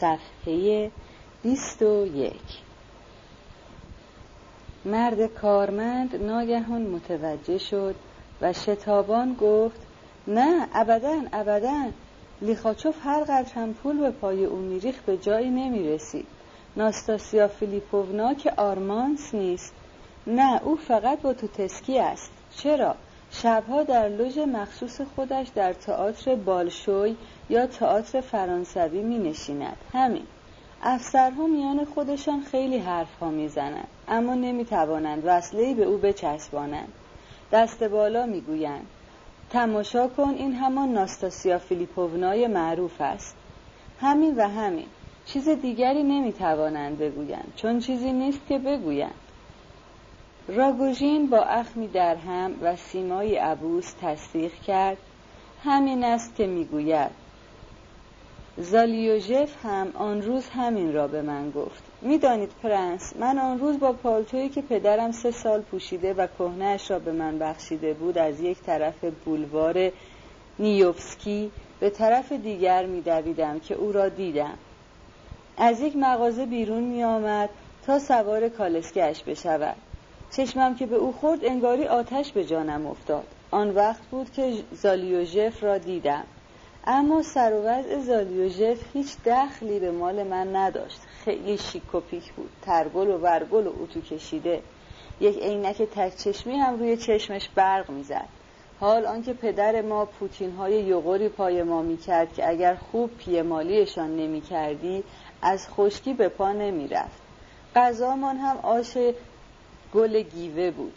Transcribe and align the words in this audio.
صفحه 0.00 0.90
بیست 1.42 1.82
و 1.82 2.06
یک. 2.06 2.58
مرد 4.84 5.26
کارمند 5.26 6.22
ناگهان 6.22 6.82
متوجه 6.82 7.58
شد 7.58 7.94
و 8.40 8.52
شتابان 8.52 9.36
گفت 9.40 9.80
نه 10.26 10.68
ابدا 10.74 11.22
ابدا. 11.32 11.90
لیخاچوف 12.42 12.94
هر 13.02 13.24
قدر 13.24 13.52
هم 13.54 13.74
پول 13.74 13.98
به 13.98 14.10
پای 14.10 14.44
او 14.44 14.56
میریخ 14.56 15.00
به 15.06 15.16
جایی 15.16 15.50
نمی‌رسید. 15.50 16.26
ناستاسیا 16.76 17.48
فیلیپوونا 17.48 18.34
که 18.34 18.52
آرمانس 18.56 19.34
نیست. 19.34 19.74
نه 20.26 20.62
او 20.62 20.76
فقط 20.76 21.20
با 21.20 21.32
توتسکی 21.32 21.98
است. 21.98 22.32
چرا؟ 22.56 22.94
شبها 23.32 23.82
در 23.82 24.08
لوژ 24.08 24.38
مخصوص 24.38 25.00
خودش 25.00 25.48
در 25.48 25.72
تئاتر 25.72 26.34
بالشوی 26.34 27.16
یا 27.50 27.66
تئاتر 27.66 28.20
فرانسوی 28.20 29.02
می 29.02 29.18
نشیند 29.18 29.76
همین. 29.92 30.26
افسرها 30.82 31.46
میان 31.46 31.84
خودشان 31.84 32.40
خیلی 32.40 32.78
حرفها 32.78 33.30
می‌زنند 33.30 33.88
اما 34.08 34.34
نمی 34.34 34.64
توانند 34.64 35.22
وصله 35.26 35.74
به 35.74 35.84
او 35.84 35.96
بچسبانند. 35.96 36.92
دست 37.52 37.82
بالا 37.82 38.26
می‌گویند 38.26 38.86
تماشا 39.50 40.08
کن 40.08 40.34
این 40.38 40.54
همان 40.54 40.88
ناستاسیا 40.88 41.58
فیلیپوونای 41.58 42.46
معروف 42.46 43.00
است. 43.00 43.36
همین 44.00 44.36
و 44.36 44.48
همین. 44.48 44.86
چیز 45.26 45.48
دیگری 45.48 46.02
نمی‌توانند 46.02 46.98
بگویند 46.98 47.52
چون 47.56 47.78
چیزی 47.78 48.12
نیست 48.12 48.40
که 48.48 48.58
بگویند. 48.58 49.14
راگوژین 50.48 51.30
با 51.30 51.38
اخمی 51.38 51.88
در 51.88 52.14
هم 52.14 52.54
و 52.62 52.76
سیمای 52.76 53.36
عبوس 53.36 53.92
تصدیق 54.02 54.52
کرد. 54.52 54.96
همین 55.64 56.04
است 56.04 56.34
که 56.36 56.46
می‌گوید. 56.46 57.10
زالیوژف 58.56 59.66
هم 59.66 59.92
آن 59.94 60.22
روز 60.22 60.48
همین 60.48 60.92
را 60.92 61.08
به 61.08 61.22
من 61.22 61.50
گفت. 61.50 61.82
می‌دانید 62.02 62.50
پرنس 62.62 63.16
من 63.16 63.38
آن 63.38 63.58
روز 63.58 63.78
با 63.78 63.92
پالتویی 63.92 64.48
که 64.48 64.62
پدرم 64.62 65.12
سه 65.12 65.30
سال 65.30 65.60
پوشیده 65.60 66.14
و 66.14 66.26
کهنهاش 66.38 66.90
را 66.90 66.98
به 66.98 67.12
من 67.12 67.38
بخشیده 67.38 67.94
بود 67.94 68.18
از 68.18 68.40
یک 68.40 68.62
طرف 68.62 69.04
بولوار 69.24 69.92
نیوفسکی 70.58 71.50
به 71.80 71.90
طرف 71.90 72.32
دیگر 72.32 72.86
میدویدم 72.86 73.58
که 73.58 73.74
او 73.74 73.92
را 73.92 74.08
دیدم. 74.08 74.58
از 75.58 75.80
یک 75.80 75.96
مغازه 75.96 76.46
بیرون 76.46 76.82
می 76.82 77.04
آمد 77.04 77.50
تا 77.86 77.98
سوار 77.98 78.48
کالسکش 78.48 79.22
بشود. 79.22 79.76
چشمم 80.30 80.74
که 80.74 80.86
به 80.86 80.96
او 80.96 81.12
خورد 81.12 81.44
انگاری 81.44 81.86
آتش 81.86 82.32
به 82.32 82.44
جانم 82.44 82.86
افتاد. 82.86 83.24
آن 83.50 83.70
وقت 83.70 84.02
بود 84.10 84.32
که 84.32 84.52
زالیوژف 84.72 85.64
را 85.64 85.78
دیدم. 85.78 86.24
اما 86.86 87.22
سر 87.22 87.52
و 87.52 87.62
وضع 87.62 87.98
زالیوژف 87.98 88.78
هیچ 88.92 89.16
دخلی 89.26 89.78
به 89.78 89.90
مال 89.90 90.22
من 90.22 90.56
نداشت. 90.56 91.00
خیلی 91.24 91.58
شیک 91.58 91.94
و 91.94 92.00
پیک 92.00 92.32
بود. 92.32 92.50
ترگل 92.62 93.08
و 93.08 93.18
ورگل 93.18 93.66
و 93.66 93.72
اتو 93.82 94.00
کشیده. 94.00 94.62
یک 95.20 95.38
عینک 95.38 95.82
تک 95.82 96.16
چشمی 96.16 96.56
هم 96.56 96.78
روی 96.78 96.96
چشمش 96.96 97.48
برق 97.48 97.90
می‌زد. 97.90 98.28
حال 98.80 99.06
آنکه 99.06 99.32
پدر 99.32 99.82
ما 99.82 100.04
پوتین 100.04 100.50
های 100.50 100.72
یغوری 100.72 101.28
پای 101.28 101.62
ما 101.62 101.82
می‌کرد 101.82 102.34
که 102.34 102.48
اگر 102.48 102.74
خوب 102.74 103.10
پیمالیشان 103.16 104.16
نمی‌کردی 104.16 105.04
از 105.42 105.68
خشکی 105.68 106.14
به 106.14 106.28
پا 106.28 106.52
نمی‌رفت. 106.52 107.22
غذامان 107.76 108.36
هم 108.36 108.56
آش 108.56 108.96
گل 109.94 110.22
گیوه 110.22 110.70
بود. 110.70 110.92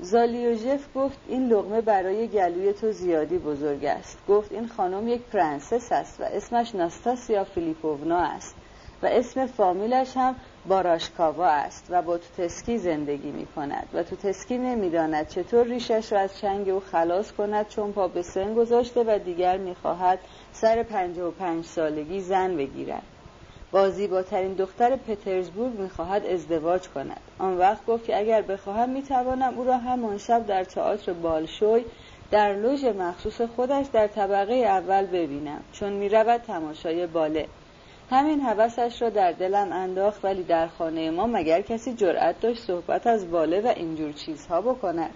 زالیوژف 0.00 0.80
گفت 0.94 1.18
این 1.28 1.48
لقمه 1.48 1.80
برای 1.80 2.28
گلوی 2.28 2.72
تو 2.72 2.92
زیادی 2.92 3.38
بزرگ 3.38 3.84
است. 3.84 4.18
گفت 4.28 4.52
این 4.52 4.68
خانم 4.68 5.08
یک 5.08 5.22
پرنسس 5.22 5.92
است 5.92 6.20
و 6.20 6.24
اسمش 6.24 6.74
ناستاسیا 6.74 7.44
فیلیپوونا 7.44 8.18
است 8.18 8.54
و 9.02 9.06
اسم 9.06 9.46
فامیلش 9.46 10.16
هم 10.16 10.34
باراشکاوا 10.68 11.46
است 11.46 11.86
و 11.90 12.02
با 12.02 12.18
توتسکی 12.18 12.78
زندگی 12.78 13.30
می 13.30 13.46
کند 13.46 13.88
و 13.92 14.02
توتسکی 14.02 14.58
نمی‌داند 14.58 15.28
چطور 15.28 15.66
ریشش 15.66 16.12
را 16.12 16.20
از 16.20 16.38
چنگ 16.38 16.68
او 16.68 16.80
خلاص 16.80 17.32
کند 17.32 17.68
چون 17.68 17.92
پا 17.92 18.08
به 18.08 18.22
سن 18.22 18.54
گذاشته 18.54 19.04
و 19.06 19.18
دیگر 19.24 19.56
می‌خواهد 19.56 20.18
سر 20.52 20.82
پنجاه 20.82 21.22
و 21.22 21.30
پنج 21.30 21.64
سالگی 21.64 22.20
زن 22.20 22.56
بگیرد. 22.56 23.02
با 23.72 23.90
زیباترین 23.90 24.54
دختر 24.54 24.96
پترزبورگ 24.96 25.80
می‌خواهد 25.80 26.26
ازدواج 26.26 26.88
کند. 26.88 27.20
آن 27.38 27.58
وقت 27.58 27.86
گفت 27.86 28.04
که 28.04 28.18
اگر 28.18 28.42
بخواهم 28.42 28.90
می‌توانم 28.90 29.54
او 29.56 29.64
را 29.64 29.78
همان 29.78 30.18
شب 30.18 30.46
در 30.46 30.64
تئاتر 30.64 31.12
بالشوی 31.12 31.84
در 32.30 32.56
لوژ 32.56 32.84
مخصوص 32.84 33.40
خودش 33.40 33.86
در 33.92 34.06
طبقه 34.06 34.54
اول 34.54 35.06
ببینم 35.06 35.60
چون 35.72 35.92
می‌رود 35.92 36.40
تماشای 36.40 37.06
باله. 37.06 37.46
همین 38.10 38.40
حوثش 38.40 39.02
را 39.02 39.10
در 39.10 39.32
دلم 39.32 39.72
انداخت 39.72 40.24
ولی 40.24 40.42
در 40.42 40.66
خانه 40.66 41.10
ما 41.10 41.26
مگر 41.26 41.60
کسی 41.60 41.94
جرأت 41.94 42.40
داشت 42.40 42.62
صحبت 42.62 43.06
از 43.06 43.30
باله 43.30 43.60
و 43.60 43.72
اینجور 43.76 44.12
چیزها 44.12 44.60
بکند؟ 44.60 45.10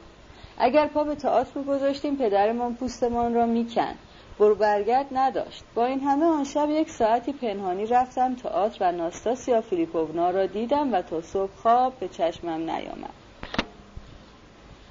اگر 0.59 0.86
پا 0.86 1.04
به 1.04 1.15
تئاتر 1.15 1.62
گذاشتیم 1.62 2.16
پدرمان 2.16 2.75
پوستمان 2.75 3.34
را 3.34 3.47
می‌کند. 3.47 3.98
برو 4.39 4.55
برگرد 4.55 5.06
نداشت. 5.12 5.65
با 5.75 5.87
این 5.87 6.00
همه 6.00 6.25
آن 6.25 6.45
شب 6.45 6.71
یک 6.71 6.91
ساعتی 6.91 7.33
پنهانی 7.33 7.87
رفتم 7.87 8.34
تئاتر 8.34 8.77
و 8.81 8.93
ناستاسیا 8.93 9.61
فیلیپوونا 9.61 10.31
را 10.31 10.47
دیدم 10.47 10.95
و 10.95 11.03
تا 11.03 11.21
صبح 11.21 11.53
خواب 11.62 11.93
به 12.00 12.09
چشمم 12.09 12.71
نیامد. 12.71 13.15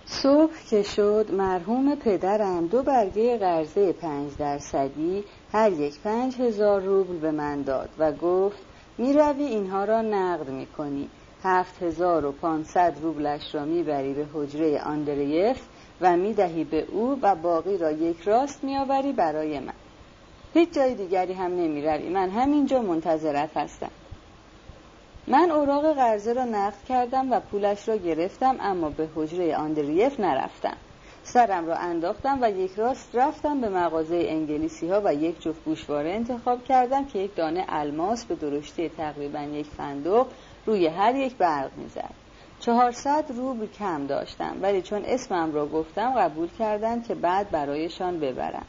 صبح 0.06 0.54
که 0.70 0.84
شد 0.84 1.32
مرحوم 1.32 1.96
پدرم 1.96 2.68
دو 2.68 2.84
برگه 2.84 3.38
قرضه 3.38 3.94
پنج 3.94 4.38
درصدی 4.38 5.24
هر 5.52 5.72
یک 5.72 6.00
پنج 6.00 6.42
هزار 6.42 6.82
روبل 6.82 7.18
به 7.18 7.32
من 7.32 7.62
داد 7.62 7.90
و 7.98 8.12
گفت 8.12 8.64
می‌روی 8.98 9.44
اینها 9.44 9.84
را 9.84 10.02
نقد 10.02 10.50
می‌کنی 10.50 11.10
هفت 11.44 11.84
هزار 11.84 12.26
و 12.26 12.32
پانصد 12.32 12.94
روبلش 13.02 13.56
را 13.56 13.66
می‌بری 13.66 14.14
به 14.14 14.26
حجره 14.34 14.82
آندریف 14.84 15.62
و 16.04 16.18
می‌دهی 16.18 16.64
به 16.64 16.86
او 16.92 17.20
و 17.22 17.36
باقی 17.36 17.78
را 17.78 17.92
یک 17.92 18.22
راست 18.22 18.64
میآوری 18.64 19.14
برای 19.14 19.60
من. 19.60 19.74
هیچ 20.54 20.74
جای 20.74 20.96
دیگری 20.96 21.34
هم 21.34 21.52
نمی‌روی. 21.52 22.10
من 22.10 22.30
همینجا 22.30 22.82
منتظرت 22.82 23.58
هستم. 23.58 23.92
من 25.28 25.52
اوراق 25.52 25.94
قرضه 25.94 26.34
را 26.34 26.46
نقد 26.46 26.84
کردم 26.90 27.32
و 27.32 27.40
پولش 27.40 27.90
را 27.90 27.96
گرفتم 27.96 28.56
اما 28.60 28.90
به 28.90 29.10
حجره 29.16 29.58
آندریف 29.58 30.20
نرفتم. 30.20 30.78
سرم 31.24 31.68
را 31.68 31.76
انداختم 31.76 32.40
و 32.42 32.52
یک 32.52 32.72
راست 32.76 33.16
رفتم 33.16 33.62
به 33.62 33.70
مغازه 33.70 34.16
انگلیسی 34.16 34.90
ها 34.90 35.02
و 35.06 35.14
یک 35.14 35.42
جفت 35.42 35.66
گوشواره 35.66 36.12
انتخاب 36.12 36.64
کردم 36.64 37.06
که 37.06 37.20
یک 37.20 37.36
دانه 37.36 37.66
الماس 37.70 38.26
به 38.26 38.36
درشتی 38.36 38.90
تقریبا 38.90 39.42
یک 39.42 39.66
فندق 39.66 40.28
روی 40.66 40.88
هر 40.88 41.16
یک 41.16 41.36
برق 41.36 41.72
می‌زد. 41.78 42.23
چهارصد 42.66 43.26
روبل 43.36 43.68
کم 43.68 44.08
داشتم 44.08 44.56
ولی 44.62 44.82
چون 44.82 45.02
اسمم 45.06 45.54
را 45.54 45.68
گفتم 45.68 46.12
قبول 46.12 46.50
کردن 46.60 47.02
که 47.02 47.16
بعد 47.16 47.52
برایشان 47.52 48.20
ببرم. 48.20 48.66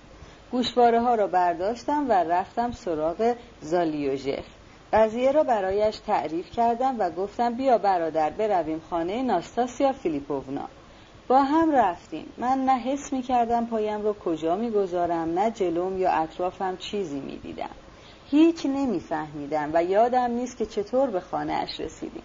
گوشواره 0.50 1.00
ها 1.00 1.15
را 1.15 1.27
برداشتم 1.27 2.06
و 2.09 2.12
رفتم 2.12 2.72
سراغ 2.72 3.34
زالیوژف. 3.60 4.44
قضیه 4.93 5.32
را 5.32 5.43
برایش 5.43 5.99
تعریف 5.99 6.50
کردم 6.50 6.97
و 6.99 7.10
گفتم 7.10 7.55
بیا 7.55 7.78
برادر 7.78 8.31
برویم 8.31 8.81
خانه 8.91 9.22
ناستاسیا 9.22 9.93
فیلیپوونا. 9.93 10.69
با 11.28 11.43
هم 11.43 11.72
رفتیم. 11.72 12.32
من 12.38 12.59
نه 12.65 12.78
حس 12.78 13.12
می 13.12 13.22
کردم 13.22 13.66
پایم 13.66 14.03
را 14.03 14.12
کجا 14.12 14.56
می 14.56 14.71
گذارم 14.71 15.38
نه 15.38 15.50
جلوم 15.50 15.99
یا 15.99 16.11
اطرافم 16.11 16.76
چیزی 16.76 17.21
می 17.21 17.37
دیدم 17.37 17.71
هیچ 18.31 18.66
نمیفهمیدم 18.66 19.71
و 19.75 19.84
یادم 19.84 20.31
نیست 20.31 20.56
که 20.59 20.66
چطور 20.66 21.11
به 21.11 21.21
خانه 21.21 21.53
اش 21.53 21.81
رسیدیم. 21.81 22.22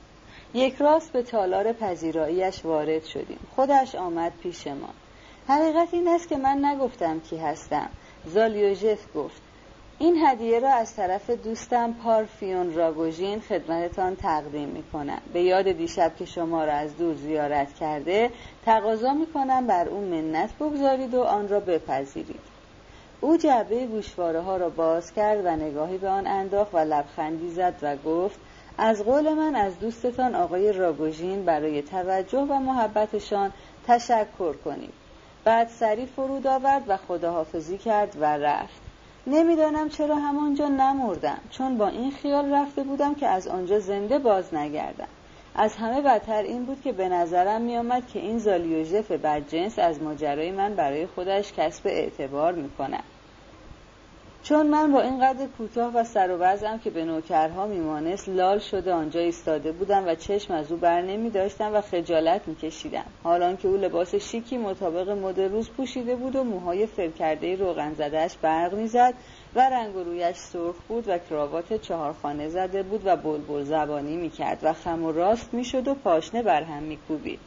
یک 0.54 0.76
راست 0.76 1.12
به 1.12 1.24
تالار 1.24 1.74
پذیراییش 1.74 2.66
وارد 2.66 3.04
شدیم. 3.04 3.40
خودش 3.56 3.96
آمد 3.96 4.32
پیش 4.44 4.68
ما. 4.68 4.90
حقیقت 5.48 5.94
این 5.94 6.08
است 6.08 6.30
که 6.30 6.38
من 6.38 6.66
نگفتم 6.66 7.20
کی 7.20 7.38
هستم. 7.38 7.90
زالیوژف 8.26 9.00
گفت 9.16 9.42
این 10.00 10.18
هدیه 10.26 10.60
را 10.60 10.74
از 10.74 10.96
طرف 10.96 11.30
دوستم 11.30 11.94
پارفیون 11.94 12.74
راگوژین 12.74 13.40
خدمتتان 13.40 14.16
تقدیم 14.16 14.70
می 14.70 14.84
کنم 14.84 15.22
به 15.34 15.42
یاد 15.42 15.72
دیشب 15.72 16.16
که 16.16 16.26
شما 16.26 16.66
را 16.66 16.74
از 16.74 16.98
دور 16.98 17.16
زیارت 17.16 17.74
کرده 17.74 18.32
تقاضا 18.66 19.14
می 19.14 19.26
کنم 19.26 19.68
بر 19.68 19.88
اون 19.88 20.04
منت 20.04 20.50
بگذارید 20.60 21.14
و 21.14 21.22
آن 21.22 21.48
را 21.48 21.60
بپذیرید. 21.60 22.50
او 23.22 23.38
جعبه 23.38 23.86
گوشواره 23.86 24.42
ها 24.42 24.58
را 24.58 24.70
باز 24.70 25.14
کرد 25.14 25.46
و 25.46 25.56
نگاهی 25.56 25.98
به 25.98 26.10
آن 26.10 26.28
انداخت 26.28 26.74
و 26.74 26.78
لبخندی 26.78 27.50
زد 27.50 27.76
و 27.82 27.96
گفت 27.98 28.40
از 28.82 29.04
قول 29.04 29.34
من 29.34 29.56
از 29.56 29.80
دوستتان 29.80 30.36
آقای 30.36 30.74
راگوژین 30.74 31.46
برای 31.46 31.82
توجه 31.82 32.40
و 32.40 32.54
محبتشان 32.54 33.52
تشکر 33.88 34.54
کنید. 34.54 34.94
بعد 35.44 35.68
سری 35.68 36.06
فرود 36.06 36.48
آورد 36.48 36.84
و 36.88 36.98
خداحافظی 36.98 37.78
کرد 37.78 38.18
و 38.22 38.38
رفت. 38.38 38.82
نمی‌دانم 39.28 39.90
چرا 39.90 40.16
همانجا 40.16 40.68
نمردم 40.68 41.38
چون 41.50 41.78
با 41.78 41.88
این 41.88 42.12
خیال 42.12 42.54
رفته 42.54 42.84
بودم 42.84 43.16
که 43.16 43.28
از 43.28 43.48
آنجا 43.48 43.80
زنده 43.80 44.20
باز 44.20 44.54
نگردم. 44.54 45.08
از 45.56 45.76
همه 45.76 46.02
بدتر 46.02 46.42
این 46.42 46.66
بود 46.66 46.82
که 46.82 46.92
به 46.92 47.10
نظرم 47.10 47.62
میآمد 47.62 48.08
که 48.08 48.20
این 48.20 48.40
زالیوژف 48.40 49.12
بدجنس 49.12 49.80
از 49.80 50.02
ماجرای 50.02 50.52
من 50.52 50.76
برای 50.76 51.08
خودش 51.08 51.54
کسب 51.54 51.88
اعتبار 51.88 52.54
می‌کند. 52.54 53.04
چون 54.44 54.68
من 54.68 54.92
با 54.92 55.02
این 55.02 55.20
قدر 55.20 55.48
کوتاه 55.58 55.94
و 55.94 56.04
سر 56.04 56.32
و 56.32 56.38
وضعم 56.38 56.80
که 56.80 56.90
به 56.90 57.06
نوکرها 57.06 57.68
میمانست 57.68 58.30
لال 58.30 58.60
شده 58.60 58.94
آنجا 58.94 59.20
ایستاده 59.20 59.72
بودم 59.72 60.08
و 60.08 60.16
چشم 60.16 60.54
از 60.54 60.72
او 60.72 60.78
بر 60.78 61.02
نمی 61.02 61.30
داشتم 61.30 61.76
و 61.76 61.82
خجالت 61.82 62.48
میکشیدم. 62.48 63.06
حالان 63.24 63.58
که 63.58 63.68
او 63.68 63.78
لباس 63.78 64.16
شیکی 64.16 64.58
مطابق 64.58 65.10
مد 65.10 65.40
روز 65.40 65.70
پوشیده 65.70 66.16
بود 66.16 66.36
و 66.36 66.44
موهای 66.44 66.86
فر 66.86 67.08
کرده 67.08 67.56
روغن 67.56 67.94
زدهش 67.94 68.38
برق 68.42 68.74
می‌زد 68.74 69.14
و 69.56 69.70
رنگ 69.70 69.96
و 69.96 70.04
رویش 70.04 70.36
سرخ 70.36 70.76
بود 70.88 71.08
و 71.08 71.18
کراوات 71.18 71.74
چهارخانه 71.74 72.50
زده 72.50 72.84
بود 72.84 73.02
و 73.06 73.16
بلبل 73.16 73.64
زبانی 73.64 74.18
می‌کرد 74.18 74.60
و 74.64 74.74
خم 74.74 75.04
و 75.04 75.12
راست 75.12 75.54
می‌شد 75.54 75.88
و 75.88 75.94
پاشنه 75.94 76.44
بر 76.44 76.64
هم 76.64 76.84
میکوبید. 76.84 77.40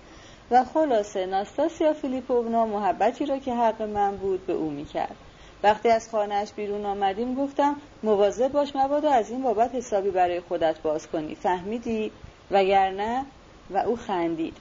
و 0.50 0.64
خلاصه 0.64 1.26
ناستاسیا 1.26 1.92
فیلیپوونا 1.92 2.66
محبتی 2.66 3.26
را 3.26 3.38
که 3.38 3.54
حق 3.54 3.82
من 3.82 4.16
بود 4.16 4.46
به 4.46 4.52
او 4.52 4.70
می‌کرد. 4.70 5.16
وقتی 5.62 5.88
از 5.88 6.10
خانهاش 6.10 6.52
بیرون 6.52 6.86
آمدیم 6.86 7.34
گفتم 7.34 7.76
مواظب 8.02 8.52
باش 8.52 8.76
مبادا 8.76 9.10
از 9.10 9.30
این 9.30 9.42
بابت 9.42 9.74
حسابی 9.74 10.10
برای 10.10 10.40
خودت 10.40 10.82
باز 10.82 11.08
کنی. 11.08 11.34
فهمیدی؟ 11.34 12.12
وگرنه؟ 12.50 13.26
و 13.70 13.76
او 13.76 13.96
خندید. 13.96 14.56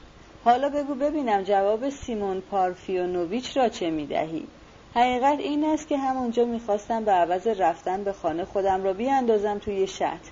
حالا 0.45 0.69
بگو 0.69 0.95
ببینم 0.95 1.43
جواب 1.43 1.89
سیمون 1.89 2.41
پارفیونوویچ 2.41 3.57
را 3.57 3.69
چه 3.69 3.89
می‌دهی؟ 3.89 4.47
حقیقت 4.95 5.39
این 5.39 5.65
است 5.65 5.87
که 5.87 5.97
همونجا 5.97 6.45
می‌خواستم 6.45 7.03
به 7.05 7.11
عوض 7.11 7.47
رفتن 7.47 8.03
به 8.03 8.13
خانه 8.13 8.45
خودم 8.45 8.83
را 8.83 8.93
بیاندازم 8.93 9.57
توی 9.57 9.87
شط 9.87 10.27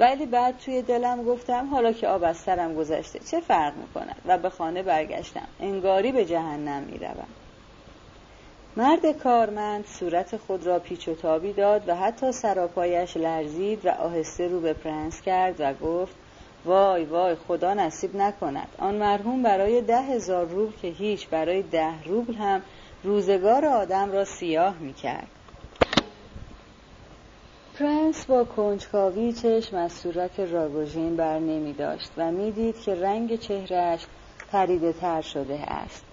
ولی 0.00 0.26
بعد 0.26 0.58
توی 0.58 0.82
دلم 0.82 1.24
گفتم 1.24 1.70
حالا 1.70 1.92
که 1.92 2.08
آب 2.08 2.24
از 2.24 2.36
سرم 2.36 2.74
گذشته 2.74 3.18
چه 3.18 3.40
فرق 3.40 3.76
می‌کند؟ 3.76 4.22
و 4.26 4.38
به 4.38 4.50
خانه 4.50 4.82
برگشتم. 4.82 5.48
انگاری 5.60 6.12
به 6.12 6.24
جهنم 6.24 6.82
می‌روم. 6.82 7.28
مرد 8.76 9.12
کارمند 9.12 9.86
صورت 9.86 10.36
خود 10.36 10.66
را 10.66 10.78
پیچ 10.78 11.08
و 11.08 11.14
تابی 11.14 11.52
داد 11.52 11.88
و 11.88 11.94
حتی 11.94 12.32
سراپایش 12.32 13.16
لرزید 13.16 13.86
و 13.86 13.88
آهسته 13.88 14.48
رو 14.48 14.60
به 14.60 14.72
پرنس 14.72 15.20
کرد 15.20 15.56
و 15.58 15.74
گفت 15.74 16.16
وای 16.64 17.04
وای 17.04 17.34
خدا 17.34 17.74
نصیب 17.74 18.16
نکند. 18.16 18.76
آن 18.78 18.94
مرحوم 18.94 19.42
برای 19.42 19.82
ده 19.82 20.02
هزار 20.02 20.46
روبل 20.46 20.72
که 20.72 20.88
هیچ 20.88 21.28
برای 21.28 21.62
ده 21.62 22.02
روبل 22.02 22.34
هم 22.34 22.62
روزگار 23.02 23.66
آدم 23.66 24.12
را 24.12 24.24
سیاه 24.24 24.78
می 24.78 24.92
کرد 24.94 25.30
پرنس 27.74 28.26
با 28.26 28.44
کنجکاوی 28.44 29.32
چشم 29.32 29.76
از 29.76 29.92
صورت 29.92 30.40
راگوژین 30.40 31.16
بر 31.16 31.38
نمی 31.38 31.72
داشت 31.72 32.10
و 32.16 32.32
می‌دید 32.32 32.80
که 32.80 32.94
رنگ 32.94 33.36
چهرهش 33.36 34.06
پریده 34.48 34.92
تر 34.92 35.20
شده 35.20 35.60
است. 35.60 36.09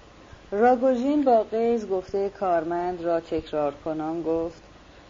راگوژین 0.51 1.23
با 1.23 1.43
قیز 1.43 1.87
گفته 1.87 2.29
کارمند 2.29 3.01
را 3.01 3.19
تکرار 3.19 3.73
کنان 3.85 4.23
گفت 4.23 4.61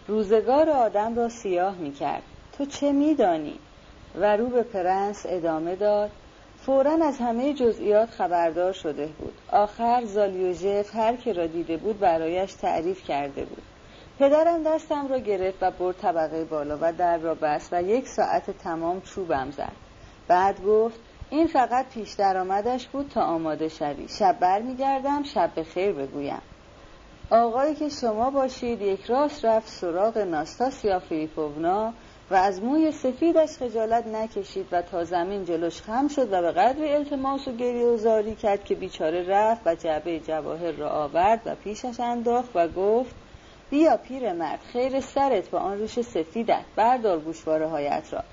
روزگار 0.07 0.69
آدم 0.69 1.16
را 1.16 1.30
سیاه 1.30 1.75
می 1.75 1.92
کرد 1.92 2.24
تو 2.57 2.66
چه 2.66 2.92
میدانی؟ 2.92 3.60
و 4.16 4.38
رو 4.38 4.48
به 4.48 4.63
پرنس 4.63 5.25
ادامه 5.30 5.75
داد 5.75 6.12
فورا 6.62 6.92
از 7.06 7.18
همه 7.18 7.54
جزئیات 7.54 8.10
خبردار 8.10 8.74
شده 8.74 9.07
بود. 9.07 9.34
آخر 9.51 10.06
زالیوژف 10.06 10.95
هر 10.95 11.16
که 11.16 11.34
را 11.34 11.48
دیده 11.48 11.78
بود 11.78 12.00
برایش 12.00 12.54
تعریف 12.54 13.04
کرده 13.04 13.45
بود. 13.45 13.63
پدرم 14.19 14.63
دستم 14.63 15.07
را 15.07 15.19
گرفت 15.19 15.57
و 15.62 15.72
برد 15.72 15.98
طبقه 15.98 16.44
بالا 16.44 16.78
و 16.81 16.94
در 16.94 17.18
را 17.18 17.36
بست 17.36 17.69
و 17.74 17.81
یک 17.81 18.07
ساعت 18.07 18.51
تمام 18.51 19.01
چوبم 19.01 19.51
زد. 19.51 19.72
بعد 20.28 20.63
گفت 20.63 21.00
این 21.29 21.47
فقط 21.47 21.89
پیش 21.89 22.13
درآمدش 22.13 22.88
بود 22.88 23.07
تا 23.07 23.21
آماده 23.21 23.68
شوی. 23.68 24.07
شب 24.07 24.38
بر 24.39 24.62
میگردم 24.62 25.24
شب 25.24 25.51
به 25.56 25.63
خیر 25.63 25.91
بگویم. 25.91 26.41
آقایی 27.29 27.75
که 27.75 27.89
شما 27.89 28.29
باشید 28.31 28.81
یک 28.81 29.06
راست 29.06 29.45
رفت 29.45 29.68
سراغ 29.68 30.18
ناستاسیا 30.18 31.00
فیلیپوونا 31.00 31.94
و 32.31 32.35
از 32.35 32.63
موی 32.63 32.91
سفیدش 32.91 33.50
خجالت 33.57 34.07
نکشید 34.07 34.68
و 34.71 34.81
تا 34.81 35.03
زمین 35.03 35.45
جلوش 35.45 35.81
خم 35.81 36.07
شد 36.07 36.33
و 36.33 36.41
به 36.41 36.51
قدر 36.51 36.95
التماس 36.95 37.47
و 37.47 37.51
گریه 37.51 37.85
و 37.85 37.97
زاری 37.97 38.35
کرد 38.35 38.63
که 38.63 38.75
بیچاره 38.75 39.25
رفت 39.27 39.62
و 39.65 39.75
جعبه 39.75 40.19
جواهر 40.19 40.71
را 40.71 40.89
آورد 40.89 41.41
و 41.45 41.56
پیشش 41.56 42.00
انداخت 42.00 42.50
و 42.56 42.68
گفت 42.68 43.15
بیا 43.69 44.00
مرد 44.33 44.59
خیر 44.74 45.00
سرت 45.00 45.50
با 45.50 45.59
آن 45.59 45.77
ریش 45.77 46.00
سفیدت 46.00 46.65
بردار 46.75 47.19
گوشواره 47.19 47.68
هایت 47.68 48.13
را. 48.13 48.24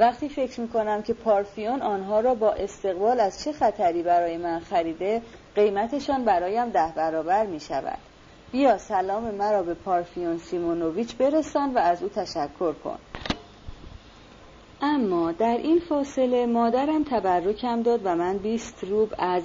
وقتی 0.00 0.28
فکر 0.28 0.60
می‌کنم 0.60 1.02
که 1.02 1.14
پارفیون 1.14 1.82
آنها 1.82 2.20
را 2.20 2.34
با 2.34 2.52
استقبال 2.52 3.20
از 3.20 3.44
چه 3.44 3.52
خطری 3.52 4.02
برای 4.02 4.36
من 4.36 4.60
خریده 4.60 5.22
قیمتشان 5.54 6.24
برایم 6.24 6.70
ده 6.70 6.92
برابر 6.96 7.46
می 7.46 7.60
شود 7.60 7.98
بیا 8.50 8.78
سلام 8.78 9.34
مرا 9.34 9.62
به 9.62 9.74
پارفیون 9.74 10.38
سیمونوویچ 10.38 11.16
برسان 11.16 11.74
و 11.74 11.78
از 11.78 12.02
او 12.02 12.08
تشکر 12.08 12.72
کن. 12.72 12.98
اما 14.80 15.32
در 15.32 15.56
این 15.56 15.78
فاصله 15.88 16.46
مادرم 16.46 17.04
تبرکم 17.04 17.82
داد 17.82 18.00
و 18.04 18.14
من 18.14 18.38
بیست 18.38 18.84
روب 18.84 19.14
از 19.18 19.42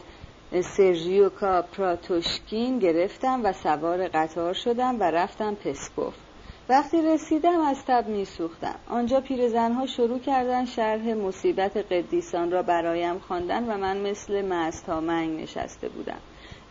سرژیو 0.78 1.30
کاپراتوشکین 1.30 2.80
گرفتم 2.80 3.42
و 3.44 3.54
سوار 3.54 4.08
قطار 4.08 4.54
شدم 4.54 5.00
و 5.00 5.04
رفتم 5.04 5.56
پسکوف. 5.56 6.33
وقتی 6.74 7.02
رسیدم 7.02 7.60
از 7.60 7.86
تب 7.86 8.08
میسوختم. 8.08 8.76
آنجا 8.90 9.22
پیرزنها 9.22 9.86
شروع 9.86 10.20
کردن 10.20 10.66
شرح 10.66 11.14
مصیبت 11.14 11.78
قدیسان 11.78 12.52
را 12.52 12.64
برایم 12.64 13.20
خواندن 13.20 13.64
و 13.64 13.78
من 13.78 13.98
مثل 13.98 14.46
مست 14.46 14.90
منگ 14.90 15.42
نشسته 15.42 15.90
بودم 15.90 16.18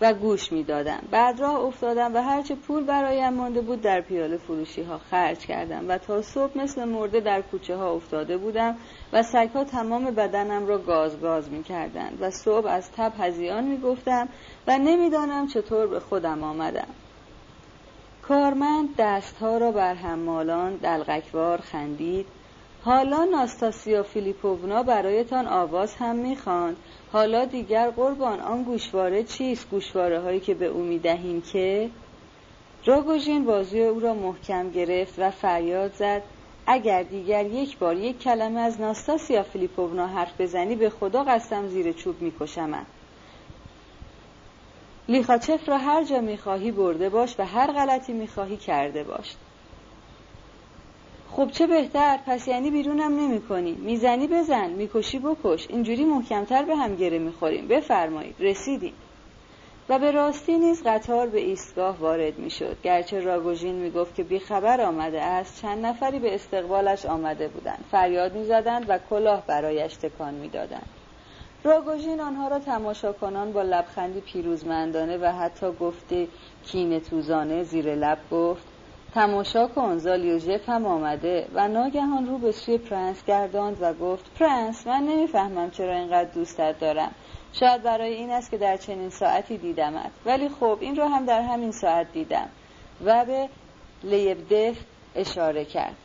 و 0.00 0.14
گوش 0.14 0.52
می‌دادم. 0.52 1.02
بعد 1.10 1.40
راه 1.40 1.60
افتادم 1.60 2.14
و 2.14 2.22
هرچه 2.22 2.54
پول 2.54 2.84
برایم 2.84 3.32
مانده 3.32 3.60
بود 3.60 3.80
در 3.80 4.00
پیاله 4.00 4.36
فروشی 4.36 4.82
ها 4.82 4.98
خرج 4.98 5.38
کردم 5.38 5.88
و 5.88 5.98
تا 5.98 6.22
صبح 6.22 6.58
مثل 6.58 6.84
مرده 6.84 7.20
در 7.20 7.42
کوچه 7.42 7.76
ها 7.76 7.92
افتاده 7.92 8.36
بودم 8.36 8.76
و 9.12 9.22
سگها 9.22 9.64
تمام 9.64 10.04
بدنم 10.04 10.66
را 10.66 10.78
گاز 10.78 11.20
گاز 11.20 11.50
می 11.50 11.62
کردند 11.62 12.18
و 12.20 12.30
صبح 12.30 12.66
از 12.66 12.90
تب 12.92 13.12
هزیان 13.18 13.64
می 13.64 13.78
گفتم 13.78 14.28
و 14.66 14.78
نمی‌دانم 14.78 15.46
چطور 15.46 15.86
به 15.86 16.00
خودم 16.00 16.42
آمدم. 16.42 16.88
کارمند 18.22 18.88
دستها 18.98 19.58
را 19.58 19.72
بر 19.72 19.94
هممالان 19.94 20.76
دلغکوار 20.76 21.60
خندید. 21.60 22.26
حالا 22.84 23.24
ناستاسیا 23.24 24.02
فیلیپوونا 24.02 24.82
برایتان 24.82 25.46
آواز 25.46 25.94
هم 25.94 26.16
می‌خواند. 26.16 26.76
حالا 27.12 27.44
دیگر 27.44 27.90
قربان 27.90 28.40
آن 28.40 28.62
گوشواره 28.62 29.22
چیست؟ 29.22 29.70
گوشواره 29.70 30.20
هایی 30.20 30.40
که 30.40 30.54
به 30.54 30.66
او 30.66 30.82
می‌دهیم 30.82 31.40
که؟ 31.40 31.90
راگوژین 32.84 33.44
بازوی 33.44 33.84
او 33.84 34.00
را 34.00 34.14
محکم 34.14 34.70
گرفت 34.70 35.14
و 35.18 35.30
فریاد 35.30 35.92
زد. 35.94 36.22
اگر 36.66 37.02
دیگر 37.02 37.46
یک 37.46 37.78
بار 37.78 37.96
یک 37.96 38.18
کلمه 38.18 38.60
از 38.60 38.80
ناستاسیا 38.80 39.42
فیلیپوونا 39.42 40.06
حرف 40.06 40.40
بزنی 40.40 40.76
به 40.76 40.90
خدا 40.90 41.24
قسم 41.24 41.68
زیر 41.68 41.92
چوب 41.92 42.22
میکشمم 42.22 42.86
لیخاچف 45.12 45.68
را 45.68 45.78
هر 45.78 46.04
جا 46.04 46.20
می‌خواهی 46.20 46.70
برده 46.70 47.08
باش 47.08 47.34
و 47.38 47.46
هر 47.46 47.72
غلطی 47.72 48.12
می‌خواهی 48.12 48.56
کرده 48.56 49.04
باش. 49.04 49.34
خب 51.30 51.50
چه 51.50 51.66
بهتر؟ 51.66 52.18
پس 52.26 52.48
یعنی 52.48 52.70
بیرونم 52.70 53.20
نمی 53.20 53.40
کنی 53.40 53.72
می‌زنی 53.72 54.26
بزن. 54.26 54.70
می‌کشی 54.70 55.18
بکش. 55.18 55.66
اینجوری 55.70 56.04
محکمتر 56.04 56.62
به 56.62 56.76
هم 56.76 56.96
گره 56.96 57.18
می‌خوریم. 57.18 57.68
بفرمایید. 57.68 58.34
رسیدیم. 58.38 58.92
و 59.88 59.98
به 59.98 60.10
راستی 60.10 60.58
نیز 60.58 60.82
قطار 60.86 61.26
به 61.26 61.40
ایستگاه 61.40 61.98
وارد 61.98 62.38
می‌شد. 62.38 62.76
گرچه 62.82 63.20
راگوژین 63.20 63.74
می‌گفت 63.74 64.14
که 64.14 64.22
بیخبر 64.22 64.80
آمده 64.80 65.22
است 65.22 65.62
چند 65.62 65.86
نفری 65.86 66.18
به 66.18 66.34
استقبالش 66.34 67.06
آمده 67.06 67.48
بودند. 67.48 67.84
فریاد 67.90 68.34
می‌زدند 68.34 68.84
و 68.88 68.98
کلاه 69.10 69.46
برایش 69.46 69.94
تکان 69.94 70.34
می‌دادند. 70.34 71.01
راگوژین 71.64 72.20
آنها 72.20 72.48
را 72.48 72.58
تماشا 72.58 73.12
کنان 73.12 73.52
با 73.52 73.62
لبخندی 73.62 74.20
پیروزمندانه 74.20 75.18
و 75.18 75.32
حتی 75.32 75.72
گفته 75.80 76.28
کین 76.64 77.00
توزانه 77.00 77.62
زیر 77.62 77.94
لب 77.94 78.18
گفت 78.30 78.62
تماشا 79.14 79.68
کن 79.68 79.98
زالیوژف 79.98 80.68
هم 80.68 80.86
آمده. 80.86 81.48
و 81.54 81.68
ناگهان 81.68 82.26
رو 82.26 82.38
به 82.38 82.52
سوی 82.52 82.78
پرنس 82.78 83.24
گرداند 83.24 83.78
و 83.80 83.94
گفت 83.94 84.38
پرنس 84.38 84.86
من 84.86 85.02
نمی‌فهمم 85.02 85.70
چرا 85.70 85.94
اینقدر 85.94 86.30
دوستت 86.30 86.78
دارم. 86.80 87.14
شاید 87.52 87.82
برای 87.82 88.12
این 88.12 88.30
است 88.30 88.50
که 88.50 88.58
در 88.58 88.76
چنین 88.76 89.10
ساعتی 89.10 89.58
دیدمت. 89.58 90.10
ولی 90.26 90.48
خب 90.48 90.78
این 90.80 90.96
رو 90.96 91.04
هم 91.04 91.24
در 91.24 91.42
همین 91.42 91.72
ساعت 91.72 92.12
دیدم. 92.12 92.48
و 93.04 93.24
به 93.24 93.48
لیبدف 94.04 94.76
اشاره 95.14 95.64
کرد. 95.64 95.96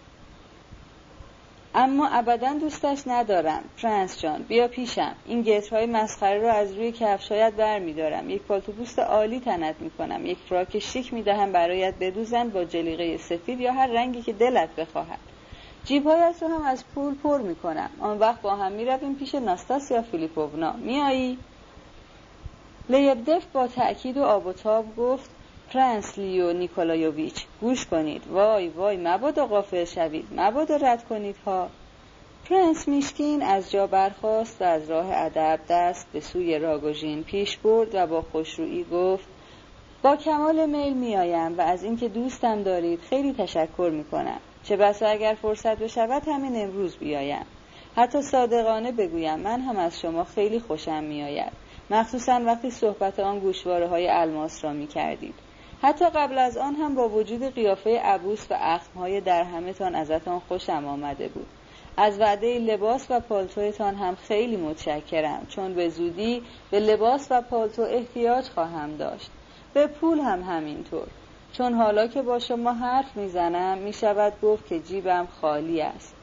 اما 1.80 2.08
ابدا 2.08 2.54
دوستش 2.54 3.04
ندارم. 3.08 3.64
پرنس 3.82 4.22
جان 4.22 4.44
بیا 4.44 4.68
پیشم. 4.68 5.16
این 5.26 5.42
گترهای 5.42 5.86
مسخره 5.86 6.42
رو 6.42 6.48
از 6.48 6.74
روی 6.74 6.92
کفشایت 6.92 7.54
بر 7.54 7.80
میدارم 7.80 8.30
یک 8.30 8.42
پالتو 8.42 8.72
پوست 8.72 9.00
عالی 9.00 9.40
تنت 9.40 9.76
می‌کنم. 9.80 10.26
یک 10.26 10.38
فراک 10.50 10.80
شیک 10.80 11.14
می‌دهم 11.14 11.52
برایت 11.52 11.94
بدوزن 12.00 12.50
با 12.50 12.64
جلیقه 12.64 13.18
سفید 13.18 13.60
یا 13.60 13.74
هر 13.74 13.88
رنگی 13.88 14.22
که 14.22 14.34
دلت 14.34 14.70
بخواهد. 14.76 15.20
جیبهایت 15.86 16.36
رو 16.42 16.48
هم 16.48 16.62
از 16.66 16.84
پول 16.96 17.16
پر 17.16 17.42
می‌کنم. 17.42 17.90
آن 18.00 18.20
وقت 18.20 18.42
با 18.42 18.56
هم 18.56 18.72
می‌رویم 18.72 19.16
پیش 19.16 19.36
ناستاسیا 19.36 20.02
فیلیپوونا. 20.02 20.72
میایی 20.72 21.38
لیبدف 22.90 23.46
با 23.54 23.68
تأکید 23.68 24.18
و 24.18 24.24
آب 24.24 24.48
و 24.48 24.54
تاب 24.54 24.96
گفت 24.96 25.30
پرنس 25.74 26.18
لیو 26.18 26.54
نیکولایوویچ 26.54 27.46
گوش 27.62 27.86
کنید. 27.86 28.28
وای 28.28 28.68
وای 28.68 28.98
مبادا 28.98 29.48
غافل 29.48 29.86
شوید. 29.86 30.28
مبادا 30.36 30.76
رد 30.76 31.04
کنید 31.04 31.36
ها. 31.46 31.70
پرنس 32.50 32.88
میشکین 32.88 33.42
از 33.42 33.72
جا 33.72 33.88
برخاست 33.88 34.62
و 34.62 34.66
از 34.66 34.90
راه 34.90 35.06
ادب 35.10 35.60
دست 35.70 36.08
به 36.14 36.20
سوی 36.20 36.60
راگوژین 36.60 37.24
پیش 37.24 37.58
برد 37.58 37.96
و 37.96 38.08
با 38.08 38.22
خوشرویی 38.22 38.86
گفت 38.92 39.28
با 40.04 40.16
کمال 40.16 40.66
میل 40.66 40.94
میآیم 40.94 41.58
و 41.58 41.62
از 41.62 41.84
اینکه 41.84 42.10
دوستم 42.10 42.64
دارید 42.64 43.00
خیلی 43.00 43.34
تشکر 43.34 43.92
می‌کنم. 43.94 44.40
چه 44.64 44.78
بسا 44.78 45.08
اگر 45.08 45.38
فرصت 45.42 45.80
بشود 45.80 46.28
همین 46.28 46.64
امروز 46.64 46.98
بیایم. 46.98 47.46
حتی 47.96 48.22
صادقانه 48.22 48.92
بگویم 48.92 49.40
من 49.40 49.62
هم 49.62 49.78
از 49.78 50.00
شما 50.00 50.24
خیلی 50.24 50.60
خوشم 50.60 51.04
میآید. 51.04 51.52
مخصوصا 51.90 52.42
وقتی 52.46 52.70
صحبت 52.70 53.20
آن 53.20 53.40
گوشواره 53.40 53.88
های 53.88 54.10
الماس 54.10 54.64
را 54.64 54.74
می 54.74 54.88
کردید. 54.88 55.47
حتی 55.82 56.06
قبل 56.06 56.38
از 56.38 56.58
آن 56.58 56.76
هم 56.76 56.96
با 56.96 57.10
وجود 57.10 57.44
قیافه 57.44 58.00
عبوس 58.00 58.48
و 58.50 58.58
اخمهای 58.60 59.22
در 59.22 59.44
همه 59.44 59.74
تان 59.74 59.96
ازتان 59.96 60.40
خوشم 60.40 60.86
آمده 60.88 61.28
بود. 61.28 61.48
از 61.98 62.20
وعده 62.20 62.60
لباس 62.60 63.08
و 63.10 63.20
پالتویتان 63.20 63.96
هم 63.96 64.16
خیلی 64.16 64.56
متشکرم 64.56 65.46
چون 65.50 65.74
به 65.74 65.90
زودی 65.90 66.42
به 66.72 66.80
لباس 66.80 67.28
و 67.30 67.42
پالتو 67.42 67.82
احتیاج 67.82 68.46
خواهم 68.46 68.98
داشت. 68.98 69.32
به 69.74 69.88
پول 69.88 70.20
هم 70.20 70.42
همینطور. 70.42 71.08
چون 71.54 71.74
حالا 71.74 72.08
که 72.08 72.22
با 72.22 72.40
شما 72.40 72.74
حرف 72.74 73.18
می‌زنم 73.18 73.78
می‌شود 73.78 74.34
گفت 74.42 74.68
که 74.68 74.80
جیبم 74.80 75.28
خالی 75.42 75.82
است. 75.82 76.16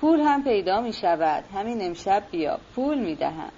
پول 0.00 0.20
هم 0.20 0.44
پیدا 0.44 0.80
می 0.80 0.92
شود 0.92 1.44
همین 1.54 1.86
امشب 1.86 2.22
بیا 2.30 2.58
پول 2.74 2.98
می 2.98 3.14
دهم 3.14 3.50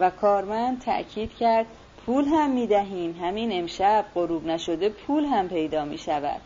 و 0.00 0.10
کارمند 0.10 0.80
تأکید 0.80 1.36
کرد 1.36 1.66
پول 2.06 2.24
هم 2.24 2.50
می 2.50 2.66
دهیم 2.66 3.18
همین 3.22 3.52
امشب 3.52 4.04
غروب 4.14 4.46
نشده 4.46 4.88
پول 4.88 5.24
هم 5.24 5.48
پیدا 5.48 5.84
می 5.84 5.98
شود 5.98 6.40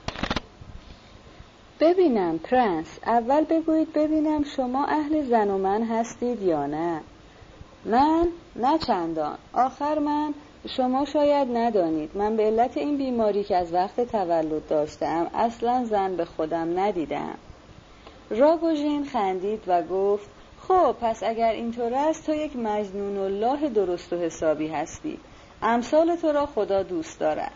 ببینم 1.81 2.39
پرنس 2.39 2.99
اول 3.07 3.45
بگویید 3.45 3.93
ببینم 3.93 4.45
شما 4.45 4.85
اهل 4.85 5.23
زن 5.23 5.51
و 5.51 5.59
من 5.59 5.83
هستید 5.83 6.43
یا 6.43 6.67
نه. 6.67 7.01
من؟ 7.85 8.29
نه 8.57 8.79
چندان. 8.79 9.39
آخر 9.53 9.99
من؟ 9.99 10.35
شما 10.69 11.05
شاید 11.05 11.49
ندانید. 11.57 12.17
من 12.17 12.37
به 12.37 12.43
علت 12.43 12.77
این 12.77 12.97
بیماری 12.97 13.45
که 13.45 13.57
از 13.57 13.73
وقت 13.73 14.01
تولد 14.01 14.67
داشتم 14.67 15.31
اصلا 15.35 15.85
زن 15.85 16.17
به 16.17 16.25
خودم 16.25 16.79
ندیدم. 16.79 17.35
راگوژین 18.31 19.05
خندید 19.05 19.63
و 19.67 19.83
گفت 19.83 20.31
خب 20.69 20.97
پس 21.01 21.23
اگر 21.23 21.53
اینطور 21.53 21.95
است 21.95 22.27
تو 22.27 22.35
یک 22.35 22.57
مجنون 22.57 23.19
الله 23.19 23.69
درست 23.69 24.13
و 24.13 24.17
حسابی 24.17 24.69
هستی. 24.69 25.19
امثال 25.69 26.17
تو 26.17 26.33
را 26.33 26.47
خدا 26.47 26.83
دوست 26.83 27.21
دارد. 27.21 27.53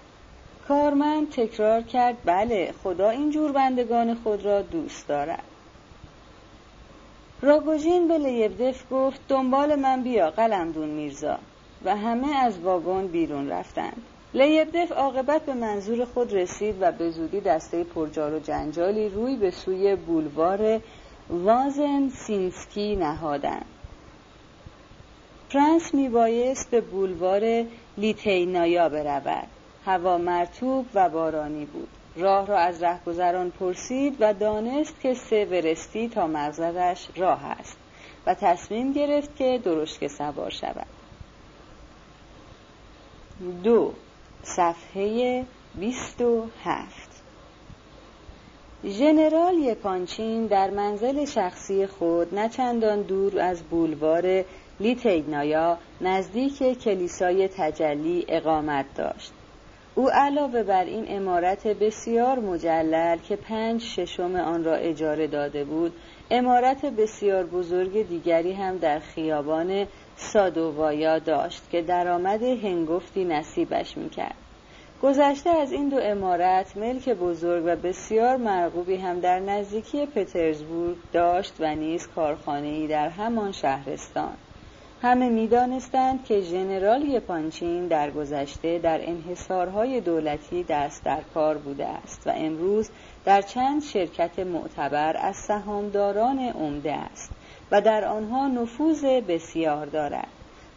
کارمند 0.69 1.31
تکرار 1.31 1.83
کرد 1.83 2.17
بله 2.25 2.75
خدا 2.83 3.11
این 3.11 3.31
جور 3.31 3.53
بندگان 3.53 4.15
خود 4.15 4.45
را 4.45 4.63
دوست 4.63 5.09
دارد. 5.09 5.45
راگوژین 7.43 8.09
به 8.09 8.19
لیبدف 8.19 8.85
گفت 8.91 9.21
دنبال 9.29 9.77
من 9.77 10.03
بیا 10.03 10.31
قلمدون 10.31 10.89
میرزا. 10.89 11.39
و 11.85 11.97
همه 11.97 12.37
از 12.37 12.61
واگن 12.61 13.07
بیرون 13.07 13.49
رفتند. 13.49 14.03
لیبدف 14.35 14.93
عاقبت 14.93 15.43
به 15.43 15.55
منظور 15.55 16.05
خود 16.05 16.33
رسید 16.33 16.77
و 16.81 16.93
به 16.93 17.11
زودی 17.11 17.41
دسته 17.41 17.85
پرجار 17.85 18.35
و 18.35 18.39
جنجالی 18.39 19.09
روی 19.09 19.37
به 19.37 19.51
سوی 19.51 19.97
بولوار 19.97 20.81
وازن 21.31 22.09
سینسکی 22.09 22.97
نهادند. 22.97 23.67
فرانس 25.51 25.95
میبایست 25.95 26.71
به 26.71 26.81
بولوار 26.81 27.65
لیتینایا 27.99 28.89
برود. 28.89 29.49
هوا 29.85 30.19
مرتوب 30.19 30.87
و 30.95 31.09
بارانی 31.09 31.65
بود. 31.65 31.89
راه 32.17 32.47
را 32.47 32.59
از 32.59 32.83
رهگذران 32.83 33.51
پرسید 33.51 34.17
و 34.21 34.35
دانست 34.35 35.01
که 35.01 35.15
سه 35.15 35.45
ورستی 35.45 36.09
تا 36.09 36.27
مغزدش 36.27 37.09
راه 37.17 37.45
است 37.45 37.77
و 38.27 38.35
تصمیم 38.35 38.93
گرفت 38.93 39.37
که 39.37 39.61
درشک 39.65 40.07
سوار 40.07 40.51
شود. 40.51 40.87
دو 43.63 43.93
صفحه 44.43 45.45
بیست 45.75 46.21
و 46.21 46.47
هفت. 46.65 47.11
ژنرال 48.85 49.55
یپانچین 49.55 50.47
در 50.47 50.71
منزل 50.71 51.25
شخصی 51.25 51.87
خود 51.87 52.35
نه 52.35 52.49
چندان 52.49 53.03
دور 53.03 53.41
از 53.41 53.63
بولوار 53.63 54.45
لیتیگنایا 54.81 55.79
نزدیک 56.01 56.79
کلیسای 56.79 57.49
تجلی 57.49 58.25
اقامت 58.29 58.87
داشت. 58.97 59.33
او 59.95 60.11
علاوه 60.11 60.63
بر 60.63 60.85
این 60.85 61.05
امارت 61.09 61.67
بسیار 61.67 62.39
مجلل 62.39 63.19
که 63.19 63.37
پنج 63.37 63.83
ششم 63.83 64.37
آن 64.37 64.65
را 64.65 64.75
اجاره 64.75 65.27
داده 65.27 65.65
بود 65.65 65.93
امارت 66.31 66.85
بسیار 66.85 67.47
بزرگ 67.47 68.09
دیگری 68.09 68.53
هم 68.53 68.79
در 68.79 68.99
خیابان 68.99 69.87
سادووایا 70.17 71.19
داشت 71.19 71.71
که 71.71 71.83
درآمد 71.83 72.43
هنگفتی 72.43 73.25
نصیبش 73.25 73.97
می‌کرد. 73.97 74.35
گذشته 75.03 75.51
از 75.51 75.73
این 75.73 75.89
دو 75.89 75.99
امارت 76.03 76.77
ملک 76.77 77.09
بزرگ 77.09 77.63
و 77.67 77.77
بسیار 77.77 78.37
مرغوبی 78.37 78.97
هم 78.97 79.21
در 79.21 79.39
نزدیکی 79.39 80.07
پترزبورگ 80.07 80.97
داشت 81.13 81.55
و 81.61 81.75
نیز 81.75 82.09
ای 82.47 82.87
در 82.87 83.09
همان 83.09 83.53
شهرستان. 83.53 84.37
همه 85.03 85.29
می‌دانستند 85.29 86.25
که 86.25 86.41
ژنرال 86.41 87.03
یپانچین 87.03 87.87
در 87.87 88.11
گذشته 88.11 88.79
در 88.79 89.01
انحصارهای 89.09 90.01
دولتی 90.01 90.63
دست 90.63 91.05
در 91.05 91.21
کار 91.35 91.59
بوده 91.59 91.87
است 91.87 92.27
و 92.27 92.31
امروز 92.37 92.91
در 93.25 93.43
چند 93.43 93.83
شرکت 93.83 94.39
معتبر 94.39 95.17
از 95.17 95.37
سهامداران 95.37 96.39
عمده 96.39 96.93
است 96.93 97.31
و 97.71 97.81
در 97.81 98.05
آنها 98.05 98.49
نفوذ 98.49 99.05
بسیار 99.05 99.87
دارد 99.87 100.29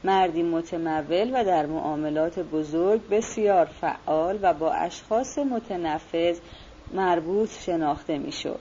مردی 0.04 0.44
متمول 0.44 1.32
و 1.34 1.44
در 1.44 1.66
معاملات 1.66 2.40
بزرگ 2.40 3.10
بسیار 3.10 3.66
فعال 3.66 4.40
و 4.42 4.54
با 4.54 4.72
اشخاص 4.72 5.38
متنفذ 5.38 6.40
مربوط 6.94 7.50
شناخته 7.60 8.18
می‌شد. 8.18 8.60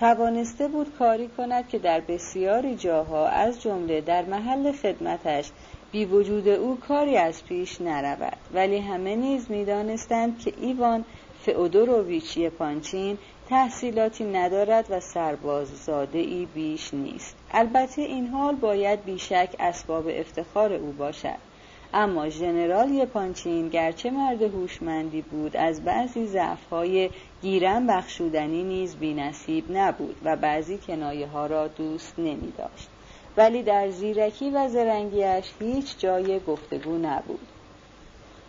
توانسته 0.00 0.68
بود 0.68 0.96
کاری 0.98 1.28
کند 1.28 1.68
که 1.68 1.78
در 1.78 2.00
بسیاری 2.00 2.76
جاها 2.76 3.28
از 3.28 3.62
جمله 3.62 4.00
در 4.00 4.24
محل 4.24 4.72
خدمتش 4.72 5.50
بی 5.92 6.04
وجود 6.04 6.48
او 6.48 6.78
کاری 6.88 7.16
از 7.16 7.44
پیش 7.44 7.80
نرود. 7.80 8.36
ولی 8.54 8.78
همه 8.78 9.16
نیز 9.16 9.50
می‌دانستند 9.50 10.38
که 10.38 10.52
ایوان 10.60 11.04
فئودوروویچ 11.42 12.38
پانچین 12.38 13.18
تحصیلاتی 13.48 14.24
ندارد 14.24 14.86
و 14.90 15.00
سرباززاده 15.00 16.18
ای 16.18 16.46
بیش 16.54 16.94
نیست. 16.94 17.36
البته 17.52 18.02
این 18.02 18.26
حال 18.26 18.54
باید 18.54 19.04
بیشک 19.04 19.56
اسباب 19.58 20.08
افتخار 20.08 20.72
او 20.72 20.92
باشد. 20.92 21.53
اما 21.96 22.28
ژنرال 22.28 22.90
یپانچین 22.90 23.68
گرچه 23.68 24.10
مرد 24.10 24.42
هوشمندی 24.42 25.22
بود 25.22 25.56
از 25.56 25.84
بعضی 25.84 26.26
ضعفهای 26.26 27.10
گیرن 27.42 27.86
بخشودنی 27.86 28.62
نیز 28.62 28.96
بینصیب 28.96 29.64
نبود 29.70 30.16
و 30.24 30.36
بعضی 30.36 30.78
کنایه 30.78 31.26
ها 31.26 31.46
را 31.46 31.68
دوست 31.68 32.18
نمی 32.18 32.52
داشت 32.58 32.88
ولی 33.36 33.62
در 33.62 33.90
زیرکی 33.90 34.50
و 34.50 34.68
زرنگیش 34.68 35.52
هیچ 35.60 35.98
جای 35.98 36.40
گفتگو 36.40 36.98
نبود. 36.98 37.46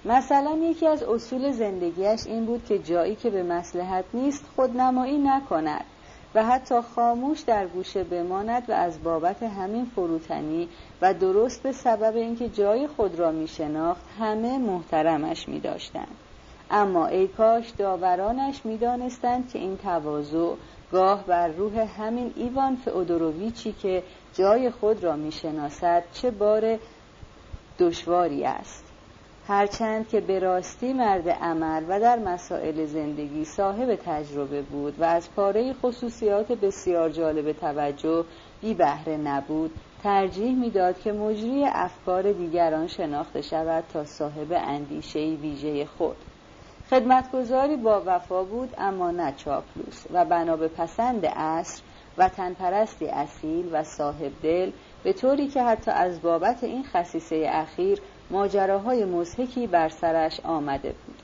مثلا 0.06 0.58
یکی 0.62 0.88
از 0.88 1.04
اصول 1.04 1.52
زندگیش 1.52 2.26
این 2.26 2.46
بود 2.46 2.66
که 2.66 2.80
جایی 2.80 3.16
که 3.16 3.30
به 3.30 3.44
مسلحت 3.44 4.06
نیست 4.14 4.46
خودنمایی 4.56 5.18
نکند 5.18 5.86
و 6.36 6.46
حتی 6.46 6.82
خاموش 6.96 7.40
در 7.40 7.68
گوشه 7.68 8.04
بماند 8.04 8.70
و 8.70 8.72
از 8.72 9.04
بابت 9.04 9.44
همین 9.44 9.86
فروتنی 9.86 10.70
و 11.06 11.14
درست 11.14 11.64
به 11.64 11.72
سبب 11.72 12.16
اینکه 12.16 12.50
جای 12.50 12.88
خود 12.88 13.20
را 13.20 13.32
می 13.32 13.48
شناخت 13.48 14.02
همه 14.20 14.58
محترمش 14.58 15.50
می 15.50 15.60
داشتند. 15.60 16.18
اما 16.72 17.08
ای 17.08 17.28
کاش 17.28 17.70
داورانش 17.70 18.66
می 18.66 18.78
دانستند 18.78 19.50
که 19.50 19.60
این 19.60 19.78
تواضع 19.78 20.54
گاه 20.92 21.24
بر 21.24 21.48
روح 21.48 21.80
همین 22.00 22.34
ایوان 22.36 22.76
فئودوروویچی 22.76 23.72
که 23.72 24.04
جای 24.34 24.72
خود 24.72 25.04
را 25.04 25.16
می 25.16 25.32
شناسد 25.32 26.04
چه 26.14 26.32
بار 26.32 26.80
دشواری 27.80 28.44
است 28.44 28.86
هرچند 29.48 30.08
که 30.08 30.22
به 30.22 30.40
راستی 30.40 30.94
مرد 30.94 31.30
عمل 31.30 31.84
و 31.90 32.00
در 32.00 32.20
مسائل 32.20 32.86
زندگی 32.86 33.46
صاحب 33.46 34.00
تجربه 34.06 34.62
بود 34.62 35.00
و 35.00 35.04
از 35.04 35.32
پاره 35.36 35.74
خصوصیات 35.74 36.52
بسیار 36.52 37.10
جالب 37.10 37.52
توجه 37.52 38.26
بی 38.62 38.74
بهره 38.74 39.18
نبود 39.18 39.72
ترجیح 40.06 40.56
می‌داد 40.56 41.02
که 41.02 41.12
مجری 41.12 41.66
افکار 41.66 42.32
دیگران 42.32 42.88
شناخته 42.88 43.42
شود 43.42 43.84
تا 43.94 44.06
صاحب 44.06 44.48
اندیشه 44.52 45.20
ویژه 45.20 45.86
خود. 45.86 46.16
خدمتگذاری 46.90 47.76
با 47.76 48.04
وفا 48.06 48.44
بود 48.44 48.74
اما 48.78 49.12
نه 49.12 49.34
چاپلوس. 49.38 50.06
و 50.14 50.26
بنا 50.26 50.56
به 50.56 50.68
پسند 50.68 51.26
عصر 51.26 51.82
و 52.18 52.30
تنپرستی 52.30 53.08
اصیل 53.08 53.70
و 53.72 53.84
صاحب 53.84 54.32
دل 54.44 54.72
به 55.04 55.14
طوری 55.14 55.48
که 55.48 55.64
حتی 55.64 55.92
از 55.92 56.22
بابت 56.22 56.64
این 56.64 56.84
خصیصه 56.84 57.50
اخیر 57.52 58.02
ماجراهای 58.30 59.06
مزهکی 59.06 59.68
بر 59.68 59.90
سرش 59.90 60.40
آمده 60.40 60.96
بود. 61.06 61.22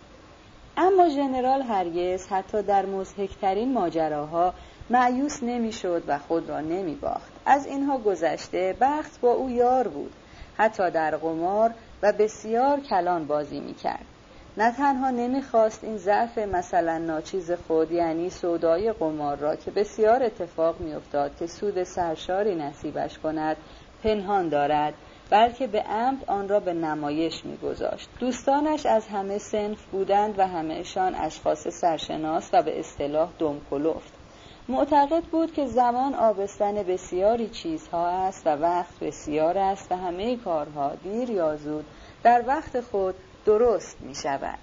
اما 0.77 1.09
ژنرال 1.09 1.61
هرگز 1.61 2.27
حتی 2.27 2.61
در 2.61 2.85
مزهکترین 2.85 3.73
ماجراها 3.73 4.53
معیوس 4.89 5.43
نمی‌شد 5.43 6.03
و 6.07 6.17
خود 6.17 6.49
را 6.49 6.59
نمی 6.59 6.95
باخت. 6.95 7.30
از 7.45 7.65
اینها 7.65 7.97
گذشته 7.97 8.75
بخت 8.81 9.21
با 9.21 9.31
او 9.31 9.49
یار 9.49 9.87
بود 9.87 10.11
حتی 10.57 10.91
در 10.91 11.15
قمار 11.15 11.73
و 12.01 12.13
بسیار 12.19 12.79
کلان 12.79 13.27
بازی 13.27 13.59
می 13.59 13.73
کرد. 13.73 14.05
نه 14.57 14.71
تنها 14.71 15.09
نمی‌خواست 15.09 15.83
این 15.83 15.97
ضعف 15.97 16.37
مثلا 16.37 16.97
ناچیز 16.97 17.51
خود 17.51 17.91
یعنی 17.91 18.29
سودای 18.29 18.93
قمار 18.93 19.37
را 19.37 19.55
که 19.55 19.71
بسیار 19.71 20.23
اتفاق 20.23 20.79
میافتاد 20.79 21.31
که 21.39 21.47
سود 21.47 21.83
سرشاری 21.83 22.55
نصیبش 22.55 23.19
کند 23.19 23.57
پنهان 24.03 24.49
دارد 24.49 24.93
بلکه 25.29 25.67
به 25.67 25.81
عمد 25.81 26.23
آن 26.27 26.49
را 26.49 26.59
به 26.59 26.73
نمایش 26.73 27.45
میگذاشت 27.45 28.09
دوستانش 28.19 28.85
از 28.85 29.07
همه 29.07 29.37
سنف 29.37 29.85
بودند 29.85 30.39
و 30.39 30.47
همهشان 30.47 31.15
اشخاص 31.15 31.67
سرشناس 31.67 32.49
و 32.53 32.63
به 32.63 32.79
اصطلاح 32.79 33.29
دمکلفت 33.39 34.20
معتقد 34.67 35.23
بود 35.23 35.53
که 35.53 35.67
زمان 35.67 36.13
آبستن 36.13 36.73
بسیاری 36.73 37.49
چیزها 37.49 38.07
است 38.07 38.47
و 38.47 38.49
وقت 38.49 38.99
بسیار 38.99 39.57
است 39.57 39.91
و 39.91 39.95
همه 39.95 40.37
کارها 40.37 40.91
دیر 41.03 41.29
یا 41.29 41.55
زود 41.55 41.85
در 42.23 42.43
وقت 42.47 42.81
خود 42.81 43.15
درست 43.45 43.97
می 44.01 44.15
شود. 44.15 44.59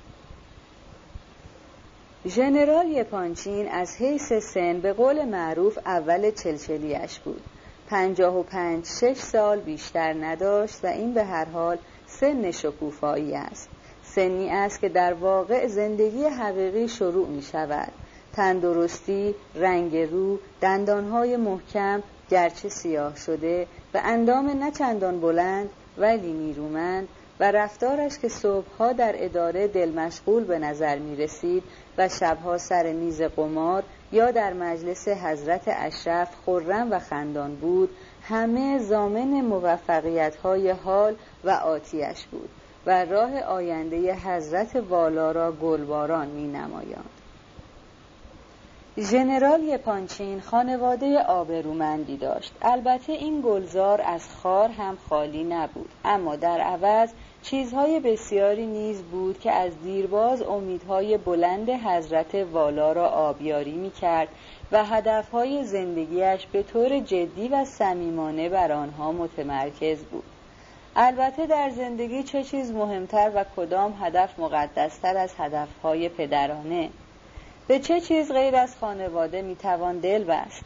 ژنرال 2.26 2.88
یپانچین 2.88 3.68
از 3.68 3.96
حیث 3.96 4.32
سن 4.32 4.80
به 4.80 4.92
قول 4.92 5.24
معروف 5.24 5.78
اول 5.86 6.30
چلچلیش 6.30 7.18
بود. 7.18 7.42
پنجاه 7.88 8.38
و 8.38 8.42
پنج 8.42 8.84
شش 8.84 9.16
سال 9.16 9.60
بیشتر 9.60 10.12
نداشت 10.12 10.84
و 10.84 10.86
این 10.86 11.14
به 11.14 11.24
هر 11.24 11.44
حال 11.44 11.78
سن 12.06 12.50
شکوفایی 12.50 13.34
است. 13.34 13.68
سنی 14.02 14.50
است 14.50 14.80
که 14.80 14.88
در 14.88 15.14
واقع 15.14 15.66
زندگی 15.66 16.24
حقیقی 16.24 16.88
شروع 16.88 17.28
می 17.28 17.42
شود. 17.42 17.92
تندرستی، 18.38 19.34
رنگ 19.54 19.96
رو، 19.96 20.38
دندانهای 20.60 21.36
محکم 21.36 22.02
گرچه 22.30 22.68
سیاه 22.68 23.16
شده 23.16 23.66
و 23.94 24.00
اندام 24.04 24.64
نچندان 24.64 25.20
بلند 25.20 25.70
ولی 25.98 26.32
نیرومند 26.32 27.08
و 27.40 27.50
رفتارش 27.52 28.18
که 28.18 28.28
صبحها 28.28 28.92
در 28.92 29.14
اداره 29.24 29.68
دل 29.68 29.92
مشغول 29.92 30.44
به 30.44 30.58
نظر 30.58 30.98
می 30.98 31.16
رسید 31.16 31.62
و 31.98 32.08
شبها 32.08 32.58
سر 32.58 32.92
میز 32.92 33.22
قمار 33.22 33.82
یا 34.12 34.30
در 34.30 34.52
مجلس 34.52 35.08
حضرت 35.08 35.62
اشرف 35.66 36.30
خرم 36.46 36.92
و 36.92 36.98
خندان 36.98 37.54
بود 37.54 37.90
همه 38.22 38.78
زامن 38.78 39.40
موفقیت 39.40 40.36
های 40.36 40.70
حال 40.70 41.14
و 41.44 41.50
آتیش 41.50 42.26
بود 42.30 42.48
و 42.86 43.04
راه 43.04 43.40
آینده 43.40 44.14
حضرت 44.14 44.76
والا 44.76 45.32
را 45.32 45.52
گلباران 45.52 46.28
می 46.28 46.48
نمایاند. 46.48 47.17
ژنرال 49.00 49.62
یپانچین 49.62 50.40
خانواده 50.40 51.18
آبرومندی 51.18 52.16
داشت. 52.16 52.52
البته 52.62 53.12
این 53.12 53.40
گلزار 53.40 54.02
از 54.04 54.28
خار 54.28 54.68
هم 54.68 54.98
خالی 55.08 55.44
نبود. 55.44 55.88
اما 56.04 56.36
در 56.36 56.60
عوض 56.60 57.10
چیزهای 57.42 58.00
بسیاری 58.00 58.66
نیز 58.66 59.02
بود 59.02 59.40
که 59.40 59.52
از 59.52 59.72
دیرباز 59.82 60.42
امیدهای 60.42 61.16
بلند 61.16 61.70
حضرت 61.70 62.34
والا 62.34 62.92
را 62.92 63.08
آبیاری 63.08 63.72
می 63.72 63.90
کرد 63.90 64.28
و 64.72 64.84
هدفهای 64.84 65.64
زندگیش 65.64 66.46
به 66.52 66.62
طور 66.62 67.00
جدی 67.00 67.48
و 67.48 67.64
صمیمانه 67.64 68.48
بر 68.48 68.72
آنها 68.72 69.12
متمرکز 69.12 69.98
بود. 69.98 70.24
البته 70.96 71.46
در 71.46 71.70
زندگی 71.70 72.22
چه 72.22 72.44
چیز 72.44 72.72
مهمتر 72.72 73.32
و 73.34 73.44
کدام 73.56 73.98
هدف 74.00 74.38
مقدستر 74.38 75.16
از 75.16 75.34
هدفهای 75.38 76.08
پدرانه؟ 76.08 76.90
به 77.68 77.78
چه 77.78 78.00
چیز 78.00 78.32
غیر 78.32 78.56
از 78.56 78.76
خانواده 78.76 79.42
می‌توان 79.42 79.98
دل 79.98 80.24
بست؟ 80.24 80.62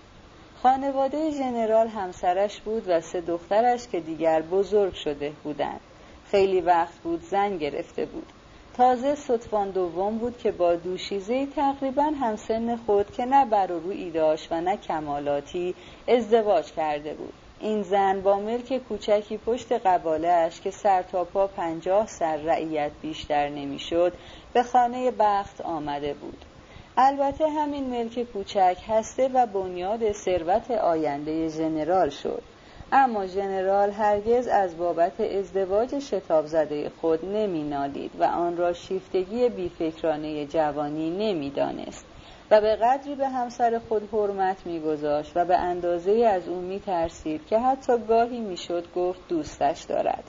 خانواده 0.62 1.30
ژنرال 1.30 1.88
همسرش 1.88 2.61
بود 2.61 2.85
و 2.87 3.00
سه 3.00 3.21
دخترش 3.21 3.88
که 3.88 4.00
دیگر 4.00 4.42
بزرگ 4.42 4.94
شده 4.94 5.32
بودند. 5.44 5.81
خیلی 6.31 6.61
وقت 6.61 6.94
بود 6.94 7.22
زن 7.22 7.59
گرفته 7.59 8.05
بود. 8.05 8.27
تازه 8.77 9.14
صدفان 9.14 9.70
دوم 9.70 10.18
بود 10.18 10.38
که 10.38 10.53
با 10.53 10.74
دوشیزه 10.74 11.46
تقریبا 11.46 12.03
همسن 12.03 12.77
خود 12.77 13.11
که 13.11 13.24
نه 13.24 13.44
بر 13.46 13.72
و 13.72 13.81
روی 13.81 14.11
داشت 14.11 14.53
و 14.53 14.61
نه 14.61 14.77
کمالاتی 14.77 15.74
ازدواج 16.09 16.72
کرده 16.72 17.14
بود. 17.14 17.33
این 17.61 17.83
زن 17.83 18.20
با 18.20 18.38
ملک 18.38 18.79
کوچکی 18.88 19.38
پشت 19.38 19.72
قبالش 19.72 20.61
که 20.61 20.70
سر 20.70 21.03
تا 21.03 21.24
پا 21.24 21.46
پنجاه 21.46 22.07
سر 22.07 22.37
رعیت 22.37 22.90
بیشتر 23.03 23.48
نمی‌شد 23.48 24.12
به 24.53 24.62
خانه 24.62 25.11
بخت 25.11 25.61
آمده 25.61 26.14
بود. 26.14 26.44
البته 26.96 27.48
همین 27.48 27.90
ملک 27.90 28.33
کوچک 28.33 28.76
هسته 28.88 29.28
و 29.35 29.46
بنیاد 29.46 30.12
ثروت 30.12 30.70
آینده 30.70 31.48
ژنرال 31.48 32.11
شد. 32.11 32.42
اما 32.92 33.26
ژنرال 33.26 33.90
هرگز 33.90 34.46
از 34.46 34.76
بابت 34.76 35.20
ازدواج 35.20 35.98
شتاب 35.98 36.46
زده 36.46 36.90
خود 37.00 37.24
نمی 37.24 37.62
نالید 37.62 38.11
و 38.18 38.24
آن 38.24 38.57
را 38.57 38.72
شیفتگی 38.72 39.48
بیفکرانه 39.48 40.46
جوانی 40.46 41.11
نمی 41.11 41.50
دانست 41.50 42.05
و 42.50 42.61
به 42.61 42.76
قدری 42.76 43.14
به 43.14 43.28
همسر 43.28 43.81
خود 43.88 44.09
حرمت 44.12 44.66
میگذاشت 44.66 45.33
و 45.35 45.44
به 45.44 45.57
اندازه 45.57 46.12
از 46.12 46.48
او 46.48 46.61
می 46.61 46.81
ترسید 46.81 47.46
که 47.46 47.59
حتی 47.59 47.98
گاهی 48.09 48.40
می‌شد 48.40 48.92
گفت 48.94 49.20
دوستش 49.28 49.83
دارد. 49.83 50.24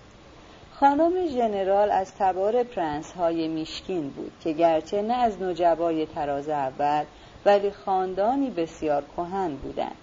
خانم 0.79 1.27
ژنرال 1.27 1.91
از 1.91 2.15
تبار 2.15 2.63
پرنس 2.63 3.11
های 3.11 3.47
میشکین 3.47 4.09
بود 4.09 4.31
که 4.43 4.51
گرچه 4.51 5.01
نه 5.01 5.13
از 5.13 5.41
نجبای 5.41 6.05
تراز 6.05 6.49
اول 6.49 7.03
ولی 7.45 7.71
خاندانی 7.71 8.49
بسیار 8.49 9.03
کهن 9.17 9.55
بودند 9.55 9.95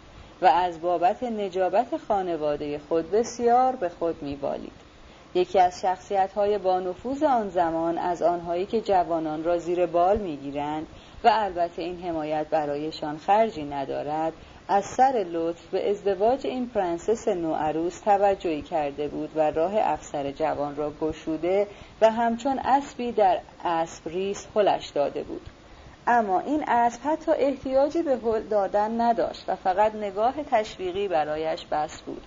و 0.43 0.47
از 0.47 0.81
بابت 0.81 1.23
نجابت 1.23 1.97
خانواده 1.97 2.81
خود 2.89 3.11
بسیار 3.11 3.77
به 3.77 3.89
خود 3.89 4.23
میبالید. 4.23 4.73
یکی 5.35 5.59
از 5.59 5.81
شخصیت 5.81 6.33
های 6.33 6.59
بانفوذ 6.59 7.23
آن 7.23 7.49
زمان 7.49 7.99
از 7.99 8.23
آنهایی 8.23 8.67
که 8.67 8.81
جوانان 8.81 9.45
را 9.45 9.59
زیر 9.59 9.87
بال 9.87 10.19
می‌گیرند 10.19 10.87
و 11.25 11.31
البته 11.33 11.83
این 11.83 12.01
حمایت 12.01 12.47
برایشان 12.51 13.19
خرجی 13.19 13.65
ندارد 13.65 14.33
از 14.73 14.85
سر 14.85 15.27
لطف 15.33 15.67
به 15.67 15.91
ازدواج 15.91 16.47
این 16.47 16.69
پرنسس 16.69 17.29
نوعروس 17.29 18.01
توجهی 18.01 18.63
کرده 18.63 19.09
بود 19.09 19.31
و 19.35 19.51
راه 19.51 19.73
افسر 19.77 20.31
جوان 20.31 20.77
را 20.77 20.93
گشوده 21.01 21.67
و 22.01 22.11
همچون 22.11 22.59
اسبی 22.59 23.13
در 23.13 23.41
اسب 23.65 24.09
ریس 24.09 24.47
هلش 24.57 24.89
داده 24.89 25.23
بود. 25.23 25.49
اما 26.07 26.41
این 26.41 26.65
اسب 26.69 27.01
حتی 27.05 27.33
احتیاجی 27.33 28.03
به 28.03 28.17
هل 28.17 28.43
دادن 28.43 29.01
نداشت 29.01 29.45
و 29.49 29.57
فقط 29.57 29.95
نگاه 29.95 30.35
تشویقی 30.51 31.09
برایش 31.09 31.67
بس 31.67 32.01
بود. 32.01 32.23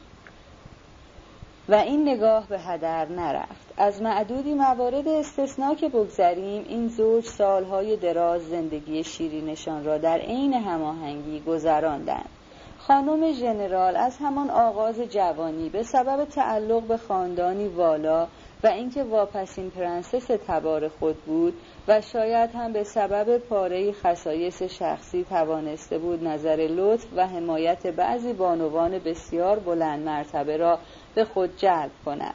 و 1.69 1.75
این 1.75 2.09
نگاه 2.09 2.47
به 2.47 2.59
هدر 2.59 3.05
نرفت. 3.05 3.73
از 3.77 4.01
معدودی 4.01 4.53
موارد 4.53 5.07
استثنا 5.07 5.75
که 5.75 5.89
بگذریم 5.89 6.65
این 6.67 6.87
زوج 6.87 7.25
سالهای 7.25 7.97
دراز 7.97 8.41
زندگی 8.41 9.03
شیرینشان 9.03 9.85
را 9.85 9.97
در 9.97 10.17
عین 10.17 10.53
هماهنگی 10.53 11.39
گذراندند. 11.39 12.29
خانم 12.77 13.31
ژنرال 13.31 13.95
از 13.95 14.17
همان 14.17 14.49
آغاز 14.49 15.01
جوانی 15.01 15.69
به 15.69 15.83
سبب 15.83 16.25
تعلق 16.25 16.83
به 16.83 16.97
خاندانی 16.97 17.67
والا 17.67 18.27
و 18.63 18.67
اینکه 18.67 19.03
واپسین 19.03 19.69
پرنسس 19.69 20.27
تبار 20.47 20.87
خود 20.87 21.17
بود 21.17 21.53
و 21.87 22.01
شاید 22.01 22.49
هم 22.55 22.73
به 22.73 22.83
سبب 22.83 23.37
پاره 23.37 23.91
خصایص 23.91 24.63
شخصی 24.63 25.23
توانسته 25.23 25.97
بود 25.97 26.23
نظر 26.23 26.55
لطف 26.55 27.05
و 27.15 27.27
حمایت 27.27 27.87
بعضی 27.87 28.33
بانوان 28.33 28.99
بسیار 28.99 29.59
بلند 29.59 30.05
مرتبه 30.05 30.57
را 30.57 30.79
به 31.15 31.25
خود 31.25 31.57
جلب 31.57 31.91
کند. 32.05 32.33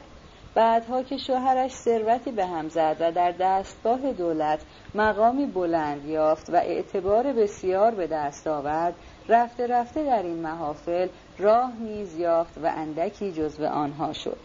بعدها 0.55 1.03
که 1.03 1.17
شوهرش 1.17 1.71
ثروتی 1.71 2.31
به 2.31 2.45
هم 2.45 2.69
زد 2.69 2.97
و 2.99 3.11
در 3.11 3.31
دستگاه 3.31 4.13
دولت 4.13 4.59
مقامی 4.95 5.45
بلند 5.45 6.05
یافت 6.05 6.49
و 6.49 6.55
اعتبار 6.55 7.33
بسیار 7.33 7.91
به 7.91 8.07
دست 8.07 8.47
آورد 8.47 8.93
رفته 9.29 9.67
رفته 9.67 10.03
در 10.03 10.23
این 10.23 10.37
محافل 10.41 11.07
راه 11.37 11.71
نیز 11.79 12.15
یافت 12.15 12.57
و 12.57 12.65
اندکی 12.65 13.31
جزو 13.31 13.65
آنها 13.65 14.13
شد. 14.13 14.37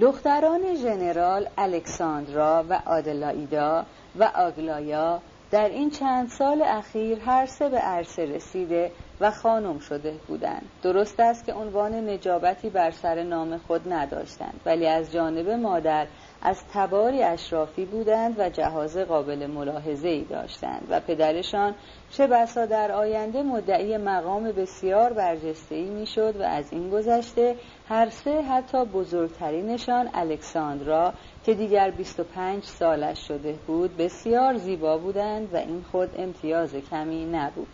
دختران 0.00 0.74
ژنرال 0.74 1.48
الکساندرا 1.58 2.64
و 2.68 2.82
آدلایدا 2.86 3.84
و 4.18 4.24
آگلایا 4.24 5.20
در 5.50 5.68
این 5.68 5.90
چند 5.90 6.28
سال 6.28 6.62
اخیر 6.62 7.18
هر 7.20 7.46
سه 7.46 7.68
به 7.68 7.78
عرصه 7.78 8.24
رسیده 8.24 8.92
و 9.20 9.30
خانم 9.30 9.78
شده 9.78 10.14
بودند. 10.28 10.68
درست 10.82 11.20
است 11.20 11.46
که 11.46 11.52
عنوان 11.52 12.08
نجابتی 12.08 12.70
بر 12.70 12.90
سر 12.90 13.22
نام 13.22 13.58
خود 13.58 13.92
نداشتند 13.92 14.60
ولی 14.66 14.86
از 14.86 15.12
جانب 15.12 15.50
مادر 15.50 16.06
از 16.42 16.62
تباری 16.74 17.22
اشرافی 17.22 17.84
بودند 17.84 18.34
و 18.38 18.48
جهاز 18.48 18.96
قابل 18.96 19.46
ملاحظه 19.46 20.08
ای 20.08 20.24
داشتند 20.24 20.86
و 20.90 21.00
پدرشان 21.00 21.74
چه 22.10 22.26
بسا 22.26 22.66
در 22.66 22.92
آینده 22.92 23.42
مدعی 23.42 23.96
مقام 23.96 24.52
بسیار 24.52 25.12
برجسته 25.12 25.74
ای 25.74 25.90
می‌شد 25.90 26.36
و 26.40 26.42
از 26.42 26.72
این 26.72 26.90
گذشته 26.90 27.56
هر 27.88 28.08
سه 28.10 28.42
حتی 28.42 28.84
بزرگترینشان 28.84 30.08
الکساندرا 30.14 31.14
که 31.44 31.54
دیگر 31.54 31.90
25 31.90 32.64
سالش 32.64 33.28
شده 33.28 33.52
بود 33.66 33.96
بسیار 33.96 34.56
زیبا 34.56 34.98
بودند 34.98 35.54
و 35.54 35.56
این 35.56 35.84
خود 35.92 36.10
امتیاز 36.18 36.74
کمی 36.74 37.24
نبود. 37.24 37.68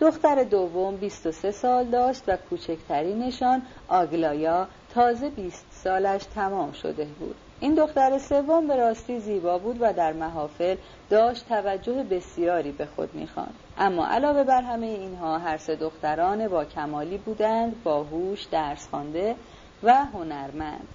دختر 0.00 0.44
دوم 0.44 0.96
23 0.96 1.50
سال 1.50 1.84
داشت 1.84 2.22
و 2.26 2.36
کوچکترینشان 2.36 3.62
آگلایا 3.88 4.68
تازه 4.94 5.30
20 5.30 5.66
سالش 5.70 6.24
تمام 6.24 6.72
شده 6.72 7.04
بود. 7.04 7.34
این 7.60 7.74
دختر 7.74 8.18
سوم 8.18 8.66
به 8.66 8.76
راستی 8.76 9.20
زیبا 9.20 9.58
بود 9.58 9.76
و 9.80 9.92
در 9.92 10.12
محافل 10.12 10.76
داشت 11.10 11.48
توجه 11.48 12.02
بسیاری 12.02 12.72
به 12.72 12.86
خود 12.96 13.14
می‌خواند. 13.14 13.54
اما 13.78 14.06
علاوه 14.06 14.44
بر 14.44 14.62
همه 14.62 14.86
اینها 14.86 15.38
هر 15.38 15.56
سه 15.56 15.76
دختران 15.76 16.48
با 16.48 16.64
کمالی 16.64 17.18
بودند 17.18 17.82
باهوش 17.82 18.44
درس 18.44 18.88
خوانده 18.88 19.36
و 19.82 20.04
هنرمند. 20.04 20.88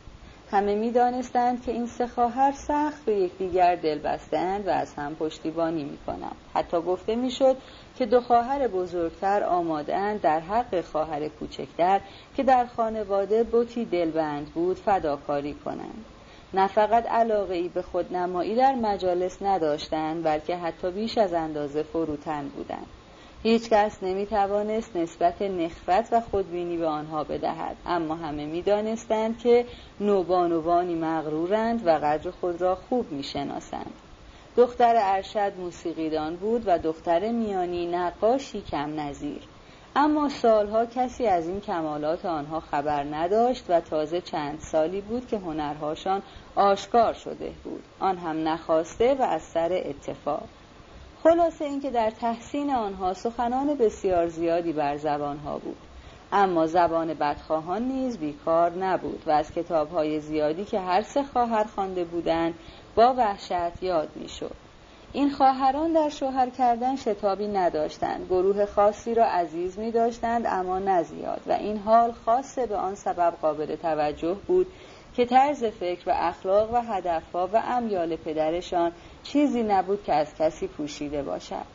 همه 0.52 0.76
می‌دانستند 0.76 1.64
که 1.64 1.72
این 1.72 1.88
سه 1.88 2.08
خواهر 2.08 2.52
سخت 2.52 3.06
به 3.06 3.16
یکدیگر 3.16 3.76
دل 3.76 4.00
بستند 4.00 4.68
و 4.68 4.70
از 4.70 4.94
هم 4.94 5.16
پشتیبانی 5.16 5.84
می‌کنند. 5.84 6.36
حتی 6.54 6.82
گفته 6.82 7.16
می‌شد 7.16 7.58
که 7.98 8.06
دو 8.06 8.22
خواهر 8.22 8.68
بزرگتر 8.68 9.44
آمادند 9.44 10.22
در 10.22 10.40
حق 10.40 10.82
خواهر 10.82 11.28
کوچکتر 11.28 12.02
که 12.36 12.44
در 12.44 12.66
خانواده 12.66 13.44
بوتی 13.44 13.86
دلبند 13.86 14.46
بود 14.46 14.78
فداکاری 14.78 15.54
کنند. 15.54 16.06
نه 16.54 16.68
فقط 16.68 17.06
علاقه 17.06 17.54
ای 17.56 17.70
به 17.70 17.82
خودنمایی 17.82 18.56
در 18.56 18.76
مجالس 18.76 19.42
نداشتند 19.42 20.24
بلکه 20.24 20.58
حتی 20.58 20.92
بیش 20.92 21.18
از 21.18 21.34
اندازه 21.34 21.84
فروتن 21.84 22.48
بودند. 22.48 22.88
هیچ 23.46 23.70
کس 23.70 24.04
نمی 24.04 24.26
توانست 24.26 24.96
نسبت 24.96 25.42
نخفت 25.42 26.14
و 26.14 26.22
خودبینی 26.22 26.78
به 26.78 26.88
آنها 26.88 27.24
بدهد 27.24 27.76
اما 27.86 28.16
همه 28.16 28.46
می 28.46 28.62
دانستند 28.62 29.40
که 29.40 29.66
نوبانوانی 30.00 30.96
مغرورند 30.96 31.88
و 31.88 31.90
قدر 31.90 32.32
خود 32.32 32.62
را 32.62 32.76
خوب 32.76 33.12
می 33.12 33.24
شناسند. 33.24 33.94
دختر 34.58 34.94
ارشد 34.98 35.54
موسیقیدان 35.58 36.36
بود 36.36 36.64
و 36.66 36.80
دختر 36.80 37.32
میانی 37.32 37.88
نقاشی 37.88 38.62
کم 38.62 39.00
نظیر. 39.00 39.42
اما 39.96 40.30
سالها 40.30 40.86
کسی 40.86 41.28
از 41.28 41.48
این 41.48 41.62
کمالات 41.62 42.26
آنها 42.26 42.60
خبر 42.60 43.04
نداشت 43.04 43.66
و 43.70 43.82
تازه 43.82 44.22
چند 44.22 44.60
سالی 44.60 45.02
بود 45.02 45.28
که 45.28 45.38
هنرهاشان 45.38 46.22
آشکار 46.56 47.14
شده 47.14 47.52
بود 47.64 47.84
آن 48.00 48.18
هم 48.18 48.48
نخواسته 48.48 49.14
و 49.14 49.22
از 49.22 49.42
سر 49.42 49.82
اتفاق 49.86 50.48
خلاصه 51.26 51.66
اینکه 51.66 51.90
در 51.90 52.10
تحسین 52.10 52.70
آنها 52.70 53.14
سخنان 53.14 53.76
بسیار 53.76 54.28
زیادی 54.28 54.74
بر 54.74 54.98
زبانها 54.98 55.58
بود. 55.58 55.78
اما 56.32 56.68
زبان 56.68 57.14
بدخواهان 57.14 57.82
نیز 57.82 58.18
بیکار 58.18 58.72
نبود 58.72 59.24
و 59.26 59.32
از 59.32 59.52
کتابهای 59.52 60.20
زیادی 60.20 60.66
که 60.66 60.80
هر 60.80 61.02
سه 61.02 61.24
خواهر 61.24 61.64
خوانده 61.64 62.04
بودند 62.04 62.54
با 62.96 63.14
وحشت 63.14 63.84
یاد 63.84 64.10
می‌شد. 64.16 64.56
این 65.14 65.30
خواهران 65.32 65.94
در 65.94 66.10
شوهر 66.10 66.50
کردن 66.50 66.96
شتابی 66.96 67.48
نداشتند. 67.48 68.26
گروه 68.30 68.66
خاصی 68.66 69.16
را 69.16 69.26
عزیز 69.26 69.80
می 69.80 69.92
داشتند 69.92 70.46
اما 70.48 70.80
نزیاد 70.80 71.42
و 71.48 71.52
این 71.52 71.78
حال 71.78 72.12
خاصه 72.12 72.66
به 72.66 72.76
آن 72.76 72.96
سبب 72.96 73.34
قابل 73.42 73.76
توجه 73.76 74.38
بود 74.48 74.68
که 75.16 75.26
طرز 75.26 75.64
فکر 75.64 76.10
و 76.10 76.14
اخلاق 76.16 76.74
و 76.74 76.78
هدفها 76.78 77.50
و 77.54 77.62
امیال 77.66 78.16
پدرشان 78.16 78.92
چیزی 79.24 79.64
نبود 79.64 80.04
که 80.04 80.14
از 80.14 80.36
کسی 80.36 80.68
پوشیده 80.68 81.24
باشد. 81.24 81.66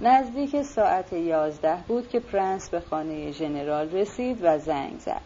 نزدیک 0.00 0.62
ساعت 0.62 1.12
یازده 1.12 1.78
بود 1.88 2.08
که 2.08 2.20
پرنس 2.20 2.70
به 2.70 2.80
خانه 2.80 3.32
ژنرال 3.32 3.90
رسید 3.90 4.38
و 4.42 4.58
زنگ 4.58 4.98
زد. 4.98 5.20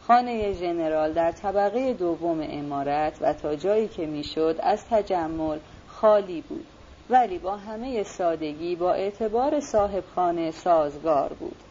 خانه 0.00 0.52
ژنرال 0.52 1.12
در 1.12 1.32
طبقه 1.32 1.92
دوم 1.92 2.40
امارت 2.40 3.18
و 3.20 3.32
تا 3.32 3.56
جایی 3.56 3.88
که 3.88 4.06
می‌شد 4.06 4.56
از 4.62 4.84
تجمل 4.90 5.58
خالی 5.86 6.40
بود 6.40 6.66
ولی 7.10 7.38
با 7.38 7.56
همه 7.56 8.02
سادگی 8.02 8.76
با 8.76 8.92
اعتبار 8.92 9.60
صاحب 9.60 10.04
خانه 10.14 10.50
سازگار 10.50 11.32
بود. 11.32 11.65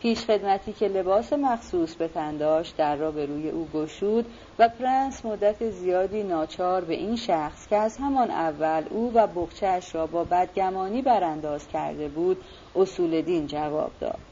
پیش 0.00 0.24
خدمتی 0.24 0.72
که 0.72 0.88
لباس 0.88 1.32
مخصوص 1.32 1.94
به 1.94 2.08
تن 2.08 2.36
داشت 2.36 2.76
در 2.76 2.96
را 2.96 3.10
به 3.10 3.26
روی 3.26 3.50
او 3.50 3.68
گشود 3.74 4.26
و 4.58 4.68
پرنس 4.68 5.24
مدت 5.24 5.70
زیادی 5.70 6.22
ناچار 6.22 6.84
به 6.84 6.94
این 6.94 7.16
شخص 7.16 7.68
که 7.68 7.76
از 7.76 7.96
همان 7.96 8.30
اول 8.30 8.82
او 8.90 9.12
و 9.14 9.26
بخچهش 9.26 9.94
را 9.94 10.06
با 10.06 10.24
بدگمانی 10.24 11.02
برانداز 11.02 11.68
کرده 11.68 12.08
بود 12.08 12.44
اصول 12.76 13.20
دین 13.20 13.46
جواب 13.46 13.90
داد. 14.00 14.27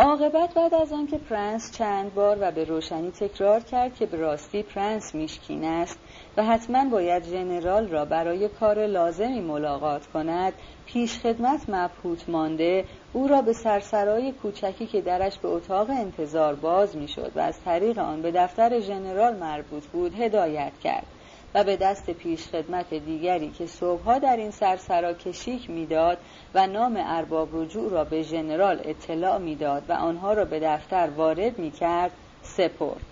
عاقبت 0.00 0.54
بعد 0.54 0.74
از 0.74 0.92
آنکه 0.92 1.18
پرنس 1.18 1.72
چند 1.72 2.14
بار 2.14 2.38
و 2.40 2.50
به 2.50 2.64
روشنی 2.64 3.10
تکرار 3.10 3.60
کرد 3.60 3.94
که 3.94 4.06
به 4.06 4.16
راستی 4.16 4.62
پرنس 4.62 5.14
میشکین 5.14 5.64
است 5.64 5.98
و 6.36 6.44
حتما 6.44 6.84
باید 6.90 7.24
ژنرال 7.24 7.88
را 7.88 8.04
برای 8.04 8.48
کار 8.48 8.86
لازمی 8.86 9.40
ملاقات 9.40 10.06
کند 10.06 10.52
پیش 10.86 11.18
خدمت 11.18 11.60
مبهوت 11.68 12.28
مانده 12.28 12.84
او 13.12 13.28
را 13.28 13.42
به 13.42 13.52
سرسرای 13.52 14.32
کوچکی 14.32 14.86
که 14.86 15.00
درش 15.00 15.38
به 15.38 15.48
اتاق 15.48 15.90
انتظار 15.90 16.54
باز 16.54 16.96
می‌شد 16.96 17.32
و 17.34 17.40
از 17.40 17.60
طریق 17.64 17.98
آن 17.98 18.22
به 18.22 18.30
دفتر 18.30 18.80
ژنرال 18.80 19.36
مربوط 19.36 19.86
بود 19.86 20.14
هدایت 20.14 20.72
کرد. 20.82 21.06
و 21.54 21.64
به 21.64 21.76
دست 21.76 22.10
پیش 22.10 22.46
خدمت 22.46 22.94
دیگری 22.94 23.50
که 23.50 23.66
صبحها 23.66 24.18
در 24.18 24.36
این 24.36 24.50
سرسرا 24.50 25.12
کشیک 25.12 25.70
می‌داد 25.70 26.18
و 26.54 26.66
نام 26.66 26.94
ارباب 26.96 27.48
رجوع 27.52 27.90
را 27.90 28.04
به 28.04 28.22
ژنرال 28.22 28.80
اطلاع 28.84 29.38
می‌داد 29.38 29.90
و 29.90 29.92
آنها 29.92 30.32
را 30.32 30.44
به 30.44 30.60
دفتر 30.60 31.10
وارد 31.16 31.58
می‌کرد 31.58 32.12
سپرد 32.42 33.02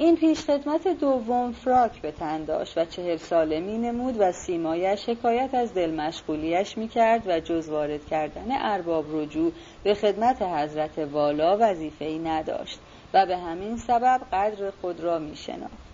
این 0.00 0.16
پیشخدمت 0.16 0.88
دوم 0.88 1.52
فراک 1.52 2.02
به 2.02 2.12
تن 2.12 2.44
داشت 2.44 2.78
و 2.78 2.84
چهل 2.84 3.16
ساله 3.16 3.60
می 3.60 3.78
نمود 3.78 4.16
و 4.18 4.32
سیمایش 4.32 5.08
حکایت 5.08 5.54
از 5.54 5.74
دل 5.74 5.94
مشغولیش 5.94 6.78
می 6.78 6.88
کرد 6.88 7.22
و 7.26 7.40
جز 7.40 7.68
وارد 7.68 8.06
کردن 8.06 8.46
ارباب 8.50 9.04
رجوع 9.08 9.52
به 9.82 9.94
خدمت 9.94 10.42
حضرت 10.42 10.98
والا 10.98 11.56
وظیفه 11.60 12.04
ای 12.04 12.18
نداشت 12.18 12.80
و 13.14 13.26
به 13.26 13.36
همین 13.36 13.76
سبب 13.76 14.20
قدر 14.32 14.70
خود 14.70 15.00
را 15.00 15.18
می 15.18 15.36
شناخت. 15.36 15.89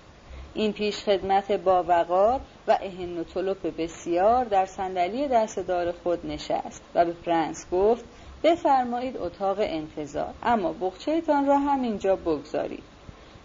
این 0.56 0.72
پیش 0.72 0.96
خدمت 1.04 1.52
با 1.52 1.82
وقار 1.82 2.40
و 2.68 2.78
اهن 2.82 3.18
و 3.18 3.24
تلپ 3.24 3.82
بسیار 3.82 4.44
در 4.44 4.66
صندلی 4.66 5.28
دسته‌دار 5.28 5.92
خود 5.92 6.26
نشست 6.26 6.82
و 6.94 7.04
به 7.04 7.12
پرنس 7.12 7.66
گفت 7.72 8.04
بفرمایید 8.42 9.16
اتاق 9.16 9.56
انتظار 9.60 10.34
اما 10.42 10.72
بقچه‌تان 10.72 11.46
را 11.46 11.58
همینجا 11.58 12.16
بگذارید. 12.16 12.82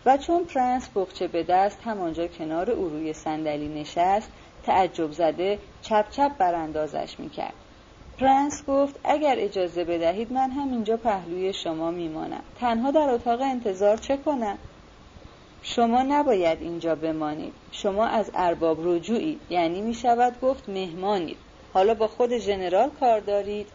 و 0.06 0.18
چون 0.18 0.44
پرنس 0.44 0.90
بقچه 0.96 1.28
به 1.28 1.44
دست 1.44 1.80
همانجا 1.84 2.28
کنار 2.28 2.72
او 2.72 2.90
روی 2.90 3.14
صندلی 3.14 3.82
نشست 3.82 4.32
تعجب 4.64 5.12
زده 5.12 5.60
چپ 5.82 6.10
چپ 6.10 6.38
براندازش 6.38 7.20
می‌کرد. 7.20 7.54
پرنس 8.20 8.66
گفت 8.66 9.00
اگر 9.04 9.36
اجازه 9.38 9.84
بدهید 9.84 10.34
من 10.34 10.52
همینجا 10.52 10.98
پهلوی 10.98 11.54
شما 11.54 11.92
میمانم. 11.92 12.44
تنها 12.60 12.92
در 12.92 13.10
اتاق 13.10 13.42
انتظار 13.42 13.98
چه 13.98 14.18
کنم؟ 14.18 14.58
شما 15.62 16.04
نباید 16.04 16.62
اینجا 16.62 16.96
بمانید. 16.96 17.54
شما 17.72 18.06
از 18.06 18.32
ارباب 18.34 18.78
رجوعید 18.82 19.42
یعنی 19.50 19.82
می 19.82 19.94
شود 19.94 20.40
گفت 20.40 20.70
مهمانید. 20.70 21.38
حالا 21.74 21.94
با 21.94 22.08
خود 22.08 22.38
ژنرال 22.38 22.90
کار 22.90 23.20
دارید. 23.20 23.74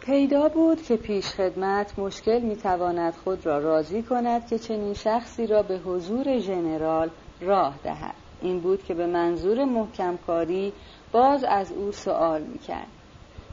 پیدا 0.00 0.48
بود 0.48 0.82
که 0.82 0.96
پیش 0.96 1.26
خدمت 1.26 1.98
مشکل 1.98 2.40
می 2.40 2.56
تواند 2.56 3.14
خود 3.14 3.46
را 3.46 3.58
راضی 3.58 4.02
کند 4.02 4.46
که 4.46 4.58
چنین 4.58 4.94
شخصی 4.94 5.46
را 5.46 5.62
به 5.62 5.78
حضور 5.78 6.38
ژنرال 6.38 7.10
راه 7.40 7.78
دهد. 7.82 8.16
این 8.40 8.60
بود 8.60 8.82
که 8.82 8.94
به 8.94 9.06
منظور 9.06 9.64
محکم 9.64 10.16
کاری 10.16 10.72
باز 11.12 11.44
از 11.44 11.72
او 11.72 11.92
سوال 11.92 12.42
می 12.42 12.58
کرد. 12.58 12.92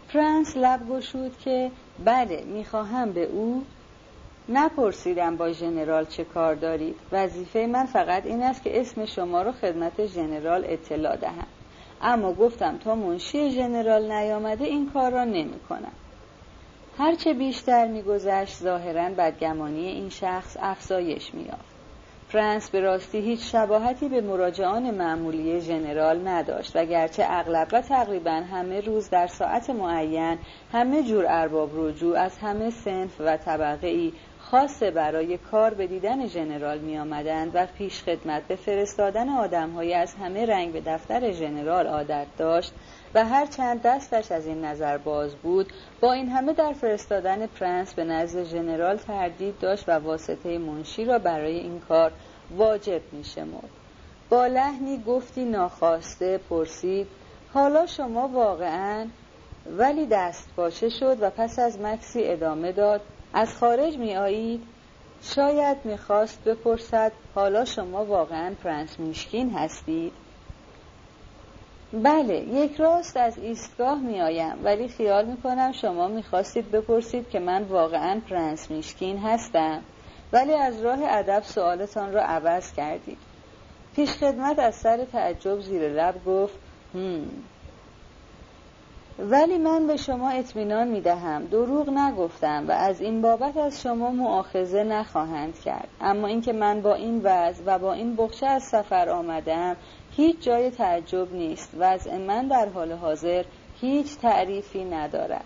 پرنس 0.08 0.58
لب 0.58 0.90
گشود 0.90 1.38
که 1.38 1.72
بله 2.00 2.44
می‌خواهم 2.46 3.14
به 3.14 3.24
او 3.24 3.66
نپرسیدم 4.50 5.38
با 5.38 5.52
ژنرال 5.52 6.06
چه 6.06 6.24
کار 6.24 6.56
دارید 6.56 6.96
وظیفه 7.12 7.68
من 7.72 7.86
فقط 7.86 8.26
این 8.26 8.44
است 8.44 8.64
که 8.64 8.82
اسم 8.82 9.06
شما 9.06 9.42
را 9.42 9.52
خدمت 9.52 10.06
ژنرال 10.06 10.66
اطلاع 10.68 11.16
دهم. 11.16 11.48
اما 12.02 12.34
گفتم 12.34 12.78
تا 12.78 12.96
منشی 12.96 13.52
ژنرال 13.52 14.12
نیامده 14.12 14.66
این 14.66 14.90
کار 14.90 15.12
را 15.12 15.24
نمی 15.24 15.60
کنم. 15.70 15.92
هرچه 16.98 17.34
بیشتر 17.34 17.88
میگذشت 17.88 18.58
ظاهرا 18.58 19.10
بدگمانی 19.10 19.88
این 19.88 20.10
شخص 20.10 20.58
افزایش 20.60 21.34
مییافت 21.34 21.76
فرانس 22.30 22.70
به 22.70 22.80
راستی 22.80 23.18
هیچ 23.18 23.52
شباهتی 23.52 24.10
به 24.10 24.22
مراجعان 24.22 24.92
معمولی 24.92 25.62
ژنرال 25.62 26.28
نداشت 26.28 26.76
و 26.76 26.86
گرچه 26.86 27.26
اغلب 27.30 27.68
و 27.72 27.82
تقریبا 27.82 28.32
همه 28.32 28.82
روز 28.82 29.10
در 29.10 29.28
ساعت 29.28 29.70
معین 29.70 30.38
همه 30.74 31.04
جور 31.04 31.26
ارباب 31.28 31.70
رجوع 31.74 32.20
از 32.20 32.38
همه 32.38 32.70
سنف 32.70 33.16
و 33.20 33.38
طبقه 33.38 33.88
ای 33.88 34.14
خاصه 34.52 34.92
برای 34.92 35.38
کار 35.38 35.74
به 35.74 35.88
دیدن 35.88 36.28
ژنرال 36.28 36.78
می 36.80 36.98
آمدند 36.98 37.52
و 37.54 37.68
پیش 37.78 38.04
خدمت 38.04 38.44
به 38.48 38.56
فرستادن 38.56 39.30
آدمهایی 39.30 39.94
از 39.94 40.14
همه 40.14 40.46
رنگ 40.46 40.74
به 40.74 40.82
دفتر 40.86 41.32
ژنرال 41.32 41.88
عادت 41.88 42.28
داشت 42.38 42.74
و 43.14 43.26
هر 43.26 43.46
چند 43.46 43.82
دستش 43.82 44.32
از 44.32 44.48
این 44.48 44.66
نظر 44.66 44.98
باز 44.98 45.36
بود 45.36 45.74
با 46.02 46.14
این 46.14 46.30
همه 46.30 46.54
در 46.54 46.74
فرستادن 46.74 47.48
پرنس 47.48 47.94
به 47.94 48.04
نزد 48.04 48.44
ژنرال 48.44 48.98
تردید 48.98 49.60
داشت 49.60 49.90
و 49.90 49.92
واسطه 49.92 50.58
منشی 50.58 51.06
را 51.06 51.20
برای 51.20 51.60
این 51.60 51.80
کار 51.80 52.12
واجب 52.58 53.02
می 53.12 53.24
شمرد. 53.24 53.70
با 54.30 54.48
لحنی 54.48 55.04
گفتی 55.08 55.46
ناخواسته 55.46 56.38
پرسید 56.38 57.08
حالا 57.54 57.86
شما 57.86 58.28
واقعا 58.28 59.08
ولی 59.78 60.08
دستپاچه 60.12 60.90
شد 60.90 61.18
و 61.22 61.30
پس 61.30 61.60
از 61.60 61.80
مکثی 61.80 62.24
ادامه 62.24 62.72
داد 62.72 63.02
از 63.36 63.58
خارج 63.58 63.98
می 63.98 64.16
آیید 64.16 64.64
شاید 65.22 65.78
می‌خواست 65.84 66.44
بپرسد 66.44 67.12
حالا 67.36 67.66
شما 67.66 68.06
واقعا 68.06 68.54
پرنس 68.64 69.00
میشکین 69.00 69.50
هستید؟ 69.50 70.14
بله 71.94 72.40
یک 72.40 72.76
راست 72.76 73.18
از 73.18 73.38
ایستگاه 73.38 74.00
می 74.00 74.22
آیم 74.22 74.56
ولی 74.64 74.88
خیال 74.88 75.26
می 75.26 75.38
کنم 75.38 75.72
شما 75.72 76.08
می 76.08 76.24
خواستید 76.24 76.72
بپرسید 76.72 77.30
که 77.30 77.40
من 77.40 77.64
واقعا 77.64 78.22
پرنس 78.30 78.72
میشکین 78.72 79.18
هستم. 79.18 79.82
ولی 80.34 80.54
از 80.54 80.82
راه 80.82 81.00
ادب 81.02 81.44
سوالتان 81.44 82.14
را 82.14 82.22
عوض 82.22 82.74
کردید. 82.74 83.18
پیش 83.96 84.10
خدمت 84.10 84.60
از 84.60 84.76
سر 84.76 85.06
تعجب 85.06 85.60
زیر 85.60 85.90
لب 85.90 86.26
گفت 86.26 86.56
هم. 86.94 87.26
ولی 89.20 89.58
من 89.58 89.88
به 89.88 89.98
شما 89.98 90.30
اطمینان 90.30 90.88
می 90.88 91.02
دهم 91.02 91.46
دروغ 91.46 91.90
نگفتم 91.90 92.66
و 92.68 92.72
از 92.72 93.02
این 93.02 93.22
بابت 93.22 93.58
از 93.58 93.82
شما 93.82 94.12
معاخذه 94.12 94.84
نخواهند 94.84 95.60
کرد. 95.60 95.88
اما 96.02 96.28
اینکه 96.28 96.54
من 96.54 96.82
با 96.82 96.94
این 96.94 97.22
وضع 97.24 97.64
و 97.66 97.80
با 97.80 97.94
این 97.94 98.16
بخشه 98.16 98.48
از 98.48 98.64
سفر 98.64 99.10
آمدم 99.10 99.76
هیچ 100.12 100.40
جای 100.40 100.70
تعجب 100.70 101.34
نیست. 101.34 101.72
وضع 101.78 102.18
من 102.18 102.48
در 102.48 102.70
حال 102.70 102.92
حاضر 102.92 103.44
هیچ 103.82 104.18
تعریفی 104.18 104.86
ندارد. 104.86 105.46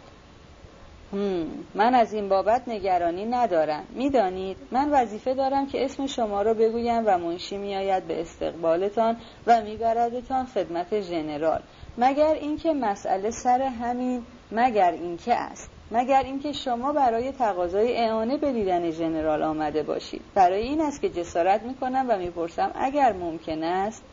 هم. 1.13 1.47
من 1.75 1.95
از 1.95 2.13
این 2.13 2.29
بابت 2.29 2.67
نگرانی 2.67 3.25
ندارم. 3.25 3.83
می‌دانید 3.89 4.57
من 4.71 4.89
وظیفه 4.91 5.33
دارم 5.33 5.67
که 5.67 5.85
اسم 5.85 6.07
شما 6.07 6.41
را 6.41 6.53
بگویم 6.53 7.03
و 7.05 7.17
منشی 7.17 7.57
میآید 7.57 8.07
به 8.07 8.21
استقبالتان 8.21 9.17
و 9.47 9.61
میبردتان 9.61 10.45
خدمت 10.45 11.01
ژنرال 11.01 11.61
مگر 12.01 12.33
اینکه 12.33 12.73
مسئله 12.73 13.31
سر 13.31 13.61
همین 13.61 14.25
مگر 14.51 14.91
اینکه 14.91 15.35
است. 15.35 15.69
مگر 15.91 16.23
اینکه 16.23 16.53
شما 16.53 16.93
برای 16.93 17.31
تقاضای 17.31 17.97
اعانه 17.97 18.37
به 18.37 18.51
دیدن 18.51 18.91
ژنرال 18.91 19.43
آمده 19.43 19.83
باشید. 19.83 20.21
برای 20.35 20.61
این 20.61 20.81
است 20.81 21.01
که 21.01 21.09
جسارت 21.09 21.63
می‌کنم 21.63 22.05
و 22.09 22.17
می‌پرسم 22.17 22.71
اگر 22.75 23.13
ممکن 23.13 23.63
است. 23.63 24.03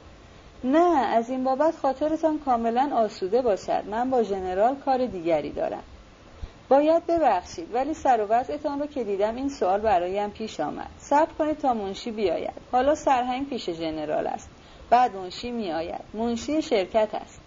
نه 0.64 1.07
از 1.07 1.31
این 1.31 1.44
بابت 1.44 1.77
خاطرتان 1.77 2.38
کاملا 2.38 2.90
آسوده 2.94 3.42
باشد. 3.42 3.83
من 3.90 4.11
با 4.11 4.22
ژنرال 4.22 4.75
کار 4.75 5.07
دیگری 5.07 5.51
دارم. 5.51 5.83
باید 6.68 7.07
ببخشید 7.07 7.75
ولی 7.75 7.94
سر 7.94 8.20
و 8.20 8.27
وضعتان 8.27 8.81
رو 8.81 8.87
که 8.87 9.05
دیدم 9.05 9.37
این 9.37 9.49
سوال 9.49 9.81
برایم 9.81 10.31
پیش 10.31 10.61
آمد. 10.61 10.88
صبر 10.99 11.33
کنید 11.38 11.59
تا 11.59 11.75
منشی 11.75 12.11
بیاید. 12.11 12.55
حالا 12.72 12.94
سرهنگ 12.94 13.49
پیش 13.49 13.70
ژنرال 13.70 14.27
است. 14.27 14.49
بعد 14.90 15.16
منشی 15.16 15.51
میآید. 15.51 16.01
منشی 16.14 16.62
شرکت 16.62 17.14
است. 17.14 17.40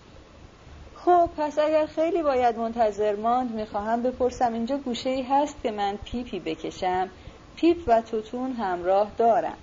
خب 1.10 1.30
پس 1.38 1.60
اگر 1.60 1.86
خیلی 1.86 2.24
باید 2.24 2.58
منتظر 2.58 3.15
ماند 3.15 3.52
می‌خواهم 3.52 4.04
بپرسم 4.04 4.54
اینجا 4.54 4.78
گوشه 4.78 5.10
ای 5.10 5.22
هست 5.22 5.56
که 5.63 5.72
من 5.72 5.98
پیپی 6.06 6.39
بکشم. 6.39 7.10
پیپ 7.56 7.78
و 7.88 8.02
توتون 8.02 8.52
همراه 8.52 9.12
دارم. 9.17 9.58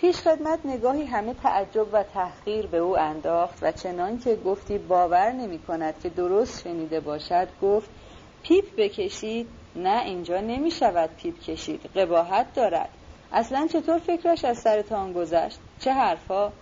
پیش 0.00 0.16
خدمت 0.16 0.58
نگاهی 0.64 1.04
همه 1.04 1.34
تعجب 1.34 1.86
و 1.92 2.02
تحقیر 2.02 2.66
به 2.66 2.78
او 2.78 2.98
انداخت 2.98 3.58
و 3.62 3.72
چنان 3.72 4.18
که 4.18 4.36
گفتی 4.36 4.78
باور 4.78 5.32
نمی 5.32 5.58
کند 5.58 5.94
که 6.02 6.08
درست 6.08 6.62
شنیده 6.62 7.00
باشد 7.00 7.48
گفت 7.62 7.90
پیپ 8.42 8.64
بکشید. 8.76 9.48
نه 9.76 10.02
اینجا 10.02 10.40
نمی 10.40 10.70
شود 10.70 11.10
پیپ 11.16 11.40
کشید. 11.40 11.80
قباحت 11.96 12.54
دارد. 12.54 12.88
اصلا 13.32 13.66
چطور 13.72 13.98
فکرش 13.98 14.44
از 14.44 14.58
سرتان 14.58 15.12
گذشت؟ 15.12 15.58
چه 15.80 15.92
حرف‌ها؟ 15.92 16.52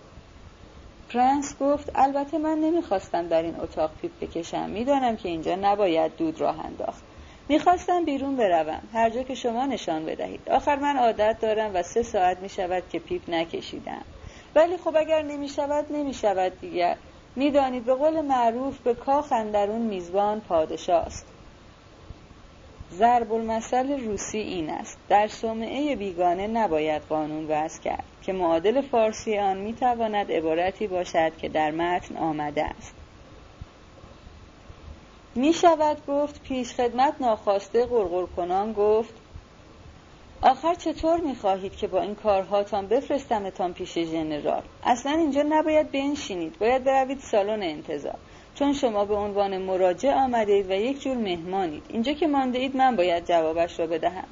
پرنس 1.15 1.55
گفت 1.59 1.91
البته 1.95 2.37
من 2.37 2.57
نمی‌خواستم 2.57 3.27
در 3.27 3.41
این 3.41 3.59
اتاق 3.59 3.91
پیپ 4.01 4.11
بکشم. 4.21 4.69
می‌دانم 4.69 5.15
که 5.15 5.29
اینجا 5.29 5.55
نباید 5.55 6.15
دود 6.17 6.41
راه 6.41 6.65
انداخت. 6.65 7.03
می‌خواستم 7.49 8.05
بیرون 8.05 8.35
بروم. 8.35 8.81
هر 8.93 9.09
جا 9.09 9.23
که 9.23 9.35
شما 9.35 9.65
نشان 9.65 10.05
بدهید. 10.05 10.49
آخر 10.49 10.75
من 10.75 10.97
عادت 10.97 11.37
دارم 11.41 11.71
و 11.73 11.83
سه 11.83 12.03
ساعت 12.03 12.39
می‌شود 12.39 12.83
که 12.89 12.99
پیپ 12.99 13.29
نکشیدم. 13.29 14.01
ولی 14.55 14.77
خب 14.77 14.95
اگر 14.97 15.21
نمی‌شود 15.21 15.85
نمی‌شود 15.89 16.59
دیگر. 16.61 16.95
می‌دانید 17.35 17.85
به 17.85 17.93
قول 17.93 18.21
معروف 18.21 18.79
به 18.79 18.93
کاخ 18.93 19.31
اندرون 19.31 19.81
میزبان 19.81 20.41
پادشاه 20.41 21.01
است 21.01 21.27
ضرب 22.93 23.33
المثل 23.33 24.05
روسی 24.05 24.37
این 24.37 24.69
است. 24.69 24.97
در 25.09 25.27
صومعه 25.27 25.95
بیگانه 25.95 26.47
نباید 26.47 27.01
قانون 27.01 27.45
وضع 27.47 27.81
کرد. 27.81 28.14
که 28.25 28.33
معادل 28.33 28.81
فارسی 28.81 29.37
آن 29.37 29.57
می‌تواند 29.57 30.31
عبارتی 30.31 30.87
باشد 30.87 31.37
که 31.37 31.49
در 31.49 31.71
متن 31.71 32.17
آمده 32.17 32.63
است. 32.63 32.95
می 35.35 35.53
شود 35.53 35.97
گفت 36.07 36.43
پیش 36.43 36.73
خدمت 36.73 37.15
ناخواسته 37.19 37.85
غرغر 37.85 38.25
کنان 38.25 38.73
گفت 38.73 39.13
آخر 40.41 40.73
چطور 40.73 41.19
می 41.19 41.35
خواهید 41.35 41.75
که 41.75 41.87
با 41.87 42.01
این 42.01 42.15
کارهاتان 42.15 42.87
بفرستمتان 42.87 43.73
پیش 43.73 43.99
ژنرال 43.99 44.63
اصلا 44.83 45.11
اینجا 45.11 45.43
نباید 45.49 45.91
بنشینید 45.91 46.59
باید 46.59 46.83
بروید 46.83 47.19
سالن 47.19 47.63
انتظار 47.63 48.17
چون 48.55 48.73
شما 48.73 49.05
به 49.05 49.15
عنوان 49.15 49.57
مراجع 49.57 50.13
آمده 50.13 50.51
اید 50.51 50.69
و 50.69 50.73
یک 50.73 51.01
جور 51.01 51.17
مهمانید. 51.17 51.83
اینجا 51.89 52.13
که 52.13 52.27
مانده 52.27 52.59
اید 52.59 52.77
من 52.77 52.95
باید 52.95 53.25
جوابش 53.25 53.79
را 53.79 53.87
بدهم. 53.87 54.27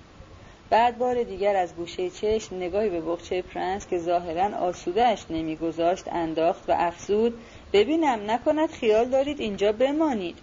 بعد 0.70 0.98
بار 0.98 1.24
دیگر 1.24 1.56
از 1.56 1.76
گوشه 1.76 2.10
چشم 2.10 2.56
نگاهی 2.56 2.90
به 2.90 3.02
بخچه 3.02 3.42
پرنس 3.42 3.88
که 3.88 4.00
ظاهرا 4.00 4.58
آسودهش 4.58 5.26
نمیگذاشت 5.30 6.08
انداخت 6.08 6.70
و 6.70 6.74
افزود 6.78 7.40
ببینم 7.74 8.32
نکند 8.32 8.70
خیال 8.70 9.10
دارید 9.10 9.40
اینجا 9.40 9.72
بمانید. 9.72 10.38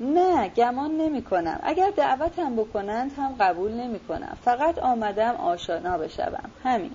نه 0.00 0.48
گمان 0.48 0.90
نمی 0.96 1.22
کنم 1.22 1.60
اگر 1.62 1.90
دعوتم 1.90 2.56
بکنند 2.56 3.12
هم 3.16 3.34
قبول 3.40 3.72
نمی 3.72 4.00
کنم 4.00 4.36
فقط 4.44 4.78
آمدم 4.78 5.34
آشنا 5.34 5.98
بشوم. 5.98 6.50
همین. 6.64 6.92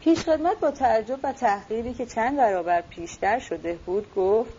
پیش 0.00 0.18
خدمت 0.18 0.60
با 0.60 0.70
تعجب 0.70 1.18
و 1.22 1.32
تحقیری 1.32 1.94
که 1.94 2.06
چند 2.06 2.36
برابر 2.36 2.80
پیشتر 2.80 3.38
شده 3.38 3.78
بود 3.86 4.14
گفت 4.14 4.50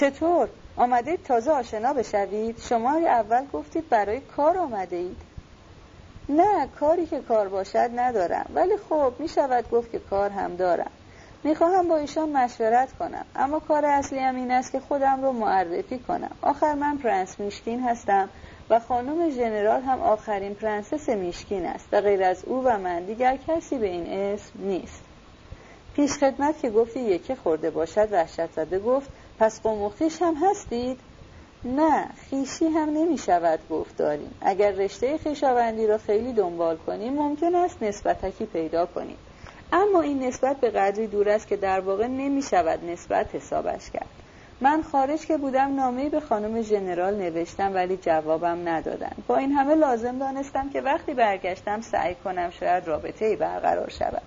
چطور؟ 0.00 0.48
آمده 0.76 1.16
تازه 1.16 1.50
آشنا 1.50 1.92
بشوید؟ 1.92 2.60
شما 2.60 2.90
اول 2.90 3.46
گفتید 3.52 3.88
برای 3.88 4.20
کار 4.20 4.58
آمده 4.58 4.96
اید 4.96 5.31
نه 6.28 6.68
کاری 6.80 7.06
که 7.06 7.20
کار 7.20 7.48
باشد 7.48 7.90
ندارم. 7.96 8.50
ولی 8.54 8.76
خب 8.88 9.12
می 9.18 9.28
شود 9.28 9.70
گفت 9.70 9.92
که 9.92 9.98
کار 9.98 10.30
هم 10.30 10.56
دارم. 10.56 10.90
می‌خواهم 11.44 11.88
با 11.88 11.96
ایشان 11.96 12.28
مشورت 12.28 12.92
کنم. 12.92 13.24
اما 13.36 13.60
کار 13.60 13.84
اصلی 13.84 14.18
هم 14.18 14.36
این 14.36 14.50
است 14.50 14.72
که 14.72 14.80
خودم 14.80 15.22
رو 15.22 15.32
معرفی 15.32 15.98
کنم. 15.98 16.30
آخر 16.42 16.74
من 16.74 16.98
پرنس 16.98 17.40
میشکین 17.40 17.80
هستم 17.80 18.28
و 18.70 18.80
خانم 18.80 19.30
ژنرال 19.30 19.82
هم 19.82 20.00
آخرین 20.00 20.54
پرنسس 20.54 21.08
میشکین 21.08 21.66
است. 21.66 21.88
و 21.92 22.00
غیر 22.00 22.22
از 22.22 22.44
او 22.44 22.62
و 22.64 22.78
من 22.78 23.04
دیگر 23.04 23.38
کسی 23.48 23.78
به 23.78 23.86
این 23.86 24.06
اسم 24.06 24.52
نیست. 24.54 25.02
پیش 25.96 26.12
خدمت 26.12 26.60
که 26.60 26.70
گفتی 26.70 27.00
یکی 27.00 27.34
خورده 27.34 27.70
باشد 27.70 28.12
وحشت 28.12 28.52
زده 28.52 28.78
گفت 28.78 29.10
پس 29.38 29.62
قموختیش 29.62 30.22
هم 30.22 30.34
هستید؟ 30.34 31.00
نه 31.64 32.06
خیشی 32.30 32.66
هم 32.66 32.90
نمی 32.90 33.18
شود 33.18 33.58
گفت 33.70 33.96
داریم. 33.96 34.34
اگر 34.40 34.70
رشته 34.70 35.18
خیشاوندی 35.18 35.86
را 35.86 35.98
خیلی 35.98 36.32
دنبال 36.32 36.76
کنیم 36.76 37.12
ممکن 37.12 37.54
است 37.54 37.82
نسبتکی 37.82 38.46
پیدا 38.46 38.86
کنیم. 38.86 39.16
اما 39.72 40.00
این 40.00 40.22
نسبت 40.22 40.56
به 40.56 40.70
قدری 40.70 41.06
دور 41.06 41.28
است 41.28 41.46
که 41.46 41.56
در 41.56 41.80
واقع 41.80 42.06
نمی 42.06 42.42
شود 42.42 42.84
نسبت 42.84 43.34
حسابش 43.34 43.90
کرد. 43.90 44.06
من 44.60 44.82
خارج 44.82 45.26
که 45.26 45.36
بودم 45.36 45.74
نامه‌ای 45.74 46.08
به 46.08 46.20
خانم 46.20 46.62
ژنرال 46.62 47.14
نوشتم 47.14 47.74
ولی 47.74 47.96
جوابم 47.96 48.68
ندادن. 48.68 49.12
با 49.26 49.36
این 49.36 49.52
همه 49.52 49.74
لازم 49.74 50.18
دانستم 50.18 50.70
که 50.70 50.80
وقتی 50.80 51.14
برگشتم 51.14 51.80
سعی 51.80 52.14
کنم 52.14 52.50
شاید 52.50 52.88
رابطه 52.88 53.24
ای 53.24 53.36
برقرار 53.36 53.90
شود. 53.90 54.22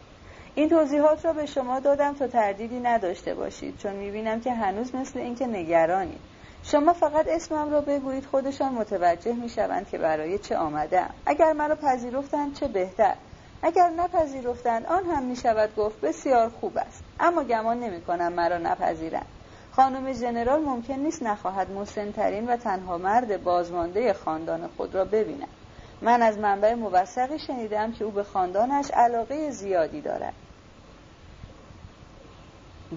این 0.55 0.69
توضیحات 0.69 1.25
را 1.25 1.33
به 1.33 1.45
شما 1.45 1.79
دادم 1.79 2.13
تا 2.13 2.27
تردیدی 2.27 2.79
نداشته 2.79 3.33
باشید 3.33 3.77
چون 3.77 3.93
می‌بینم 3.93 4.41
که 4.41 4.53
هنوز 4.53 4.95
مثل 4.95 5.19
اینکه 5.19 5.47
نگرانید. 5.47 6.34
شما 6.67 6.93
فقط 6.93 7.27
اسمم 7.27 7.71
را 7.71 7.81
بگویید 7.81 8.25
خودشان 8.25 8.73
متوجه 8.73 9.33
می‌شوند 9.33 9.89
که 9.89 9.97
برای 9.97 10.37
چه 10.37 10.57
آمدم. 10.57 11.09
اگر 11.25 11.53
مرا 11.53 11.75
پذیرفتند 11.75 12.55
چه 12.55 12.67
بهتر. 12.67 13.15
اگر 13.63 13.89
نپذیرفتند 13.89 14.85
آن 14.85 15.05
هم 15.05 15.23
می 15.23 15.35
شود 15.35 15.75
گفت 15.75 16.01
بسیار 16.01 16.49
خوب 16.49 16.77
است. 16.77 17.03
اما 17.19 17.43
گمان 17.43 17.79
نمی 17.79 18.01
کنم 18.01 18.33
مرا 18.33 18.57
نپذیرند. 18.57 19.25
خانم 19.71 20.13
ژنرال 20.13 20.61
ممکن 20.61 20.93
نیست 20.93 21.23
نخواهد 21.23 21.71
مسنترین 21.71 22.47
و 22.47 22.57
تنها 22.57 22.97
مرد 22.97 23.43
بازمانده 23.43 24.13
خاندان 24.13 24.67
خود 24.67 24.95
را 24.95 25.05
ببیند. 25.05 25.49
من 26.01 26.21
از 26.21 26.37
منبع 26.37 26.73
موثقی 26.73 27.39
شنیدم 27.39 27.91
که 27.91 28.05
او 28.05 28.11
به 28.11 28.23
خاندانش 28.23 28.91
علاقه 28.93 29.51
زیادی 29.51 30.01
دارد. 30.01 30.33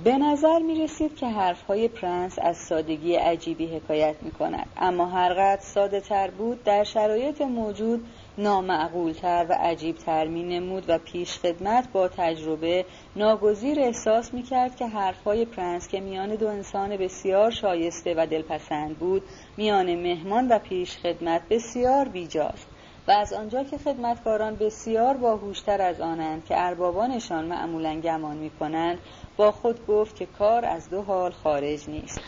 به 0.04 0.18
نظر 0.18 0.58
می 0.58 0.82
رسید 0.82 1.16
که 1.16 1.26
های 1.68 1.88
پرنس 1.88 2.38
از 2.42 2.56
سادگی 2.56 3.14
عجیبی 3.14 3.66
حکایت 3.66 4.16
می 4.22 4.30
کند. 4.30 4.66
اما 4.76 5.06
هرقدر 5.06 5.61
ساده 5.61 6.00
تر 6.00 6.30
بود 6.30 6.64
در 6.64 6.84
شرایط 6.84 7.40
موجود 7.40 8.04
نامعقولتر 8.38 9.46
و 9.48 9.52
عجیبتر 9.52 10.26
می 10.26 10.42
نمود 10.42 10.84
و 10.88 10.98
پیش 10.98 11.38
خدمت 11.38 11.92
با 11.92 12.08
تجربه 12.08 12.84
ناگزیر 13.16 13.80
احساس 13.80 14.34
می 14.34 14.42
کرد 14.42 14.76
که 14.76 14.87
حرفهای 14.87 15.44
پرنس 15.44 15.88
که 15.88 16.00
میان 16.00 16.34
دو 16.34 16.46
انسان 16.46 16.96
بسیار 16.96 17.50
شایسته 17.50 18.14
و 18.16 18.26
دلپسند 18.26 18.98
بود 18.98 19.22
میان 19.56 19.94
مهمان 19.94 20.48
و 20.48 20.58
پیش 20.58 20.96
خدمت 20.96 21.42
بسیار 21.50 22.08
بیجاست. 22.08 22.66
و 23.08 23.11
از 23.11 23.32
آنجا 23.32 23.64
که 23.64 23.78
خدمتکاران 23.78 24.56
بسیار 24.56 25.16
باهوشتر 25.16 25.82
از 25.82 26.00
آنند 26.00 26.44
که 26.44 26.54
اربابانشان 26.58 27.44
معمولا 27.44 28.00
گمان 28.00 28.37
می 28.37 28.50
کنند 28.50 28.98
با 29.38 29.51
خود 29.53 29.87
گفت 29.87 30.16
که 30.16 30.27
کار 30.27 30.64
از 30.64 30.90
دو 30.90 31.03
حال 31.03 31.31
خارج 31.31 31.88
نیست. 31.88 32.20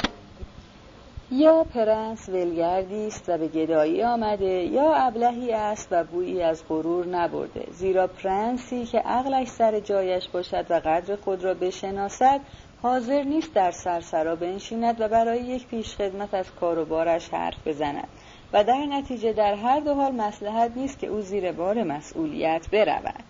یا 1.31 1.65
پرنس 1.65 2.29
ولگردی 2.29 3.07
است 3.07 3.29
و 3.29 3.39
به 3.39 3.49
گدایی 3.49 4.03
آمده 4.03 4.65
یا 4.65 4.95
ابلهی 4.95 5.53
است 5.53 5.89
و 5.91 6.05
بویی 6.05 6.43
از 6.43 6.65
غرور 6.69 7.07
نبرده. 7.07 7.67
زیرا 7.71 8.07
پرنسی 8.07 8.85
که 8.85 8.99
عقلش 8.99 9.49
سر 9.49 9.81
جایش 9.81 10.29
باشد 10.29 10.67
و 10.71 10.81
قدر 10.85 11.17
خود 11.17 11.45
را 11.45 11.55
بشناسد 11.55 12.41
حاضر 12.83 13.23
نیست 13.23 13.55
در 13.55 13.71
سرسرا 13.71 14.37
بنشیند 14.37 15.01
و 15.01 15.09
برای 15.09 15.41
یک 15.41 15.67
پیشخدمت 15.67 16.35
از 16.35 16.55
کار 16.55 16.79
و 16.79 16.85
بارش 16.85 17.29
حرف 17.29 17.67
بزند. 17.67 18.09
و 18.53 18.65
در 18.65 18.87
نتیجه 18.87 19.33
در 19.33 19.55
هر 19.55 19.81
دو 19.81 19.95
حال 19.95 20.13
مسلحت 20.13 20.73
نیست 20.77 20.99
که 20.99 21.07
او 21.07 21.21
زیر 21.21 21.53
بار 21.53 21.83
مسئولیت 21.83 22.67
برود. 22.73 23.25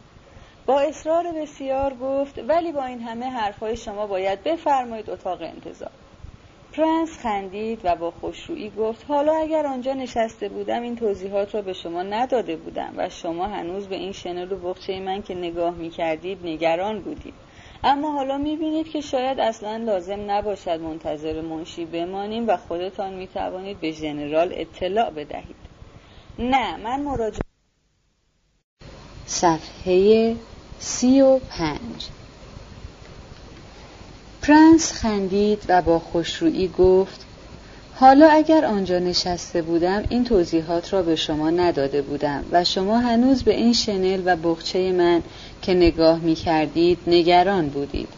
با 0.67 0.81
اصرار 0.81 1.33
بسیار 1.33 1.95
گفت 1.95 2.39
ولی 2.49 2.73
با 2.73 2.85
این 2.85 3.01
همه 3.01 3.27
حرفهای 3.27 3.77
شما 3.77 4.07
باید 4.07 4.43
بفرمایید 4.43 5.11
اتاق 5.11 5.43
انتظار. 5.43 5.91
پرنس 6.73 7.19
خندید 7.19 7.81
و 7.85 7.97
با 7.97 8.11
خوشرویی 8.11 8.71
گفت 8.71 9.05
حالا 9.09 9.33
اگر 9.33 9.67
آنجا 9.67 9.93
نشسته 9.93 10.49
بودم 10.49 10.83
این 10.83 10.97
توضیحات 10.97 11.55
را 11.55 11.63
به 11.63 11.73
شما 11.73 12.03
نداده 12.03 12.57
بودم 12.57 12.95
و 12.97 13.09
شما 13.09 13.47
هنوز 13.47 13.89
به 13.89 13.97
این 13.97 14.13
شنل 14.13 14.53
و 14.53 14.57
بخچه 14.57 15.01
من 15.01 15.23
که 15.23 15.35
نگاه 15.35 15.75
می 15.75 15.91
کردید 15.91 16.39
نگران 16.47 17.01
بودید. 17.01 17.35
اما 17.85 18.13
حالا 18.13 18.39
می 18.39 18.57
بینید 18.57 18.89
که 18.89 19.01
شاید 19.01 19.41
اصلا 19.41 19.77
لازم 19.77 20.31
نباشد 20.31 20.81
منتظر 20.81 21.41
منشی 21.41 21.85
بمانیم 21.85 22.49
و 22.49 22.57
خودتان 22.57 23.15
می 23.15 23.27
توانید 23.27 23.81
به 23.81 23.93
ژنرال 23.93 24.53
اطلاع 24.55 25.11
بدهید. 25.11 25.57
نه 26.39 26.77
من 26.77 27.03
مراجعه 27.03 27.41
صفحه 29.27 30.37
سی 30.81 31.21
و 31.21 31.39
پنج. 31.39 32.09
پرنس 34.43 34.93
خندید 34.93 35.63
و 35.69 35.83
با 35.83 35.99
خوشرویی 35.99 36.69
گفت 36.69 37.27
حالا 37.95 38.29
اگر 38.29 38.65
آنجا 38.65 38.99
نشسته 38.99 39.63
بودم 39.63 40.05
این 40.09 40.25
توضیحات 40.25 40.93
را 40.93 41.03
به 41.03 41.17
شما 41.17 41.51
نداده 41.51 42.03
بودم 42.03 42.45
و 42.53 42.65
شما 42.65 42.99
هنوز 42.99 43.43
به 43.43 43.55
این 43.55 43.73
شنل 43.73 44.23
و 44.25 44.37
بخچه 44.37 44.93
من 44.93 45.23
که 45.63 45.75
نگاه 45.75 46.19
می 46.19 46.35
کردید 46.35 46.99
نگران 47.07 47.69
بودید. 47.69 48.09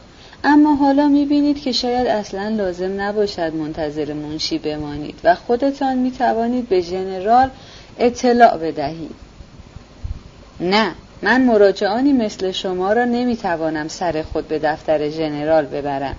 اما 0.45 0.75
حالا 0.75 1.09
می 1.09 1.25
بینید 1.25 1.63
که 1.63 1.73
شاید 1.73 2.07
اصلا 2.07 2.49
لازم 2.49 3.01
نباشد 3.01 3.55
منتظر 3.55 4.13
منشی 4.13 4.59
بمانید 4.59 5.21
و 5.25 5.35
خودتان 5.35 5.97
می 5.97 6.11
توانید 6.11 6.69
به 6.69 6.81
ژنرال 6.81 7.51
اطلاع 7.99 8.57
بدهید. 8.57 9.15
نه. 10.61 10.93
من 11.23 11.45
مراجعانی 11.45 12.13
مثل 12.13 12.53
شما 12.53 12.93
را 12.93 13.05
نمی‌توانم 13.05 13.89
سر 13.89 14.23
خود 14.23 14.49
به 14.49 14.59
دفتر 14.59 15.09
ژنرال 15.09 15.67
ببرم. 15.67 16.17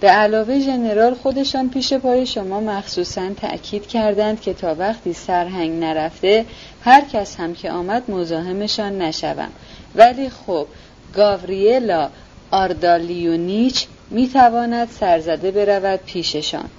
به 0.00 0.08
علاوه 0.08 0.60
ژنرال 0.60 1.14
خودشان 1.14 1.70
پیش 1.70 1.92
پای 1.92 2.26
شما 2.26 2.60
مخصوصا 2.60 3.30
تأکید 3.40 3.86
کردند 3.86 4.40
که 4.40 4.54
تا 4.54 4.74
وقتی 4.74 5.12
سرهنگ 5.12 5.84
نرفته 5.84 6.44
هر 6.84 7.02
کس 7.12 7.36
هم 7.36 7.54
که 7.54 7.70
آمد 7.70 8.10
مزاحمشان 8.10 8.98
نشوم. 8.98 9.48
ولی 9.94 10.30
خب 10.30 10.66
گاوریلا 11.14 12.10
آردالیونیچ 12.50 13.86
می‌تواند 14.10 14.88
سرزده 14.88 15.50
برود 15.50 16.00
پیششان. 16.06 16.70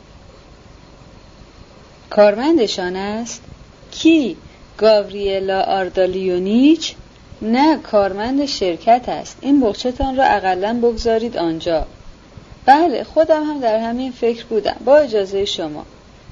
کارمندشان 2.10 2.96
است؟ 2.96 3.42
کی؟ 3.92 4.38
گاوریلا 4.78 5.62
آردالیونیچ؟ 5.62 6.96
نه 7.44 7.78
کارمند 7.78 8.46
شرکت 8.46 9.10
است. 9.10 9.38
این 9.42 9.62
بخچتان 9.62 10.18
را 10.18 10.24
اقلا 10.24 10.80
بگذارید 10.84 11.38
آنجا. 11.38 11.86
بله 12.66 13.04
خودم 13.04 13.44
هم 13.44 13.60
در 13.60 13.80
همین 13.80 14.12
فکر 14.12 14.46
بودم. 14.46 14.76
با 14.86 14.98
اجازه 14.98 15.46
شما. 15.46 15.86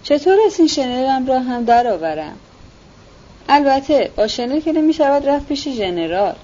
چطور 0.03 0.37
از 0.45 0.59
این 0.59 0.67
شنلم 0.67 1.27
را 1.27 1.39
هم 1.39 1.63
درآورم؟ 1.63 2.35
البته 3.49 4.11
با 4.15 4.27
شنل 4.27 4.59
که 4.59 4.71
نمی 4.71 4.93
شود 4.93 5.29
رفت 5.29 5.47
پیش 5.47 5.67
ژنرال 5.67 6.35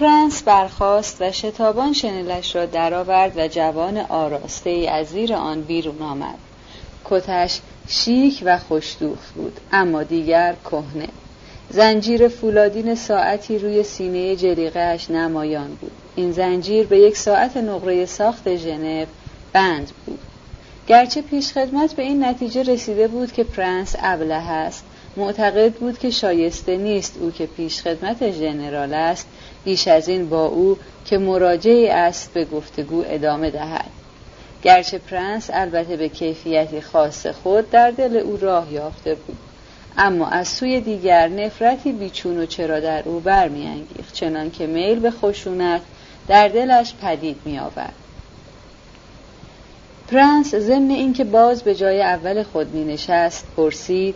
پرنس 0.00 0.42
برخاست 0.42 1.16
و 1.20 1.32
شتابان 1.32 1.92
شنلش 1.92 2.56
را 2.56 2.66
درآورد 2.66 3.36
و 3.36 3.48
جوان 3.48 3.98
آراسته 3.98 4.70
ای 4.70 4.88
از 4.88 5.06
زیر 5.06 5.34
آن 5.34 5.62
بیرون 5.62 6.02
آمد. 6.02 6.38
کتش 7.04 7.60
شیک 7.88 8.42
و 8.44 8.58
خوشدوخت 8.58 9.34
بود 9.34 9.60
اما 9.72 10.02
دیگر 10.02 10.54
کهنه. 10.64 11.08
زنجیر 11.70 12.28
فولادین 12.28 12.94
ساعتی 12.94 13.58
روی 13.58 13.82
سینه 13.82 14.36
جلیقهش 14.36 15.10
نمایان 15.10 15.74
بود. 15.80 15.92
این 16.16 16.32
زنجیر 16.32 16.86
به 16.86 16.98
یک 16.98 17.16
ساعت 17.16 17.56
نقره 17.56 18.06
ساخت 18.06 18.56
ژنو 18.56 19.04
بند 19.52 19.90
بود. 20.06 20.18
گرچه 20.86 21.22
پیشخدمت 21.22 21.94
به 21.94 22.02
این 22.02 22.24
نتیجه 22.24 22.62
رسیده 22.62 23.08
بود 23.08 23.32
که 23.32 23.44
پرنس 23.44 23.96
ابله 23.98 24.34
است 24.34 24.84
معتقد 25.16 25.72
بود 25.72 25.98
که 25.98 26.10
شایسته 26.10 26.76
نیست 26.76 27.18
او 27.20 27.30
که 27.30 27.46
پیشخدمت 27.46 28.30
ژنرال 28.30 28.94
است 28.94 29.28
بیش 29.64 29.88
از 29.88 30.08
این 30.08 30.28
با 30.28 30.46
او 30.46 30.78
که 31.04 31.18
مراجعی 31.18 31.88
است 31.88 32.32
به 32.32 32.44
گفتگو 32.44 33.04
ادامه 33.06 33.50
دهد. 33.50 33.90
گرچه 34.62 34.98
پرنس 34.98 35.50
البته 35.52 35.96
به 35.96 36.08
کیفیتی 36.08 36.80
خاص 36.80 37.26
خود 37.26 37.70
در 37.70 37.90
دل 37.90 38.16
او 38.16 38.36
راه 38.36 38.72
یافته 38.72 39.14
بود. 39.14 39.36
اما 39.98 40.26
از 40.28 40.48
سوی 40.48 40.80
دیگر 40.80 41.28
نفرتی 41.28 41.92
بیچون 41.92 42.38
و 42.38 42.46
چرا 42.46 42.80
در 42.80 43.02
او 43.04 43.20
برمیانگیخت 43.20 44.12
چنان 44.12 44.50
که 44.50 44.66
میل 44.66 44.98
به 44.98 45.10
خشونت 45.10 45.80
در 46.28 46.48
دلش 46.48 46.94
پدید 47.02 47.36
می 47.44 47.58
آورد. 47.58 47.94
پرنس 50.08 50.54
ضمن 50.54 50.90
اینکه 50.90 51.24
باز 51.24 51.62
به 51.62 51.74
جای 51.74 52.02
اول 52.02 52.42
خود 52.42 52.74
می 52.74 52.84
نشست 52.84 53.46
پرسید 53.56 54.14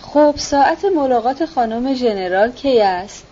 خب 0.00 0.34
ساعت 0.36 0.84
ملاقات 0.84 1.44
خانم 1.44 1.94
ژنرال 1.94 2.52
کی 2.52 2.80
است؟ 2.80 3.24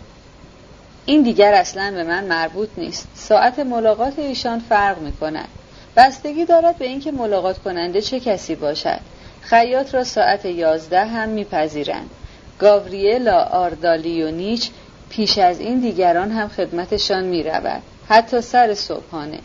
این 1.07 1.23
دیگر 1.23 1.55
اصلا 1.55 1.91
به 1.91 2.05
من 2.05 2.25
مربوط 2.25 2.69
نیست 2.77 3.09
ساعت 3.15 3.59
ملاقات 3.59 4.19
ایشان 4.19 4.59
فرق 4.59 4.99
می 4.99 5.13
کند 5.13 5.49
بستگی 5.97 6.45
دارد 6.45 6.79
به 6.79 6.85
اینکه 6.85 7.13
ملاقات 7.13 7.59
کننده 7.59 8.01
چه 8.01 8.21
کسی 8.21 8.55
باشد 8.55 9.01
خیاط 9.41 9.95
را 9.95 10.05
ساعت 10.05 10.45
یازده 10.45 11.05
هم 11.05 11.29
میپذیرند. 11.29 12.11
گاوریلا 12.59 13.43
آردالیونیچ 13.43 14.71
پیش 15.11 15.39
از 15.39 15.61
این 15.61 15.81
دیگران 15.81 16.31
هم 16.31 16.49
خدمتشان 16.49 17.25
می‌رود. 17.25 17.83
حتی 18.09 18.41
سر 18.41 18.75
صبحانه. 18.75 19.39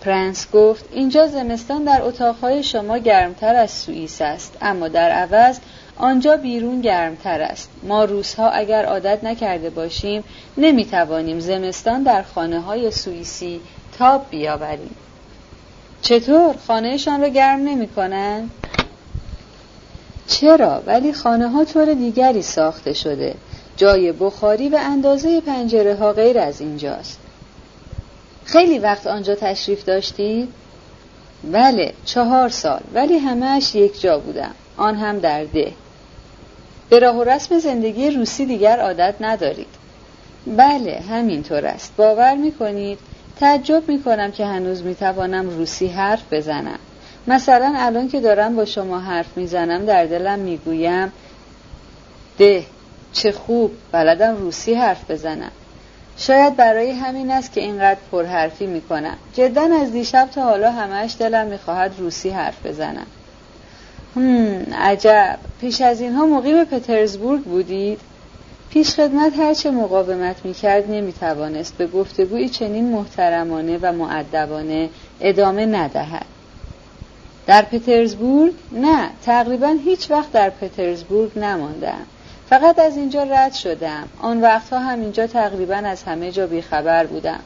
پرنس 0.00 0.50
گفت 0.50 0.84
اینجا 0.92 1.26
زمستان 1.26 1.84
در 1.84 2.02
اتاقهای 2.02 2.62
شما 2.62 2.98
گرمتر 2.98 3.54
از 3.54 3.70
سوئیس 3.70 4.22
است 4.22 4.58
اما 4.62 4.88
در 4.88 5.10
عوض 5.10 5.58
آنجا 5.96 6.36
بیرون 6.36 6.80
گرمتر 6.80 7.42
است. 7.42 7.70
ما 7.82 8.04
روزها 8.04 8.50
اگر 8.50 8.84
عادت 8.84 9.24
نکرده 9.24 9.70
باشیم 9.70 10.24
نمی‌توانیم 10.56 11.40
زمستان 11.40 12.02
در 12.02 12.22
خانه 12.22 12.60
های 12.60 12.90
سوئیسی 12.90 13.60
تاب 13.98 14.26
بیاوریم. 14.30 14.94
چطور؟ 16.06 16.54
خانهشان 16.66 17.20
را 17.20 17.28
گرم 17.28 17.60
نمی 17.60 17.88
کنن؟ 17.88 18.50
چرا؟ 20.28 20.82
ولی 20.86 21.12
خانه 21.12 21.48
ها 21.48 21.64
طور 21.64 21.94
دیگری 21.94 22.42
ساخته 22.42 22.92
شده. 22.92 23.34
جای 23.76 24.12
بخاری 24.12 24.68
و 24.68 24.78
اندازه 24.82 25.40
پنجره 25.40 25.94
ها 25.94 26.12
غیر 26.12 26.38
از 26.38 26.60
اینجاست. 26.60 27.18
خیلی 28.44 28.78
وقت 28.78 29.06
آنجا 29.06 29.34
تشریف 29.34 29.84
داشتی؟ 29.84 30.48
بله 31.52 31.92
چهار 32.04 32.48
سال. 32.48 32.80
ولی 32.94 33.18
همهش 33.18 33.74
یک 33.74 34.00
جا 34.00 34.18
بودم 34.18 34.54
آن 34.76 34.96
هم 34.96 35.18
در 35.18 35.44
ده. 35.44 35.72
به 36.90 36.98
راه 36.98 37.16
و 37.16 37.24
رسم 37.24 37.58
زندگی 37.58 38.10
روسی 38.10 38.46
دیگر 38.46 38.80
عادت 38.80 39.14
ندارید. 39.20 39.74
بله 40.46 41.02
همینطور 41.10 41.66
است. 41.66 41.92
باور 41.96 42.34
می 42.34 42.52
کنید 42.52 42.98
تعجب 43.40 43.88
می 43.88 44.02
کنم 44.02 44.30
که 44.30 44.46
هنوز 44.46 44.82
می 44.82 44.94
توانم 44.94 45.50
روسی 45.50 45.86
حرف 45.86 46.22
بزنم. 46.32 46.78
مثلا 47.26 47.72
الان 47.76 48.08
که 48.08 48.20
دارم 48.20 48.56
با 48.56 48.64
شما 48.64 48.98
حرف 48.98 49.36
می‌زنم 49.36 49.84
در 49.84 50.04
دلم 50.04 50.38
می‌گویم 50.38 51.12
ده 52.38 52.64
چه 53.12 53.32
خوب 53.32 53.70
بلدم 53.92 54.36
روسی 54.36 54.74
حرف 54.74 55.10
بزنم. 55.10 55.50
شاید 56.16 56.56
برای 56.56 56.90
همین 56.90 57.30
است 57.30 57.52
که 57.52 57.60
اینقدر 57.60 58.00
پرحرفی 58.12 58.66
می‌کنم. 58.66 59.16
جدا 59.34 59.68
از 59.82 59.92
دیشب 59.92 60.28
تا 60.34 60.42
حالا 60.42 60.72
همش 60.72 61.16
دلم 61.18 61.46
می‌خواهد 61.46 61.92
روسی 61.98 62.30
حرف 62.30 62.66
بزنم. 62.66 63.06
هم 64.16 64.66
عجب. 64.78 65.38
پیش 65.60 65.80
از 65.80 66.00
اینها 66.00 66.26
مقیم 66.26 66.64
پترزبورگ 66.64 67.42
بودید؟ 67.42 68.00
پیش 68.76 68.94
خدمت 68.94 69.38
هرچه 69.38 69.70
مقاومت 69.70 70.36
می‌کرد 70.44 70.90
نمی‌توانست 70.90 71.76
به 71.78 71.86
گفتگوی 71.86 72.48
چنین 72.48 72.90
محترمانه 72.90 73.78
و 73.82 73.92
معدبانه 73.92 74.88
ادامه 75.20 75.66
ندهد. 75.66 76.24
در 77.46 77.62
پترزبورگ؟ 77.62 78.52
نه 78.72 79.08
تقریبا 79.24 79.76
هیچ 79.84 80.10
وقت 80.10 80.32
در 80.32 80.50
پترزبورگ 80.50 81.38
نماندم. 81.38 82.06
فقط 82.50 82.78
از 82.78 82.96
اینجا 82.96 83.22
رد 83.22 83.52
شدم. 83.52 84.08
آن 84.20 84.40
وقتها 84.40 84.78
هم 84.78 85.00
اینجا 85.00 85.26
تقریبا 85.26 85.74
از 85.74 86.02
همه 86.02 86.32
جا 86.32 86.46
بیخبر 86.46 87.06
بودم. 87.06 87.40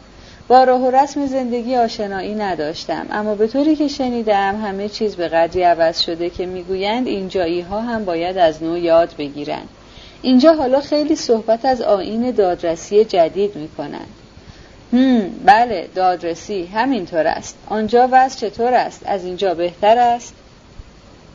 با 0.49 0.65
راه 0.65 0.81
و 0.81 0.91
رسم 0.91 1.27
زندگی 1.27 1.77
آشنایی 1.77 2.35
نداشتم. 2.35 3.07
اما 3.11 3.35
به 3.35 3.47
طوری 3.47 3.77
که 3.77 3.89
شنیدم 3.89 4.61
همه 4.65 4.89
چیز 4.89 5.17
به 5.17 5.29
قدری 5.29 5.63
عوض 5.63 6.01
شده 6.01 6.31
که 6.31 6.47
می‌گویند 6.47 7.07
اینجایی 7.07 7.61
ها 7.61 7.81
هم 7.81 8.05
باید 8.05 8.39
از 8.39 8.63
نو 8.63 8.79
یاد 8.79 9.15
بگیرند. 9.19 9.69
اینجا 10.23 10.53
حالا 10.53 10.81
خیلی 10.81 11.17
صحبت 11.17 11.65
از 11.65 11.83
آین 11.83 12.31
دادرسی 12.31 13.05
جدید 13.05 13.57
می‌کنند. 13.57 14.09
هم 14.93 15.31
بله 15.45 15.89
دادرسی 15.95 16.65
همینطور 16.65 17.27
است. 17.27 17.59
آنجا 17.69 18.09
وضع 18.13 18.37
چطور 18.37 18.75
است؟ 18.75 19.03
از 19.07 19.25
اینجا 19.25 19.55
بهتر 19.55 19.99
است؟ 19.99 20.35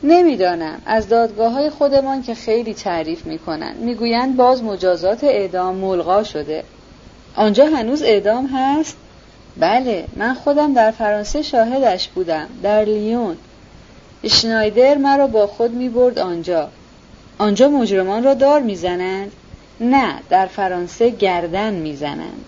نمی‌دانم. 0.02 0.82
از 0.86 1.08
دادگاه 1.08 1.52
های 1.52 1.70
خودمان 1.70 2.22
که 2.22 2.34
خیلی 2.34 2.74
تعریف 2.74 3.26
می‌کنند. 3.26 3.76
می‌گویند 3.76 4.36
باز 4.36 4.62
مجازات 4.62 5.24
اعدام 5.24 5.76
ملغا 5.76 6.22
شده. 6.22 6.64
آنجا 7.36 7.66
هنوز 7.66 8.02
اعدام 8.02 8.46
هست؟ 8.46 8.96
بله 9.56 10.04
من 10.16 10.34
خودم 10.34 10.74
در 10.74 10.90
فرانسه 10.90 11.42
شاهدش 11.42 12.08
بودم 12.08 12.46
در 12.62 12.84
لیون. 12.84 13.36
شنایدر 14.26 14.94
مرا 14.94 15.26
با 15.26 15.46
خود 15.46 15.70
می 15.70 15.88
برد 15.88 16.18
آنجا. 16.18 16.68
آنجا 17.38 17.68
مجرمان 17.68 18.24
را 18.24 18.34
دار 18.34 18.60
می‌زنند. 18.60 19.32
نه 19.80 20.14
در 20.28 20.46
فرانسه 20.46 21.10
گردن 21.10 21.74
می‌زنند. 21.74 22.44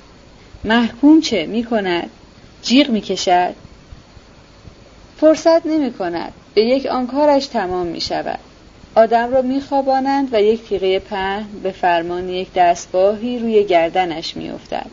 محکوم 0.65 1.21
چه 1.21 1.47
می 1.47 1.65
کند 1.65 2.11
جیغ 2.63 2.91
می 2.91 3.01
کشد 3.01 3.55
فرصت 5.21 5.67
نمی 5.67 5.93
کند 5.93 6.33
به 6.55 6.63
یک 6.63 6.87
آنکارش 6.87 7.47
تمام 7.47 7.87
می 7.87 8.01
شود 8.01 8.39
آدم 8.95 9.33
را 9.33 9.43
می 9.43 9.61
خوابانند 9.61 10.29
و 10.35 10.43
یک 10.43 10.69
تیغه 10.69 10.99
پهن 10.99 11.47
به 11.63 11.71
فرمان 11.71 12.29
یک 12.29 12.53
دستگاهی 12.53 13.39
روی 13.39 13.65
گردنش 13.65 14.37
می 14.37 14.51
افتد. 14.51 14.87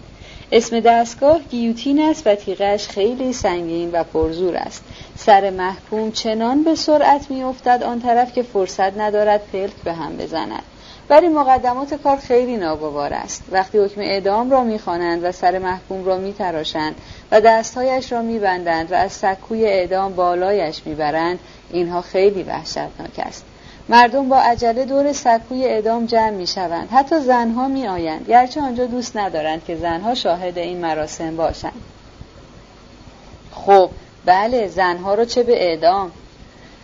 اسم 0.52 0.80
دستگاه 0.80 1.39
گیوتین 1.50 2.02
است 2.02 2.28
و 2.28 2.36
تیغش 2.36 2.88
خیلی 2.88 3.34
سنگین 3.34 3.91
و 3.91 4.04
پرزور 4.04 4.56
است. 4.56 4.85
سر 5.26 5.50
محکوم 5.50 6.12
چنان 6.12 6.64
به 6.64 6.76
سرعت 6.76 7.32
می 7.32 7.44
افتد 7.44 7.84
آن 7.84 8.02
طرف 8.02 8.34
که 8.34 8.44
فرصت 8.44 8.98
ندارد 8.98 9.42
پلک 9.54 9.76
به 9.84 9.94
هم 9.94 10.18
بزند. 10.18 10.64
ولی 11.10 11.28
مقدمات 11.28 11.94
کار 11.94 12.18
خیلی 12.18 12.58
ناگوار 12.58 13.14
است. 13.14 13.44
وقتی 13.52 13.78
حکم 13.78 14.02
اعدام 14.02 14.52
را 14.52 14.64
می‌خوانند 14.64 15.24
و 15.24 15.32
سر 15.32 15.60
محکوم 15.60 16.06
را 16.06 16.18
میتراشند 16.18 16.96
و 17.32 17.42
دستهایش 17.42 18.12
را 18.12 18.22
میبندند 18.22 18.92
و 18.92 18.96
از 18.96 19.12
سکوی 19.12 19.66
اعدام 19.66 20.16
بالایش 20.16 20.82
می‌برند 20.86 21.40
اینها 21.72 22.02
خیلی 22.02 22.44
وحشتناک 22.44 23.20
است. 23.20 23.46
مردم 23.90 24.30
با 24.30 24.38
عجله 24.38 24.86
دور 24.86 25.14
سکوی 25.14 25.66
اعدام 25.66 26.06
جمع 26.06 26.30
می‌شوند. 26.30 26.90
حتی 26.92 27.20
زنها 27.20 27.68
میآیند. 27.68 28.30
گرچه 28.30 28.62
آنجا 28.62 28.86
دوست 28.86 29.18
ندارند 29.18 29.66
که 29.66 29.76
زنها 29.76 30.16
شاهد 30.16 30.58
این 30.58 30.78
مراسم 30.78 31.36
باشند. 31.36 31.82
خب 33.52 33.90
بله 34.26 34.68
زنها 34.68 35.14
رو 35.14 35.26
چه 35.26 35.44
به 35.44 35.64
اعدام. 35.64 36.12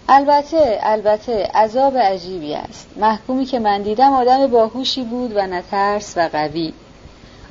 البته 0.10 0.80
البته 0.82 1.44
عذاب 1.44 1.98
عجیبی 1.98 2.56
است. 2.56 2.88
محکومی 2.96 3.46
که 3.46 3.60
من 3.60 3.82
دیدم 3.82 4.14
آدم 4.14 4.48
باهوشی 4.48 5.04
بود 5.04 5.36
و 5.36 5.48
نترس 5.48 6.14
و 6.18 6.28
قوی. 6.28 6.74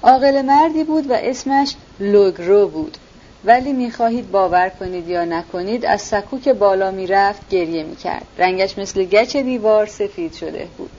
عاقل 0.03 0.43
مردی 0.43 0.85
بود 0.85 1.11
و 1.11 1.15
اسمش 1.15 1.75
لوگرو 2.01 2.69
بود. 2.69 2.97
ولی 3.45 3.73
می‌خواهید 3.73 4.31
باور 4.31 4.69
کنید 4.69 5.09
یا 5.09 5.25
نکنید 5.25 5.87
از 5.87 6.03
سکو 6.03 6.41
که 6.41 6.53
بالا 6.53 6.91
می‌رفت 6.91 7.49
گریه 7.49 7.83
می‌کرد. 7.83 8.27
رنگش 8.39 8.79
مثل 8.79 9.05
گچ 9.05 9.37
دیوار 9.37 9.87
سفید 9.87 10.35
شده 10.35 10.69
بود. 10.79 10.91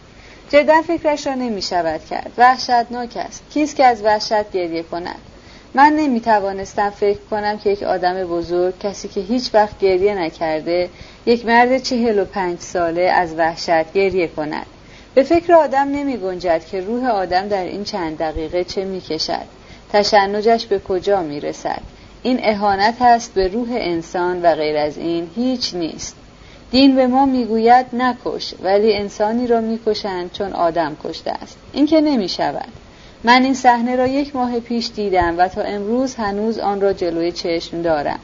جدا 0.49 0.81
فکرش 0.81 1.27
را 1.27 1.33
نمی‌شود 1.33 2.05
کرد. 2.05 2.31
وحشتناک 2.37 3.17
است. 3.17 3.43
کیست 3.53 3.75
که 3.75 3.85
از 3.85 4.03
وحشت 4.03 4.51
گریه 4.51 4.83
کند؟ 4.83 5.19
من 5.73 5.93
نمی 5.93 6.21
توانستم 6.21 6.89
فکر 6.89 7.19
کنم 7.31 7.57
که 7.57 7.69
یک 7.69 7.83
آدم 7.83 8.23
بزرگ 8.23 8.79
کسی 8.79 9.07
که 9.07 9.21
هیچ 9.21 9.49
وقت 9.53 9.79
گریه 9.79 10.15
نکرده 10.15 10.89
یک 11.25 11.45
مرد 11.45 11.77
چهل 11.77 12.19
و 12.19 12.25
پنج 12.25 12.59
ساله 12.59 13.01
از 13.01 13.35
وحشت 13.35 13.93
گریه 13.93 14.27
کند. 14.27 14.65
به 15.15 15.23
فکر 15.23 15.53
آدم 15.53 15.87
نمی 15.91 16.17
گنجد 16.17 16.65
که 16.71 16.81
روح 16.81 17.07
آدم 17.09 17.47
در 17.47 17.63
این 17.63 17.83
چند 17.83 18.17
دقیقه 18.17 18.63
چه 18.63 18.85
می 18.85 19.01
کشد 19.01 19.45
تشنجش 19.93 20.65
به 20.65 20.79
کجا 20.79 21.21
می 21.21 21.39
رسد 21.39 21.81
این 22.23 22.39
اهانت 22.43 23.01
است 23.01 23.33
به 23.33 23.47
روح 23.47 23.67
انسان 23.71 24.41
و 24.41 24.55
غیر 24.55 24.77
از 24.77 24.97
این 24.97 25.29
هیچ 25.35 25.75
نیست. 25.75 26.15
دین 26.71 26.95
به 26.95 27.07
ما 27.07 27.25
می‌گوید 27.25 27.85
نکش 27.93 28.53
ولی 28.63 28.93
انسانی 28.93 29.47
را 29.47 29.61
می‌کشند 29.61 30.31
چون 30.31 30.53
آدم 30.53 30.97
کشته 31.03 31.31
است. 31.31 31.57
این 31.73 31.85
که 31.85 32.01
نمی 32.01 32.29
شود 32.29 32.67
من 33.23 33.43
این 33.43 33.53
صحنه 33.53 33.95
را 33.95 34.07
یک 34.07 34.35
ماه 34.35 34.59
پیش 34.59 34.91
دیدم 34.95 35.37
و 35.37 35.47
تا 35.47 35.61
امروز 35.61 36.15
هنوز 36.15 36.59
آن 36.59 36.81
را 36.81 36.93
جلوی 36.93 37.31
چشم 37.31 37.81
دارم. 37.81 38.19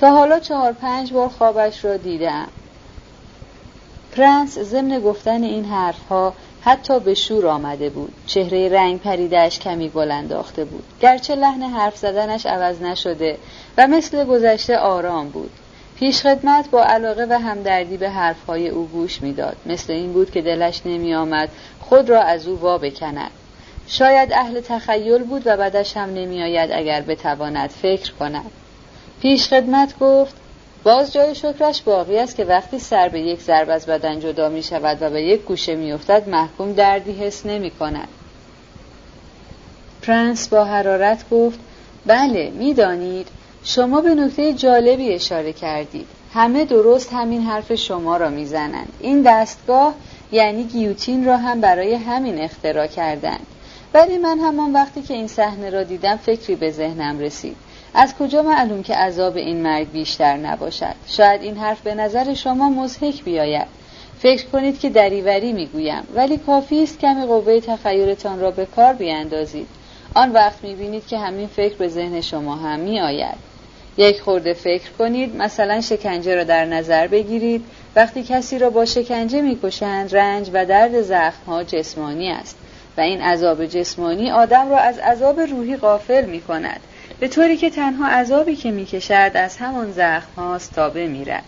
تا 0.00 0.10
حالا 0.10 0.38
چهار 0.38 0.72
پنج 0.72 1.12
بار 1.12 1.28
خوابش 1.28 1.84
را 1.84 1.96
دیدم. 1.96 2.48
پرنس 4.16 4.58
ضمن 4.58 5.00
گفتن 5.00 5.42
این 5.42 5.64
حرفها 5.64 6.34
حتی 6.60 7.00
به 7.00 7.14
شور 7.14 7.46
آمده 7.46 7.90
بود. 7.90 8.12
چهره 8.26 8.68
رنگ 8.68 9.00
پریدهش 9.00 9.58
کمی 9.58 9.88
گل 9.88 10.10
انداخته 10.10 10.64
بود. 10.64 10.84
گرچه 11.00 11.34
لحن 11.34 11.62
حرف 11.62 11.96
زدنش 11.96 12.46
عوض 12.46 12.82
نشده 12.82 13.38
و 13.78 13.86
مثل 13.86 14.24
گذشته 14.24 14.78
آرام 14.78 15.28
بود. 15.28 15.50
پیشخدمت 15.96 16.70
با 16.70 16.84
علاقه 16.84 17.26
و 17.30 17.38
همدردی 17.38 17.96
به 17.96 18.10
حرفهای 18.10 18.68
او 18.68 18.86
گوش 18.86 19.22
می‌داد. 19.22 19.56
مثل 19.66 19.92
این 19.92 20.12
بود 20.12 20.30
که 20.30 20.42
دلش 20.42 20.82
نمی 20.84 21.14
آمد 21.14 21.48
خود 21.80 22.10
را 22.10 22.22
از 22.22 22.48
او 22.48 22.60
وا 22.60 22.78
بکند. 22.78 23.30
شاید 23.90 24.32
اهل 24.32 24.60
تخیل 24.60 25.22
بود 25.22 25.42
و 25.46 25.56
بعدش 25.56 25.96
هم 25.96 26.14
نمیآید 26.14 26.70
اگر 26.72 27.00
بتواند 27.00 27.70
فکر 27.70 28.12
کند. 28.12 28.50
پیش 29.22 29.48
خدمت 29.48 29.98
گفت 29.98 30.34
باز 30.84 31.12
جای 31.12 31.34
شکرش 31.34 31.82
باقی 31.82 32.18
است 32.18 32.36
که 32.36 32.44
وقتی 32.44 32.78
سر 32.78 33.08
به 33.08 33.20
یک 33.20 33.40
ضرب 33.40 33.70
از 33.70 33.86
بدن 33.86 34.20
جدا 34.20 34.48
می 34.48 34.62
شود 34.62 34.98
و 35.00 35.10
به 35.10 35.22
یک 35.22 35.42
گوشه 35.42 35.74
می 35.74 35.92
افتد 35.92 36.28
محکوم 36.28 36.72
دردی 36.72 37.12
حس 37.12 37.46
نمی 37.46 37.70
کند. 37.70 38.08
پرنس 40.02 40.48
با 40.48 40.64
حرارت 40.64 41.30
گفت 41.30 41.58
بله 42.06 42.50
می‌دانید 42.50 43.28
شما 43.64 44.00
به 44.00 44.14
نکته 44.14 44.52
جالبی 44.52 45.14
اشاره 45.14 45.52
کردید. 45.52 46.06
همه 46.34 46.64
درست 46.64 47.12
همین 47.12 47.42
حرف 47.42 47.74
شما 47.74 48.16
را 48.16 48.28
می‌زنند. 48.28 48.92
این 49.00 49.22
دستگاه 49.22 49.94
یعنی 50.32 50.64
گیوتین 50.64 51.24
را 51.24 51.36
هم 51.36 51.60
برای 51.60 51.94
همین 51.94 52.40
اختراع 52.40 52.86
کردند. 52.86 53.46
ولی 53.94 54.18
من 54.18 54.38
همان 54.38 54.72
وقتی 54.72 55.02
که 55.02 55.14
این 55.14 55.26
صحنه 55.26 55.70
را 55.70 55.82
دیدم 55.82 56.16
فکری 56.16 56.54
به 56.54 56.70
ذهنم 56.70 57.18
رسید. 57.18 57.56
از 57.94 58.14
کجا 58.16 58.42
معلوم 58.42 58.82
که 58.82 58.94
عذاب 58.94 59.36
این 59.36 59.62
مرگ 59.62 59.90
بیشتر 59.92 60.36
نباشد؟ 60.36 60.94
شاید 61.06 61.42
این 61.42 61.56
حرف 61.56 61.80
به 61.80 61.94
نظر 61.94 62.34
شما 62.34 62.68
مزهک 62.68 63.24
بیاید. 63.24 63.66
فکر 64.18 64.46
کنید 64.46 64.80
که 64.80 64.90
دریوری 64.90 65.52
می‌گویم 65.52 66.02
ولی 66.14 66.36
کافی 66.36 66.82
است 66.82 66.98
کمی 66.98 67.26
قوه 67.26 67.60
تخیلتان 67.60 68.40
را 68.40 68.50
به 68.50 68.66
کار 68.66 68.92
بیاندازید. 68.92 69.66
آن 70.14 70.32
وقت 70.32 70.64
می‌بینید 70.64 71.06
که 71.06 71.18
همین 71.18 71.46
فکر 71.46 71.76
به 71.76 71.88
ذهن 71.88 72.20
شما 72.20 72.56
هم 72.56 72.80
میآید. 72.80 73.50
یک 73.96 74.20
خورده 74.20 74.52
فکر 74.52 74.90
کنید 74.98 75.36
مثلا 75.36 75.80
شکنجه 75.80 76.34
را 76.34 76.44
در 76.44 76.64
نظر 76.64 77.06
بگیرید. 77.06 77.64
وقتی 77.96 78.22
کسی 78.22 78.58
را 78.58 78.70
با 78.70 78.84
شکنجه 78.84 79.40
می‌کشند 79.40 80.16
رنج 80.16 80.50
و 80.52 80.66
درد 80.66 81.02
زخمها 81.02 81.64
جسمانی 81.64 82.30
است. 82.30 82.56
و 83.00 83.02
این 83.02 83.22
عذاب 83.22 83.66
جسمانی 83.66 84.30
آدم 84.30 84.70
را 84.70 84.78
از 84.78 84.98
عذاب 84.98 85.40
روحی 85.40 85.76
غافل 85.76 86.24
می 86.24 86.40
کند 86.40 86.80
به 87.20 87.28
طوری 87.28 87.56
که 87.56 87.70
تنها 87.70 88.08
عذابی 88.08 88.56
که 88.56 88.70
می 88.70 88.84
کشد 88.84 89.30
از 89.34 89.56
همان 89.56 89.92
زخم 89.92 90.28
هاست 90.36 90.74
تا 90.74 90.90
بمیرد. 90.90 91.42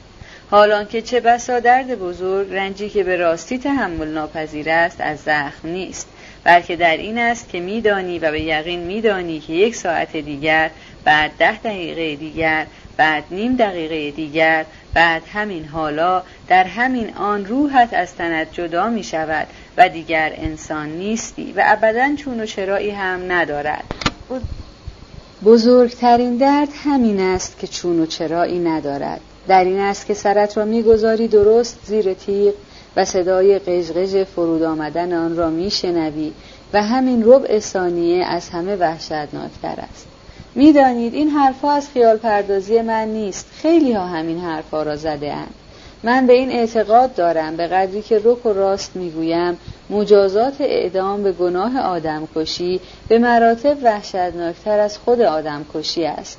حالان 0.50 0.86
که 0.86 1.02
چه 1.02 1.20
بسا 1.20 1.60
درد 1.60 1.98
بزرگ 1.98 2.54
رنجی 2.54 2.88
که 2.88 3.04
به 3.04 3.16
راستی 3.16 3.58
تحمل 3.58 4.08
ناپذیر 4.08 4.70
است 4.70 5.00
از 5.00 5.18
زخم 5.18 5.68
نیست. 5.68 6.08
بلکه 6.44 6.76
در 6.76 6.96
این 6.96 7.18
است 7.18 7.48
که 7.48 7.60
میدانی 7.60 8.18
و 8.18 8.30
به 8.30 8.40
یقین 8.40 8.80
میدانی 8.80 9.40
که 9.40 9.52
یک 9.52 9.76
ساعت 9.76 10.16
دیگر 10.16 10.70
بعد 11.04 11.30
ده 11.38 11.58
دقیقه 11.58 12.16
دیگر 12.16 12.66
بعد 12.96 13.24
نیم 13.30 13.56
دقیقه 13.56 14.10
دیگر 14.10 14.64
بعد 14.94 15.22
همین 15.32 15.64
حالا 15.64 16.22
در 16.48 16.64
همین 16.64 17.14
آن 17.16 17.46
روحت 17.46 17.94
از 17.94 18.14
تنت 18.14 18.52
جدا 18.52 18.88
می 18.88 19.04
شود 19.04 19.46
و 19.76 19.88
دیگر 19.88 20.32
انسان 20.36 20.88
نیستی 20.88 21.52
و 21.52 21.62
ابدا 21.64 22.16
چون 22.16 22.40
و 22.40 22.46
چرایی 22.46 22.90
هم 22.90 23.32
ندارد. 23.32 23.84
بزرگترین 25.44 26.36
درد 26.36 26.68
همین 26.84 27.20
است 27.20 27.58
که 27.58 27.66
چون 27.66 28.00
و 28.00 28.06
چرایی 28.06 28.58
ندارد. 28.58 29.20
در 29.48 29.64
این 29.64 29.80
است 29.80 30.06
که 30.06 30.14
سرت 30.14 30.56
را 30.56 30.64
می‌گذاری 30.64 31.28
درست 31.28 31.78
زیر 31.84 32.14
تیغ 32.14 32.54
و 32.96 33.04
صدای 33.04 33.58
قژقژ 33.58 34.16
فرود 34.16 34.62
آمدن 34.62 35.12
آن 35.12 35.36
را 35.36 35.50
میشنوی 35.50 36.32
و 36.72 36.82
همین 36.82 37.22
ربع 37.26 37.58
ثانیه 37.58 38.24
از 38.26 38.48
همه 38.48 38.76
وحشتناکتر 38.76 39.80
است. 39.90 40.11
می‌دانید 40.54 41.14
این 41.14 41.28
حرفها 41.28 41.72
از 41.72 41.88
خیال 41.88 42.16
پردازی 42.16 42.80
من 42.80 43.08
نیست. 43.08 43.46
خیلی 43.56 43.92
ها 43.92 44.06
همین 44.06 44.40
حرفها 44.40 44.82
را 44.82 44.96
زده 44.96 45.32
اند. 45.32 45.54
من 46.02 46.26
به 46.26 46.32
این 46.32 46.50
اعتقاد 46.50 47.14
دارم. 47.14 47.56
به 47.56 47.66
قدری 47.66 48.02
که 48.02 48.20
رک 48.24 48.46
و 48.46 48.52
راست 48.52 48.96
می‌گویم 48.96 49.58
مجازات 49.90 50.60
اعدام 50.60 51.22
به 51.22 51.32
گناه 51.32 51.80
آدمکشی 51.80 52.80
به 53.08 53.18
مراتب 53.18 53.76
وحشتناکتر 53.82 54.78
از 54.78 54.98
خود 54.98 55.20
آدمکشی 55.20 56.04
است. 56.04 56.38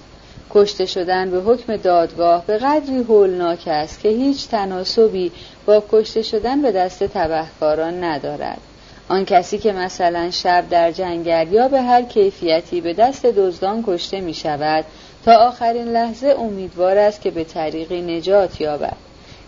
کشته 0.51 0.85
شدن 0.85 1.31
به 1.31 1.37
حکم 1.37 1.77
دادگاه 1.77 2.45
به 2.45 2.57
قدری 2.57 2.97
هولناک 2.97 3.63
است 3.67 3.99
که 3.99 4.09
هیچ 4.09 4.47
تناسبی 4.47 5.31
با 5.65 5.83
کشته 5.91 6.21
شدن 6.21 6.61
به 6.61 6.71
دست 6.71 7.03
تبهکاران 7.03 8.03
ندارد. 8.03 8.61
آن 9.09 9.25
کسی 9.25 9.57
که 9.57 9.71
مثلا 9.73 10.31
شب 10.31 10.69
در 10.69 10.91
جنگل 10.91 11.47
یا 11.51 11.67
به 11.67 11.81
هر 11.81 12.01
کیفیتی 12.01 12.81
به 12.81 12.93
دست 12.93 13.25
دزدان 13.25 13.83
کشته 13.87 14.21
می 14.21 14.33
شود 14.33 14.85
تا 15.25 15.35
آخرین 15.35 15.87
لحظه 15.87 16.35
امیدوار 16.39 16.97
است 16.97 17.21
که 17.21 17.31
به 17.31 17.43
طریقی 17.43 18.01
نجات 18.01 18.61
یابد. 18.61 18.97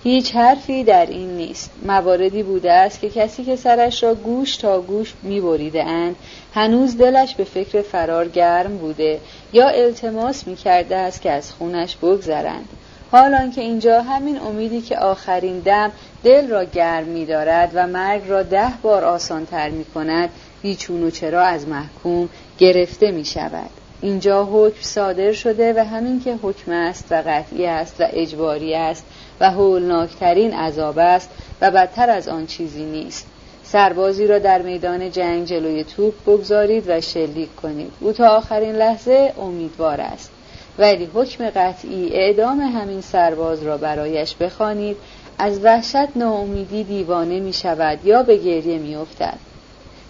هیچ 0.03 0.35
حرفی 0.35 0.83
در 0.83 1.05
این 1.05 1.37
نیست. 1.37 1.71
مواردی 1.85 2.43
بوده 2.43 2.71
است 2.71 2.99
که 2.99 3.09
کسی 3.09 3.43
که 3.43 3.55
سرش 3.55 4.03
را 4.03 4.15
گوش 4.15 4.57
تا 4.57 4.81
گوش 4.81 5.13
می 5.23 5.41
بریده 5.41 5.83
اند 5.83 6.15
هنوز 6.53 6.97
دلش 6.97 7.35
به 7.35 7.43
فکر 7.43 7.81
فرار 7.81 8.27
گرم 8.27 8.77
بوده 8.77 9.19
یا 9.53 9.67
التماس 9.67 10.47
می 10.47 10.55
کرده 10.55 10.95
است 10.95 11.21
که 11.21 11.31
از 11.31 11.51
خونش 11.51 11.95
بگذرند. 11.95 12.69
حال 13.11 13.51
که 13.51 13.61
اینجا 13.61 14.01
همین 14.01 14.39
امیدی 14.39 14.81
که 14.81 14.97
آخرین 14.97 15.59
دم 15.59 15.91
دل 16.25 16.47
را 16.47 16.63
گرم 16.63 17.03
می 17.03 17.25
دارد 17.25 17.71
و 17.73 17.87
مرگ 17.87 18.21
را 18.27 18.43
ده 18.43 18.73
بار 18.81 19.03
آسانتر 19.03 19.69
می 19.69 19.85
کند 19.85 20.29
بیچون 20.61 21.03
و 21.03 21.09
چرا 21.09 21.41
از 21.43 21.67
محکوم 21.67 22.29
گرفته 22.57 23.11
می 23.11 23.25
شود 23.25 23.69
اینجا 24.01 24.45
حکم 24.45 24.81
صادر 24.81 25.31
شده 25.31 25.73
و 25.73 25.85
همین 25.85 26.21
که 26.23 26.35
حکم 26.41 26.71
است 26.71 27.07
و 27.11 27.23
قطعی 27.25 27.65
است 27.65 28.01
و 28.01 28.03
اجباری 28.13 28.75
است 28.75 29.05
و 29.39 29.51
هولناکترین 29.51 30.53
عذاب 30.53 30.99
است 30.99 31.29
و 31.61 31.71
بدتر 31.71 32.09
از 32.09 32.27
آن 32.27 32.45
چیزی 32.45 32.85
نیست. 32.85 33.27
سربازی 33.63 34.27
را 34.27 34.39
در 34.39 34.61
میدان 34.61 35.11
جنگ 35.11 35.45
جلوی 35.45 35.83
توپ 35.83 36.13
بگذارید 36.27 36.83
و 36.87 37.01
شلیک 37.01 37.55
کنید. 37.55 37.91
او 37.99 38.11
تا 38.11 38.27
آخرین 38.27 38.75
لحظه 38.75 39.33
امیدوار 39.41 40.01
است. 40.01 40.31
ولی 40.77 41.09
حکم 41.13 41.49
قطعی 41.49 42.09
اعدام 42.13 42.59
همین 42.59 43.01
سرباز 43.01 43.63
را 43.63 43.77
برایش 43.77 44.35
بخوانید 44.35 44.97
از 45.39 45.59
وحشت 45.63 46.17
ناامیدی 46.17 46.83
دیوانه 46.83 47.39
می 47.39 47.53
شود 47.53 48.05
یا 48.05 48.23
به 48.23 48.37
گریه 48.37 48.77
می 48.77 48.95
افتد. 48.95 49.37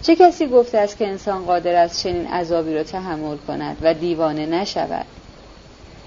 چه 0.02 0.16
کسی 0.16 0.46
گفته 0.46 0.78
است 0.78 0.98
که 0.98 1.08
انسان 1.08 1.44
قادر 1.44 1.74
است 1.74 2.02
چنین 2.02 2.26
عذابی 2.26 2.74
را 2.74 2.82
تحمل 2.82 3.36
کند 3.46 3.76
و 3.82 3.94
دیوانه 3.94 4.46
نشود؟ 4.46 5.06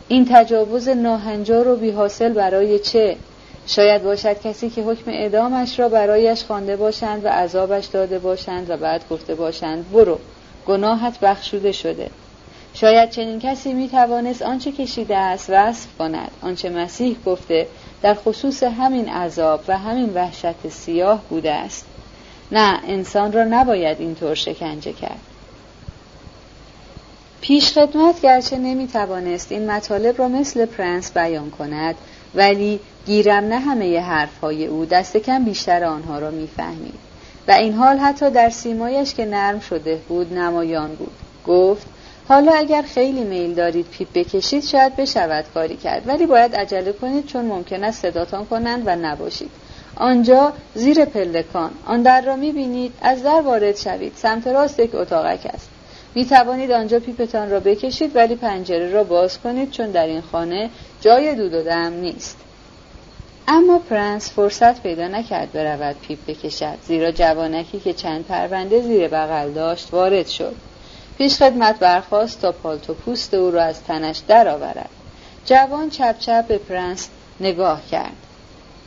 این 0.08 0.28
تجاوز 0.32 0.90
ناهنجار 0.90 1.68
و 1.68 1.76
بیحاصل 1.76 2.34
برای 2.34 2.80
چه؟ 2.80 3.18
شاید 3.68 4.04
باشد 4.04 4.42
کسی 4.42 4.70
که 4.70 4.84
حکم 4.84 5.12
اعدامش 5.12 5.80
را 5.80 5.90
برایش 5.90 6.44
خوانده 6.44 6.76
باشند 6.76 7.26
و 7.26 7.28
عذابش 7.28 7.86
داده 7.86 8.20
باشند 8.20 8.70
و 8.70 8.78
بعد 8.78 9.02
گفته 9.10 9.36
باشند 9.36 9.92
برو 9.92 10.20
گناهت 10.68 11.20
بخشوده 11.20 11.72
شده. 11.72 12.10
شاید 12.74 13.10
چنین 13.10 13.40
کسی 13.40 13.74
می 13.74 13.90
توانست 13.90 14.42
آنچه 14.42 14.72
کشیده 14.72 15.18
است 15.18 15.50
وصف 15.50 15.88
کند. 16.00 16.32
آنچه 16.42 16.70
مسیح 16.70 17.18
گفته 17.26 17.68
در 18.02 18.14
خصوص 18.14 18.64
همین 18.64 19.10
عذاب 19.10 19.64
و 19.68 19.78
همین 19.78 20.14
وحشت 20.14 20.70
سیاه 20.70 21.24
بوده 21.30 21.52
است. 21.52 21.86
نه 22.52 22.80
انسان 22.88 23.32
را 23.32 23.43
نباید 23.43 24.00
اینطور 24.00 24.36
شکنجه 24.36 24.93
کرد. 24.93 25.20
پیش 27.41 27.74
خدمت 27.74 28.22
گرچه 28.22 28.58
نمی 28.58 28.88
توانست 28.88 29.52
این 29.52 29.72
مطالب 29.72 30.20
را 30.20 30.28
مثل 30.28 30.66
پرنس 30.66 31.12
بیان 31.12 31.52
کند 31.52 31.95
ولی 32.36 32.80
گیرم 33.06 33.43
نه 33.43 33.60
همه 33.60 34.00
حرف 34.00 34.39
های 34.39 34.66
او 34.66 34.86
دست 34.86 35.18
کم 35.18 35.43
بیشتر 35.43 35.84
آنها 35.84 36.20
را 36.20 36.32
می‌فهمید. 36.32 37.00
و 37.47 37.52
این 37.52 37.74
حال 37.74 37.97
حتی 37.97 38.30
در 38.30 38.50
سیمایش 38.50 39.14
که 39.14 39.26
نرم 39.26 39.60
شده 39.60 39.95
بود 39.95 40.34
نمایان 40.34 40.95
بود. 40.95 41.12
گفت 41.47 41.88
حالا 42.30 42.52
اگر 42.52 42.82
خیلی 42.82 43.24
میل 43.24 43.54
دارید 43.54 43.86
پیپ 43.92 44.08
بکشید 44.14 44.64
شاید 44.64 44.96
بشود 44.96 45.46
کاری 45.54 45.78
کرد. 45.78 46.08
ولی 46.08 46.26
باید 46.26 46.56
عجله 46.56 46.92
کنید 46.92 47.26
چون 47.26 47.46
ممکن 47.46 47.84
است 47.84 48.02
صداتان 48.02 48.46
کنند 48.46 48.84
و 48.86 48.96
نباشید. 48.96 49.50
آنجا 49.96 50.54
زیر 50.76 51.06
پلکان. 51.06 51.72
آن 51.86 52.02
در 52.02 52.22
را 52.22 52.36
می‌بینید. 52.36 52.94
از 53.02 53.24
در 53.24 53.42
وارد 53.42 53.78
شوید. 53.78 54.14
سمت 54.16 54.48
راست 54.48 54.80
یک 54.80 54.96
اتاقک 54.96 55.46
است. 55.54 55.70
می 56.16 56.26
توانید 56.26 56.72
آنجا 56.72 57.00
پیپتان 57.00 57.50
را 57.50 57.60
بکشید 57.60 58.16
ولی 58.16 58.36
پنجره 58.36 58.90
را 58.90 59.04
باز 59.04 59.40
کنید 59.40 59.72
چون 59.72 59.92
در 59.92 60.06
این 60.06 60.22
خانه 60.22 60.70
جای 61.02 61.36
دود 61.36 61.54
و 61.54 61.64
دم 61.64 61.94
نیست. 61.94 62.38
اما 63.48 63.80
پرنس 63.80 64.32
فرصت 64.32 64.84
پیدا 64.84 65.08
نکرد 65.08 65.52
برود 65.52 65.96
پیپ 66.08 66.20
بکشد 66.28 66.78
زیرا 66.88 67.12
جوانکی 67.12 67.80
که 67.80 67.94
چند 67.94 68.26
پرونده 68.26 68.82
زیر 68.82 69.08
بغل 69.08 69.52
داشت 69.52 69.88
وارد 69.92 70.28
شد. 70.28 70.56
پیش 71.20 71.38
خدمت 71.38 71.80
برخاست 71.80 72.42
تا 72.42 72.52
پالتو 72.52 72.94
پوست 72.94 73.34
او 73.34 73.52
را 73.52 73.64
از 73.64 73.84
تنش 73.84 74.22
درآورد. 74.28 74.90
جوان 75.46 75.90
چپ 75.90 76.20
چپ 76.20 76.48
به 76.48 76.58
پرنس 76.58 77.10
نگاه 77.40 77.82
کرد. 77.92 78.16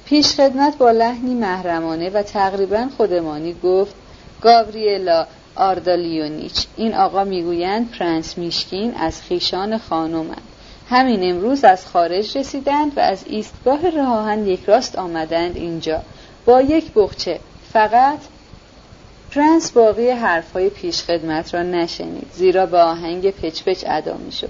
پیش 0.05 0.35
خدمت 0.35 0.78
با 0.78 0.91
لحنی 0.91 1.35
محرمانه 1.35 2.11
و 2.11 2.22
تقریبا 2.22 2.89
خودمانی 2.97 3.57
گفت 3.62 3.95
گاوریلا 4.41 5.26
آردالیونیچ 5.57 6.66
این 6.76 6.95
آقا 6.95 7.24
می‌گویند 7.24 7.91
پرنس 7.91 8.39
میشکین 8.39 8.95
از 8.95 9.22
خویشان 9.22 9.78
خانومند 9.78 10.43
همین 10.91 11.30
امروز 11.30 11.64
از 11.64 11.87
خارج 11.87 12.39
رسیدند 12.39 12.93
و 12.97 13.01
از 13.01 13.24
ایستگاه 13.26 13.91
راه‌آهن 13.90 14.46
یک 14.47 14.64
راست 14.64 14.97
آمدند 14.97 15.57
اینجا. 15.57 16.03
با 16.45 16.62
یک 16.62 16.93
بقچه 16.94 17.40
فقط 17.72 18.18
پرنس 19.35 19.70
باقی 19.70 20.11
حرفهای 20.11 20.70
پیشخدمت 20.70 21.55
را 21.55 21.62
نشنید 21.62 22.26
زیرا 22.33 22.66
به 22.66 22.78
آهنگ 22.78 23.30
پچ 23.30 23.62
پچ 23.62 23.85
ادا 23.87 24.16
می‌شد. 24.16 24.49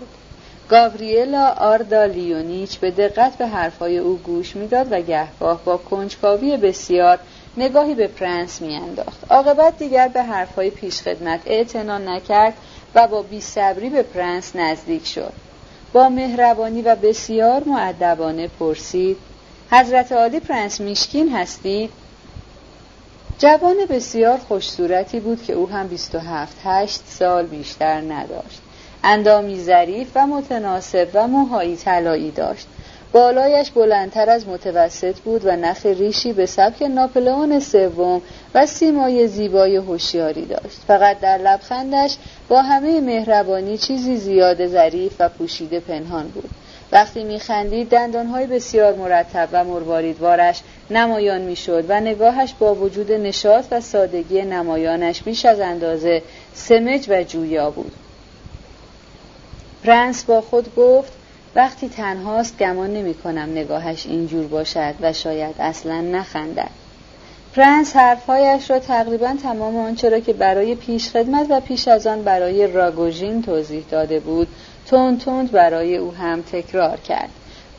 گاوریلا 0.69 1.47
آردالیونیچ 1.47 2.79
به 2.79 2.91
دقت 2.91 3.39
به 3.39 3.47
حرفهای 3.47 3.99
او 3.99 4.17
گوش 4.17 4.57
می‌داد 4.57 4.89
و 4.91 5.01
گهگاه 5.01 5.61
با 5.65 5.77
کنجکاوی 5.77 6.57
بسیار 6.57 7.19
نگاهی 7.57 7.95
به 7.95 8.07
پرنس 8.07 8.61
میانداخت. 8.63 9.19
عاقبت 9.31 9.79
دیگر 9.79 10.09
به 10.09 10.23
حرفهای 10.23 10.71
پیشخدمت 10.71 11.41
اعتنا 11.47 11.99
نکرد 11.99 12.55
و 12.95 13.07
با 13.07 13.23
بیصبری 13.23 13.91
به 13.91 14.03
پرنس 14.03 14.57
نزدیک 14.57 15.07
شد. 15.07 15.33
با 15.93 16.09
مهربانی 16.09 16.83
و 16.83 16.97
بسیار 16.97 17.63
مؤدبانه 17.67 18.49
پرسید 18.49 19.17
حضرت 19.71 20.13
عالی 20.13 20.41
پرنس 20.41 20.81
میشکین 20.81 21.33
هستید؟ 21.33 21.91
جوان 23.43 23.77
بسیار 23.91 24.39
خوش 24.39 24.71
صورتی 24.71 25.21
بود 25.21 25.43
که 25.43 25.53
او 25.53 25.69
هم 25.69 25.89
27 25.89 26.57
8 26.65 27.01
سال 27.07 27.47
بیشتر 27.47 28.01
نداشت. 28.01 28.61
اندامی 29.05 29.61
ظریف 29.61 30.09
و 30.15 30.27
متناسب 30.27 31.09
و 31.15 31.29
موهایی 31.29 31.77
طلایی 31.77 32.31
داشت. 32.31 32.67
بالایش 33.13 33.71
بلندتر 33.71 34.31
از 34.31 34.49
متوسط 34.49 35.19
بود 35.19 35.47
و 35.47 35.57
نخ 35.57 35.87
ریشی 35.87 36.33
به 36.33 36.47
سبک 36.47 36.83
ناپلئون 36.83 37.61
سوم 37.61 38.23
و 38.55 38.67
سیمای 38.67 39.29
زیبای 39.29 39.77
هوشیاری 39.77 40.45
داشت. 40.45 40.79
فقط 40.87 41.21
در 41.21 41.39
لبخندش 41.39 42.17
با 42.49 42.63
همه 42.63 43.01
مهربانی 43.01 43.79
چیزی 43.79 44.17
زیاد 44.17 44.67
ظریف 44.67 45.13
و 45.19 45.29
پوشیده 45.29 45.81
پنهان 45.81 46.29
بود. 46.29 46.51
وقتی 46.93 47.25
میخندید 47.25 47.89
دندانهای 47.89 48.47
بسیار 48.47 48.95
مرتب 48.95 49.49
و 49.53 49.65
مرواریدوارش 49.65 50.61
نمایان 50.91 51.41
می‌شد 51.41 51.85
و 51.89 52.01
نگاهش 52.01 52.55
با 52.59 52.75
وجود 52.75 53.13
نشاط 53.13 53.65
و 53.71 53.81
سادگی 53.81 54.43
نمایانش 54.43 55.23
بیش 55.23 55.45
از 55.45 55.61
اندازه 55.61 56.23
سمج 56.55 57.07
و 57.09 57.23
جویا 57.23 57.71
بود. 57.71 57.93
پرنس 59.85 60.25
با 60.25 60.41
خود 60.41 60.75
گفت 60.75 61.13
وقتی 61.55 61.89
تنهاست 61.89 62.59
گمان 62.59 62.91
نمی 62.91 63.15
کنم 63.15 63.51
نگاهش 63.51 64.07
اینجور 64.07 64.47
باشد 64.47 64.95
و 65.01 65.13
شاید 65.13 65.55
اصلا 65.59 66.01
نخندد. 66.01 66.71
پرنس 67.57 67.97
حرفهایش 67.97 68.71
را 68.71 68.79
تقریبا 68.79 69.35
تمام 69.43 69.77
آنچه 69.77 70.09
را 70.09 70.21
که 70.21 70.33
برای 70.33 70.75
پیش 70.75 71.11
خدمت 71.11 71.47
و 71.51 71.61
پیش 71.61 71.89
از 71.89 72.07
آن 72.07 72.23
برای 72.23 72.67
راگوژین 72.67 73.43
توضیح 73.43 73.85
داده 73.91 74.21
بود 74.21 74.49
تند 74.87 75.21
تند 75.21 75.51
برای 75.51 75.97
او 75.97 76.15
هم 76.15 76.43
تکرار 76.43 76.97
کرد. 76.97 77.31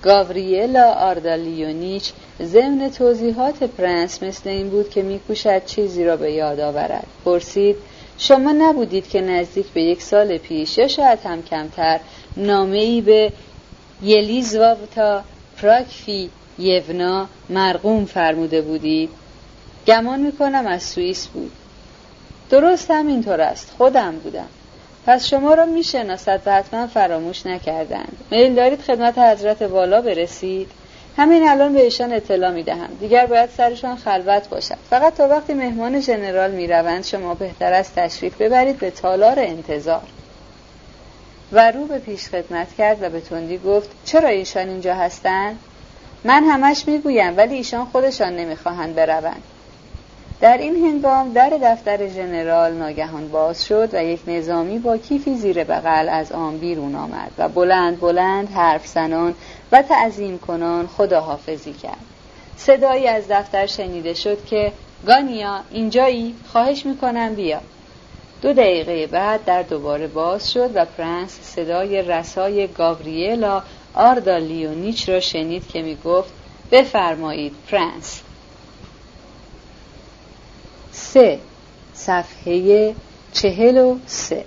گاوریلا 0.04 0.92
آردالیونیچ 0.92 2.12
ضمن 2.42 2.90
توضیحات 2.90 3.64
پرنس 3.64 4.24
مثل 4.24 4.50
این 4.50 4.70
بود 4.70 4.90
که 4.90 5.02
میکوشد 5.02 5.66
چیزی 5.66 6.06
را 6.06 6.18
به 6.18 6.32
یاد 6.32 6.60
آورد. 6.60 7.08
پرسید 7.26 7.76
شما 8.18 8.52
نبودید 8.52 9.10
که 9.10 9.22
نزدیک 9.22 9.66
به 9.66 9.82
یک 9.84 10.02
سال 10.02 10.38
پیش 10.38 10.78
یا 10.78 10.88
شاید 10.88 11.20
هم 11.20 11.44
کمتر 11.44 12.00
نامه 12.38 12.78
ای 12.78 13.02
به 13.02 13.32
یلیزواوتا 14.02 15.24
پراکفی 15.62 16.30
یونا 16.60 17.28
مرقوم 17.50 18.06
فرموده 18.06 18.62
بودید؟ 18.62 19.10
گمان 19.88 20.20
می‌کنم 20.20 20.68
از 20.68 20.84
سوئیس 20.84 21.28
بود. 21.28 21.52
درست 22.50 22.92
همینطور 22.92 23.42
است. 23.42 23.72
خودم 23.78 24.16
بودم. 24.16 24.48
پس 25.06 25.28
شما 25.28 25.54
را 25.54 25.66
می‌شناسد 25.66 26.42
و 26.46 26.54
حتما 26.54 26.88
فراموش 26.88 27.46
نکردند. 27.46 28.18
میل 28.32 28.56
دارید 28.56 28.82
خدمت 28.82 29.18
حضرت 29.18 29.62
والا 29.62 30.02
برسید. 30.02 30.72
همین 31.18 31.50
الان 31.50 31.74
به 31.74 31.84
ایشان 31.84 32.14
اطلاع 32.14 32.52
می‌دهم. 32.52 32.90
دیگر 33.00 33.26
باید 33.26 33.50
سرشان 33.58 33.96
خلوت 33.96 34.50
باشد. 34.50 34.78
فقط 34.90 35.14
تا 35.16 35.28
وقتی 35.28 35.54
مهمان 35.54 36.00
ژنرال 36.00 36.52
می‌روند 36.52 37.04
شما 37.06 37.34
بهتر 37.34 37.74
است 37.74 37.96
تشریف 37.96 38.42
ببرید 38.42 38.80
به 38.80 38.92
تالار 38.92 39.40
انتظار. 39.40 40.04
و 41.52 41.72
رو 41.72 41.86
به 41.86 42.00
پیش 42.00 42.28
خدمت 42.28 42.76
کرد 42.78 43.04
و 43.04 43.10
به 43.10 43.20
تندی 43.22 43.58
گفت 43.58 43.90
چرا 44.06 44.30
ایشان 44.30 44.70
اینجا 44.70 44.94
هستند 44.94 45.60
من 46.24 46.44
همش 46.44 46.88
می‌گویم 46.88 47.38
ولی 47.38 47.56
ایشان 47.56 47.86
خودشان 47.86 48.36
نمی‌خواهند 48.36 48.96
بروند. 48.96 49.44
در 50.44 50.58
این 50.58 50.76
هنگام 50.76 51.34
در 51.34 51.50
دفتر 51.64 52.08
ژنرال 52.08 52.74
ناگهان 52.74 53.28
باز 53.28 53.66
شد 53.66 53.90
و 53.94 54.04
یک 54.04 54.20
نظامی 54.28 54.80
با 54.80 54.98
کیفی 54.98 55.36
زیر 55.36 55.64
بغل 55.64 56.10
از 56.10 56.32
آن 56.32 56.58
بیرون 56.58 56.96
آمد 56.96 57.32
و 57.38 57.50
بلند 57.50 58.00
بلند 58.00 58.50
حرف 58.50 58.88
زنان 58.88 59.36
و 59.72 59.82
تعظیم 59.82 60.40
کنان 60.40 60.88
خداحافظی 60.88 61.74
کرد. 61.74 62.06
صدایی 62.58 63.08
از 63.08 63.24
دفتر 63.30 63.66
شنیده 63.66 64.14
شد 64.14 64.46
که 64.46 64.74
گانیا 65.08 65.60
اینجایی؟ 65.72 66.36
خواهش 66.52 66.86
می‌کنم 66.86 67.36
بیا. 67.36 67.60
دو 68.42 68.54
دقیقه 68.54 69.08
بعد 69.08 69.46
در 69.46 69.62
دوباره 69.62 70.08
باز 70.08 70.52
شد 70.52 70.72
و 70.76 70.86
پرنس 70.86 71.40
صدای 71.42 72.02
رسای 72.02 72.68
گاوریلا 72.68 73.64
آردالیونیچ 73.94 75.10
را 75.10 75.20
شنید 75.20 75.68
که 75.68 75.82
می 75.82 75.98
گفت 76.06 76.34
بفرمایید 76.72 77.56
پرنس. 77.72 78.22
سه. 80.94 81.40
صفحه 81.94 82.96
چهل 83.34 83.78
و 83.78 83.98
سه. 84.06 84.46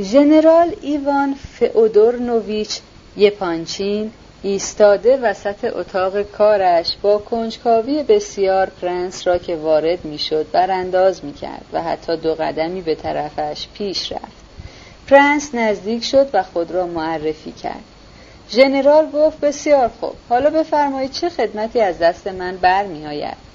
ژنرال 0.00 0.74
ایوان 0.80 1.34
فئودوروویچ 1.34 2.80
یپانچین 3.16 4.12
ایستاده 4.42 5.16
وسط 5.16 5.64
اتاق 5.64 6.22
کارش 6.22 6.96
با 7.02 7.18
کنجکاوی 7.18 8.02
بسیار 8.02 8.66
پرنس 8.66 9.26
را 9.26 9.38
که 9.38 9.56
وارد 9.56 10.04
می‌شد 10.04 10.50
برانداز 10.52 11.24
می‌کرد 11.24 11.64
و 11.72 11.82
حتی 11.82 12.16
دو 12.16 12.34
قدمی 12.34 12.80
به 12.80 12.94
طرفش 12.94 13.66
پیش 13.74 14.12
رفت. 14.12 14.42
پرنس 15.06 15.54
نزدیک 15.54 16.04
شد 16.04 16.28
و 16.32 16.42
خود 16.42 16.70
را 16.70 16.86
معرفی 16.86 17.52
کرد. 17.52 17.84
ژنرال 18.50 19.10
گفت 19.10 19.40
بسیار 19.40 19.90
خوب. 20.00 20.14
حالا 20.28 20.50
بفرمایید 20.50 21.10
چه 21.10 21.28
خدمتی 21.28 21.80
از 21.80 21.98
دست 21.98 22.26
من 22.26 22.56
برمیآید؟ 22.56 23.51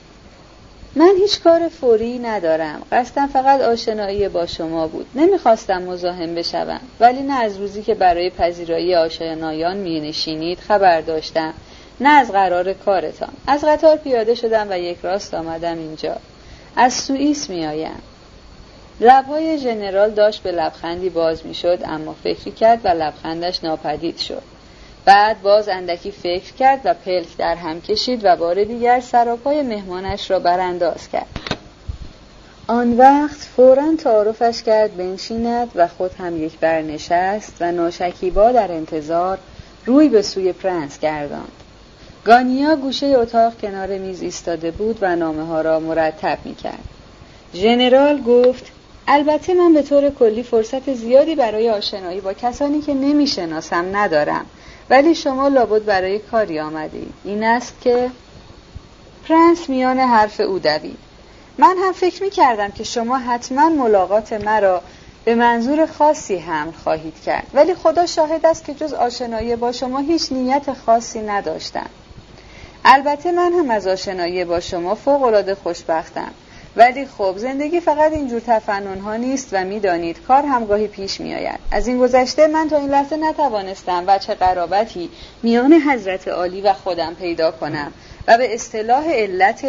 من 0.97 1.13
هیچ 1.17 1.41
کار 1.41 1.67
فوری 1.67 2.19
ندارم. 2.19 2.81
قصدم 2.91 3.27
فقط 3.27 3.61
آشنایی 3.61 4.29
با 4.29 4.45
شما 4.45 4.87
بود. 4.87 5.05
نمی‌خواستم 5.15 5.81
مزاحم 5.81 6.35
بشوم. 6.35 6.79
ولی 6.99 7.21
نه 7.21 7.33
از 7.33 7.57
روزی 7.57 7.83
که 7.83 7.95
برای 7.95 8.29
پذیرایی 8.29 8.95
آشنایان 8.95 9.77
می 9.77 9.99
نشینید 9.99 10.59
خبر 10.59 11.01
داشتم. 11.01 11.53
نه 11.99 12.09
از 12.09 12.31
قرار 12.31 12.73
کارتان. 12.73 13.29
از 13.47 13.63
قطار 13.63 13.97
پیاده 13.97 14.35
شدم 14.35 14.67
و 14.69 14.79
یک 14.79 14.97
راست 15.03 15.33
آمدم 15.33 15.77
اینجا. 15.77 16.15
از 16.75 16.93
سوئیس 16.93 17.49
می 17.49 17.65
آیم 17.65 18.01
لبهای 18.99 19.57
ژنرال 19.57 20.11
داشت 20.11 20.43
به 20.43 20.51
لبخندی 20.51 21.09
باز 21.09 21.45
می‌شد 21.45 21.79
اما 21.85 22.15
فکری 22.23 22.51
کرد 22.51 22.79
و 22.83 22.87
لبخندش 22.87 23.63
ناپدید 23.63 24.17
شد. 24.17 24.56
بعد 25.07 25.41
باز 25.41 25.69
اندکی 25.69 26.11
فکر 26.11 26.53
کرد 26.53 26.81
و 26.85 26.93
پلک 26.93 27.37
در 27.37 27.55
هم 27.55 27.81
کشید 27.81 28.21
و 28.23 28.35
بار 28.35 28.63
دیگر 28.63 28.99
سراپای 28.99 29.61
مهمانش 29.61 30.31
را 30.31 30.39
برانداز 30.39 31.09
کرد. 31.09 31.27
آن 32.67 32.97
وقت 32.97 33.37
فورا 33.37 33.95
تعارفش 33.97 34.63
کرد 34.63 34.97
بنشیند 34.97 35.71
و 35.75 35.87
خود 35.87 36.11
هم 36.13 36.43
یک 36.43 36.59
برنشست 36.59 37.53
و 37.59 37.71
ناشکیبا 37.71 38.51
در 38.51 38.71
انتظار 38.71 39.37
روی 39.85 40.09
به 40.09 40.21
سوی 40.21 40.53
پرنس 40.53 40.99
گرداند. 40.99 41.51
گانیا 42.25 42.75
گوشه 42.75 43.05
اتاق 43.05 43.57
کنار 43.61 43.97
میز 43.97 44.21
ایستاده 44.21 44.71
بود 44.71 44.97
و 45.01 45.15
نامه 45.15 45.43
ها 45.45 45.61
را 45.61 45.79
مرتب 45.79 46.37
می 46.45 46.55
کرد 46.55 46.83
ژنرال 47.53 48.21
گفت 48.21 48.71
البته 49.07 49.53
من 49.53 49.73
به 49.73 49.81
طور 49.81 50.09
کلی 50.09 50.43
فرصت 50.43 50.93
زیادی 50.93 51.35
برای 51.35 51.69
آشنایی 51.69 52.21
با 52.21 52.33
کسانی 52.33 52.81
که 52.81 52.93
نمی‌شناسم 52.93 53.85
ندارم. 53.97 54.45
ولی 54.89 55.15
شما 55.15 55.47
لابد 55.47 55.85
برای 55.85 56.19
کاری 56.19 56.59
آمدید 56.59 57.13
این 57.23 57.43
است 57.43 57.73
که 57.81 58.11
پرنس 59.27 59.69
میان 59.69 59.99
حرف 59.99 60.39
او 60.39 60.59
دوید. 60.59 60.97
من 61.57 61.75
هم 61.83 61.93
فکر 61.93 62.23
می 62.23 62.29
کردم 62.29 62.71
که 62.71 62.83
شما 62.83 63.17
حتما 63.17 63.69
ملاقات 63.69 64.33
مرا 64.33 64.81
به 65.25 65.35
منظور 65.35 65.85
خاصی 65.85 66.37
هم 66.37 66.71
خواهید 66.83 67.21
کرد. 67.21 67.47
ولی 67.53 67.75
خدا 67.75 68.05
شاهد 68.05 68.45
است 68.45 68.65
که 68.65 68.73
جز 68.73 68.93
آشنایی 68.93 69.55
با 69.55 69.71
شما 69.71 69.99
هیچ 69.99 70.31
نیت 70.31 70.73
خاصی 70.73 71.21
نداشتم. 71.21 71.89
البته 72.85 73.31
من 73.31 73.53
هم 73.53 73.71
از 73.71 73.87
آشنایی 73.87 74.45
با 74.45 74.59
شما 74.59 74.95
فوق 74.95 75.23
العاده 75.23 75.55
خوشبختم. 75.55 76.31
ولی 76.77 77.05
خب 77.05 77.33
زندگی 77.37 77.79
فقط 77.79 78.11
اینجور 78.13 78.41
تفنن 78.47 78.99
ها 78.99 79.15
نیست 79.15 79.49
و 79.51 79.63
می‌دانید 79.63 80.21
کار 80.27 80.45
همگاهی 80.45 80.87
پیش 80.87 81.21
میآید. 81.21 81.59
از 81.71 81.87
این 81.87 81.97
گذشته 81.97 82.47
من 82.47 82.69
تا 82.69 82.77
این 82.77 82.89
لحظه 82.89 83.17
نتوانستم 83.17 84.03
و 84.07 84.17
چه 84.17 84.35
قرابتی 84.35 85.09
میان 85.43 85.73
حضرت 85.73 86.27
عالی 86.27 86.61
و 86.61 86.73
خودم 86.73 87.15
پیدا 87.15 87.51
کنم 87.51 87.93
و 88.27 88.37
به 88.37 88.53
اصطلاح 88.53 89.11
علت 89.11 89.65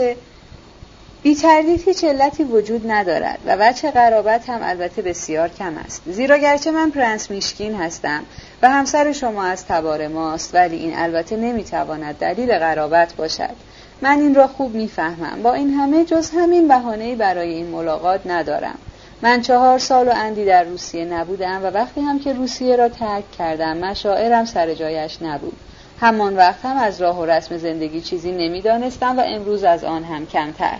بی 1.23 1.35
تردید 1.35 1.83
هیچ 1.85 2.05
علتی 2.05 2.45
وجود 2.45 2.91
ندارد 2.91 3.39
و 3.47 3.57
وچه 3.57 3.91
قرابت 3.91 4.49
هم 4.49 4.61
البته 4.63 5.03
بسیار 5.03 5.49
کم 5.49 5.79
است. 5.85 6.03
زیرا 6.07 6.37
گرچه 6.37 6.71
من 6.71 6.91
پرنس 6.91 7.31
میشکین 7.31 7.75
هستم 7.75 8.25
و 8.63 8.71
همسر 8.71 9.13
شما 9.13 9.45
از 9.45 9.67
تبار 9.67 10.09
ماست 10.09 10.55
ولی 10.55 10.77
این 10.77 10.97
البته 10.97 11.37
نمی‌تواند 11.37 12.19
دلیل 12.19 12.59
قرابت 12.59 13.15
باشد. 13.15 13.68
من 14.03 14.21
این 14.21 14.35
را 14.35 14.47
خوب 14.47 14.75
می‌فهمم. 14.75 15.43
با 15.43 15.55
این 15.55 15.71
همه 15.71 16.05
جز 16.05 16.31
همین 16.31 16.69
بهانه‌ای 16.69 17.15
برای 17.15 17.55
این 17.55 17.67
ملاقات 17.67 18.21
ندارم. 18.27 18.79
من 19.23 19.41
چهار 19.43 19.79
سال 19.79 20.09
و 20.09 20.13
اندی 20.15 20.45
در 20.45 20.65
روسیه 20.65 21.05
نبودم 21.05 21.61
و 21.65 21.67
وقتی 21.67 22.01
هم 22.01 22.19
که 22.19 22.33
روسیه 22.33 22.77
را 22.77 22.89
ترک 22.89 23.33
کردم 23.33 23.77
مشاعرم 23.77 24.45
سر 24.45 24.75
جایش 24.75 25.23
نبود. 25.23 25.57
همان 26.01 26.37
وقت 26.37 26.65
هم 26.65 26.77
از 26.77 27.03
راه 27.03 27.21
و 27.21 27.25
رسم 27.25 27.57
زندگی 27.57 28.01
چیزی 28.01 28.33
نمی‌دانستم 28.33 29.19
و 29.19 29.23
امروز 29.27 29.65
از 29.65 29.85
آن 29.85 30.05
هم 30.05 30.27
کمتر. 30.27 30.79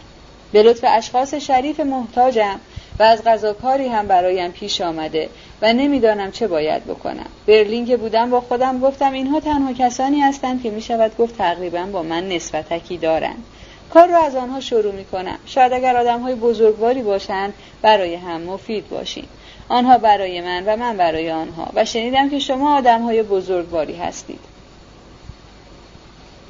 به 0.53 0.63
لطف 0.63 0.85
اشخاص 0.89 1.35
شریف 1.35 1.81
محتاجم 1.81 2.61
و 2.99 3.03
از 3.03 3.25
غذاکاری 3.25 3.89
هم 3.89 4.07
برایم 4.07 4.53
پیش 4.53 4.81
آمده. 4.81 5.29
و 5.63 5.73
نمی‌دانم 5.73 6.31
چه 6.31 6.49
باید 6.49 6.85
بکنم. 6.85 7.27
برلین 7.47 7.87
که 7.87 7.97
بودم 7.97 8.31
با 8.31 8.41
خودم 8.41 8.81
گفتم 8.81 9.13
اینها 9.13 9.41
تنها 9.41 9.73
کسانی 9.73 10.21
هستند 10.21 10.63
که 10.63 10.71
می‌شود 10.71 11.17
گفت 11.17 11.39
تقریبا 11.39 11.87
با 11.93 12.03
من 12.03 12.29
نسبتکی 12.29 12.97
دارند. 12.97 13.45
کار 13.91 14.09
را 14.09 14.19
از 14.19 14.35
آنها 14.35 14.61
شروع 14.61 14.93
می 14.93 15.05
کنم 15.05 15.39
شاید 15.47 15.73
اگر 15.73 15.97
آدم 15.97 16.21
های 16.21 16.35
بزرگواری 16.35 17.03
باشند 17.03 17.55
برای 17.83 18.15
هم 18.15 18.41
مفید 18.41 18.89
باشیم. 18.89 19.29
آنها 19.69 19.99
برای 19.99 20.41
من 20.41 20.65
و 20.67 20.77
من 20.77 20.97
برای 20.97 21.31
آنها. 21.31 21.69
و 21.75 21.85
شنیدم 21.85 22.31
که 22.31 22.39
شما 22.39 22.77
آدم 22.77 23.03
های 23.03 23.23
بزرگواری 23.23 23.97
هستید. 23.97 24.41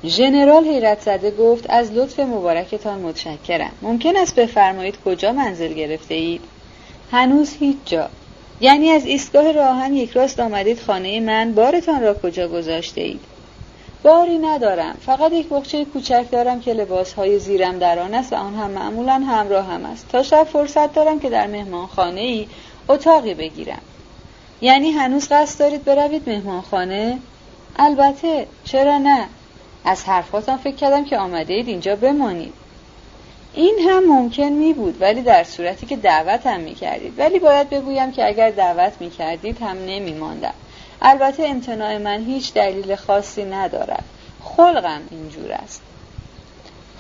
ژنرال 0.04 0.64
حیرت 0.64 1.00
زده 1.00 1.30
گفت 1.30 1.70
از 1.70 1.92
لطف 1.92 2.20
مبارکتان 2.20 2.98
متشکرم. 2.98 3.72
ممکن 3.82 4.16
است 4.16 4.34
بفرمایید 4.34 4.98
کجا 5.04 5.32
منزل 5.32 5.72
گرفته 5.72 6.14
اید؟ 6.14 6.40
هنوز 7.12 7.56
هیچ 7.60 7.76
جا. 7.86 8.08
یعنی 8.60 8.90
از 8.90 9.04
ایستگاه 9.04 9.52
راهن 9.52 9.94
یک 9.94 10.10
راست 10.10 10.40
آمدید 10.40 10.80
خانه 10.80 11.20
من. 11.20 11.54
بارتان 11.54 12.02
را 12.02 12.14
کجا 12.14 12.48
گذاشته 12.48 13.00
اید؟ 13.00 13.20
باری 14.02 14.38
ندارم. 14.38 14.96
فقط 15.06 15.32
یک 15.32 15.48
بخچه 15.48 15.84
کوچک 15.84 16.24
دارم 16.32 16.60
که 16.60 16.72
لباس 16.72 17.12
های 17.12 17.38
زیرم 17.38 17.78
در 17.78 17.98
آن 17.98 18.14
است 18.14 18.32
و 18.32 18.36
آن 18.36 18.54
هم 18.54 18.70
معمولا 18.70 19.12
همراه 19.12 19.66
هم 19.66 19.84
است. 19.84 20.08
تا 20.08 20.22
شب 20.22 20.44
فرصت 20.44 20.94
دارم 20.94 21.20
که 21.20 21.30
در 21.30 21.46
مهمان 21.46 21.86
خانه 21.86 22.20
ای 22.20 22.46
اتاقی 22.88 23.34
بگیرم. 23.34 23.82
یعنی 24.60 24.90
هنوز 24.90 25.28
قصد 25.30 25.58
دارید 25.58 25.84
بروید 25.84 26.28
مهمان 26.28 26.60
خانه؟ 26.60 27.18
البته. 27.76 28.46
چرا 28.64 28.98
نه؟ 28.98 29.24
از 29.84 30.04
حرفاتان 30.04 30.56
فکر 30.56 30.76
کردم 30.76 31.04
که 31.04 31.18
آمده 31.18 31.54
اید 31.54 31.68
اینجا 31.68 31.96
بمانید. 31.96 32.52
این 33.58 33.78
هم 33.88 34.04
ممکن 34.04 34.42
می 34.42 34.72
بود 34.72 34.96
ولی 35.00 35.22
در 35.22 35.44
صورتی 35.44 35.86
که 35.86 35.96
دعوت 35.96 36.46
هم 36.46 36.60
می 36.60 36.74
کردید 36.74 37.18
ولی 37.18 37.38
باید 37.38 37.70
بگویم 37.70 38.12
که 38.12 38.26
اگر 38.26 38.50
دعوت 38.50 38.92
می 39.00 39.10
کردید 39.10 39.62
هم 39.62 39.76
نمی 39.86 40.12
ماندم 40.12 40.54
البته 41.02 41.42
امتناع 41.46 41.98
من 41.98 42.24
هیچ 42.24 42.52
دلیل 42.52 42.94
خاصی 42.94 43.44
ندارد. 43.44 44.04
خلقم 44.44 45.00
اینجور 45.10 45.52
است. 45.52 45.82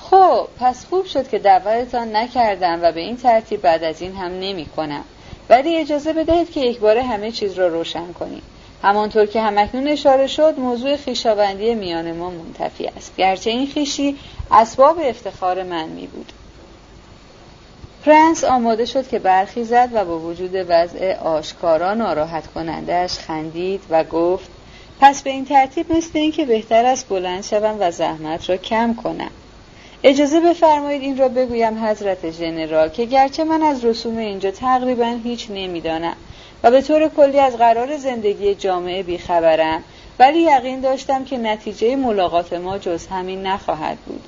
خب 0.00 0.48
پس 0.60 0.86
خوب 0.86 1.04
شد 1.06 1.28
که 1.28 1.38
دعوتتان 1.38 2.16
نکردم 2.16 2.80
و 2.82 2.92
به 2.92 3.00
این 3.00 3.16
ترتیب 3.16 3.60
بعد 3.60 3.84
از 3.84 4.02
این 4.02 4.16
هم 4.16 4.32
نمی 4.32 4.66
کنم 4.66 5.04
ولی 5.48 5.76
اجازه 5.76 6.12
بدهید 6.12 6.50
که 6.50 6.60
یک 6.60 6.78
بار 6.78 6.98
همه 6.98 7.30
چیز 7.30 7.54
را 7.54 7.68
روشن 7.68 8.12
کنیم. 8.12 8.42
همانطور 8.82 9.26
که 9.26 9.40
همکنون 9.40 9.88
اشاره 9.88 10.26
شد 10.26 10.58
موضوع 10.58 10.96
خیشاوندی 10.96 11.74
میان 11.74 12.12
ما 12.12 12.30
منتفی 12.30 12.86
است. 12.86 13.16
گرچه 13.16 13.50
این 13.50 13.66
خیشی 13.66 14.16
اسباب 14.50 14.98
افتخار 15.02 15.62
من 15.62 15.88
می 15.88 16.06
بود 16.06 16.32
پرنس 18.04 18.44
آماده 18.44 18.84
شد 18.84 19.08
که 19.08 19.18
برخیزد 19.18 19.88
و 19.92 20.04
با 20.04 20.18
وجود 20.18 20.50
وضع 20.68 21.14
آشکارا 21.14 21.94
ناراحت 21.94 22.46
کنندهش 22.46 23.18
خندید 23.18 23.82
و 23.90 24.04
گفت 24.04 24.50
پس 25.00 25.22
به 25.22 25.30
این 25.30 25.44
ترتیب 25.44 25.92
مثل 25.92 26.10
این 26.14 26.32
که 26.32 26.44
بهتر 26.44 26.84
است 26.84 27.08
بلند 27.08 27.44
شوم 27.44 27.76
و 27.80 27.90
زحمت 27.90 28.50
را 28.50 28.56
کم 28.56 28.94
کنم. 28.94 29.30
اجازه 30.02 30.40
بفرمایید 30.40 31.02
این 31.02 31.18
را 31.18 31.28
بگویم 31.28 31.84
حضرت 31.84 32.30
ژنرال 32.30 32.88
که 32.88 33.04
گرچه 33.04 33.44
من 33.44 33.62
از 33.62 33.84
رسوم 33.84 34.16
اینجا 34.16 34.50
تقریبا 34.50 35.18
هیچ 35.24 35.50
نمی‌دانم 35.50 36.16
و 36.62 36.70
به 36.70 36.82
طور 36.82 37.08
کلی 37.08 37.38
از 37.38 37.56
قرار 37.56 37.96
زندگی 37.96 38.54
جامعه 38.54 39.02
بیخبرم 39.02 39.84
ولی 40.18 40.38
یقین 40.38 40.80
داشتم 40.80 41.24
که 41.24 41.38
نتیجه 41.38 41.96
ملاقات 41.96 42.52
ما 42.52 42.78
جز 42.78 43.06
همین 43.06 43.46
نخواهد 43.46 43.98
بود. 43.98 44.24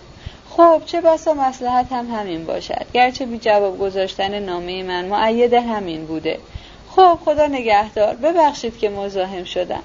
خب 0.61 0.83
چه 0.87 1.01
بسا 1.01 1.35
مسلحت 1.35 1.93
هم 1.93 2.07
همین 2.07 2.45
باشد. 2.45 2.87
گرچه 2.95 3.27
بی 3.27 3.39
جواب 3.39 3.79
گذاشتن 3.79 4.39
نامه 4.39 4.83
من 4.83 5.05
معید 5.05 5.55
همین 5.55 6.07
بوده. 6.07 6.39
خب 6.91 7.19
خدا 7.25 7.47
نگهدار. 7.47 8.15
ببخشید 8.15 8.79
که 8.79 8.89
مزاحم 8.89 9.45
شدم. 9.45 9.83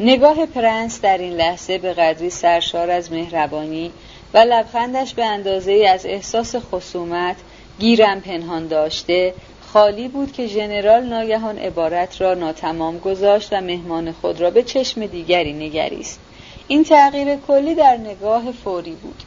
نگاه 0.00 0.46
پرنس 0.46 1.00
در 1.00 1.18
این 1.18 1.32
لحظه 1.32 1.78
به 1.78 1.92
قدری 1.92 2.30
سرشار 2.30 2.90
از 2.90 3.12
مهربانی 3.12 3.92
و 4.34 4.38
لبخندش 4.38 5.14
به 5.14 5.24
اندازه 5.24 5.72
از 5.72 6.06
احساس 6.06 6.56
خصومت 6.56 7.36
گیرم 7.78 8.20
پنهان 8.20 8.66
داشته 8.66 9.34
خالی 9.72 10.08
بود 10.08 10.32
که 10.32 10.46
ژنرال 10.46 11.02
ناگهان 11.02 11.58
عبارت 11.58 12.20
را 12.20 12.34
ناتمام 12.34 12.98
گذاشت 12.98 13.52
و 13.52 13.60
مهمان 13.60 14.12
خود 14.12 14.40
را 14.40 14.50
به 14.50 14.62
چشم 14.62 15.06
دیگری 15.06 15.52
نگریست. 15.52 16.20
این 16.68 16.84
تغییر 16.84 17.36
کلی 17.36 17.74
در 17.74 17.96
نگاه 17.96 18.52
فوری 18.52 18.92
بود. 18.92 19.22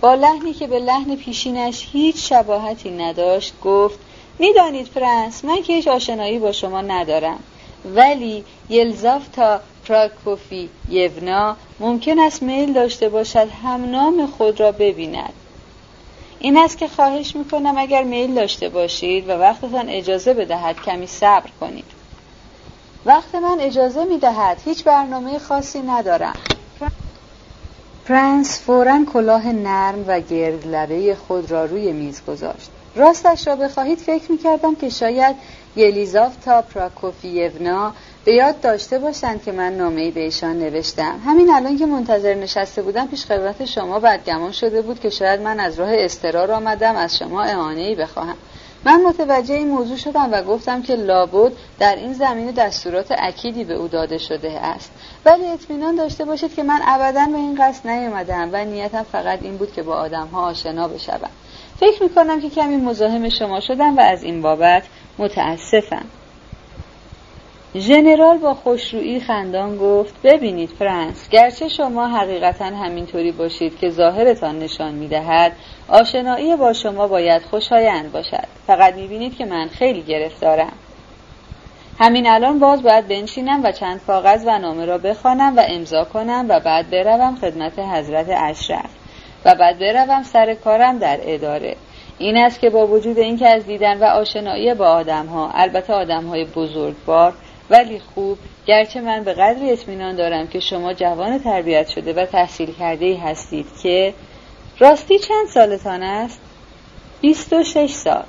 با 0.00 0.14
لحنی 0.14 0.54
که 0.54 0.66
به 0.66 0.78
لحن 0.78 1.16
پیشینش 1.16 1.88
هیچ 1.92 2.28
شباهتی 2.28 2.90
نداشت 2.90 3.54
گفت 3.64 3.98
می‌دانید 4.38 4.86
فرانس 4.86 5.44
من 5.44 5.62
که 5.62 5.72
هیچ 5.72 5.88
آشنایی 5.88 6.38
با 6.38 6.52
شما 6.52 6.80
ندارم 6.80 7.38
ولی 7.84 8.44
یلزافتا 8.68 9.60
پراکوفی 9.88 10.68
یونا 10.88 11.56
ممکن 11.80 12.18
است 12.18 12.42
میل 12.42 12.72
داشته 12.72 13.08
باشد 13.08 13.48
هم 13.62 13.90
نام 13.90 14.26
خود 14.26 14.60
را 14.60 14.72
ببیند. 14.72 15.32
این 16.38 16.58
است 16.58 16.78
که 16.78 16.88
خواهش 16.88 17.36
می‌کنم 17.36 17.74
اگر 17.78 18.02
میل 18.02 18.34
داشته 18.34 18.68
باشید 18.68 19.28
و 19.28 19.32
وقتتان 19.32 19.88
اجازه 19.88 20.34
بدهد 20.34 20.76
کمی 20.82 21.06
صبر 21.06 21.50
کنید. 21.60 21.99
وقت 23.04 23.34
من 23.34 23.56
اجازه 23.60 24.04
می‌دهد 24.04 24.60
هیچ 24.64 24.84
برنامه 24.84 25.38
خاصی 25.38 25.82
ندارم. 25.82 26.34
فرانس 28.04 28.60
فورا 28.60 29.04
کلاه 29.12 29.52
نرم 29.52 30.04
و 30.06 30.20
گرد 30.20 30.66
لبه 30.66 31.14
خود 31.14 31.50
را 31.50 31.64
روی 31.64 31.92
میز 31.92 32.24
گذاشت. 32.24 32.70
راستش 32.94 33.46
را 33.46 33.56
بخواهید 33.56 33.98
فکر 33.98 34.32
می‌کردم 34.32 34.74
که 34.74 34.88
شاید 34.88 35.36
یلیزاف 35.76 36.48
پراکوفیونا 36.48 37.94
به 38.24 38.32
یاد 38.34 38.60
داشته 38.60 38.98
باشند 38.98 39.42
که 39.42 39.52
من 39.52 39.76
نامه 39.76 40.10
به 40.10 40.20
ایشان 40.20 40.58
نوشتم. 40.58 41.20
همین 41.26 41.50
الان 41.50 41.78
که 41.78 41.86
منتظر 41.86 42.34
نشسته 42.34 42.82
بودم 42.82 43.06
پیش 43.06 43.24
خدمت 43.24 43.64
شما 43.64 44.00
بدگمان 44.00 44.52
شده 44.52 44.82
بود 44.82 45.00
که 45.00 45.10
شاید 45.10 45.40
من 45.40 45.60
از 45.60 45.80
راه 45.80 45.90
استرار 45.92 46.52
آمدم 46.52 46.96
از 46.96 47.16
شما 47.16 47.42
اعانه 47.42 47.80
ای 47.80 47.94
بخواهم. 47.94 48.36
من 48.84 49.02
متوجه 49.02 49.54
این 49.54 49.68
موضوع 49.68 49.96
شدم 49.96 50.28
و 50.32 50.42
گفتم 50.42 50.82
که 50.82 50.94
لابد 50.94 51.52
در 51.78 51.96
این 51.96 52.12
زمینه 52.12 52.52
دستورات 52.52 53.14
اکیدی 53.18 53.64
به 53.64 53.74
او 53.74 53.88
داده 53.88 54.18
شده 54.18 54.50
است. 54.50 54.92
ولی 55.24 55.46
اطمینان 55.46 55.96
داشته 55.96 56.24
باشید 56.24 56.54
که 56.54 56.62
من 56.62 56.80
ابدا 56.86 57.26
به 57.26 57.36
این 57.36 57.54
قصد 57.62 57.88
نیومدم 57.88 58.50
و 58.52 58.64
نیتم 58.64 59.02
فقط 59.02 59.42
این 59.42 59.56
بود 59.56 59.72
که 59.72 59.82
با 59.82 59.94
آدم 59.94 60.26
ها 60.26 60.42
آشنا 60.42 60.88
بشوم. 60.88 61.30
فکر 61.80 62.02
می‌کنم 62.02 62.40
که 62.40 62.50
کمی 62.50 62.76
مزاحم 62.76 63.28
شما 63.28 63.60
شدم 63.60 63.96
و 63.96 64.00
از 64.00 64.22
این 64.22 64.42
بابت 64.42 64.82
متاسفم. 65.18 66.04
ژنرال 67.76 68.38
با 68.38 68.54
خوشرویی 68.54 69.20
خندان 69.20 69.76
گفت 69.76 70.14
ببینید 70.24 70.70
فرانس 70.70 71.28
گرچه 71.28 71.68
شما 71.68 72.06
حقیقتا 72.06 72.64
همینطوری 72.64 73.32
باشید 73.32 73.78
که 73.78 73.90
ظاهرتان 73.90 74.58
نشان 74.58 74.94
می‌دهد 74.94 75.52
آشنایی 75.88 76.56
با 76.56 76.72
شما 76.72 77.08
باید 77.08 77.42
خوشایند 77.42 78.12
باشد. 78.12 78.46
فقط 78.66 78.94
می‌بینید 78.94 79.36
که 79.36 79.44
من 79.44 79.68
خیلی 79.68 80.02
گرفتارم. 80.02 80.72
همین 81.98 82.26
الان 82.26 82.58
باز 82.58 82.82
باید 82.82 83.08
بنشینم 83.08 83.64
و 83.64 83.72
چند 83.72 84.00
کاغذ 84.06 84.44
و 84.46 84.58
نامه 84.58 84.84
را 84.84 84.98
بخوانم 84.98 85.56
و 85.56 85.62
امضا 85.68 86.04
کنم 86.04 86.46
و 86.48 86.60
بعد 86.60 86.90
بروم 86.90 87.36
خدمت 87.36 87.78
حضرت 87.78 88.26
اشرف 88.28 88.90
و 89.44 89.54
بعد 89.54 89.78
بروم 89.78 90.22
سر 90.22 90.54
کارم 90.54 90.98
در 90.98 91.20
اداره. 91.22 91.76
این 92.18 92.36
است 92.36 92.60
که 92.60 92.70
با 92.70 92.86
وجود 92.86 93.18
اینکه 93.18 93.48
از 93.48 93.66
دیدن 93.66 93.98
و 93.98 94.04
آشنایی 94.04 94.74
با 94.74 94.86
آدم 94.86 95.26
ها 95.26 95.50
البته 95.54 95.92
آدم 95.92 96.24
های 96.24 96.44
بزرگوار 96.44 97.34
ولی 97.70 97.98
خوب. 97.98 98.38
گرچه 98.66 99.00
من 99.00 99.24
به 99.24 99.32
قدری 99.32 99.72
اطمینان 99.72 100.16
دارم 100.16 100.46
که 100.46 100.60
شما 100.60 100.94
جوان 100.94 101.38
تربیت 101.38 101.88
شده 101.88 102.12
و 102.12 102.26
تحصیل 102.26 102.72
کرده 102.74 103.04
ای 103.04 103.16
هستید 103.16 103.66
که 103.82 104.14
راستی 104.78 105.18
چند 105.18 105.46
سالتان 105.48 106.02
است؟ 106.02 106.40
26 107.20 107.90
سال. 107.90 108.24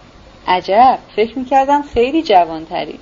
عجب. 0.48 1.00
فکر 1.16 1.39
می‌کردم 1.39 1.82
خیلی 1.82 2.24
جوان 2.24 2.66
ترید 2.66 3.00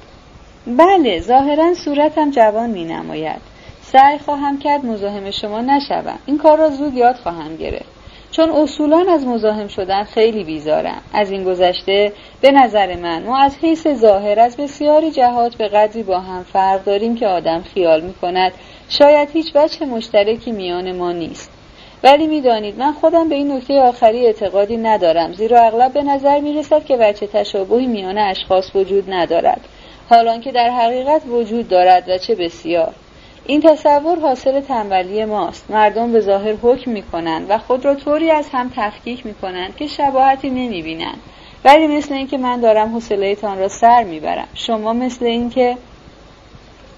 بله 0.68 1.20
ظاهرا 1.20 1.74
صورتم 1.74 2.32
جوان 2.32 2.70
می 2.70 2.86
نماید 2.86 3.42
سعی 3.82 4.18
خواهم 4.18 4.60
کرد 4.60 4.86
مزاحم 4.86 5.32
شما 5.32 5.62
نشوم. 5.62 6.20
این 6.26 6.38
کار 6.38 6.58
را 6.58 6.70
زود 6.70 6.94
یاد 6.94 7.16
خواهم 7.16 7.58
گرفت. 7.58 7.99
چون 8.32 8.50
اصولا 8.50 9.06
از 9.10 9.28
مزاحم 9.28 9.68
شدن 9.68 10.04
خیلی 10.04 10.44
بیزارم 10.44 11.02
از 11.14 11.32
این 11.32 11.44
گذشته 11.44 12.14
به 12.42 12.52
نظر 12.52 12.96
من 12.96 13.24
ما 13.24 13.38
از 13.38 13.58
حیث 13.62 13.88
ظاهر 13.88 14.40
از 14.40 14.58
بسیاری 14.58 15.12
جهات 15.12 15.56
به 15.56 15.68
قدری 15.68 16.04
با 16.04 16.20
هم 16.20 16.44
فرق 16.44 16.84
داریم 16.84 17.16
که 17.16 17.28
آدم 17.28 17.62
خیال 17.62 18.02
می 18.02 18.14
کند 18.14 18.52
شاید 18.90 19.30
هیچ 19.34 19.56
وجه 19.56 19.86
مشترکی 19.86 20.52
میان 20.52 20.92
ما 20.92 21.12
نیست. 21.12 21.52
ولی 22.04 22.28
می‌دانید 22.28 22.80
من 22.80 22.94
خودم 22.94 23.30
به 23.30 23.36
این 23.36 23.52
نکته 23.52 23.82
آخری 23.82 24.26
اعتقادی 24.26 24.78
ندارم 24.78 25.34
زیرا 25.34 25.62
اغلب 25.62 25.94
به 25.94 26.04
نظر 26.04 26.40
می 26.40 26.54
رسد 26.54 26.86
که 26.86 26.98
وجه 27.00 27.28
تشابهی 27.28 27.88
میان 27.88 28.18
اشخاص 28.18 28.76
وجود 28.76 29.14
ندارد. 29.14 29.62
حالان 30.10 30.42
که 30.42 30.52
در 30.52 30.70
حقیقت 30.70 31.22
وجود 31.28 31.68
دارد 31.68 32.10
و 32.10 32.18
چه 32.18 32.36
بسیار. 32.36 32.94
این 33.50 33.62
تصور 33.62 34.20
حاصل 34.20 34.62
تنبلی 34.62 35.26
ماست. 35.26 35.72
مردم 35.72 36.12
به 36.12 36.20
ظاهر 36.20 36.54
حکم 36.62 36.92
می 36.92 37.04
کنند 37.04 37.46
و 37.50 37.58
خود 37.58 37.86
را 37.86 37.96
طوری 37.96 38.32
از 38.32 38.50
هم 38.52 38.72
تفکیک 38.76 39.26
می 39.26 39.34
کنند 39.34 39.76
که 39.76 39.88
شباهتی 39.88 40.50
نمی 40.50 40.82
بینند 40.82 41.18
ولی 41.66 41.88
مثل 41.88 42.14
اینکه 42.14 42.38
من 42.38 42.60
دارم 42.60 42.94
حوصله 42.94 43.36
تان 43.36 43.60
را 43.60 43.68
سر 43.68 44.04
می‌برم. 44.04 44.48
شما 44.54 44.94
مثل 44.94 45.26
اینکه 45.26 45.78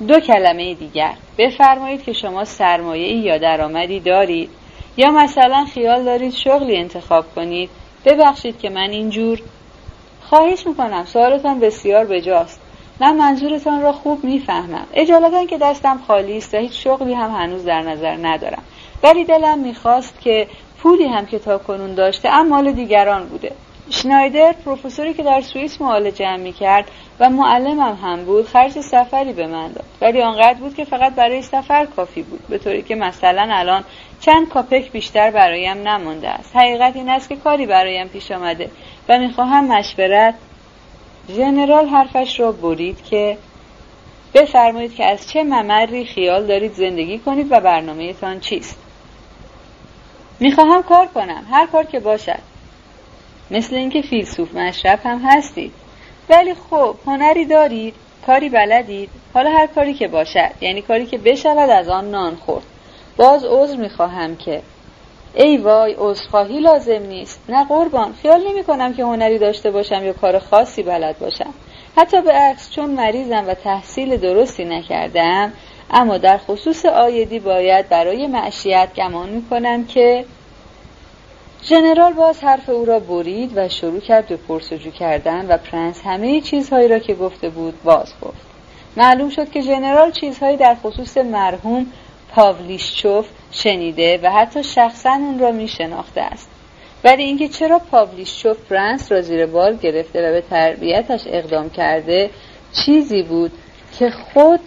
دو 0.08 0.20
کلمه 0.20 0.74
دیگر. 0.74 1.14
بفرمایید 1.38 2.04
که 2.04 2.14
شما 2.14 2.46
سرمایه 2.46 3.16
یا 3.16 3.38
درآمدی 3.38 4.00
دارید. 4.00 4.50
یا 4.98 5.12
مثلا 5.12 5.66
خیال 5.74 6.04
دارید 6.04 6.34
شغلی 6.34 6.78
انتخاب 6.78 7.26
کنید. 7.36 7.70
ببخشید 8.06 8.60
که 8.60 8.70
من 8.70 8.90
اینجور 8.90 9.42
خواهش 10.22 10.68
می‌کنم. 10.68 11.06
سوالتان 11.06 11.60
بسیار 11.60 12.06
بجاست. 12.06 12.62
من 13.00 13.16
منظورتان 13.16 13.82
را 13.82 13.92
خوب 13.92 14.24
می‌فهمم. 14.24 14.88
اجالتا 14.94 15.46
که 15.46 15.58
دستم 15.58 16.00
خالی 16.08 16.38
است 16.38 16.54
و 16.54 16.58
هیچ 16.58 16.84
شغلی 16.84 17.14
هم 17.14 17.32
هنوز 17.32 17.66
در 17.66 17.82
نظر 17.82 18.18
ندارم. 18.22 18.64
ولی 19.04 19.26
دلم 19.26 19.60
می‌خواست 19.60 20.22
که 20.22 20.48
پولی 20.78 21.08
هم 21.08 21.26
که 21.26 21.40
تا 21.40 21.58
کنون 21.58 21.96
داشته 21.96 22.30
ام 22.30 22.48
مال 22.48 22.72
دیگران 22.72 23.26
بوده. 23.26 23.52
شنایدر 23.90 24.56
پروفسوری 24.66 25.14
که 25.14 25.24
در 25.24 25.42
سوئیس 25.42 25.82
معالجه 25.82 26.36
می 26.36 26.54
کرد 26.54 26.92
و 27.20 27.30
معلمم 27.30 27.98
هم 28.04 28.26
بود 28.26 28.48
خرج 28.48 28.72
سفری 28.72 29.34
به 29.34 29.48
من 29.48 29.68
داد. 29.68 29.86
ولی 30.02 30.22
آنقدر 30.22 30.54
بود 30.54 30.76
که 30.76 30.86
فقط 30.86 31.16
برای 31.16 31.42
سفر 31.42 31.86
کافی 31.86 32.22
بود 32.22 32.48
به 32.50 32.58
طوری 32.58 32.82
که 32.82 32.96
مثلا 32.96 33.48
الان 33.52 33.84
چند 34.22 34.50
کاپک 34.50 34.92
بیشتر 34.92 35.32
برایم 35.32 35.88
نمانده 35.88 36.30
است. 36.30 36.56
حقیقت 36.56 36.96
این 36.96 37.10
است 37.10 37.30
که 37.30 37.36
کاری 37.36 37.66
برایم 37.66 38.08
پیش 38.08 38.32
آمده 38.32 38.72
و 39.10 39.20
می‌خواهم 39.20 39.68
مشورت 39.68 40.34
ژنرال 41.30 41.88
حرفش 41.88 42.40
را 42.40 42.52
برید 42.52 43.04
که 43.04 43.38
بفرمایید 44.34 44.96
که 44.96 45.06
از 45.06 45.30
چه 45.30 45.44
ممری 45.44 46.06
خیال 46.06 46.48
دارید 46.48 46.74
زندگی 46.74 47.20
کنید 47.20 47.48
و 47.52 47.60
برنامهتان 47.60 48.40
چیست. 48.40 48.78
می‌خواهم 50.40 50.84
کار 50.84 51.08
کنم 51.08 51.46
هر 51.52 51.68
کار 51.68 51.84
که 51.84 52.00
باشد. 52.00 52.40
مثل 53.52 53.76
اینکه 53.76 54.02
فیلسوف 54.02 54.56
مشرب 54.56 55.00
هم 55.04 55.22
هستید. 55.26 55.74
ولی 56.30 56.54
خب 56.54 56.96
هنری 57.06 57.46
دارید 57.46 57.96
کاری 58.26 58.50
بلدید. 58.50 59.10
حالا 59.34 59.52
هر 59.52 59.68
کاری 59.68 59.94
که 59.94 60.08
باشد 60.08 60.52
یعنی 60.62 60.82
کاری 60.82 61.06
که 61.06 61.18
بشود 61.18 61.70
از 61.70 61.90
آن 61.90 62.12
نان 62.12 62.36
خورد. 62.36 62.66
باز 63.18 63.46
عذر 63.46 63.76
می‌خواهم 63.76 64.36
که 64.36 64.62
ای 65.34 65.58
وای 65.58 65.96
عذرخواهی 65.98 66.60
لازم 66.60 67.02
نیست. 67.02 67.40
نه 67.50 67.66
قربان 67.66 68.14
خیال 68.22 68.48
نمی 68.48 68.64
کنم 68.64 68.94
که 68.94 69.04
هنری 69.04 69.38
داشته 69.38 69.72
باشم 69.72 70.04
یا 70.04 70.14
کار 70.14 70.40
خاصی 70.40 70.84
بلد 70.84 71.20
باشم. 71.20 71.54
حتی 71.98 72.22
به 72.22 72.32
عکس 72.32 72.72
چون 72.72 72.90
مریضم 72.90 73.44
و 73.48 73.54
تحصیل 73.54 74.18
درستی 74.18 74.66
نکردم 74.66 75.54
اما 75.92 76.18
در 76.18 76.38
خصوص 76.38 76.86
آیدی 76.86 77.40
باید 77.40 77.90
برای 77.90 78.28
معشیت 78.28 78.90
گمان 78.96 79.30
می 79.30 79.46
کنم 79.50 79.86
که 79.86 80.26
ژنرال 81.64 82.14
باز 82.14 82.44
حرف 82.44 82.70
او 82.70 82.86
را 82.86 83.00
برید 83.00 83.52
و 83.56 83.70
شروع 83.70 84.00
کرد 84.00 84.28
به 84.28 84.38
پرس‌وجو 84.38 84.92
کردن 84.92 85.46
و 85.48 85.58
پرنس 85.58 86.02
همه 86.06 86.42
چیزهایی 86.42 86.88
را 86.88 87.00
که 87.00 87.14
گفته 87.14 87.50
بود 87.50 87.84
باز 87.84 88.14
گفت. 88.22 88.52
معلوم 88.98 89.30
شد 89.30 89.52
که 89.52 89.62
ژنرال 89.62 90.12
چیزهایی 90.12 90.58
در 90.58 90.76
خصوص 90.76 91.18
مرحوم 91.18 91.86
پاولیشچوف 92.36 93.28
شنیده 93.52 94.20
و 94.24 94.32
حتی 94.32 94.64
شخصا 94.64 95.12
اون 95.12 95.40
را 95.40 95.52
می 95.52 95.68
شناخته 95.68 96.22
است. 96.22 96.50
ولی 97.04 97.24
اینکه 97.24 97.48
چرا 97.48 97.80
پاولیشچوف 97.80 98.58
پرنس 98.70 99.12
را 99.12 99.22
زیر 99.22 99.46
بال 99.46 99.76
گرفته 99.76 100.30
و 100.30 100.34
به 100.34 100.42
تربیتش 100.42 101.22
اقدام 101.26 101.70
کرده 101.70 102.30
چیزی 102.86 103.24
بود 103.24 103.52
که 104.00 104.10
خود 104.10 104.60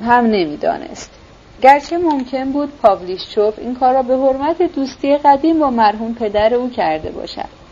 هم 0.00 0.26
نمی‌دانست. 0.26 1.10
گرچه 1.62 1.98
ممکن 1.98 2.52
بود 2.52 2.72
پاولیشچوف 2.82 3.58
این 3.58 3.74
کار 3.74 3.94
را 3.94 4.02
به 4.02 4.16
حرمت 4.16 4.62
دوستی 4.62 5.16
قدیم 5.16 5.58
با 5.58 5.70
مرحوم 5.70 6.14
پدر 6.14 6.54
او 6.54 6.70
کرده 6.70 7.10
باشد. 7.10 7.65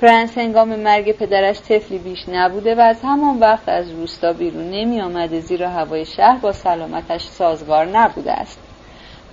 پرنس 0.00 0.38
هنگام 0.38 0.76
مرگ 0.76 1.12
پدرش 1.12 1.60
طفلی 1.60 1.98
بیش 1.98 2.28
نبوده 2.28 2.74
و 2.74 2.80
از 2.80 2.96
همان 3.02 3.38
وقت 3.38 3.68
از 3.68 3.90
روستا 3.90 4.32
بیرون 4.32 4.70
نمی 4.70 5.00
آمده 5.00 5.40
زیرا 5.40 5.68
هوای 5.68 6.04
شهر 6.04 6.38
با 6.38 6.52
سلامتش 6.52 7.24
سازگار 7.24 7.86
نبوده 7.86 8.32
است. 8.32 8.58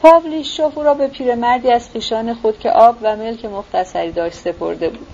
پاولیشچوف 0.02 0.60
او 0.60 0.84
را 0.84 0.94
به 0.94 1.08
پیرمردی 1.08 1.72
از 1.72 1.90
خویشان 1.90 2.34
خود 2.34 2.60
که 2.60 2.72
آب 2.72 2.96
و 3.02 3.16
ملک 3.16 3.46
مختصری 3.46 4.12
داشت 4.12 4.36
سپرده 4.36 4.90
بود. 4.90 5.08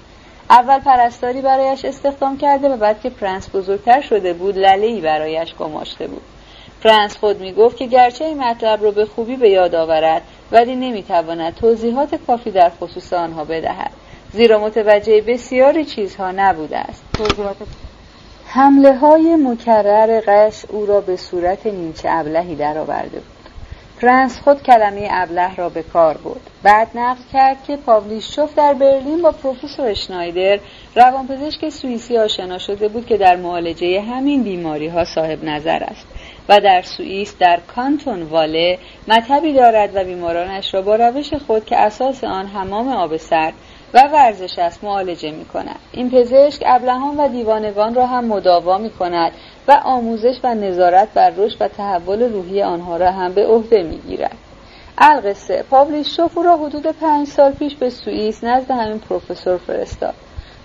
اول 0.49 0.79
پرستاری 0.79 1.41
برایش 1.41 1.85
استخدام 1.85 2.37
کرده 2.37 2.69
و 2.69 2.77
بعد 2.77 3.01
که 3.01 3.09
پرنس 3.09 3.49
بزرگتر 3.55 4.01
شده 4.01 4.33
بود 4.33 4.57
لله 4.57 5.01
برایش 5.01 5.55
گماشته 5.55 6.07
بود. 6.07 6.21
پرنس 6.83 7.17
خود 7.17 7.39
می 7.39 7.53
گفت 7.53 7.77
که 7.77 7.85
گرچه 7.85 8.25
این 8.25 8.43
مطلب 8.43 8.83
را 8.83 8.91
به 8.91 9.05
خوبی 9.05 9.35
به 9.35 9.49
یاد 9.49 9.75
می‌آورد 9.75 10.21
ولی 10.51 10.75
نمی‌تواند 10.75 11.55
توضیحات 11.55 12.15
کافی 12.15 12.51
در 12.51 12.71
خصوص 12.81 13.13
آنها 13.13 13.43
بدهد. 13.43 14.02
زیرا 14.33 14.59
متوجه 14.59 15.21
بسیاری 15.21 15.85
چیزها 15.85 16.31
نبوده 16.31 16.77
است. 16.77 17.03
حمله 18.45 18.95
های 18.97 19.35
مکرر 19.35 20.21
غش 20.27 20.65
او 20.69 20.85
را 20.85 21.01
به 21.01 21.17
صورت 21.17 21.65
نیمچه 21.65 22.09
ابلهی 22.11 22.55
درآورده 22.55 23.19
بود. 23.19 23.43
پرنس 24.01 24.39
خود 24.39 24.63
کلمه 24.63 25.07
ابله 25.11 25.55
را 25.55 25.69
به 25.69 25.83
کار 25.83 26.17
برد. 26.17 26.49
بعد 26.63 26.87
نقل 26.95 27.21
کرد 27.33 27.63
که 27.63 27.75
پاولیشچوف 27.75 28.55
در 28.55 28.73
برلین 28.73 29.21
با 29.21 29.31
پروفسور 29.31 29.87
اشنایدر 29.87 30.59
روانپزشک 30.95 31.69
سوئیسی 31.69 32.17
آشنا 32.17 32.57
شده 32.57 32.87
بود 32.87 33.05
که 33.05 33.17
در 33.17 33.35
معالجه 33.35 34.01
همین 34.01 34.43
بیماری 34.43 34.87
ها 34.87 35.05
صاحب 35.05 35.43
نظر 35.43 35.83
است 35.83 36.05
و 36.49 36.59
در 36.59 36.81
سوئیس 36.81 37.35
در 37.39 37.59
کانتون 37.75 38.23
واله 38.23 38.79
مطبی 39.07 39.53
دارد 39.53 39.95
و 39.95 40.03
بیمارانش 40.03 40.73
را 40.73 40.81
با 40.81 40.95
روش 40.95 41.33
خود 41.33 41.65
که 41.65 41.77
اساس 41.77 42.23
آن 42.23 42.47
حمام 42.47 42.87
آب 42.87 43.17
سرد 43.17 43.53
و 43.93 44.07
ورزش 44.13 44.59
است 44.59 44.83
معالجه 44.83 45.31
می 45.31 45.45
کند. 45.45 45.79
این 45.91 46.11
پزشک 46.11 46.63
ابلهان 46.65 47.17
و 47.17 47.27
دیوانگان 47.27 47.95
را 47.95 48.05
هم 48.05 48.25
مداوا 48.25 48.77
می 48.77 48.89
کند 48.89 49.31
و 49.67 49.81
آموزش 49.83 50.35
و 50.43 50.55
نظارت 50.55 51.07
بر 51.13 51.29
رشد 51.29 51.57
و 51.59 51.67
تحول 51.67 52.33
روحی 52.33 52.61
آنها 52.61 52.97
را 52.97 53.11
هم 53.11 53.33
به 53.33 53.47
عهده 53.47 53.83
می 53.83 53.97
گیرد. 53.97 54.37
القصه 54.97 55.63
پاولیش 55.69 56.15
شوفو 56.15 56.43
را 56.43 56.57
حدود 56.57 56.87
پنج 56.87 57.27
سال 57.27 57.51
پیش 57.51 57.75
به 57.75 57.89
سوئیس 57.89 58.43
نزد 58.43 58.71
همین 58.71 58.99
پروفسور 58.99 59.57
فرستاد 59.57 60.13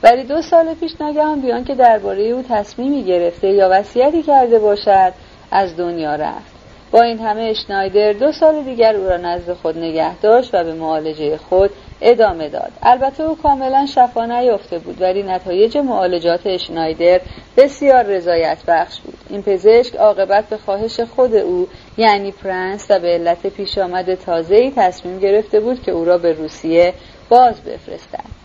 ولی 0.02 0.24
دو 0.24 0.42
سال 0.42 0.74
پیش 0.74 0.92
ناگهان 1.00 1.40
بیان 1.40 1.64
که 1.64 1.74
درباره 1.74 2.22
او 2.22 2.42
تصمیمی 2.48 3.04
گرفته 3.04 3.48
یا 3.48 3.68
وصیتی 3.70 4.22
کرده 4.22 4.58
باشد 4.58 5.12
از 5.50 5.76
دنیا 5.76 6.14
رفت 6.14 6.58
با 6.90 7.02
این 7.02 7.18
همه 7.18 7.42
اشنایدر 7.42 8.12
دو 8.12 8.32
سال 8.32 8.62
دیگر 8.62 8.96
او 8.96 9.08
را 9.08 9.16
نزد 9.16 9.52
خود 9.52 9.78
نگه 9.78 10.16
داشت 10.16 10.54
و 10.54 10.64
به 10.64 10.72
معالجه 10.72 11.36
خود 11.36 11.70
ادامه 12.00 12.48
داد. 12.48 12.72
البته 12.82 13.22
او 13.22 13.36
کاملا 13.36 13.86
شفا 13.86 14.26
نیافته 14.26 14.78
بود 14.78 15.02
ولی 15.02 15.22
نتایج 15.22 15.78
معالجات 15.78 16.46
اشنایدر 16.46 17.20
بسیار 17.56 18.02
رضایت 18.02 18.58
بخش 18.68 19.00
بود. 19.00 19.18
این 19.30 19.42
پزشک 19.42 19.96
عاقبت 19.96 20.44
به 20.48 20.56
خواهش 20.56 21.00
خود 21.00 21.34
او 21.34 21.68
یعنی 21.96 22.32
پرنس 22.32 22.86
و 22.90 22.98
به 22.98 23.08
علت 23.08 23.46
پیش 23.46 23.78
آمد 23.78 24.14
تازه‌ای 24.14 24.72
تصمیم 24.76 25.18
گرفته 25.18 25.60
بود 25.60 25.82
که 25.82 25.92
او 25.92 26.04
را 26.04 26.18
به 26.18 26.32
روسیه 26.32 26.94
باز 27.28 27.60
بفرستد. 27.60 28.38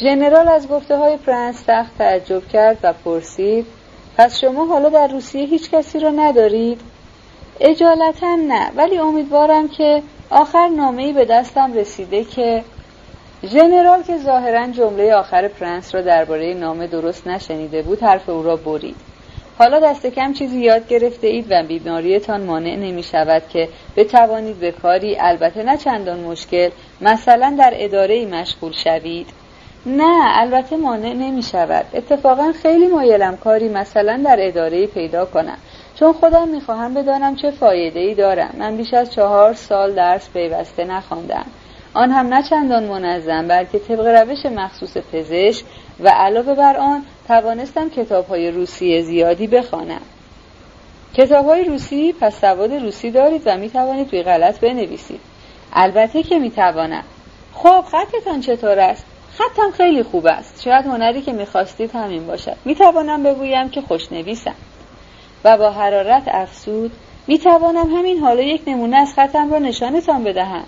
ژنرال 0.00 0.48
از 0.48 0.68
گفته 0.68 0.96
های 0.96 1.16
پرنس 1.16 1.64
سخت 1.64 1.98
تعجب 1.98 2.48
کرد 2.48 2.78
و 2.82 2.92
پرسید 3.04 3.66
پس 4.16 4.38
شما 4.40 4.64
حالا 4.66 4.88
در 4.88 5.08
روسیه 5.08 5.46
هیچ 5.46 5.70
کسی 5.70 6.00
را 6.00 6.10
ندارید؟ 6.10 6.80
اجالتا 7.60 8.34
نه 8.34 8.70
ولی 8.76 8.98
امیدوارم 8.98 9.68
که 9.68 10.02
آخر 10.30 10.68
نامه‌ای 10.68 11.12
به 11.12 11.24
دستم 11.24 11.72
رسیده 11.72 12.24
که 12.24 12.64
ژنرال 13.46 14.02
که 14.02 14.18
ظاهرا 14.18 14.66
جمله 14.66 15.14
آخر 15.14 15.48
پرنس 15.48 15.94
را 15.94 16.00
درباره 16.00 16.54
نامه 16.54 16.86
درست 16.86 17.26
نشنیده 17.26 17.82
بود 17.82 18.02
حرف 18.02 18.28
او 18.28 18.42
را 18.42 18.56
برید. 18.56 18.96
حالا 19.58 19.80
دست 19.80 20.06
کم 20.06 20.32
چیزی 20.32 20.60
یاد 20.60 20.88
گرفته 20.88 21.26
اید 21.26 21.46
و 21.50 21.62
بیماریتان 21.62 22.44
مانع 22.44 22.76
نمی 22.76 23.02
شود 23.02 23.42
که 23.48 23.68
بتوانید 23.96 24.60
به 24.60 24.72
کاری 24.72 25.16
البته 25.20 25.62
نه 25.62 25.76
چندان 25.76 26.20
مشکل 26.20 26.70
مثلا 27.00 27.56
در 27.58 27.72
اداره 27.76 28.26
مشغول 28.26 28.72
شوید. 28.72 29.26
نه 29.86 30.40
البته 30.40 30.76
مانع 30.76 31.12
نمی 31.12 31.42
شود 31.42 31.86
اتفاقا 31.94 32.52
خیلی 32.62 32.86
مایلم 32.86 33.36
کاری 33.36 33.68
مثلا 33.68 34.22
در 34.24 34.36
اداره 34.40 34.86
پیدا 34.86 35.24
کنم. 35.24 35.58
چون 35.94 36.12
خودم 36.12 36.48
می‌خواهم 36.48 36.94
بدانم 36.94 37.36
چه 37.36 37.50
فایده 37.50 38.00
ای 38.00 38.14
دارم. 38.14 38.54
من 38.58 38.76
بیش 38.76 38.94
از 38.94 39.12
چهار 39.12 39.52
سال 39.52 39.94
درس 39.94 40.30
پیوسته 40.30 40.84
نخواندم. 40.84 41.46
آن 41.94 42.10
هم 42.10 42.34
نه 42.34 42.42
چندان 42.42 42.84
منظم 42.84 43.48
بلکه 43.48 43.78
طبق 43.78 44.06
روش 44.06 44.46
مخصوص 44.46 44.96
پزشک 44.96 45.64
و 46.00 46.08
علاوه 46.08 46.54
بر 46.54 46.76
آن 46.76 47.02
توانستم 47.28 47.90
کتاب 47.90 48.26
های 48.26 48.50
روسی 48.50 49.02
زیادی 49.02 49.46
بخوانم. 49.46 50.00
کتاب 51.14 51.46
های 51.46 51.64
روسی 51.64 52.12
پس 52.12 52.40
سواد 52.40 52.72
روسی 52.72 53.10
دارید 53.10 53.42
و 53.46 53.56
می 53.56 53.70
توانید 53.70 54.10
بی 54.10 54.22
غلط 54.22 54.60
بنویسید. 54.60 55.20
البته 55.72 56.22
که 56.22 56.38
می 56.38 56.50
توانم 56.50 57.04
خب 57.54 57.84
خطتان 57.90 58.40
چطور 58.40 58.78
است؟ 58.78 59.06
خطم 59.32 59.70
خیلی 59.70 60.02
خوب 60.02 60.26
است. 60.26 60.62
شاید 60.62 60.86
هنری 60.86 61.22
که 61.22 61.32
می‌خواستید 61.32 61.90
همین 61.94 62.26
باشد. 62.26 62.56
می‌توانم 62.64 63.22
بگویم 63.22 63.70
که 63.70 63.80
خوشنویسم. 63.80 64.54
و 65.44 65.56
با 65.56 65.70
حرارت 65.70 66.22
افسود 66.26 66.92
می‌توانم 67.26 67.96
همین 67.96 68.18
حالا 68.18 68.42
یک 68.42 68.62
نمونه 68.66 68.96
از 68.96 69.14
خطم 69.14 69.52
را 69.52 69.58
نشانتان 69.58 70.24
بدهم. 70.24 70.64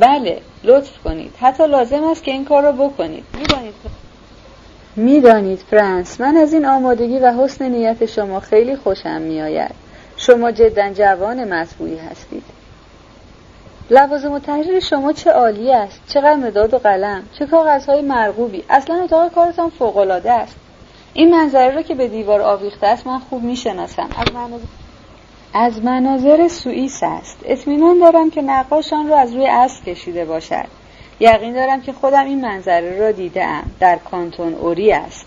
بله 0.00 0.40
لطف 0.64 0.98
کنید. 1.04 1.34
حتی 1.40 1.66
لازم 1.66 2.04
است 2.04 2.24
که 2.24 2.30
این 2.30 2.44
کار 2.44 2.62
را 2.62 2.72
بکنید. 2.72 3.24
می‌دانید. 3.38 3.74
می‌دانید 4.96 5.58
فرانس. 5.58 6.20
من 6.20 6.36
از 6.36 6.52
این 6.52 6.66
آمادگی 6.66 7.18
و 7.18 7.32
حسن 7.32 7.68
نیت 7.68 8.06
شما 8.06 8.40
خیلی 8.40 8.76
خوشم 8.76 9.20
میآید. 9.20 9.74
شما 10.16 10.50
جدا 10.50 10.92
جوان 10.92 11.52
مطبوعی 11.54 11.96
هستید. 11.96 12.44
لوازم 13.90 14.32
و 14.32 14.38
تحریر 14.38 14.80
شما 14.80 15.12
چه 15.12 15.30
عالی 15.30 15.72
است 15.72 16.00
چقدر 16.08 16.34
مداد 16.34 16.74
و 16.74 16.78
قلم 16.78 17.22
چه 17.38 17.46
کاغذهای 17.46 18.02
مرغوبی. 18.02 18.64
اصلا 18.70 19.02
اتاق 19.02 19.32
کارتان 19.32 19.70
فوقالعاده 19.70 20.32
است. 20.32 20.56
این 21.12 21.30
منظره 21.30 21.74
را 21.74 21.82
که 21.82 21.94
به 21.94 22.08
دیوار 22.08 22.40
آویخته 22.40 22.86
است 22.86 23.06
من 23.06 23.18
خوب 23.18 23.42
می‌شناسم. 23.42 24.08
از 24.18 24.34
مناظر 24.34 24.64
از 25.56 25.84
مناظر 25.84 26.48
سوئیس 26.48 27.02
است. 27.02 27.38
اطمینان 27.44 27.98
دارم 27.98 28.30
که 28.30 28.42
نقاشان 28.42 29.08
را 29.08 29.18
از 29.18 29.34
روی 29.34 29.46
اسب 29.46 29.84
کشیده 29.84 30.24
باشد. 30.24 30.66
یقین 31.20 31.52
دارم 31.52 31.82
که 31.82 31.92
خودم 31.92 32.24
این 32.24 32.40
منظره 32.40 32.98
را 32.98 33.12
دیدم 33.12 33.62
در 33.80 33.96
کانتون 33.96 34.54
اوری 34.54 34.92
است. 34.92 35.26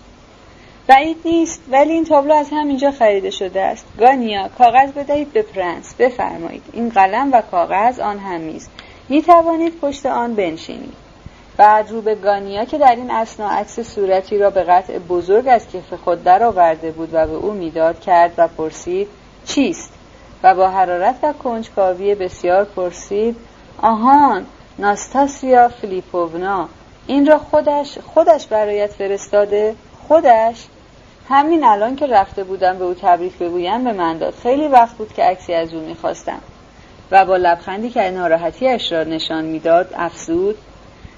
بعید 0.86 1.16
نیست 1.24 1.62
ولی 1.70 1.92
این 1.92 2.04
تابلو 2.04 2.34
از 2.34 2.48
همینجا 2.52 2.90
خریده 2.90 3.30
شده 3.30 3.60
است. 3.60 3.86
گانیا 3.98 4.48
کاغذ 4.58 4.92
بدهید 4.92 5.32
به 5.32 5.42
پرنس. 5.42 5.94
بفرمایید. 5.94 6.62
این 6.72 6.88
قلم 6.88 7.32
و 7.32 7.40
کاغذ 7.40 8.00
آن 8.00 8.18
هم 8.18 8.40
میز 8.40 8.68
می 9.08 9.22
توانید 9.22 9.80
پشت 9.80 10.06
آن 10.06 10.34
بنشینید. 10.34 10.94
بعد 11.56 11.90
رو 11.90 12.02
به 12.02 12.14
گانیا 12.14 12.64
که 12.64 12.78
در 12.78 12.94
این 12.96 13.10
اسنا 13.10 13.48
عکس 13.48 13.80
صورتی 13.80 14.38
را 14.38 14.50
به 14.50 14.62
قطع 14.62 14.98
بزرگ 14.98 15.48
از 15.48 15.68
کف 15.68 15.92
خود 16.04 16.24
درآورده 16.24 16.90
بود 16.90 17.08
و 17.12 17.26
به 17.26 17.34
او 17.34 17.52
می‌داد 17.52 18.00
کرد 18.00 18.32
و 18.36 18.48
پرسید 18.48 19.08
چیست؟ 19.44 19.97
و 20.42 20.54
با 20.54 20.70
حرارت 20.70 21.16
و 21.22 21.32
کنجکاوی 21.32 22.14
بسیار 22.14 22.64
پرسید 22.64 23.36
آهان 23.82 24.46
ناستاسیا 24.78 25.68
فلیپوونا 25.68 26.68
این 27.06 27.26
را 27.26 27.38
خودش 27.38 27.98
خودش 27.98 28.46
برایت 28.46 28.90
فرستاده؟ 28.90 29.74
خودش؟ 30.08 30.66
همین 31.28 31.64
الان 31.64 31.96
که 31.96 32.06
رفته 32.06 32.44
بودم 32.44 32.78
به 32.78 32.84
او 32.84 32.94
تبریک 32.94 33.38
بگویم 33.38 33.84
به 33.84 33.92
من 33.92 34.18
داد. 34.18 34.34
خیلی 34.34 34.68
وقت 34.68 34.96
بود 34.96 35.12
که 35.12 35.22
عکسی 35.22 35.54
از 35.54 35.74
او 35.74 35.80
می‌خواستم. 35.80 36.40
و 37.10 37.24
با 37.24 37.36
لبخندی 37.36 37.90
که 37.90 38.10
ناراحتیش 38.10 38.92
را 38.92 39.04
نشان 39.04 39.44
می‌داد 39.44 39.94
افزود 39.96 40.58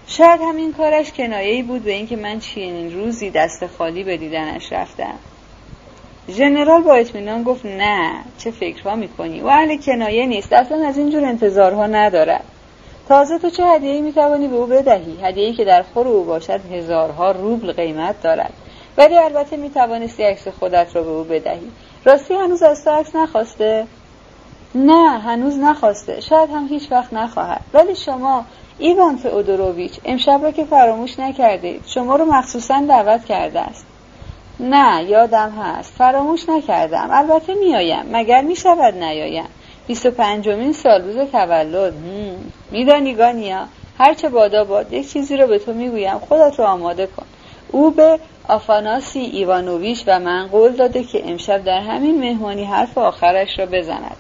شاید 0.07 0.41
همین 0.41 0.73
کارش 0.73 1.13
کنایه 1.13 1.63
بود 1.63 1.85
به 1.85 1.93
اینکه 1.93 2.17
من 2.17 2.41
چنین 2.41 2.95
روزی 2.95 3.31
دست 3.31 3.67
خالی 3.67 4.05
به 4.05 4.17
دیدنش 4.17 4.73
رفتم. 4.73 5.15
ژنرال 6.29 6.83
با 6.83 6.95
اطمینان 6.95 7.43
گفت 7.43 7.67
نه 7.67 8.13
چه 8.39 8.51
فکرها 8.51 8.97
می‌کنی؟ 8.97 9.41
و 9.41 9.47
اهل 9.47 9.77
کنایه 9.77 10.27
نیست 10.27 10.53
اصلا 10.53 10.89
از 10.89 10.99
اینجور 10.99 11.25
انتظارها 11.25 11.87
ندارد 11.87 12.45
تازه 13.09 13.39
تو 13.39 13.51
چه 13.51 13.67
هدیه‌ای 13.67 14.01
می‌توانی 14.01 14.49
به 14.49 14.57
او 14.57 14.67
بدهی؟ 14.67 15.19
هدیه‌ای 15.23 15.53
که 15.53 15.65
در 15.65 15.83
خور 15.83 16.09
او 16.09 16.25
باشد 16.25 16.61
هزارها 16.73 17.31
روبل 17.31 17.73
قیمت 17.73 18.23
دارد. 18.23 18.53
ولی 18.99 19.17
البته 19.17 19.57
می‌توانستی 19.57 20.23
عکس 20.23 20.49
خودت 20.49 20.87
را 20.97 21.03
به 21.03 21.11
او 21.11 21.25
بدهی. 21.25 21.71
راستی 22.05 22.35
هنوز 22.35 22.63
از 22.63 22.85
تو 22.85 22.91
عکس 22.91 23.17
نخواسته؟ 23.17 23.87
نه 24.75 25.19
هنوز 25.19 25.59
نخواسته. 25.59 26.21
شاید 26.21 26.51
هم 26.51 26.67
هیچ 26.67 26.93
وقت 26.93 27.13
نخواهد. 27.13 27.61
ولی 27.75 27.95
شما 27.95 28.45
ایوان 28.79 29.17
فئودوروویچ 29.17 30.01
امشب 30.05 30.41
را 30.43 30.51
که 30.51 30.65
فراموش 30.65 31.19
نکردید 31.19 31.83
شما 31.87 32.17
رو 32.17 32.25
مخصوصا 32.25 32.85
دعوت 32.89 33.25
کرده 33.25 33.61
است. 33.61 33.87
نه 34.61 35.05
یادم 35.05 35.51
هست. 35.51 35.93
فراموش 35.93 36.49
نکردم. 36.49 37.09
البته 37.11 37.55
میآیم 37.55 38.05
مگر 38.13 38.41
می‌شود 38.41 38.95
نیایم؟ 38.95 39.49
بیست 39.87 40.07
و 40.07 40.11
پنجمین 40.11 40.73
سال 40.73 41.03
روز 41.03 41.31
تولد. 41.31 41.95
میدانی 42.71 43.15
گانیا 43.15 43.67
هرچه 43.99 44.29
بادا 44.29 44.65
باد 44.65 44.93
یک 44.93 45.13
چیزی 45.13 45.37
رو 45.37 45.47
به 45.47 45.59
تو 45.59 45.73
می‌گویم. 45.73 46.19
خودت 46.19 46.59
رو 46.59 46.65
آماده 46.65 47.07
کن. 47.07 47.27
او 47.73 47.91
به 47.91 48.19
آفاناسی 48.49 49.21
ایوانوویچ 49.21 50.05
و 50.07 50.21
من 50.21 50.47
قول 50.47 50.73
داده 50.73 51.05
که 51.05 51.31
امشب 51.31 51.65
در 51.65 51.81
همین 51.81 52.19
مهمانی 52.21 52.65
حرف 52.65 52.99
آخرش 52.99 53.59
را 53.59 53.67
بزند. 53.67 54.17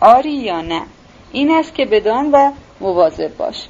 آری 0.00 0.32
یا 0.32 0.60
نه؟ 0.60 0.82
این 1.32 1.50
است 1.50 1.74
که 1.74 1.84
بدان 1.84 2.30
و 2.32 2.50
مواظب 2.80 3.36
باش. 3.36 3.66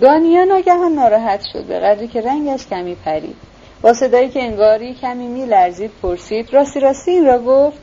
گانیا 0.00 0.44
ناگهان 0.44 0.92
ناراحت 0.92 1.44
شد. 1.52 1.64
به 1.64 1.78
قدری 1.78 2.08
که 2.08 2.20
رنگش 2.20 2.66
کمی 2.66 2.94
پرید. 2.94 3.36
با 3.82 3.92
صدایی 3.92 4.28
که 4.28 4.42
انگاری 4.42 4.94
کمی 4.94 5.26
میلرزید 5.26 5.90
پرسید 6.02 6.54
راستی 6.54 6.80
راستی 6.80 7.10
این 7.10 7.26
را 7.26 7.38
گفت. 7.38 7.78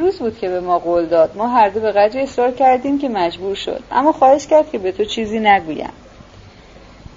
روز 0.00 0.18
بود 0.18 0.38
که 0.38 0.48
به 0.48 0.60
ما 0.60 0.78
قول 0.78 1.06
داد. 1.06 1.36
ما 1.36 1.48
هر 1.48 1.68
دو 1.68 1.80
به 1.80 1.92
قدری 1.92 2.22
اصرار 2.22 2.50
کردیم 2.50 2.98
که 2.98 3.08
مجبور 3.08 3.54
شد. 3.54 3.82
اما 3.90 4.12
خواهش 4.12 4.46
کرد 4.46 4.70
که 4.70 4.78
به 4.78 4.92
تو 4.92 5.04
چیزی 5.04 5.40
نگویم. 5.40 5.92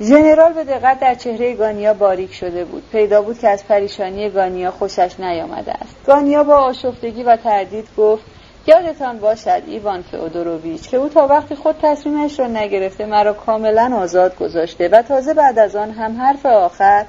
ژنرال 0.01 0.53
به 0.53 0.63
دقت 0.63 0.99
در 0.99 1.15
چهره 1.15 1.53
گانیا 1.53 1.93
باریک 1.93 2.33
شده 2.33 2.65
بود. 2.65 2.83
پیدا 2.91 3.21
بود 3.21 3.39
که 3.39 3.49
از 3.49 3.67
پریشانی 3.67 4.29
گانیا 4.29 4.71
خوشش 4.71 5.19
نیامده 5.19 5.73
است. 5.73 5.95
گانیا 6.07 6.43
با 6.43 6.55
آشفتگی 6.55 7.23
و 7.23 7.35
تردید 7.35 7.87
گفت 7.97 8.23
یادتان 8.67 9.19
باشد 9.19 9.61
ایوان 9.67 10.01
فئودوروویچ 10.01 10.89
که 10.89 10.97
او 10.97 11.09
تا 11.09 11.27
وقتی 11.27 11.55
خود 11.55 11.75
تصمیمش 11.81 12.39
را 12.39 12.47
نگرفته 12.47 13.05
مرا 13.05 13.33
کاملا 13.33 13.97
آزاد 13.97 14.37
گذاشته 14.37 14.87
و 14.87 15.01
تازه 15.01 15.33
بعد 15.33 15.59
از 15.59 15.75
آن 15.75 15.91
هم 15.91 16.21
حرف 16.21 16.45
آخر 16.45 17.05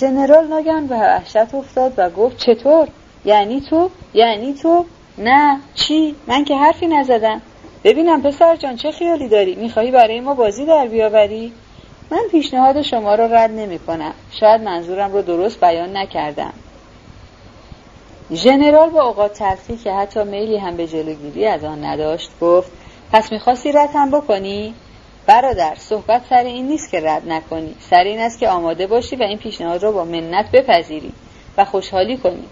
ژنرال 0.00 0.46
ناگهان 0.46 0.86
به 0.86 0.94
وحشت 0.94 1.54
افتاد 1.54 1.92
و 1.96 2.10
گفت 2.10 2.36
چطور؟ 2.36 2.88
یعنی 3.24 3.60
تو؟ 3.60 3.90
یعنی 4.14 4.54
تو؟ 4.54 4.84
نه. 5.18 5.60
چی؟ 5.74 6.14
من 6.26 6.44
که 6.44 6.56
حرفی 6.56 6.86
نزدم. 6.86 7.42
ببینم 7.84 8.22
پسر 8.22 8.56
جان 8.56 8.76
چه 8.76 8.90
خیالی 8.90 9.28
داری؟ 9.28 9.54
می‌خواهی 9.54 9.90
برای 9.90 10.20
ما 10.20 10.34
بازی 10.34 10.66
در 10.66 10.86
بیاوری؟ 10.86 11.52
من 12.10 12.22
پیشنهاد 12.30 12.82
شما 12.82 13.14
را 13.14 13.26
رد 13.26 13.50
نمی 13.50 13.78
کنم 13.78 14.12
شاید 14.40 14.60
منظورم 14.60 15.12
رو 15.12 15.22
درست 15.22 15.60
بیان 15.60 15.96
نکردم. 15.96 16.52
ژنرال 18.32 18.90
با 18.90 19.02
اوقات 19.02 19.32
تلخی 19.32 19.76
که 19.76 19.92
حتی 19.92 20.24
میلی 20.24 20.58
هم 20.58 20.76
به 20.76 20.86
جلوگیری 20.86 21.46
از 21.46 21.64
آن 21.64 21.84
نداشت 21.84 22.30
گفت 22.40 22.72
پس 23.12 23.32
می‌خواستی 23.32 23.72
رد 23.72 23.90
هم 23.94 24.10
بکنی؟ 24.10 24.74
برادر 25.26 25.74
صحبت 25.74 26.22
سر 26.30 26.44
این 26.44 26.68
نیست 26.68 26.90
که 26.90 27.00
رد 27.00 27.22
نکنی. 27.28 27.74
سر 27.80 28.04
این 28.04 28.20
است 28.20 28.38
که 28.38 28.48
آماده 28.48 28.86
باشی 28.86 29.16
و 29.16 29.22
این 29.22 29.38
پیشنهاد 29.38 29.82
را 29.82 29.92
با 29.92 30.04
منت 30.04 30.50
بپذیری 30.50 31.12
و 31.56 31.64
خوشحالی 31.64 32.16
کنی. 32.16 32.44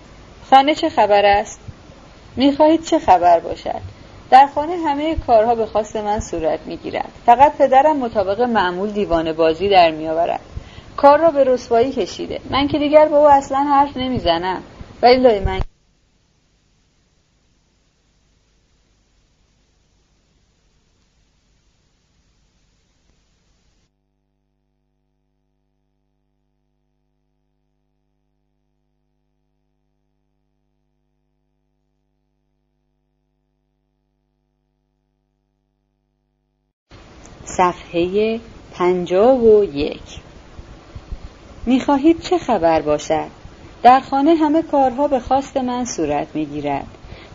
خانه 0.51 0.75
چه 0.75 0.89
خبر 0.89 1.25
است؟ 1.25 1.61
می‌خواهید 2.37 2.85
چه 2.85 2.99
خبر 2.99 3.41
باشد؟ 3.41 3.81
در 4.31 4.47
خانه 4.47 4.77
همه 4.77 5.15
کارها 5.15 5.55
به 5.55 5.67
خواست 5.67 5.97
من 5.97 6.21
صورت 6.21 6.61
می‌گیرد. 6.67 7.13
فقط 7.27 7.57
پدرم 7.57 7.97
مطابق 7.97 8.41
معمول 8.41 8.91
دیوان 8.91 9.33
بازی 9.33 9.69
در 9.69 9.91
میآورد. 9.91 10.41
کار 10.97 11.19
را 11.19 11.31
به 11.31 11.45
رسوایی 11.45 11.93
کشیده. 11.93 12.41
من 12.51 12.69
که 12.69 12.79
دیگر 12.79 13.09
با 13.09 13.19
او 13.19 13.29
اصلا 13.29 13.59
حرف 13.59 13.97
نمی‌زنم. 13.97 14.63
ولی 15.03 15.17
لای 15.17 15.41
من 15.41 15.61
صفحه 37.57 38.41
پنجاه 38.75 39.41
و 39.41 39.65
یک. 39.65 40.21
می‌خواهید 41.67 42.21
چه 42.21 42.39
خبر 42.39 42.81
باشد؟ 42.81 43.27
در 43.83 44.01
خانه 44.01 44.35
همه 44.35 44.63
کارها 44.63 45.09
به 45.09 45.21
خواست 45.21 45.57
من 45.57 45.85
صورت 45.85 46.27
می‌گیرد. 46.35 46.87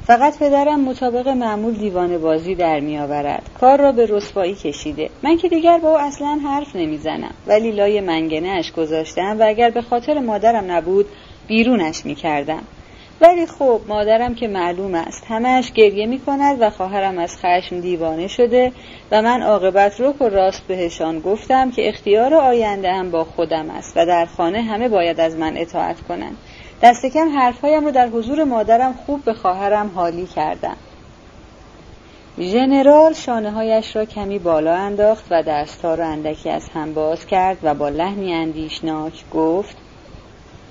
فقط 0.07 0.39
پدرم 0.39 0.79
مطابق 0.79 1.27
معمول 1.27 1.73
دیوان 1.73 2.17
بازی 2.17 2.55
در 2.55 2.79
می 2.79 2.99
آورد. 2.99 3.49
کار 3.59 3.79
را 3.79 3.91
به 3.91 4.05
رسوایی 4.05 4.55
کشیده. 4.55 5.09
من 5.23 5.37
که 5.37 5.49
دیگر 5.49 5.77
با 5.77 5.89
او 5.89 5.97
اصلا 5.97 6.39
حرف 6.43 6.75
نمی‌زنم. 6.75 7.33
ولی 7.47 7.71
لای 7.71 8.01
منگنه 8.01 8.49
اش 8.49 8.71
گذاشتم 8.71 9.37
و 9.39 9.43
اگر 9.47 9.69
به 9.69 9.81
خاطر 9.81 10.19
مادرم 10.19 10.71
نبود 10.71 11.05
بیرونش 11.47 12.05
می 12.05 12.15
کردم 12.15 12.61
ولی 13.21 13.45
خب 13.45 13.81
مادرم 13.87 14.35
که 14.35 14.47
معلوم 14.47 14.95
است. 14.95 15.23
همهش 15.29 15.71
گریه 15.71 16.05
می 16.05 16.19
کند 16.19 16.57
و 16.61 16.69
خواهرم 16.69 17.17
از 17.17 17.37
خشم 17.37 17.79
دیوانه 17.79 18.27
شده 18.27 18.71
و 19.11 19.21
من 19.21 19.41
عاقبت 19.41 20.01
رک 20.01 20.21
و 20.21 20.29
راست 20.29 20.67
بهشان 20.67 21.19
گفتم 21.19 21.71
که 21.71 21.89
اختیار 21.89 22.33
آینده 22.33 22.93
هم 22.93 23.11
با 23.11 23.23
خودم 23.23 23.69
است 23.69 23.97
و 23.97 24.05
در 24.05 24.25
خانه 24.25 24.61
همه 24.61 24.89
باید 24.89 25.19
از 25.19 25.35
من 25.35 25.57
اطاعت 25.57 26.01
کنند. 26.01 26.37
دست 26.81 27.05
کم 27.05 27.29
حرفهایم 27.29 27.85
رو 27.85 27.91
در 27.91 28.07
حضور 28.07 28.43
مادرم 28.43 28.93
خوب 29.05 29.23
به 29.23 29.33
خواهرم 29.33 29.91
حالی 29.95 30.25
کردم. 30.25 30.77
ژنرال 32.39 33.13
شانه 33.13 33.51
هایش 33.51 33.95
را 33.95 34.05
کمی 34.05 34.39
بالا 34.39 34.75
انداخت 34.75 35.25
و 35.31 35.43
دستها 35.43 35.95
را 35.95 36.05
اندکی 36.05 36.49
از 36.49 36.69
هم 36.69 36.93
باز 36.93 37.25
کرد 37.25 37.57
و 37.63 37.73
با 37.73 37.89
لحنی 37.89 38.33
اندیشناک 38.33 39.13
گفت 39.33 39.77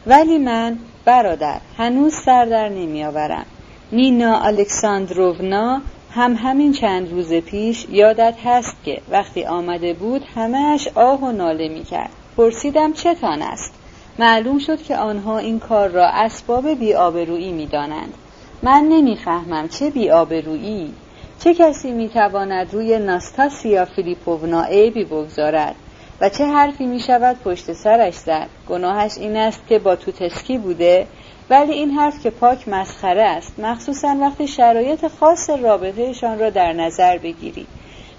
ولی 0.07 0.39
من 0.39 0.79
برادر 1.07 1.61
هنوز 1.79 2.15
سر 2.15 2.45
در 2.45 2.69
نمیآورم 2.69 3.47
نینا 3.93 4.41
الکساندروونا 4.41 5.81
هم 6.11 6.35
همین 6.35 6.73
چند 6.73 7.11
روز 7.11 7.33
پیش 7.33 7.87
یادت 7.91 8.35
هست 8.45 8.77
که 8.85 9.01
وقتی 9.11 9.45
آمده 9.45 9.93
بود 9.93 10.25
همهش 10.35 10.89
آه 10.95 11.21
و 11.21 11.33
ناله 11.33 11.69
می 11.69 11.85
کرد 11.85 12.11
پرسیدم 12.37 12.93
چتان 12.93 13.43
است؟ 13.43 13.73
معلوم 14.19 14.59
شد 14.59 14.83
که 14.83 14.97
آنها 14.97 15.39
این 15.39 15.59
کار 15.59 15.89
را 15.89 16.07
اسباب 16.07 16.69
بیآبرویی 16.69 17.53
می 17.53 17.67
دانند. 17.67 18.15
من 18.63 18.85
نمی‌فهمم 18.89 19.69
چه 19.69 19.91
بیآبرویی. 19.91 20.95
چه 21.41 21.55
کسی 21.55 21.93
می‌تواند 21.93 22.75
روی 22.75 22.99
ناستاسیا 22.99 23.85
فیلیپوونا 23.85 24.63
عیبی 24.63 25.05
بگذارد؟ 25.05 25.75
و 26.21 26.29
چه 26.29 26.47
حرفی 26.47 26.87
می 26.87 27.01
شود 27.01 27.37
پشت 27.45 27.73
سرش 27.73 28.15
زد. 28.15 28.49
گناهش 28.69 29.19
این 29.19 29.37
است 29.37 29.61
که 29.69 29.79
با 29.79 29.97
توتسکی 29.97 30.59
بوده 30.59 31.07
ولی 31.51 31.73
این 31.73 31.91
حرف 31.91 32.23
که 32.23 32.31
پاک 32.31 32.69
مسخره 32.69 33.23
است. 33.23 33.59
مخصوصا 33.59 34.17
وقتی 34.21 34.49
شرایط 34.49 35.09
خاص 35.09 35.51
رابطهشان 35.51 36.39
را 36.39 36.51
در 36.51 36.73
نظر 36.73 37.19
بگیری. 37.19 37.67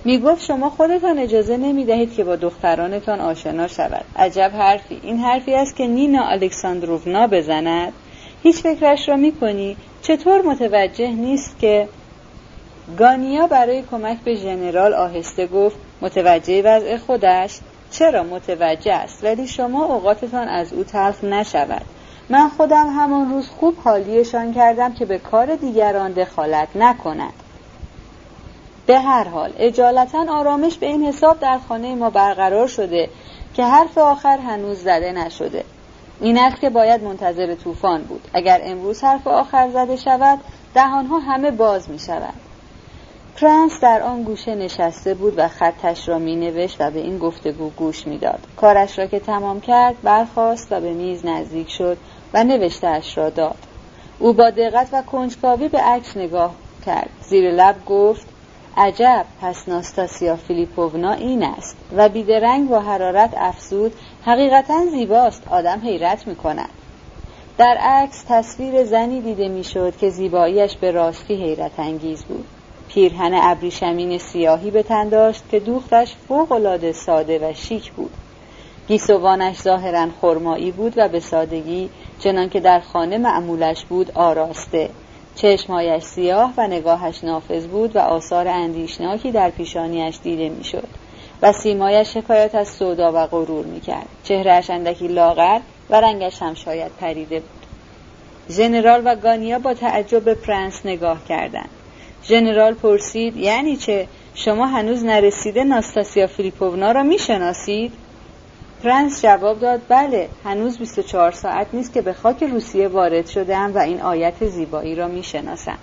می 0.06 0.20
گفت 0.20 0.44
شما 0.44 0.70
خودتان 0.70 1.20
اجازه 1.20 1.58
نمی 1.58 1.86
دهید 1.86 2.16
که 2.16 2.24
با 2.24 2.36
دخترانتان 2.36 3.22
آشنا 3.22 3.68
شود. 3.68 4.06
عجب 4.16 4.52
حرفی. 4.54 5.00
این 5.04 5.18
حرفی 5.20 5.54
است 5.54 5.76
که 5.76 5.88
نینا 5.88 6.28
الکساندروونا 6.28 7.28
بزند. 7.28 7.94
هیچ 8.44 8.56
فکرش 8.56 9.10
را 9.10 9.16
می 9.16 9.32
کنی 9.32 9.78
چطور 10.02 10.42
متوجه 10.42 11.12
نیست 11.12 11.60
که 11.60 11.88
گانیا 13.00 13.48
برای 13.48 13.84
کمک 13.92 14.18
به 14.24 14.36
ژنرال 14.36 14.94
آهسته 14.94 15.48
گفت 15.48 15.76
متوجه 16.02 16.62
وضع 16.62 16.98
خودش؟ 16.98 17.60
چرا 17.92 18.24
متوجه 18.24 18.94
است؟ 18.94 19.24
ولی 19.24 19.48
شما 19.48 19.86
اوقاتتان 19.86 20.48
از 20.48 20.74
او 20.74 20.84
تلخ 20.84 21.24
نشود. 21.24 21.86
من 22.30 22.50
خودم 22.50 22.88
همان 22.88 23.30
روز 23.32 23.50
خوب 23.50 23.78
حالیشان 23.84 24.54
کردم 24.54 24.94
که 24.94 25.06
به 25.06 25.18
کار 25.18 25.56
دیگران 25.56 26.12
دخالت 26.12 26.68
نکنند 26.76 27.34
به 28.86 29.00
هر 29.00 29.28
حال 29.28 29.54
اجالتا 29.58 30.26
آرامش 30.30 30.78
به 30.78 30.86
این 30.86 31.06
حساب 31.06 31.40
در 31.40 31.60
خانه 31.70 31.96
ما 31.96 32.10
برقرار 32.10 32.68
شده 32.68 33.10
که 33.54 33.64
حرف 33.66 33.98
آخر 33.98 34.38
هنوز 34.38 34.78
زده 34.78 35.12
نشده. 35.12 35.64
این 36.22 36.38
است 36.38 36.62
که 36.62 36.70
باید 36.70 37.04
منتظر 37.04 37.56
طوفان 37.56 38.04
بود. 38.04 38.28
اگر 38.34 38.62
امروز 38.64 39.04
حرف 39.04 39.28
آخر 39.28 39.70
زده 39.70 39.96
شود 39.96 40.40
دهانها 40.74 41.20
همه 41.20 41.52
باز 41.52 41.90
می 41.90 42.00
شود 42.00 42.34
پرنس 43.42 43.80
در 43.82 44.02
آن 44.02 44.24
گوشه 44.24 44.56
نشسته 44.56 45.14
بود 45.14 45.34
و 45.38 45.48
خطش 45.48 46.10
را 46.10 46.20
می 46.20 46.36
نوشت 46.36 46.78
و 46.80 46.92
به 46.92 47.00
این 47.00 47.18
گفتگو 47.18 47.70
گوش 47.70 48.08
می 48.08 48.18
داد. 48.18 48.40
کارش 48.56 49.00
را 49.00 49.08
که 49.08 49.20
تمام 49.20 49.60
کرد 49.60 50.02
برخاست 50.04 50.72
و 50.72 50.82
به 50.82 50.94
میز 50.94 51.26
نزدیک 51.26 51.70
شد 51.70 51.98
و 52.34 52.44
نوشتهاش 52.44 53.18
را 53.18 53.30
داد. 53.30 53.58
او 54.20 54.34
با 54.34 54.50
دقت 54.50 54.90
و 54.94 55.02
کنجکاوی 55.02 55.68
به 55.68 55.78
عکس 55.78 56.18
نگاه 56.18 56.52
کرد. 56.86 57.10
زیر 57.22 57.52
لب 57.52 57.86
گفت 57.86 58.28
عجب 58.78 59.26
پس 59.42 59.70
ناستاسیا 59.70 60.36
فیلیپوونا 60.36 61.12
این 61.12 61.44
است 61.44 61.78
و 61.96 62.10
بیدرنگ 62.10 62.70
با 62.70 62.80
حرارت 62.80 63.34
افزود 63.38 63.94
حقیقتا 64.26 64.86
زیباست 64.86 65.48
آدم 65.48 65.80
حیرت 65.84 66.28
می 66.28 66.36
کند. 66.36 66.70
در 67.58 67.78
عکس 67.80 68.24
تصویر 68.30 68.84
زنی 68.84 69.22
دیده 69.22 69.48
می‌شد 69.48 69.98
که 69.98 70.10
زیباییش 70.10 70.78
به 70.78 70.92
راستی 70.92 71.36
حیرت 71.36 71.80
انگیز 71.80 72.24
بود. 72.24 72.46
پیرهن 72.98 73.34
ابریشمین 73.34 74.18
سیاهی 74.18 74.72
به 74.72 74.84
تن 74.84 75.10
داشت 75.10 75.44
که 75.50 75.60
دوختش 75.60 76.16
فوقالعاده 76.28 76.92
ساده 76.92 77.50
و 77.50 77.54
شیک 77.54 77.92
بود. 77.92 78.12
گیسوانش 78.88 79.62
ظاهرا 79.62 80.08
خرمایی 80.22 80.72
بود 80.72 80.94
و 80.98 81.08
به 81.08 81.20
سادگی 81.20 81.90
چنان 82.20 82.50
که 82.50 82.60
در 82.60 82.80
خانه 82.80 83.18
معمولش 83.18 83.86
بود 83.86 84.12
آراسته. 84.12 84.90
چشمهایش 85.36 86.04
سیاه 86.04 86.54
و 86.58 86.68
نگاهش 86.68 87.24
نافذ 87.24 87.68
بود 87.68 87.96
و 87.96 88.00
آثار 88.00 88.48
اندیشناکی 88.48 89.32
در 89.32 89.50
پیشانیش 89.50 90.20
دیده 90.24 90.50
می‌شد 90.50 90.88
و 91.42 91.54
سیمایش 91.54 92.14
شکایت 92.14 92.56
از 92.56 92.68
سودا 92.68 93.12
و 93.16 93.28
غرور 93.28 93.66
می‌کرد. 93.66 94.08
چهرهش 94.24 94.70
اندکی 94.70 95.08
لاغر 95.08 95.60
و 95.90 96.02
رنگش 96.02 96.42
هم 96.42 96.54
شاید 96.54 96.92
پریده 97.00 97.40
بود. 97.40 97.66
ژنرال 98.50 99.02
و 99.06 99.16
گانیا 99.16 99.60
با 99.60 99.74
تعجب 99.74 100.24
به 100.24 100.34
پرنس 100.36 100.86
نگاه 100.86 101.26
کردند. 101.30 101.70
ژنرال 102.24 102.74
پرسید 102.74 103.38
یعنی 103.38 103.76
چه؟ 103.76 104.08
شما 104.36 104.68
هنوز 104.68 105.04
نرسیده 105.04 105.64
ناستاسیا 105.64 106.28
فیلیپوونا 106.28 106.92
را 106.92 107.04
می‌شناسید؟ 107.04 107.94
پرنس 108.84 109.22
جواب 109.22 109.60
داد 109.60 109.82
بله 109.90 110.30
هنوز 110.44 110.78
24 110.78 111.32
ساعت 111.32 111.68
نیست 111.74 111.94
که 111.94 112.02
به 112.02 112.14
خاک 112.14 112.44
روسیه 112.44 112.88
وارد 112.88 113.28
شدم 113.28 113.72
و 113.76 113.78
این 113.78 114.02
آیت 114.02 114.46
زیبایی 114.46 114.96
را 114.96 115.08
می‌شناسم. 115.08 115.78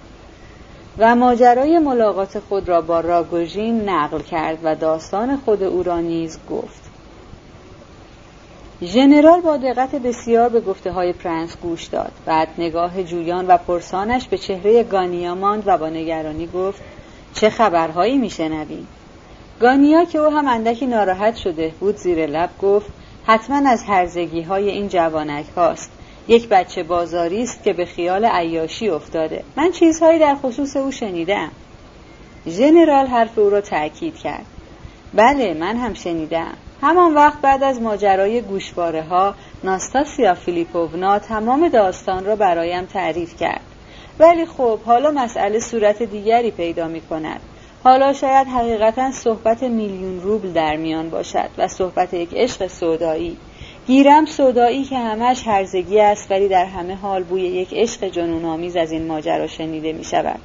و 0.99 1.14
ماجرای 1.14 1.78
ملاقات 1.78 2.39
خود 2.39 2.68
را 2.68 2.80
با 2.80 3.01
راگوژین 3.01 3.89
نقل 3.89 4.20
کرد 4.20 4.59
و 4.62 4.74
داستان 4.74 5.37
خود 5.37 5.62
او 5.62 5.82
را 5.82 6.01
نیز 6.01 6.39
گفت. 6.51 6.84
ژنرال 8.83 9.41
با 9.41 9.57
دقت 9.57 9.95
بسیار 9.95 10.49
به 10.49 10.61
گفته 10.61 10.93
های 10.93 11.12
پرنس 11.12 11.57
گوش 11.57 11.85
داد. 11.85 12.12
بعد 12.27 12.49
نگاه 12.59 13.03
جویا 13.03 13.47
و 13.47 13.57
پرسانش 13.57 14.29
به 14.29 14.39
چهره 14.39 14.83
گانیا 14.83 15.35
ماند 15.35 15.62
و 15.66 15.79
با 15.79 15.89
نگرانی 15.89 16.47
گفت 16.47 16.83
چه 17.35 17.51
خبرهایی 17.51 18.18
میشنویم 18.18 18.87
گانیا 19.61 20.05
که 20.05 20.18
او 20.18 20.37
هم 20.37 20.49
اندکی 20.49 20.87
ناراحت 20.87 21.37
شده 21.37 21.72
بود 21.81 21.97
زیر 21.97 22.27
لب 22.27 22.51
گفت 22.62 22.87
حتما 23.27 23.70
از 23.70 23.83
هرزگی 23.83 24.43
های 24.43 24.70
این 24.70 24.89
جوانک 24.89 25.47
هاست. 25.57 25.91
یک 26.29 26.49
بچه 26.49 26.83
بازاری 26.83 27.43
است 27.43 27.62
که 27.62 27.72
به 27.72 27.85
خیال 27.85 28.25
عیاشی 28.25 28.89
افتاده. 28.89 29.45
من 29.57 29.70
چیزهایی 29.70 30.18
در 30.18 30.35
خصوص 30.35 30.77
او 30.77 30.91
شنیدم. 30.91 31.51
ژنرال 32.49 33.07
حرف 33.07 33.39
او 33.39 33.51
را 33.51 33.61
تأکید 33.61 34.16
کرد. 34.16 34.47
بله 35.14 35.55
من 35.55 35.77
هم 35.77 35.95
شنیدم. 35.95 36.55
همان 36.83 37.14
وقت 37.14 37.41
بعد 37.41 37.62
از 37.62 37.81
ماجرای 37.81 38.41
گوشواره 38.41 39.03
ها 39.03 39.35
ناستاسیا 39.64 40.35
فیلیپوونا 40.35 41.18
تمام 41.18 41.68
داستان 41.68 42.25
را 42.25 42.37
برایم 42.37 42.85
تعریف 42.85 43.37
کرد. 43.37 43.61
ولی 44.18 44.47
خب 44.47 44.79
حالا 44.81 45.11
مسئله 45.11 45.61
صورت 45.61 46.03
دیگری 46.03 46.51
پیدا 46.51 46.89
می 46.89 47.01
کند 47.01 47.41
حالا 47.85 48.12
شاید 48.12 48.47
حقیقتا 48.47 49.12
صحبت 49.12 49.62
میلیون 49.62 50.20
روبل 50.20 50.53
در 50.53 50.77
میان 50.77 51.11
باشد 51.11 51.49
و 51.59 51.68
صحبت 51.68 52.14
یک 52.14 52.35
عشق 52.35 52.66
سودایی. 52.66 53.37
گیرم 53.87 54.25
سودایی 54.27 54.85
که 54.85 54.99
همش 54.99 55.47
هرزگی 55.47 56.01
است 56.01 56.31
ولی 56.31 56.49
در 56.49 56.64
همه 56.64 56.95
حال 56.95 57.22
بوی 57.22 57.43
یک 57.43 57.75
عشق 57.75 58.05
جنونآمیز 58.05 58.77
از 58.77 58.93
این 58.93 59.07
ماجرا 59.07 59.47
شنیده 59.47 59.93
می 59.93 60.05
شود 60.05 60.41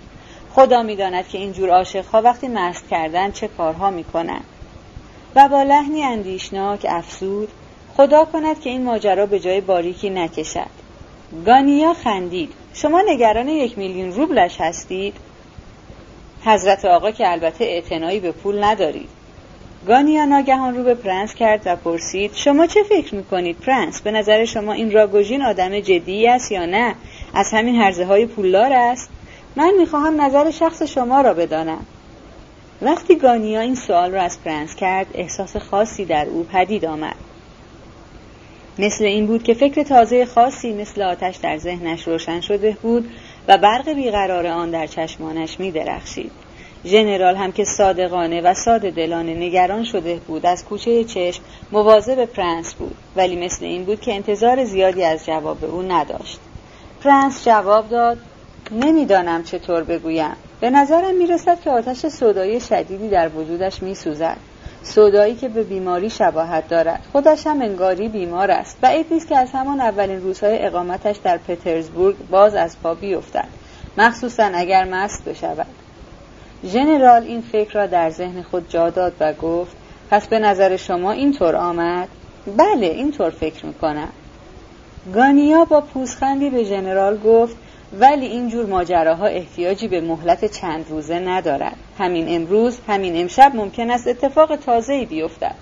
خدا 0.52 0.84
می‌داند 0.84 1.28
که 1.28 1.38
اینجور 1.38 1.70
عاشقها 1.70 2.22
وقتی 2.22 2.48
مست 2.48 2.90
کردن 2.90 3.32
چه 3.32 3.48
کارها 3.48 3.90
می 3.90 4.04
کنند 4.04 4.44
و 5.36 5.50
با 5.50 5.64
لحنی 5.64 6.04
اندیشناک 6.04 6.86
افسود 6.90 7.50
خدا 7.98 8.26
کند 8.26 8.62
که 8.62 8.70
این 8.70 8.84
ماجرا 8.84 9.26
به 9.26 9.40
جای 9.40 9.62
باریکی 9.62 10.10
نکشد. 10.10 10.70
گانیا 11.46 11.94
خندید. 11.94 12.54
شما 12.74 13.02
نگران 13.08 13.48
یک 13.48 13.78
میلیون 13.78 14.12
روبلش 14.12 14.62
هستید؟ 14.62 15.14
حضرت 16.46 16.86
آقا 16.86 17.12
که 17.12 17.32
البته 17.32 17.66
اعتنایی 17.66 18.20
به 18.20 18.32
پول 18.32 18.64
ندارید. 18.64 19.10
گانیا 19.88 20.26
ناگهان 20.26 20.78
رو 20.78 20.84
به 20.84 20.94
پرنس 20.96 21.36
کرد 21.36 21.62
و 21.66 21.76
پرسید 21.76 22.32
شما 22.34 22.68
چه 22.68 22.84
فکر 22.84 23.16
می‌کنید 23.16 23.58
پرنس؟ 23.58 24.02
به 24.02 24.12
نظر 24.12 24.46
شما 24.46 24.74
این 24.74 24.92
راگوژین 24.92 25.42
آدم 25.42 25.80
جدی 25.80 26.28
است 26.28 26.52
یا 26.52 26.66
نه؟ 26.66 26.96
از 27.34 27.52
همین 27.54 27.76
هرزه 27.76 28.06
های 28.06 28.26
پولدار 28.26 28.74
است؟ 28.74 29.10
من 29.56 29.74
می‌خواهم 29.80 30.22
نظر 30.22 30.52
شخص 30.52 30.84
شما 30.84 31.22
را 31.22 31.34
بدانم. 31.34 31.86
وقتی 32.82 33.16
گانیا 33.16 33.60
این 33.60 33.76
سوال 33.76 34.12
را 34.12 34.22
از 34.22 34.44
پرنس 34.44 34.76
کرد 34.76 35.08
احساس 35.14 35.58
خاصی 35.58 36.06
در 36.06 36.26
او 36.26 36.44
پدید 36.44 36.86
آمد. 36.86 37.16
مثل 38.80 39.04
این 39.04 39.28
بود 39.28 39.44
که 39.44 39.54
فکر 39.54 39.84
تازه 39.84 40.26
خاصی 40.26 40.74
مثل 40.74 41.02
آتش 41.02 41.36
در 41.36 41.58
ذهنش 41.58 42.08
روشن 42.08 42.42
شده 42.42 42.78
بود 42.82 43.12
و 43.48 43.58
برق 43.58 43.90
بیقرار 43.90 44.48
آن 44.48 44.72
در 44.72 44.88
چشمانش 44.88 45.60
می 45.60 45.72
درخشید. 45.72 46.32
ژنرال 46.86 47.36
هم 47.36 47.52
که 47.52 47.64
صادقانه 47.64 48.42
و 48.42 48.54
ساده 48.54 48.92
دلانه 48.92 49.34
نگران 49.34 49.84
شده 49.84 50.16
بود 50.16 50.46
از 50.46 50.66
گوشه 50.66 51.04
چشم 51.04 51.44
مواظب 51.72 52.26
پرنس 52.26 52.74
بود. 52.74 52.96
ولی 53.16 53.46
مثل 53.46 53.66
این 53.66 53.84
بود 53.84 54.02
که 54.02 54.14
انتظار 54.14 54.66
زیادی 54.66 55.04
از 55.04 55.26
جواب 55.26 55.66
او 55.66 55.82
نداشت. 55.82 56.40
پرنس 57.04 57.46
جواب 57.46 57.90
داد 57.90 58.18
نمی‌دانم 58.72 59.44
چطور 59.44 59.84
بگویم. 59.84 60.36
به 60.62 60.70
نظرم 60.70 61.16
می‌رسد 61.16 61.62
که 61.62 61.70
آتش 61.70 62.05
سودایی 62.06 62.60
شدیدی 62.60 63.10
در 63.10 63.30
وجودش 63.30 63.84
میسوزد. 63.84 64.38
صدایی 64.84 65.36
که 65.36 65.49
به 65.49 65.64
بیماری 65.64 66.10
شباهت 66.10 66.68
دارد. 66.68 67.01
خودش 67.12 67.47
هم 67.47 67.62
انگاری 67.62 68.07
بیمار 68.07 68.51
است. 68.51 68.78
و 68.84 68.91
نیست 69.12 69.28
که 69.28 69.38
از 69.38 69.49
همان 69.53 69.82
اولین 69.82 70.22
روزهای 70.22 70.66
اقامتش 70.66 71.18
در 71.18 71.38
پترزبورگ 71.38 72.16
باز 72.30 72.55
از 72.55 72.78
پا 72.84 72.93
بیفتد. 72.93 73.47
مخصوصا 73.97 74.51
اگر 74.53 74.84
مست 74.84 75.26
بشود. 75.26 75.68
ژنرال 76.66 77.24
این 77.24 77.41
فکر 77.41 77.74
را 77.74 77.86
در 77.86 78.10
ذهن 78.10 78.41
خود 78.41 78.70
جا 78.70 78.89
داد 78.89 79.14
و 79.20 79.34
گفت 79.34 79.76
پس 80.12 80.28
به 80.28 80.39
نظر 80.39 80.76
شما 80.76 81.12
اینطور 81.12 81.55
آمد؟ 81.55 82.07
بله 82.57 82.86
اینطور 82.86 83.30
فکر 83.30 83.66
می‌کنم. 83.66 84.10
گانیا 85.14 85.66
با 85.66 85.82
پوزخندی 85.82 86.49
به 86.49 86.64
ژنرال 86.64 87.18
گفت 87.18 87.55
ولی 87.94 88.26
این 88.26 88.50
جور 88.50 88.66
ماجراها 88.66 89.26
احتیاجی 89.26 89.88
به 89.88 90.02
مهلت 90.02 90.46
چند 90.46 90.86
روزه 90.90 91.20
ندارد 91.20 91.78
همین 91.98 92.26
امروز 92.36 92.80
همین 92.88 93.22
امشب 93.22 93.52
ممکن 93.56 93.92
است 93.92 94.08
اتفاق 94.08 94.56
تازه‌ای 94.56 95.06
بیفتد. 95.06 95.56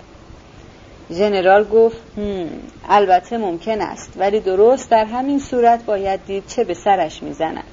ژنرال 1.11 1.63
گفت 1.63 1.97
هم، 2.17 2.49
البته 2.89 3.37
ممکن 3.37 3.81
است 3.81 4.13
ولی 4.17 4.39
درست 4.39 4.91
در 4.91 5.05
همین 5.05 5.39
صورت 5.39 5.85
باید 5.85 6.25
دید 6.25 6.47
چه 6.47 6.63
به 6.63 6.73
سرش 6.73 7.23
می‌زند 7.23 7.63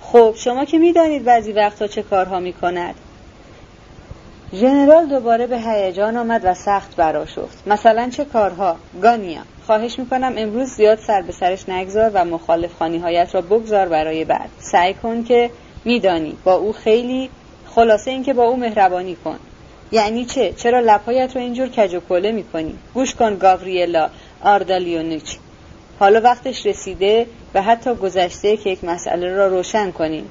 خب 0.00 0.34
شما 0.36 0.64
که 0.64 0.78
می‌دانید 0.78 1.24
بعضی 1.24 1.52
وقتها 1.52 1.86
چه 1.86 2.02
کارها 2.02 2.40
می‌کند؟ 2.40 2.94
ژنرال 4.54 5.06
دوباره 5.06 5.46
به 5.46 5.58
هیجان 5.58 6.16
آمد 6.16 6.40
و 6.44 6.54
سخت 6.54 6.96
براشفت 6.96 7.62
مثلا 7.66 8.10
چه 8.10 8.24
کارها؟ 8.24 8.76
گانیا. 9.02 9.40
خواهش 9.66 9.98
می‌کنم 9.98 10.34
امروز 10.36 10.68
زیاد 10.68 10.98
سر 10.98 11.22
به 11.22 11.32
سرش 11.32 11.68
نگذار 11.68 12.10
و 12.14 12.24
مخالف 12.24 12.74
خانی 12.74 12.98
هایت 12.98 13.34
را 13.34 13.40
بگذار 13.40 13.88
برای 13.88 14.24
بعد. 14.24 14.48
سعی 14.58 14.94
کن 14.94 15.24
که 15.24 15.50
میدانی 15.84 16.36
با 16.44 16.54
او 16.54 16.72
خیلی 16.72 17.30
خلاصه 17.74 18.10
اینکه 18.10 18.32
با 18.32 18.44
او 18.44 18.56
مهربانی 18.56 19.16
کن. 19.24 19.38
یعنی 19.92 20.24
چه؟ 20.24 20.52
چرا 20.52 20.80
لپایت 20.80 21.36
رو 21.36 21.42
اینجور 21.42 21.68
کج 21.68 21.94
و 21.94 22.00
کله 22.08 22.32
می‌کنی؟ 22.32 22.74
گوش 22.94 23.14
کن 23.14 23.36
گاوریلا 23.36 24.10
آردالیونیچ. 24.44 25.36
حالا 25.98 26.20
وقتش 26.20 26.66
رسیده 26.66 27.26
و 27.54 27.62
حتی 27.62 27.94
گذشته 27.94 28.56
که 28.56 28.70
یک 28.70 28.84
مسئله 28.84 29.34
را 29.34 29.46
روشن 29.46 29.90
کنیم. 29.90 30.30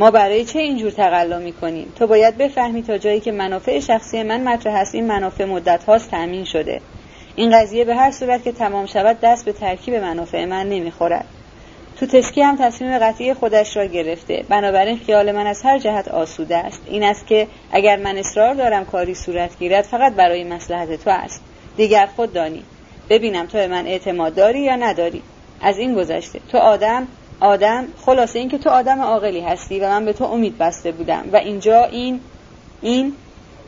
ما 0.00 0.10
برای 0.10 0.44
چه 0.44 0.58
اینجور 0.58 0.90
تقلا 0.90 1.38
می‌کنیم؟ 1.38 1.92
تو 1.98 2.06
باید 2.06 2.36
بفهمی 2.38 2.82
تا 2.82 2.98
جایی 2.98 3.20
که 3.20 3.32
منافع 3.32 3.80
شخصی 3.80 4.22
من 4.22 4.44
مطرح 4.48 4.80
هست 4.80 4.94
این 4.94 5.06
منافع 5.06 5.44
مدت 5.44 5.84
هاست 5.84 6.10
تأمین 6.10 6.44
شده. 6.44 6.80
این 7.36 7.58
قضیه 7.58 7.84
به 7.84 7.94
هر 7.94 8.10
صورت 8.10 8.44
که 8.44 8.52
تمام 8.52 8.86
شود 8.86 9.18
دست 9.22 9.44
به 9.44 9.52
ترکیب 9.52 9.94
منافع 9.94 10.44
من 10.44 10.68
نمی‌خورد. 10.68 11.24
تو 12.00 12.06
تسکی 12.06 12.42
هم 12.42 12.56
تصمیم 12.56 12.98
قطعی 12.98 13.34
خودش 13.34 13.76
را 13.76 13.84
گرفته. 13.84 14.44
بنابراین 14.48 14.98
خیال 14.98 15.32
من 15.32 15.46
از 15.46 15.62
هر 15.62 15.78
جهت 15.78 16.08
آسوده 16.08 16.56
است. 16.56 16.82
این 16.86 17.02
است 17.02 17.26
که 17.26 17.46
اگر 17.72 17.96
من 17.96 18.18
اصرار 18.18 18.54
دارم 18.54 18.84
کاری 18.84 19.14
صورت 19.14 19.58
گیرد 19.58 19.84
فقط 19.84 20.12
برای 20.14 20.44
مسلحت 20.44 21.04
تو 21.04 21.10
است. 21.10 21.42
دیگر 21.76 22.06
خود 22.16 22.32
دانی. 22.32 22.62
ببینم 23.10 23.46
تو 23.46 23.58
به 23.58 23.68
من 23.68 23.86
اعتماد 23.86 24.34
داری 24.34 24.60
یا 24.60 24.76
نداری. 24.76 25.22
از 25.62 25.78
این 25.78 25.94
گذشته. 25.94 26.40
تو 26.52 26.58
آدم 26.58 27.06
آدم 27.40 27.84
خلاصه 28.06 28.38
اینکه 28.38 28.58
تو 28.58 28.70
آدم 28.70 29.00
عاقلی 29.00 29.40
هستی 29.40 29.80
و 29.80 29.88
من 29.88 30.04
به 30.04 30.12
تو 30.12 30.24
امید 30.24 30.58
بسته 30.58 30.92
بودم. 30.92 31.24
و 31.32 31.36
اینجا 31.36 31.84
این 31.84 32.20
این 32.82 33.12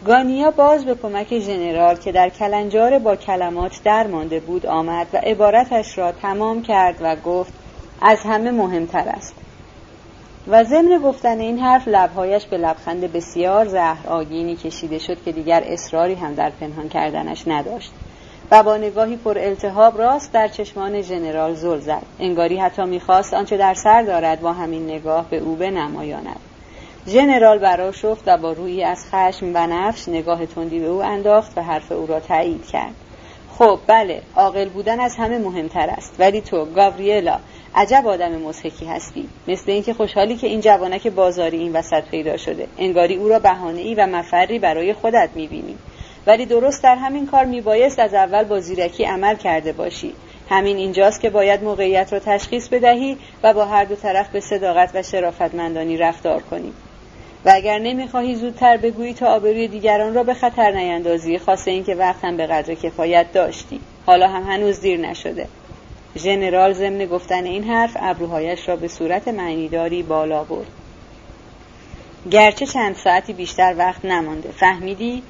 گانیا 0.07 0.51
باز 0.51 0.85
به 0.85 0.95
کمک 0.95 1.39
ژنرال 1.39 1.97
که 1.97 2.13
در 2.13 2.29
کلنجار 2.29 2.99
با 2.99 3.17
کلمات 3.17 3.81
درمانده 3.85 4.41
بود 4.41 4.67
آمد 4.67 5.07
و 5.13 5.17
عبارتش 5.17 5.99
را 5.99 6.13
تمام 6.13 6.63
کرد 6.63 6.95
و 7.01 7.17
گفت 7.17 7.53
از 8.03 8.19
همه 8.25 8.51
مهمتر 8.51 9.09
است. 9.09 9.35
و 10.49 10.65
ضمن 10.65 10.99
گفتن 10.99 11.41
این 11.41 11.59
حرف 11.59 11.89
لبهایش 11.89 12.47
به 12.47 12.59
لبخند 12.59 13.13
بسیار 13.13 13.67
زهر 13.67 14.09
آگینی 14.09 14.57
کشیده 14.57 14.99
شد 14.99 15.23
که 15.25 15.33
دیگر 15.33 15.63
اصراری 15.67 16.15
هم 16.15 16.35
در 16.35 16.51
پنهان 16.51 16.89
کردنش 16.89 17.49
نداشت. 17.49 17.93
و 18.53 18.63
با 18.63 18.77
نگاهی 18.77 19.17
پر 19.17 19.39
التهاب 19.39 19.99
راست 19.99 20.33
در 20.33 20.49
چشمان 20.49 21.03
ژنرال 21.03 21.55
زل 21.55 21.81
زد 21.81 22.03
انگاری 22.19 22.57
حتی 22.57 22.85
می‌خواست 22.85 23.35
آنچه 23.35 23.57
در 23.57 23.75
سر 23.75 24.03
دارد 24.03 24.41
با 24.41 24.53
همین 24.53 24.85
نگاه 24.85 25.31
به 25.31 25.39
او 25.39 25.57
بنمایاند. 25.57 26.41
ژنرال 27.09 27.59
براشفت 27.59 28.23
و 28.27 28.37
با 28.37 28.53
روی 28.53 28.85
از 28.85 29.05
خشم 29.11 29.51
و 29.55 29.67
نفش 29.67 30.09
نگاه 30.09 30.47
تندی 30.47 30.81
به 30.81 30.87
او 30.87 31.03
انداخت 31.03 31.59
و 31.59 31.63
حرف 31.63 31.93
او 31.93 32.07
را 32.07 32.21
تایید 32.21 32.67
کرد. 32.67 32.95
خب 33.59 33.79
بله 33.87 34.23
عاقل 34.37 34.69
بودن 34.69 35.01
از 35.01 35.17
همه 35.17 35.39
مهمتر 35.39 35.91
است. 35.91 36.15
ولی 36.19 36.41
تو 36.41 36.65
گاوریلا 36.65 37.39
عجب 37.75 38.07
آدم 38.07 38.33
مسحکی 38.33 38.85
هستی. 38.85 39.29
مثل 39.49 39.71
اینکه 39.71 39.95
خوشحالی 39.95 40.37
که 40.37 40.47
این 40.47 40.61
جوانک 40.61 41.07
بازاری 41.07 41.59
این 41.59 41.73
وسط 41.73 42.05
پیدا 42.11 42.37
شده. 42.37 42.67
انگاری 42.79 43.17
او 43.17 43.29
را 43.29 43.39
بهانه 43.39 43.95
و 43.99 44.07
مفری 44.07 44.59
برای 44.59 44.95
خودت 44.95 45.29
می‌بینی. 45.35 45.79
ولی 46.27 46.47
درست 46.47 46.83
در 46.83 46.97
همین 46.97 47.27
کار 47.27 47.45
میبایست 47.45 47.99
از 47.99 48.15
اول 48.15 48.45
با 48.45 48.61
زیرکی 48.61 49.05
عمل 49.05 49.37
کرده 49.37 49.73
باشی. 49.73 50.15
همین 50.51 50.77
اینجاست 50.77 51.21
که 51.21 51.31
باید 51.31 51.65
موقعیت 51.65 52.13
را 52.13 52.19
تشخیص 52.19 52.69
بدهی 52.69 53.17
و 53.43 53.55
با 53.55 53.65
هر 53.65 53.85
دو 53.85 53.95
طرف 53.95 54.29
به 54.29 54.41
صداقت 54.41 54.91
و 54.95 55.03
شرافتمندانی 55.03 55.97
رفتار 55.97 56.43
کنی. 56.43 56.73
و 57.45 57.53
اگر 57.55 57.79
نمی‌خواهی 57.79 58.35
زودتر 58.35 58.77
بگویی 58.77 59.15
تا 59.15 59.27
آبروی 59.27 59.69
دیگران 59.69 60.15
را 60.15 60.23
به 60.23 60.35
خطر 60.35 60.71
نیندازی 60.71 61.39
خاصه 61.39 61.71
اینکه 61.71 61.95
وقت 61.95 62.25
هم 62.25 62.37
به 62.37 62.47
قدر 62.47 62.75
کفایت 62.75 63.33
داشتی. 63.33 63.81
حالا 64.07 64.29
هم 64.29 64.43
هنوز 64.43 64.81
دیر 64.81 65.01
نشده. 65.01 65.49
ژنرال 66.17 66.73
ضمن 66.73 67.07
گفتن 67.07 67.45
این 67.45 67.65
حرف 67.65 67.97
ابروهایش 68.01 68.69
را 68.69 68.77
به 68.77 68.89
صورت 68.89 69.29
معنیداری 69.29 70.03
بالا 70.03 70.45
برد. 70.45 70.67
گرچه 72.31 72.67
چند 72.67 72.97
ساعتی 72.97 73.33
بیشتر 73.33 73.75
وقت 73.79 74.05
نمانده. 74.05 74.49
فهمیدی؟ 74.49 75.23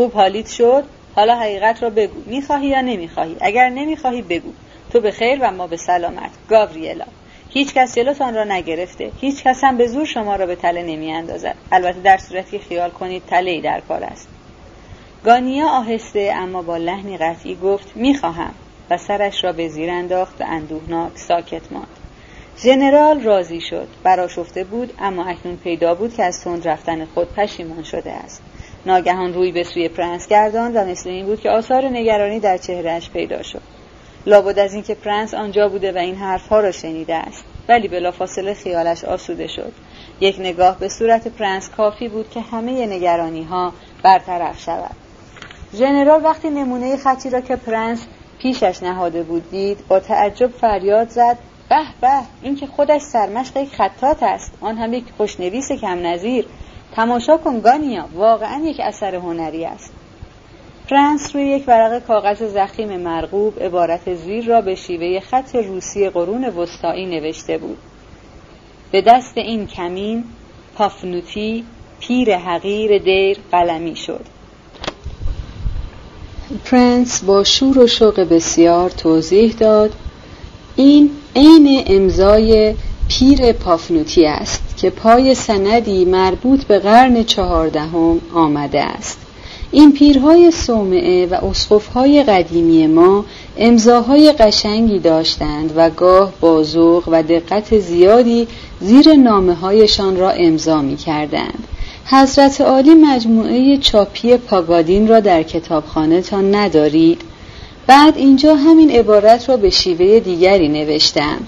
خوب 0.00 0.12
حالیت 0.12 0.48
شد 0.48 0.84
حالا 1.14 1.36
حقیقت 1.36 1.82
را 1.82 1.90
بگو. 1.90 2.20
می‌خواهی 2.26 2.66
یا 2.66 2.80
نمی‌خواهی؟ 2.80 3.36
اگر 3.40 3.68
نمی‌خواهی 3.68 4.22
بگو. 4.22 4.52
تو 4.92 5.00
به 5.00 5.10
خیر 5.10 5.38
و 5.42 5.50
ما 5.50 5.66
به 5.66 5.76
سلامت. 5.76 6.30
گاوریلا 6.48 7.04
هیچ 7.50 7.74
کس 7.74 7.94
جلوتان 7.94 8.34
را 8.34 8.44
نگرفته. 8.44 9.10
هیچ 9.20 9.42
کس 9.44 9.64
هم 9.64 9.76
به 9.76 9.86
زور 9.86 10.04
شما 10.04 10.36
را 10.36 10.46
به 10.46 10.56
تله 10.56 10.82
نمی 10.82 11.12
اندازد 11.12 11.54
البته 11.72 12.00
در 12.00 12.18
صورتی 12.18 12.58
خیال 12.58 12.90
کنید 12.90 13.22
تله 13.26 13.60
در 13.60 13.80
کار 13.80 14.04
است. 14.04 14.28
گانیا 15.24 15.68
آهسته 15.68 16.32
اما 16.36 16.62
با 16.62 16.76
لحنی 16.76 17.16
قطعی 17.16 17.54
گفت 17.54 17.96
می‌خواهم. 17.96 18.54
و 18.90 18.96
سرش 18.96 19.44
را 19.44 19.52
به 19.52 19.68
زیر 19.68 19.90
انداخت 19.90 20.40
و 20.40 20.44
اندوهناک 20.44 21.18
ساکت 21.18 21.72
ماند. 21.72 21.98
ژنرال 22.62 23.20
راضی 23.20 23.60
شد. 23.60 23.88
برآشفته 24.02 24.64
بود 24.64 24.94
اما 24.98 25.24
اکنون 25.24 25.56
پیدا 25.56 25.94
بود 25.94 26.14
که 26.14 26.24
از 26.24 26.44
تند 26.44 26.68
رفتن 26.68 27.04
خود 27.04 27.34
پشیمان 27.34 27.82
شده 27.82 28.12
است. 28.12 28.42
ناگهان 28.86 29.34
روی 29.34 29.52
به 29.52 29.64
سوی 29.64 29.88
پرنس 29.88 30.28
گرداند 30.28 30.76
و 30.76 30.84
مثل 30.84 31.10
این 31.10 31.26
بود 31.26 31.40
که 31.40 31.50
آثار 31.50 31.84
نگرانی 31.84 32.40
در 32.40 32.56
چهره‌اش 32.56 33.10
پیدا 33.10 33.42
شد. 33.42 33.62
لابد 34.26 34.58
از 34.58 34.74
اینکه 34.74 34.94
پرنس 34.94 35.34
آنجا 35.34 35.68
بوده 35.68 35.92
و 35.92 35.98
این 35.98 36.14
حرفها 36.14 36.60
را 36.60 36.70
شنیده 36.72 37.14
است 37.14 37.44
ولی 37.68 37.88
بلافاصله 37.88 38.54
خیالش 38.54 39.04
آسوده 39.04 39.46
شد. 39.46 39.72
یک 40.20 40.36
نگاه 40.38 40.78
به 40.78 40.88
صورت 40.88 41.28
پرنس 41.28 41.70
کافی 41.70 42.08
بود 42.08 42.30
که 42.30 42.40
همه 42.40 42.86
نگرانی 42.86 43.42
ها 43.42 43.72
برطرف 44.02 44.60
شود. 44.60 44.96
ژنرال 45.74 46.24
وقتی 46.24 46.50
نمونه 46.50 46.96
خطی 46.96 47.30
را 47.30 47.40
که 47.40 47.56
پرنس 47.56 48.06
پیشش 48.38 48.82
نهاده 48.82 49.22
بود 49.22 49.50
دید 49.50 49.78
با 49.88 50.00
تعجب 50.00 50.50
فریاد 50.50 51.08
زد 51.08 51.38
به 51.68 51.76
به 52.00 52.08
این 52.42 52.56
که 52.56 52.66
خودش 52.66 53.00
سرمشق 53.00 53.56
یک 53.56 53.74
خطاط 53.74 54.22
است. 54.22 54.52
آن 54.60 54.76
هم 54.76 54.92
یک 54.92 55.04
خوشنویس 55.16 55.72
کم 55.72 56.06
نظیر 56.06 56.46
تماشا 56.96 57.36
کن 57.36 57.60
گانیا 57.60 58.08
واقعا 58.14 58.62
یک 58.64 58.80
اثر 58.80 59.14
هنری 59.14 59.64
است. 59.64 59.92
پرنس 60.90 61.36
روی 61.36 61.44
یک 61.44 61.64
ورق 61.68 62.06
کاغذ 62.06 62.42
ضخیم 62.42 62.96
مرغوب 62.96 63.62
عبارت 63.62 64.14
زیر 64.14 64.44
را 64.46 64.60
به 64.60 64.74
شیوه 64.74 65.20
خط 65.20 65.54
روسی 65.54 66.08
قرون 66.10 66.44
وسطایی 66.44 67.06
نوشته 67.06 67.58
بود. 67.58 67.78
به 68.92 69.02
دست 69.02 69.38
این 69.38 69.66
کمین 69.66 70.24
پافنوتی 70.74 71.64
پیر 72.00 72.36
حقیر 72.36 72.98
دیر 72.98 73.38
قلمی 73.52 73.96
شد. 73.96 74.24
پرنس 76.64 77.24
با 77.24 77.44
شور 77.44 77.78
و 77.78 77.86
شوق 77.86 78.20
بسیار 78.20 78.90
توضیح 78.90 79.52
داد 79.52 79.94
این 80.76 81.10
عین 81.36 81.84
امضای 81.86 82.74
پیر 83.08 83.52
پافنوتی 83.52 84.26
است. 84.26 84.69
که 84.80 84.90
پای 84.90 85.34
سندی 85.34 86.04
مربوط 86.04 86.64
به 86.64 86.78
قرن 86.78 87.22
چهاردهم 87.24 88.20
آمده 88.34 88.80
است 88.80 89.18
این 89.70 89.92
پیرهای 89.92 90.50
صومعه 90.50 91.26
و 91.26 91.34
اسقفهای 91.34 92.22
قدیمی 92.22 92.86
ما 92.86 93.24
امضاهای 93.56 94.32
قشنگی 94.32 94.98
داشتند 94.98 95.72
و 95.76 95.90
گاه 95.90 96.32
با 96.40 96.64
و 97.06 97.22
دقت 97.22 97.78
زیادی 97.78 98.48
زیر 98.80 99.14
نامه 99.14 99.54
هایشان 99.54 100.16
را 100.16 100.30
امضا 100.30 100.82
می 100.82 100.96
کردند. 100.96 101.64
حضرت 102.04 102.60
عالی 102.60 102.94
مجموعه 102.94 103.76
چاپی 103.76 104.36
پاگادین 104.36 105.08
را 105.08 105.20
در 105.20 105.42
کتابخانه 105.42 106.22
تا 106.22 106.40
ندارید؟ 106.40 107.20
بعد 107.86 108.16
اینجا 108.16 108.54
همین 108.54 108.90
عبارت 108.90 109.48
را 109.48 109.56
به 109.56 109.70
شیوه 109.70 110.20
دیگری 110.20 110.68
نوشتم 110.68 111.38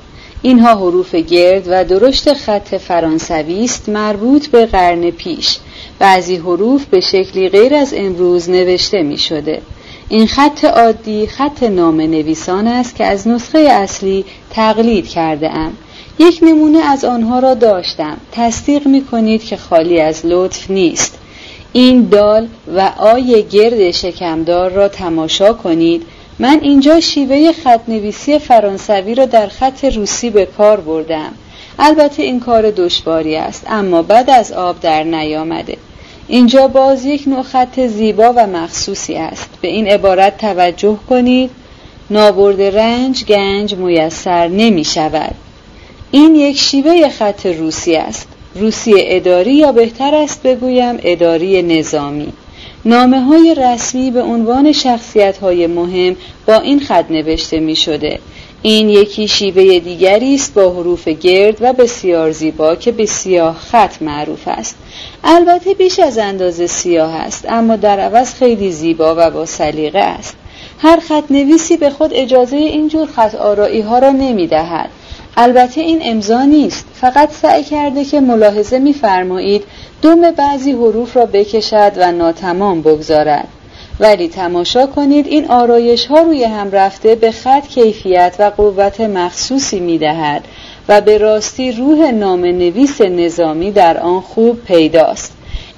اینها 0.43 0.74
حروف 0.74 1.14
گرد 1.14 1.64
و 1.66 1.85
درشت 1.85 2.32
خط 2.32 2.74
فرانسوی 2.74 3.64
است 3.64 3.89
مربوط 3.89 4.47
به 4.47 4.66
قرن 4.66 5.10
پیش 5.10 5.59
بعضی 5.98 6.36
حروف 6.36 6.85
به 6.85 7.01
شکلی 7.01 7.48
غیر 7.48 7.74
از 7.74 7.94
امروز 7.97 8.51
نوشته 8.51 9.02
می 9.02 9.19
شده. 9.19 9.62
این 10.09 10.27
خط 10.27 10.64
عادی 10.64 11.27
خط 11.27 11.62
نام 11.62 12.01
نویسان 12.01 12.66
است 12.66 12.97
که 12.97 13.05
از 13.05 13.28
نسخه 13.28 13.59
اصلی 13.59 14.24
تقلید 14.51 15.09
کرده 15.09 15.51
ام. 15.51 15.73
یک 16.19 16.39
نمونه 16.43 16.78
از 16.78 17.05
آنها 17.05 17.39
را 17.39 17.55
داشتم 17.55 18.16
تصدیق 18.32 18.86
می 18.86 19.05
کنید 19.05 19.44
که 19.44 19.56
خالی 19.56 20.01
از 20.01 20.27
لطف 20.27 20.70
نیست 20.70 21.19
این 21.73 22.09
دال 22.09 22.48
و 22.77 22.93
آی 22.98 23.43
گرد 23.51 23.90
شکمدار 23.90 24.70
را 24.70 24.89
تماشا 24.89 25.52
کنید 25.52 26.02
من 26.39 26.59
اینجا 26.63 27.01
شیوه 27.01 27.53
خط 27.53 27.81
نویسی 27.89 28.39
فرانسوی 28.39 29.15
را 29.15 29.25
در 29.27 29.47
خط 29.47 29.85
روسی 29.85 30.31
به 30.31 30.47
کار 30.47 30.81
بردم. 30.81 31.33
البته 31.79 32.23
این 32.23 32.41
کار 32.41 32.71
دشواری 32.71 33.37
است 33.37 33.67
اما 33.69 34.03
بعد 34.03 34.31
از 34.31 34.53
آب 34.53 34.81
در 34.81 35.03
نیامده. 35.03 35.77
اینجا 36.29 36.69
باز 36.69 37.05
یک 37.05 37.29
نوع 37.29 37.43
خط 37.43 37.81
زیبا 37.81 38.33
و 38.37 38.47
مخصوصی 38.47 39.15
است. 39.15 39.51
به 39.61 39.69
این 39.69 39.89
عبارت 39.89 40.39
توجه 40.39 40.99
کنید. 41.09 41.51
نابرد 42.11 42.63
رنج 42.63 43.25
گنج 43.25 43.75
میسر 43.75 44.49
نمی 44.49 44.85
شود. 44.85 45.35
این 46.11 46.37
یک 46.37 46.59
شیوه 46.59 47.09
خط 47.09 47.47
روسی 47.47 47.97
است. 47.97 48.29
روسی 48.55 48.95
اداری 48.97 49.55
یا 49.55 49.73
بهتر 49.73 50.15
است 50.15 50.43
بگویم 50.43 50.99
اداری 51.03 51.63
نظامی. 51.63 52.33
نامه 52.85 53.21
های 53.21 53.55
رسمی 53.55 54.11
به 54.11 54.23
عنوان 54.23 54.73
شخصیت 54.73 55.39
های 55.39 55.67
مهم 55.67 56.17
با 56.47 56.55
این 56.55 56.81
خط 56.81 57.11
نوشته 57.11 57.61
می 57.61 57.77
شده 57.77 58.19
این 58.63 58.89
یکی 58.89 59.29
شیوه 59.29 59.79
دیگری 59.79 60.35
است 60.35 60.55
با 60.55 60.71
حروف 60.71 61.09
گرد 61.09 61.57
و 61.61 61.73
بسیار 61.73 62.31
زیبا 62.31 62.75
که 62.75 62.93
به 62.93 63.07
سیاه 63.07 63.59
خط 63.59 64.03
معروف 64.03 64.49
است. 64.49 64.77
البته 65.25 65.75
بیش 65.75 65.99
از 65.99 66.19
اندازه 66.19 66.67
سیاه 66.67 67.15
است 67.15 67.47
اما 67.49 67.77
در 67.77 68.01
عوض 68.01 68.35
خیلی 68.35 68.73
زیبا 68.73 69.15
و 69.19 69.31
با 69.31 69.47
سلیقه 69.47 69.99
است. 69.99 70.37
هر 70.79 71.01
خط 71.01 71.25
نویسی 71.31 71.77
به 71.77 71.91
خود 71.91 72.11
اجازه 72.15 72.57
اینجور 72.57 73.07
خط 73.07 73.35
آرایی 73.35 73.81
ها 73.81 73.99
را 73.99 74.11
نمی 74.11 74.47
دهد 74.47 74.91
البته 75.37 75.81
این 75.81 76.01
امضا 76.03 76.43
نیست. 76.43 76.87
فقط 76.95 77.33
سعی 77.33 77.65
کرده 77.65 78.05
که 78.05 78.21
ملاحظه 78.21 78.79
می‌فرمایید 78.79 79.65
دم 80.03 80.31
بعضی 80.31 80.73
حروف 80.73 81.17
را 81.17 81.27
بکشد 81.27 81.93
و 81.97 82.13
ناتمام 82.13 82.83
بگذارد. 82.83 83.49
ولی 84.01 84.29
تماشا 84.29 84.87
کنید 84.87 85.27
این 85.27 85.51
آرایش 85.51 86.07
ها 86.07 86.19
روی 86.19 86.45
هم 86.45 86.71
رفته 86.71 87.15
به 87.15 87.31
خط 87.31 87.67
کیفیت 87.67 88.37
و 88.39 88.51
قوت 88.51 89.01
مخصوصی 89.01 89.81
می 89.81 89.99
دهد 89.99 90.45
و 90.89 91.01
به 91.01 91.19
راستی 91.19 91.73
روح 91.73 92.11
نام 92.11 92.45
نویس 92.45 93.01
نظامی 93.01 93.71
در 93.71 93.99
آن 93.99 94.21
خوب 94.21 94.65
پیداست. 94.65 95.33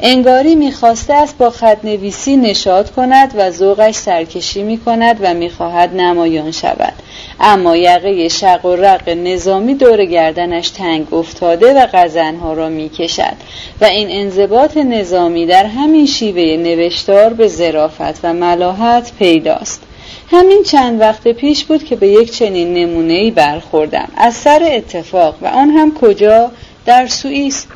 انگاری 0.07 0.55
می‌خواسته 0.55 1.15
است 1.15 1.39
با 1.39 1.51
خط 1.51 1.85
نویسی 1.85 2.37
نشاد 2.37 2.91
کند 2.91 3.35
و 3.37 3.51
ذوقش 3.51 3.95
سرکشی 3.95 4.63
می 4.63 4.79
کند 4.79 5.17
و 5.21 5.35
می‌خواهد 5.35 5.95
نمایان 5.97 6.51
شود. 6.51 6.93
اما 7.41 7.77
یقه 7.77 8.29
شق 8.29 8.65
و 8.65 8.77
رق 8.77 9.09
نظامی 9.09 9.75
دور 9.75 10.05
گردنش 10.05 10.71
تنگ 10.71 11.15
افتاده 11.15 11.75
و 11.75 11.87
غزنها 11.93 12.53
را 12.53 12.69
می‌کشد 12.69 13.37
و 13.81 13.85
این 13.85 14.07
انضباط 14.11 14.77
نظامی 14.77 15.47
در 15.47 15.67
همین 15.67 16.07
شیوه 16.07 16.63
نوشتار 16.63 17.33
به 17.33 17.49
ظرافت 17.49 18.25
و 18.25 18.33
ملاحت 18.33 19.13
پیداست. 19.19 19.83
همین 20.31 20.63
چند 20.63 21.01
وقت 21.01 21.29
پیش 21.29 21.65
بود 21.65 21.85
که 21.85 21.97
به 21.97 22.09
یک 22.09 22.33
چنین 22.33 22.75
نمونه‌ای 22.75 23.31
برخوردم. 23.31 24.09
از 24.17 24.35
سر 24.35 24.69
اتفاق 24.73 25.35
و 25.43 25.47
آن 25.47 25.71
هم 25.71 25.95
کجا؟ 25.95 26.51
در 26.87 27.07
سوئیس. 27.07 27.67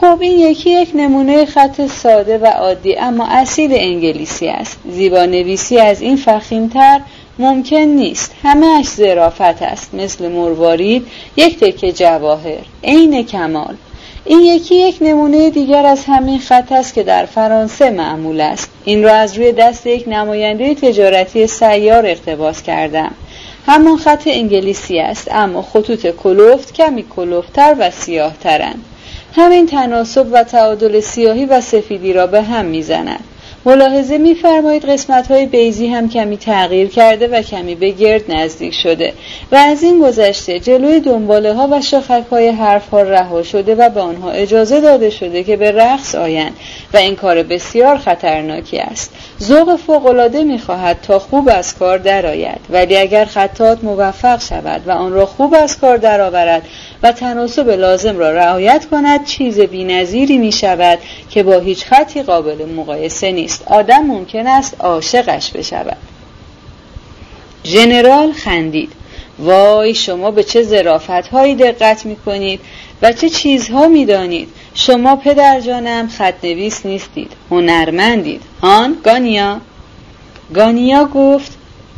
خب 0.00 0.18
این 0.20 0.38
یکی 0.38 0.70
یک 0.70 0.90
نمونه 0.94 1.44
خط 1.44 1.86
ساده 1.86 2.38
و 2.38 2.46
عادی 2.46 2.96
اما 2.96 3.26
اصیل 3.26 3.70
انگلیسی 3.74 4.48
است. 4.48 4.78
زیبا 4.90 5.24
نویسی 5.24 5.78
از 5.78 6.00
این 6.00 6.16
فخیمتر 6.16 7.00
ممکن 7.38 7.76
نیست. 7.76 8.34
همهش 8.42 8.86
زرافت 8.86 9.62
است. 9.62 9.94
مثل 9.94 10.28
مروارید 10.28 11.06
یک 11.36 11.58
تکه 11.58 11.92
جواهر. 11.92 12.58
عین 12.84 13.22
کمال. 13.22 13.74
این 14.24 14.40
یکی 14.40 14.74
یک 14.74 14.98
نمونه 15.00 15.50
دیگر 15.50 15.86
از 15.86 16.04
همین 16.06 16.38
خط 16.38 16.72
است 16.72 16.94
که 16.94 17.02
در 17.02 17.26
فرانسه 17.26 17.90
معمول 17.90 18.40
است. 18.40 18.70
این 18.84 19.02
را 19.02 19.14
از 19.14 19.36
روی 19.36 19.52
دست 19.52 19.86
یک 19.86 20.04
نماینده 20.08 20.74
تجارتی 20.74 21.46
سیار 21.46 22.06
اقتباس 22.06 22.62
کردم. 22.62 23.14
همان 23.66 23.96
خط 23.96 24.22
انگلیسی 24.26 24.98
است 24.98 25.28
اما 25.30 25.62
خطوط 25.62 26.06
کلوفت 26.06 26.74
کمی 26.74 27.04
کلوفتر 27.16 27.76
و 27.78 27.90
سیاهترند. 27.90 28.84
همین 29.36 29.66
تناسب 29.66 30.26
و 30.32 30.44
تعادل 30.44 31.00
سیاهی 31.00 31.46
و 31.46 31.60
سفیدی 31.60 32.12
را 32.12 32.26
به 32.26 32.42
هم 32.42 32.64
می‌زند. 32.64 33.24
ملاحظه 33.64 34.18
میفرمایید 34.18 34.84
قسمت 34.84 35.30
های 35.30 35.46
بیزی 35.46 35.86
هم 35.86 36.08
کمی 36.08 36.36
تغییر 36.36 36.88
کرده 36.88 37.28
و 37.28 37.42
کمی 37.42 37.74
به 37.74 37.90
گرد 37.90 38.32
نزدیک 38.32 38.74
شده 38.74 39.12
و 39.52 39.56
از 39.56 39.82
این 39.82 40.00
گذشته 40.00 40.60
جلوی 40.60 41.00
دنباله 41.00 41.54
ها 41.54 41.68
و 41.70 41.80
شاخک 41.80 42.24
های 42.30 42.48
حرف 42.48 42.90
ها 42.90 43.02
رها 43.02 43.42
شده 43.42 43.74
و 43.74 43.88
به 43.88 44.00
آنها 44.00 44.30
اجازه 44.30 44.80
داده 44.80 45.10
شده 45.10 45.44
که 45.44 45.56
به 45.56 45.72
رقص 45.72 46.14
آیند 46.14 46.52
و 46.94 46.96
این 46.96 47.16
کار 47.16 47.42
بسیار 47.42 47.98
خطرناکی 47.98 48.78
است. 48.78 49.12
ذوق 49.42 49.76
فوقالعاده 49.76 50.44
می‌خواهد 50.44 50.98
تا 51.02 51.18
خوب 51.18 51.48
از 51.52 51.78
کار 51.78 51.98
درآید 51.98 52.60
ولی 52.70 52.96
اگر 52.96 53.24
خطات 53.24 53.84
موفق 53.84 54.40
شود 54.40 54.82
و 54.86 54.90
آن 54.90 55.12
را 55.12 55.26
خوب 55.26 55.54
از 55.54 55.78
کار 55.78 55.96
درآورد 55.96 56.62
و 57.02 57.12
تناسب 57.12 57.68
لازم 57.68 58.18
را 58.18 58.30
رعایت 58.30 58.86
کند 58.90 59.24
چیز 59.24 59.60
بینظیری 59.60 60.38
می 60.38 60.52
شود 60.52 60.98
که 61.30 61.42
با 61.42 61.58
هیچ 61.58 61.84
خطی 61.84 62.22
قابل 62.22 62.64
مقایسه 62.76 63.32
نیست. 63.32 63.49
آدم 63.66 64.02
ممکن 64.02 64.46
است 64.46 64.76
عاشقش 64.80 65.50
بشود. 65.50 65.96
ژنرال 67.64 68.32
خندید. 68.32 68.92
وای 69.38 69.94
شما 69.94 70.30
به 70.30 70.42
چه 70.42 70.62
زرافت 70.62 71.10
هایی 71.10 71.54
دقت 71.54 72.06
می 72.06 72.16
کنید 72.16 72.60
و 73.02 73.12
چه 73.12 73.28
چیزها 73.28 73.88
می 73.88 74.04
دانید 74.04 74.48
شما 74.74 75.16
پدر 75.16 75.60
جانم 75.60 76.08
خط 76.08 76.44
نویس 76.44 76.86
نیستید 76.86 77.32
هنرمندید. 77.50 78.42
هان 78.62 78.96
گانیا. 79.04 79.60
گانیا 80.54 81.04
گفت 81.04 81.52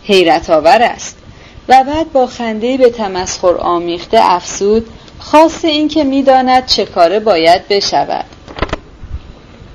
حیرت 0.04 0.50
آور 0.50 0.82
است. 0.82 1.16
و 1.68 1.84
بعد 1.84 2.12
با 2.12 2.26
خنده 2.26 2.76
به 2.76 2.90
تمسخر 2.90 3.56
آمیخته 3.56 4.18
افسود 4.20 4.86
خاص 5.18 5.64
این 5.64 5.88
که 5.88 6.04
می‌داند 6.04 6.66
چه 6.66 6.84
کاره 6.84 7.20
باید 7.20 7.68
بشود. 7.68 8.24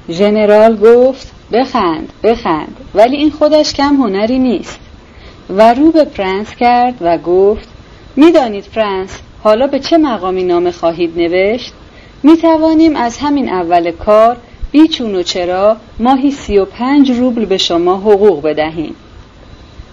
ژنرال 0.10 0.78
گفت 0.78 1.32
بخند 1.52 2.14
بخند. 2.24 2.78
ولی 2.95 3.18
این 3.18 3.32
خودش 3.32 3.74
کم 3.74 3.95
هنری 3.95 4.40
نیست. 4.40 4.80
و 5.49 5.74
رو 5.74 5.91
به 5.91 6.06
پرنس 6.06 6.56
کرد 6.56 6.95
و 7.02 7.18
گفت 7.18 7.68
می‌دانید 8.15 8.65
پرنس 8.76 9.19
حالا 9.44 9.68
به 9.68 9.80
چه 9.80 9.98
مقامی 9.98 10.44
نامه 10.44 10.72
خواهید 10.72 11.19
نوشت؟ 11.19 11.74
می 12.24 12.38
توانیم 12.38 12.95
از 12.95 13.18
همین 13.18 13.49
اول 13.49 13.91
کار 13.91 14.38
بی‌چون 14.72 15.15
و 15.15 15.24
چرا 15.24 15.78
ماهی 15.99 16.32
سی 16.32 16.57
و 16.57 16.65
پنج 16.65 17.11
روبل 17.11 17.45
به 17.45 17.57
شما 17.57 17.98
حقوق 17.98 18.44
بدهیم. 18.44 18.95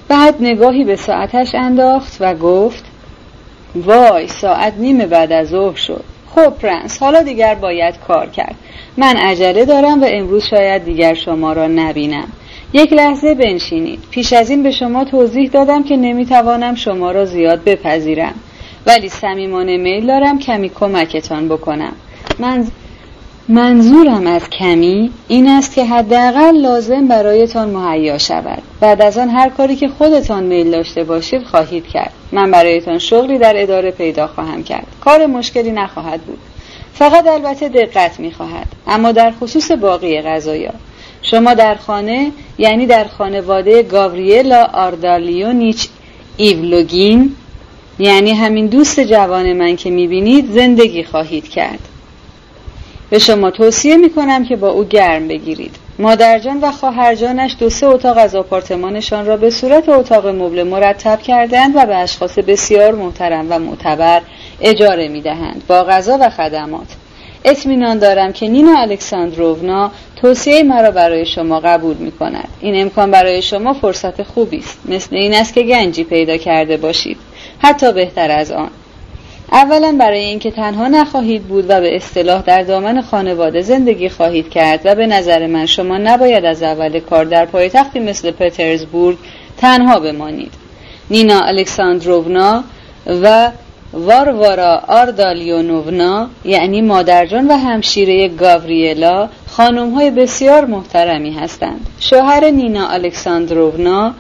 بعد 0.09 0.35
نگاهی 0.41 0.85
به 0.85 0.97
ساعتش 0.97 1.55
انداخت 1.55 2.17
و 2.21 2.35
گفت 2.35 2.85
وای 3.75 4.29
ساعت 4.29 4.75
نیم 4.79 4.99
بعد 4.99 5.33
از 5.33 5.49
ظهر 5.49 5.77
شد. 5.77 6.05
خب 6.35 6.51
پرنس 6.51 6.99
حالا 7.03 7.23
دیگر 7.23 7.55
باید 7.55 7.95
کار 8.09 8.27
کرد. 8.27 8.55
من 8.97 9.17
عجله 9.17 9.65
دارم 9.65 10.03
و 10.03 10.07
امروز 10.09 10.45
شاید 10.45 10.85
دیگر 10.85 11.15
شما 11.15 11.53
را 11.53 11.67
نبینم. 11.67 12.29
یک 12.73 12.93
لحظه 12.93 13.35
بنشینید. 13.35 14.01
پیش 14.11 14.33
از 14.33 14.51
این 14.51 14.63
به 14.63 14.71
شما 14.71 15.05
توضیح 15.05 15.51
دادم 15.51 15.83
که 15.85 15.97
نمی‌توانم 15.97 16.75
شما 16.75 17.11
را 17.13 17.25
زیاد 17.25 17.65
بپذیرم. 17.65 18.35
ولی 18.87 19.09
صمیمانه 19.09 19.77
میل 19.77 20.07
دارم 20.07 20.39
کمی 20.39 20.69
کمکتان 20.69 21.49
بکنم. 21.49 21.93
من 22.39 22.67
منظورم 23.49 24.27
از 24.27 24.51
کمی 24.51 25.11
این 25.29 25.49
است 25.49 25.75
که 25.75 25.85
حداقل 25.85 26.57
لازم 26.57 27.09
برایتان 27.09 27.71
مهیا 27.71 28.19
شود. 28.19 28.63
بعد 28.81 29.03
از 29.03 29.19
آن 29.19 29.29
هر 29.29 29.49
کاری 29.49 29.77
که 29.77 29.89
خودتان 29.89 30.43
میل 30.43 30.71
داشته 30.71 31.05
باشید 31.05 31.43
خواهید 31.43 31.87
کرد. 31.87 32.13
من 32.33 32.51
برایتان 32.51 32.99
شغلی 32.99 33.39
در 33.39 33.63
اداره 33.63 33.91
پیدا 33.91 34.27
خواهم 34.27 34.63
کرد. 34.63 34.87
کار 35.01 35.27
مشکلی 35.27 35.71
نخواهد 35.71 36.21
بود. 36.21 36.39
فقط 36.95 37.27
البته 37.27 37.69
دقت 37.69 38.21
می‌خواهد 38.21 38.67
اما 38.87 39.13
در 39.13 39.33
خصوص 39.41 39.71
باقی 39.71 40.23
غذایا. 40.23 40.73
شما 41.23 41.55
در 41.55 41.75
خانه 41.75 42.33
یعنی 42.59 42.87
در 42.87 43.05
خانواده 43.05 43.83
گاوریلا 43.83 44.65
آردالیونیچ 44.65 45.89
ایولوگین 46.37 47.37
یعنی 47.99 48.31
همین 48.31 48.67
دوست 48.67 49.01
جوان 49.01 49.53
من 49.53 49.77
که 49.77 49.91
می‌بینید 49.91 50.53
زندگی 50.53 51.05
خواهید 51.05 51.49
کرد. 51.49 51.81
به 53.11 53.19
شما 53.19 53.51
توصیه 53.51 53.97
می 53.97 54.11
کنم 54.11 54.45
که 54.45 54.57
با 54.57 54.69
او 54.69 54.85
گرم 54.85 55.29
بگیرید. 55.29 55.77
مادرجان 55.99 56.61
و 56.61 56.73
خواهرجانش 56.73 57.57
دو 57.59 57.71
سه 57.71 57.87
اتاق 57.87 58.19
از 58.19 58.35
آپارتمانشان 58.35 59.27
را 59.27 59.37
به 59.37 59.51
صورت 59.51 59.89
اتاق 59.89 60.27
مبل 60.27 60.63
مرتب 60.63 61.23
کردند 61.23 61.77
و 61.77 61.87
به 61.87 61.97
اشخاص 61.97 62.39
بسیار 62.39 62.95
محترم 62.95 63.47
و 63.51 63.59
معتبر 63.59 64.23
اجاره 64.61 65.09
می 65.09 65.21
دهند 65.21 65.63
با 65.69 65.85
غذا 65.85 66.19
و 66.21 66.31
خدمات. 66.31 66.87
اطمینان 67.45 67.99
دارم 67.99 68.33
که 68.33 68.49
نینا 68.49 68.81
الکساندروونا 68.81 69.91
توصیه 70.17 70.63
مرا 70.63 70.91
برای 70.91 71.27
شما 71.27 71.61
قبول 71.61 71.97
می 71.97 72.13
کند 72.13 72.49
این 72.61 72.83
امکان 72.83 73.11
برای 73.11 73.43
شما 73.43 73.73
فرصت 73.73 74.23
خوبی 74.23 74.59
است. 74.59 74.79
مثل 74.85 75.17
این 75.17 75.35
است 75.35 75.55
که 75.55 75.63
گنجی 75.63 76.05
پیدا 76.05 76.37
کرده 76.37 76.77
باشید. 76.77 77.17
حتی 77.59 77.93
بهتر 77.93 78.31
از 78.31 78.53
آن. 78.53 78.71
اولا 79.53 79.97
برای 80.01 80.25
اینکه 80.25 80.51
تنها 80.51 80.89
نخواهید 80.89 81.43
بود 81.43 81.65
و 81.69 81.81
به 81.81 81.97
اصطلاح 81.97 82.43
در 82.43 82.63
دامن 82.63 83.03
خانواده 83.03 83.61
زندگی 83.61 84.09
خواهید 84.09 84.49
کرد 84.49 84.81
و 84.85 84.95
به 84.95 85.07
نظر 85.07 85.47
من 85.47 85.67
شما 85.67 85.99
نباید 85.99 86.45
از 86.45 86.63
اول 86.63 87.01
کار 87.01 87.25
در 87.25 87.47
پایتختی 87.47 88.01
مثل 88.01 88.31
پترزبورگ 88.31 89.19
تنها 89.57 90.01
بمانید. 90.01 90.53
نینا 91.11 91.41
الکساندروونا 91.41 92.65
و 93.07 93.51
واروارا 93.93 94.83
آردالیونوونا 94.89 96.29
یعنی 96.45 96.83
مادرجان 96.83 97.49
و 97.49 97.57
همشیره 97.57 98.29
گاوریلا 98.29 99.29
خانم 99.47 99.95
های 99.95 100.11
بسیار 100.11 100.65
محترمی 100.65 101.31
هستند. 101.31 101.87
شوهر 102.01 102.51
نینا 102.51 102.89
الکساندروونا 102.89 104.15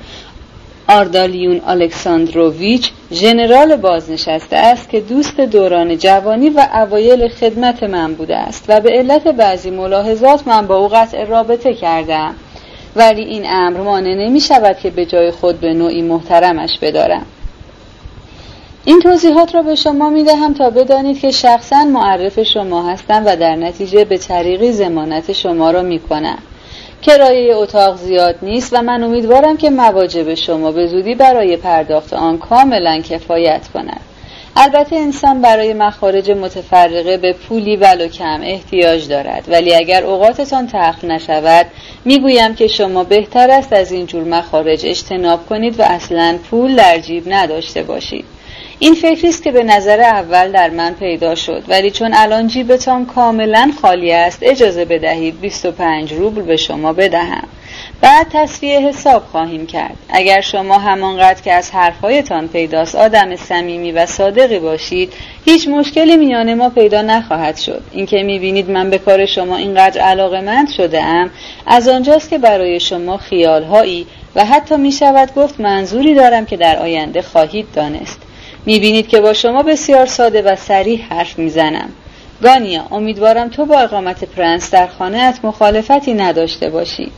آردالیون 0.89 1.61
الکساندروویچ 1.67 2.91
ژنرال 3.13 3.77
بازنشسته 3.77 4.57
است 4.57 4.89
که 4.91 5.01
دوست 5.01 5.41
دوران 5.41 5.99
جوانی 5.99 6.51
و 6.51 6.69
اوایل 6.75 7.29
خدمت 7.29 7.83
من 7.83 8.15
بوده 8.15 8.37
است 8.37 8.65
و 8.69 8.81
به 8.81 8.91
علت 8.91 9.29
بعضی 9.29 9.71
ملاحظات 9.71 10.49
من 10.49 10.67
با 10.67 10.77
او 10.77 10.89
قطع 10.89 11.25
رابطه 11.25 11.75
کردم 11.75 12.35
ولی 12.97 13.23
این 13.23 13.43
امر 13.47 13.81
مانع 13.81 14.15
نمی 14.15 14.41
شود 14.41 14.79
که 14.79 14.91
به 14.91 15.07
جای 15.07 15.31
خود 15.31 15.61
به 15.61 15.73
نوعی 15.75 16.03
محترمش 16.03 16.79
بدارم. 16.83 17.27
این 18.85 19.01
توضیحات 19.01 19.55
را 19.55 19.63
به 19.63 19.75
شما 19.75 20.11
می 20.11 20.25
دهم 20.25 20.55
تا 20.55 20.71
بدانید 20.71 21.21
که 21.21 21.31
شخصا 21.31 21.85
معرف 21.85 22.43
شما 22.43 22.91
هستم 22.91 23.23
و 23.27 23.37
در 23.37 23.57
نتیجه 23.57 24.05
به 24.05 24.19
طریقی 24.19 24.73
زمانت 24.73 25.33
شما 25.33 25.71
را 25.71 25.83
می 25.83 25.99
کنم. 25.99 26.39
کرایه 27.07 27.57
اتاق 27.57 27.97
زیاد 27.97 28.37
نیست 28.43 28.73
و 28.73 28.83
من 28.83 29.03
امیدوارم 29.03 29.57
که 29.57 29.71
مواجب 29.71 30.35
شما 30.35 30.73
به 30.73 30.87
زودی 30.87 31.15
برای 31.15 31.57
پرداخت 31.57 32.13
آن 32.13 32.39
کاملا 32.39 33.01
کفایت 33.01 33.69
کند. 33.75 34.01
البته 34.57 34.97
انسان 34.97 35.43
برای 35.43 35.73
مخارج 35.73 36.31
متفرقه 36.31 37.17
به 37.17 37.33
پولی 37.33 37.77
ولو 37.77 38.09
کم 38.09 38.41
احتیاج 38.43 39.09
دارد. 39.09 39.45
ولی 39.49 39.75
اگر 39.75 40.05
اوقاتتان 40.05 40.69
تخت 40.73 41.05
نشود 41.05 41.67
می‌گویم 42.05 42.55
که 42.55 42.67
شما 42.67 43.05
بهتر 43.05 43.51
است 43.51 43.73
از 43.73 43.93
این 43.93 44.07
جور 44.07 44.25
مخارج 44.25 44.87
اجتناب 44.87 45.47
کنید 45.47 45.81
و 45.81 45.83
اصلا 45.83 46.39
پول 46.51 46.77
در 46.77 46.99
جیب 46.99 47.25
نداشته 47.27 47.83
باشید. 47.83 48.34
این 48.79 48.95
فکری 48.95 49.29
است 49.29 49.43
که 49.43 49.53
به 49.53 49.63
نظر 49.63 50.01
اول 50.01 50.53
در 50.53 50.71
من 50.71 50.95
پیدا 50.95 51.35
شد 51.35 51.63
ولی 51.69 51.91
چون 51.91 52.15
الان 52.15 52.47
جیبتان 52.47 53.07
کاملا 53.07 53.71
خالی 53.83 54.13
است 54.13 54.39
اجازه 54.43 54.85
بدهید 54.85 55.41
25 55.41 56.13
روبل 56.13 56.43
به 56.43 56.57
شما 56.57 56.93
بدهم. 56.93 57.49
بعد 58.01 58.27
تصفیه 58.33 58.81
حساب 58.81 59.23
خواهیم 59.23 59.67
کرد. 59.67 59.97
اگر 60.09 60.41
شما 60.41 60.79
همانقدر 60.79 61.43
که 61.43 61.53
از 61.53 61.71
حرفهایتان 61.71 62.49
پیداست 62.49 62.95
آدم 62.95 63.37
صمیمی 63.37 63.93
و 63.93 64.07
صادقی 64.07 64.59
باشید 64.59 65.13
هیچ 65.45 65.69
مشکلی 65.69 66.17
میان 66.17 66.55
ما 66.55 66.69
پیدا 66.71 67.03
نخواهد 67.03 67.57
شد. 67.57 67.83
اینکه 67.93 68.23
می‌بینید 68.23 68.71
من 68.71 68.91
به 68.91 68.99
کار 68.99 69.27
شما 69.27 69.57
اینقدر 69.57 70.01
علاقه 70.01 70.41
مند 70.41 70.71
شده 70.71 71.03
ام 71.03 71.31
از 71.67 71.89
آنجاست 71.89 72.31
که 72.31 72.39
برای 72.39 72.81
شما 72.81 73.17
خیالهایی 73.17 74.07
و 74.35 74.45
حتی 74.45 74.77
می‌شود 74.77 75.35
گفت 75.35 75.61
منظوری 75.61 76.15
دارم 76.15 76.47
که 76.47 76.57
در 76.57 76.79
آینده 76.79 77.23
خواهید 77.23 77.67
دانست. 77.75 78.24
می‌بینید 78.67 79.09
که 79.09 79.21
با 79.21 79.33
شما 79.33 79.63
بسیار 79.63 80.07
ساده 80.07 80.43
و 80.43 80.57
سریح 80.57 81.07
حرف 81.11 81.39
می‌زنم 81.39 81.89
گانیا 82.43 82.85
امیدوارم 82.91 83.49
تو 83.49 83.67
با 83.67 83.79
اقامت 83.79 84.25
پرنس 84.25 84.71
در 84.71 84.87
خانه 84.87 85.47
مخالفتی 85.47 86.15
نداشته 86.15 86.71
باشی 86.71 87.11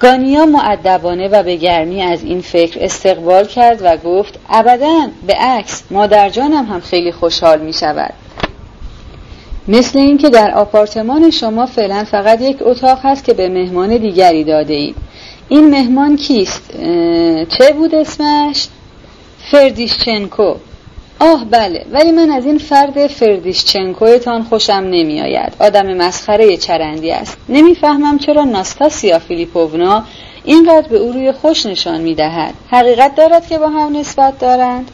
گانیا 0.00 0.46
معدبانه 0.46 1.28
و 1.28 1.42
به 1.42 1.56
گرمی 1.56 2.02
از 2.02 2.24
این 2.24 2.40
فکر 2.40 2.78
استقبال 2.84 3.44
کرد 3.44 3.78
و 3.82 3.96
گفت 3.96 4.38
ابدا 4.48 5.08
به 5.26 5.34
عکس 5.34 5.82
مادر 5.90 6.28
جانم 6.28 6.64
هم 6.64 6.80
خیلی 6.80 7.12
خوشحال 7.12 7.60
می 7.60 7.72
شود 7.72 8.14
مثل 9.68 9.98
اینکه 9.98 10.30
در 10.30 10.50
آپارتمان 10.50 11.30
شما 11.30 11.66
فعلا 11.66 12.04
فقط 12.04 12.40
یک 12.40 12.56
اتاق 12.60 12.98
هست 13.02 13.24
که 13.24 13.34
به 13.34 13.48
مهمان 13.48 13.96
دیگری 13.96 14.44
داده 14.44 14.74
اید 14.74 14.96
این 15.48 15.70
مهمان 15.70 16.16
کیست؟ 16.16 16.70
چه 17.48 17.72
بود 17.76 17.94
اسمش؟ 17.94 18.68
فردیشچنکو. 19.50 20.54
آه 21.20 21.44
بله 21.44 21.86
ولی 21.92 22.12
من 22.12 22.30
از 22.30 22.46
این 22.46 22.58
فرد 22.58 23.06
فردیشچنکویتان 23.06 24.42
خوشم 24.42 24.72
نمی 24.72 25.20
آید 25.20 25.52
آدم 25.58 25.94
مسخره 25.94 26.56
چرندی 26.56 27.10
است. 27.10 27.36
نمی‌فهمم 27.48 28.18
چرا 28.18 28.44
ناستاسیا 28.44 29.18
فیلیپوونا 29.18 30.04
اینقدر 30.44 30.88
به 30.88 30.96
او 30.98 31.12
روی 31.12 31.32
خوش 31.32 31.66
نشان 31.66 32.00
می 32.00 32.14
دهد 32.14 32.54
حقیقت 32.70 33.14
دارد 33.14 33.48
که 33.48 33.58
با 33.58 33.68
هم 33.68 33.96
نسبت 33.96 34.38
دارند؟ 34.38 34.90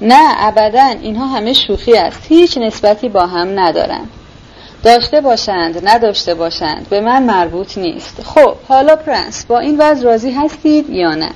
نه 0.00 0.46
ابدا. 0.46 0.84
اینها 1.02 1.26
همه 1.26 1.52
شوخی 1.52 1.96
است. 1.96 2.26
هیچ 2.28 2.58
نسبتی 2.58 3.08
با 3.08 3.26
هم 3.26 3.60
ندارند. 3.60 4.10
داشته 4.82 5.20
باشند 5.20 5.88
نداشته 5.88 6.34
باشند. 6.34 6.86
به 6.90 7.00
من 7.00 7.22
مربوط 7.22 7.78
نیست. 7.78 8.22
خب 8.22 8.54
حالا 8.68 8.96
پرنس 8.96 9.46
با 9.46 9.58
این 9.58 9.76
وضع 9.78 10.04
راضی 10.04 10.30
هستید 10.30 10.90
یا 10.90 11.14
نه؟ 11.14 11.30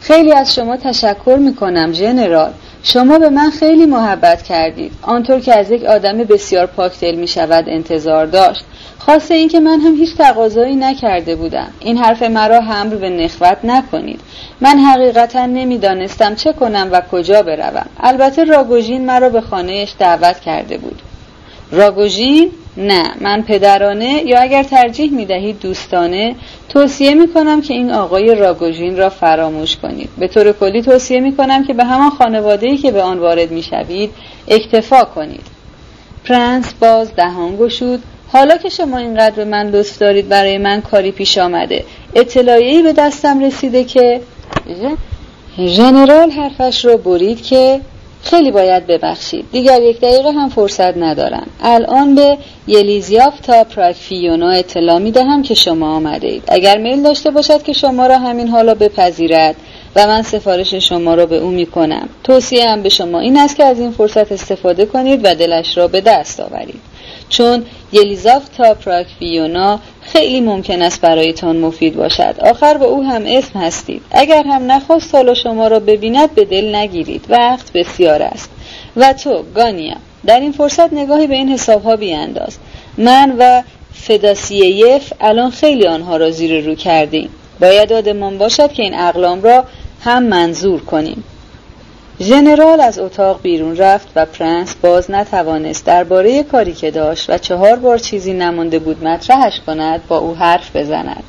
خیلی 0.00 0.32
از 0.32 0.54
شما 0.54 0.76
تشکر 0.76 1.36
می 1.40 1.54
کنم 1.54 1.92
جنرال. 1.92 2.52
شما 2.82 3.18
به 3.18 3.28
من 3.28 3.50
خیلی 3.50 3.86
محبت 3.86 4.42
کردید. 4.42 4.92
آنطور 5.02 5.40
که 5.40 5.58
از 5.58 5.70
یک 5.70 5.84
آدم 5.84 6.18
بسیار 6.18 6.66
پاکدل 6.66 7.14
می 7.14 7.28
شود 7.28 7.64
انتظار 7.68 8.26
داشت. 8.26 8.64
خاصه 8.98 9.34
اینکه 9.34 9.60
من 9.60 9.80
هم 9.80 9.94
هیچ 9.94 10.16
تقاضایی 10.16 10.76
نکرده 10.76 11.36
بودم. 11.36 11.68
این 11.80 11.98
حرف 11.98 12.22
مرا 12.22 12.60
حمل 12.60 12.96
به 12.96 13.10
نخوت 13.10 13.58
نکنید. 13.64 14.20
من 14.60 14.78
حقیقتا 14.78 15.46
نمی‌دانستم 15.46 16.34
چه 16.34 16.52
کنم 16.52 16.88
و 16.92 17.02
کجا 17.12 17.42
بروم. 17.42 17.86
البته 18.00 18.44
راگوژین 18.44 19.06
مرا 19.06 19.28
به 19.28 19.40
خانهش 19.40 19.94
دعوت 19.98 20.40
کرده 20.40 20.78
بود. 20.78 21.02
راگوژین؟ 21.72 22.50
نه 22.80 23.14
من 23.20 23.42
پدرانه 23.42 24.22
یا 24.26 24.40
اگر 24.40 24.62
ترجیح 24.62 25.12
می 25.12 25.26
دهید 25.26 25.60
دوستانه 25.60 26.34
توصیه 26.68 27.14
می 27.14 27.28
کنم 27.28 27.62
که 27.62 27.74
این 27.74 27.90
آقای 27.90 28.34
راگوژین 28.34 28.96
را 28.96 29.10
فراموش 29.10 29.76
کنید. 29.76 30.08
به 30.18 30.28
طور 30.28 30.52
کلی 30.52 30.82
توصیه 30.82 31.20
می 31.20 31.36
کنم 31.36 31.66
که 31.66 31.74
به 31.74 31.84
همان 31.84 32.10
خانواده 32.10 32.76
که 32.76 32.92
به 32.92 33.02
آن 33.02 33.18
وارد 33.18 33.50
می 33.50 33.62
شوید 33.62 34.10
اکتفا 34.48 35.04
کنید. 35.04 35.46
پرنس 36.24 36.72
باز 36.80 37.14
دهان 37.16 37.56
گشود. 37.56 38.02
حالا 38.32 38.56
که 38.56 38.68
شما 38.68 38.98
اینقدر 38.98 39.36
به 39.36 39.44
من 39.44 39.70
لطف 39.70 39.98
دارید 39.98 40.28
برای 40.28 40.58
من 40.58 40.80
کاری 40.80 41.12
پیش 41.12 41.38
آمده. 41.38 41.84
اطلاعی 42.14 42.82
به 42.82 42.92
دستم 42.92 43.44
رسیده 43.44 43.84
که 43.84 44.20
ژنرال 45.58 46.30
حرفش 46.30 46.84
را 46.84 46.96
برید 46.96 47.42
که 47.42 47.80
خیلی 48.22 48.50
باید 48.50 48.86
ببخشید. 48.86 49.44
دیگر 49.52 49.82
یک 49.82 50.00
دقیقه 50.00 50.30
هم 50.30 50.48
فرصت 50.48 50.96
ندارم. 50.96 51.46
الان 51.62 52.14
به 52.14 52.38
یلیزیاف 52.66 53.40
تا 53.40 53.64
پراکفیونا 53.64 54.50
اطلاع 54.50 54.98
می 54.98 55.10
دهم 55.10 55.42
که 55.42 55.54
شما 55.54 55.96
آمده 55.96 56.26
اید. 56.26 56.42
اگر 56.48 56.78
میل 56.78 57.02
داشته 57.02 57.30
باشد 57.30 57.62
که 57.62 57.72
شما 57.72 58.06
را 58.06 58.18
همین 58.18 58.48
حالا 58.48 58.74
بپذیرد. 58.74 59.56
و 59.96 60.06
من 60.06 60.22
سفارش 60.22 60.74
شما 60.74 61.14
را 61.14 61.26
به 61.26 61.36
او 61.36 61.50
می 61.50 61.66
کنم 61.66 62.08
توصیه 62.24 62.76
به 62.82 62.88
شما 62.88 63.20
این 63.20 63.38
است 63.38 63.56
که 63.56 63.64
از 63.64 63.80
این 63.80 63.90
فرصت 63.90 64.32
استفاده 64.32 64.86
کنید 64.86 65.20
و 65.24 65.34
دلش 65.34 65.78
را 65.78 65.88
به 65.88 66.00
دست 66.00 66.40
آورید. 66.40 66.80
چون 67.28 67.64
یلیزاف 67.92 68.48
تا 68.48 68.74
پراکفیونا 68.74 69.80
خیلی 70.02 70.40
ممکن 70.40 70.82
است 70.82 71.00
برایتان 71.00 71.56
مفید 71.56 71.96
باشد. 71.96 72.34
آخر 72.40 72.74
با 72.74 72.86
او 72.86 73.04
هم 73.04 73.22
اسم 73.26 73.58
هستید. 73.58 74.02
اگر 74.10 74.44
هم 74.44 74.72
نخواست 74.72 75.14
حالا 75.14 75.34
شما 75.34 75.68
را 75.68 75.80
ببیند 75.80 76.34
به 76.34 76.44
دل 76.44 76.74
نگیرید 76.74 77.24
وقت 77.28 77.72
بسیار 77.72 78.22
است. 78.22 78.50
و 78.96 79.12
تو 79.12 79.44
گانیا 79.54 79.96
در 80.26 80.40
این 80.40 80.52
فرصت 80.52 80.92
نگاهی 80.92 81.26
به 81.26 81.34
این 81.34 81.48
حساب 81.48 81.82
ها 81.82 81.96
بیانداز. 81.96 82.58
من 82.98 83.36
و 83.38 83.62
فداسییف 83.94 85.12
الان 85.20 85.50
خیلی 85.50 85.86
آنها 85.86 86.16
را 86.16 86.30
زیر 86.30 86.64
رو 86.64 86.74
کردیم. 86.74 87.30
باید 87.60 87.92
یادمان 87.92 88.38
باشد 88.38 88.72
که 88.72 88.82
این 88.82 88.94
اقلام 88.94 89.42
را 89.42 89.64
هم 90.00 90.22
منظور 90.22 90.80
کنیم. 90.80 91.24
ژنرال 92.20 92.80
از 92.80 92.98
اتاق 92.98 93.42
بیرون 93.42 93.76
رفت 93.76 94.08
و 94.16 94.26
پرنس 94.26 94.74
باز 94.74 95.10
نتوانست 95.10 95.86
درباره 95.86 96.42
کاری 96.42 96.72
که 96.72 96.90
داشت 96.90 97.30
و 97.30 97.38
چهار 97.38 97.76
بار 97.76 97.98
چیزی 97.98 98.32
نمانده 98.32 98.78
بود 98.78 99.04
مطرحش 99.04 99.60
کند 99.66 100.06
با 100.08 100.18
او 100.18 100.34
حرف 100.34 100.76
بزند. 100.76 101.22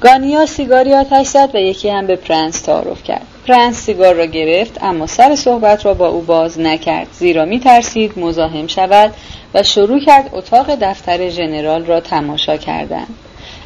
گانیا 0.00 0.46
سیگاری 0.46 0.94
آتش 0.94 1.26
زد 1.26 1.50
و 1.54 1.58
یکی 1.58 1.88
هم 1.88 2.06
به 2.06 2.16
پرنس 2.16 2.60
تعارف 2.60 3.02
کرد. 3.02 3.26
پرنس 3.46 3.76
سیگار 3.76 4.14
را 4.14 4.24
گرفت 4.24 4.82
اما 4.82 5.06
سر 5.06 5.36
صحبت 5.36 5.86
را 5.86 5.94
با 5.94 6.08
او 6.08 6.20
باز 6.20 6.60
نکرد. 6.60 7.06
زیرا 7.12 7.44
می 7.44 7.60
ترسید 7.60 8.18
مزاحم 8.18 8.66
شود 8.66 9.14
و 9.54 9.62
شروع 9.62 10.00
کرد 10.00 10.30
اتاق 10.32 10.74
دفتر 10.80 11.28
ژنرال 11.28 11.86
را 11.86 12.00
تماشا 12.00 12.56
کردن. 12.56 13.06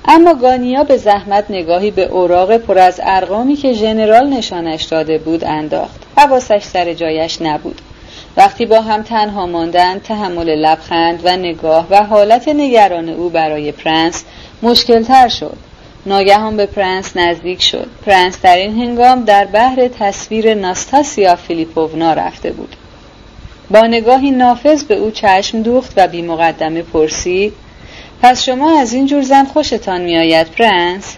اما 0.08 0.34
گانیا 0.34 0.84
به 0.84 0.96
زحمت 0.96 1.44
نگاهی 1.50 1.90
به 1.90 2.02
اوراق 2.02 2.56
پر 2.56 2.78
از 2.78 3.00
ارقامی 3.02 3.56
که 3.56 3.72
ژنرال 3.72 4.26
نشانش 4.26 4.82
داده 4.82 5.18
بود 5.18 5.44
انداخت. 5.44 6.02
حواسش 6.16 6.62
سر 6.62 6.94
جایش 6.94 7.42
نبود. 7.42 7.80
وقتی 8.36 8.66
با 8.66 8.80
هم 8.80 9.02
تنها 9.02 9.46
ماندند 9.46 10.02
تحمل 10.02 10.48
لبخند 10.48 11.20
و 11.24 11.36
نگاه 11.36 11.86
و 11.90 12.04
حالت 12.04 12.48
نگران 12.48 13.08
او 13.08 13.28
برای 13.28 13.72
پرنس 13.72 14.24
مشکلتر 14.62 15.28
شد. 15.28 15.56
ناگهان 16.06 16.56
به 16.56 16.66
پرنس 16.66 17.16
نزدیک 17.16 17.62
شد. 17.62 17.88
پرنس 18.06 18.40
در 18.42 18.56
این 18.56 18.82
هنگام 18.82 19.24
در 19.24 19.44
بحر 19.44 19.88
تصویر 19.88 20.54
ناستاسیا 20.54 21.36
فیلیپوونا 21.36 22.12
رفته 22.12 22.52
بود. 22.52 22.76
با 23.70 23.80
نگاهی 23.80 24.30
نافذ 24.30 24.82
به 24.82 24.94
او 24.94 25.10
چشم 25.10 25.62
دوخت 25.62 25.92
و 25.96 26.08
بی 26.08 26.22
مقدمه 26.22 26.82
پرسید 26.82 27.52
پس 28.22 28.44
شما 28.44 28.80
از 28.80 28.92
این 28.92 29.06
جور 29.06 29.22
زن 29.22 29.44
خوشتان 29.44 30.00
میآید 30.00 30.46
پرنس. 30.46 31.16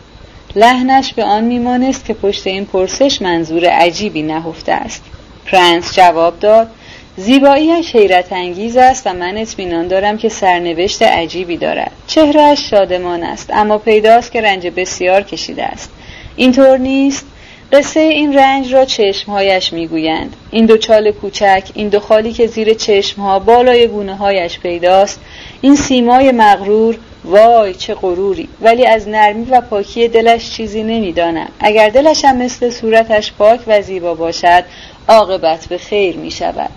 لحنش 0.56 1.12
به 1.12 1.24
آن 1.24 1.44
میمانست 1.44 2.04
که 2.04 2.14
پشت 2.14 2.46
این 2.46 2.64
پرسش 2.64 3.22
منظور 3.22 3.64
عجیبی 3.64 4.22
نهفته 4.22 4.72
است. 4.72 5.02
پرنس 5.46 5.94
جواب 5.94 6.38
داد 6.38 6.70
زیباییش 7.16 7.96
حیرت 7.96 8.32
انگیز 8.32 8.76
است 8.76 9.06
و 9.06 9.12
من 9.12 9.38
اطمینان 9.38 9.88
دارم 9.88 10.18
که 10.18 10.28
سرنوشت 10.28 11.02
عجیبی 11.02 11.56
دارد. 11.56 11.92
چهرهش 12.06 12.70
شادمان 12.70 13.22
است 13.22 13.50
اما 13.52 13.78
پیداست 13.78 14.32
که 14.32 14.40
رنج 14.40 14.66
بسیار 14.66 15.22
کشیده 15.22 15.64
است. 15.64 15.90
اینطور 16.36 16.78
نیست؟ 16.78 17.26
قصه 17.72 18.00
این 18.00 18.38
رنج 18.38 18.74
را 18.74 18.84
چشمهایش 18.84 19.72
می‌گویند. 19.72 20.36
این 20.50 20.66
دو 20.66 20.76
چال 20.76 21.10
کوچک 21.10 21.62
این 21.74 21.88
دو 21.88 22.00
خالی 22.00 22.32
که 22.32 22.46
زیر 22.46 22.74
چشمها 22.74 23.38
بالای 23.38 23.86
گونه 23.86 24.16
هایش 24.16 24.58
پیداست. 24.58 25.20
این 25.60 25.76
سیمای 25.76 26.32
مغرور 26.32 26.98
وای 27.24 27.74
چه 27.74 27.94
غروری! 27.94 28.48
ولی 28.60 28.86
از 28.86 29.08
نرمی 29.08 29.44
و 29.44 29.60
پاکی 29.60 30.08
دلش 30.08 30.50
چیزی 30.50 30.82
نمی‌دانم 30.82 31.48
اگر 31.60 31.88
دلش 31.88 32.24
هم 32.24 32.36
مثل 32.36 32.70
صورتش 32.70 33.32
پاک 33.32 33.60
و 33.66 33.82
زیبا 33.82 34.14
باشد 34.14 34.64
عاقبت 35.08 35.66
به 35.66 35.78
خیر 35.78 36.16
می 36.16 36.30
شود 36.30 36.70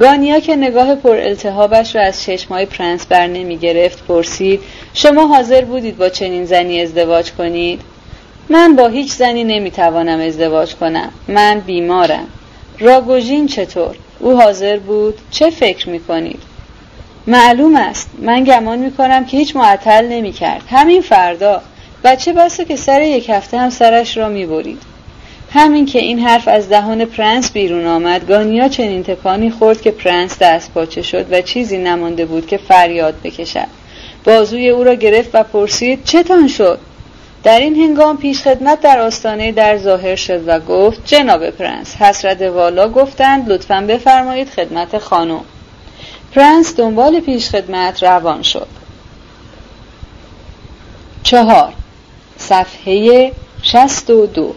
گانیا 0.00 0.40
که 0.40 0.56
نگاه 0.56 0.94
پر 0.94 1.16
التهابش 1.16 1.96
را 1.96 2.02
از 2.02 2.22
چشمای 2.22 2.66
پرنس 2.66 3.06
بر 3.06 3.26
نمی 3.26 3.56
گرفت 3.56 4.06
پرسید 4.06 4.60
شما 4.94 5.26
حاضر 5.26 5.64
بودید 5.64 5.96
با 5.96 6.08
چنین 6.08 6.44
زنی 6.44 6.80
ازدواج 6.80 7.30
کنید؟ 7.32 7.80
من 8.48 8.76
با 8.76 8.88
هیچ 8.88 9.12
زنی 9.12 9.44
نمی 9.44 9.70
توانم 9.70 10.20
ازدواج 10.20 10.74
کنم. 10.74 11.12
من 11.28 11.60
بیمارم. 11.60 12.26
راگوژین 12.80 13.46
چطور؟ 13.46 13.96
او 14.20 14.40
حاضر 14.40 14.76
بود؟ 14.76 15.18
چه 15.30 15.50
فکر 15.50 15.88
می‌کنید؟ 15.88 16.42
معلوم 17.26 17.76
است. 17.76 18.10
من 18.22 18.44
گمان 18.44 18.78
می‌کنم 18.78 19.24
که 19.24 19.36
هیچ 19.36 19.56
معطل 19.56 20.08
نمی‌کرد. 20.08 20.62
همین 20.70 21.02
فردا. 21.02 21.62
و 22.04 22.11
چه 22.11 22.32
بسا 22.32 22.64
که 22.64 22.76
سر 22.76 23.02
یک 23.02 23.30
هفته 23.30 23.58
هم 23.58 23.70
سرش 23.70 24.16
را 24.16 24.28
می‌برید. 24.28 24.82
همین 25.52 25.86
که 25.86 25.98
این 25.98 26.18
حرف 26.18 26.48
از 26.48 26.68
دهان 26.68 27.04
پرنس 27.04 27.52
بیرون 27.52 27.86
آمد 27.86 28.28
گانیا 28.28 28.68
چنین 28.68 29.02
تکانی 29.02 29.50
خورد 29.50 29.82
که 29.82 29.90
پرنس 29.90 30.38
دست 30.38 30.72
پاچه 30.72 31.02
شد 31.02 31.26
و 31.30 31.40
چیزی 31.40 31.78
نمانده 31.78 32.24
بود 32.24 32.46
که 32.46 32.56
فریاد 32.56 33.14
بکشد. 33.24 33.66
بازوی 34.24 34.68
او 34.68 34.84
را 34.84 34.94
گرفت 34.94 35.30
و 35.34 35.42
پرسید 35.42 36.04
چتان 36.04 36.48
شد؟ 36.48 36.78
در 37.44 37.60
این 37.60 37.76
هنگام 37.76 38.16
پیش 38.16 38.42
خدمت 38.42 38.80
در 38.80 38.98
آستانه 38.98 39.52
در 39.52 39.78
ظاهر 39.78 40.16
شد 40.16 40.48
و 40.48 40.60
گفت 40.60 41.00
جناب 41.04 41.50
پرنس 41.50 41.96
حضرت 41.96 42.42
والا 42.42 42.88
گفتند 42.88 43.52
لطفا 43.52 43.84
بفرمایید 43.88 44.48
خدمت 44.48 44.98
خانم. 44.98 45.44
پرنس 46.34 46.76
دنبال 46.76 47.20
پیش 47.20 47.48
خدمت 47.48 48.02
روان 48.02 48.42
شد. 48.42 48.66
چهار 51.22 51.72
صفحه 52.36 53.32
شست 53.62 54.10
و 54.10 54.26
دو. 54.26 54.54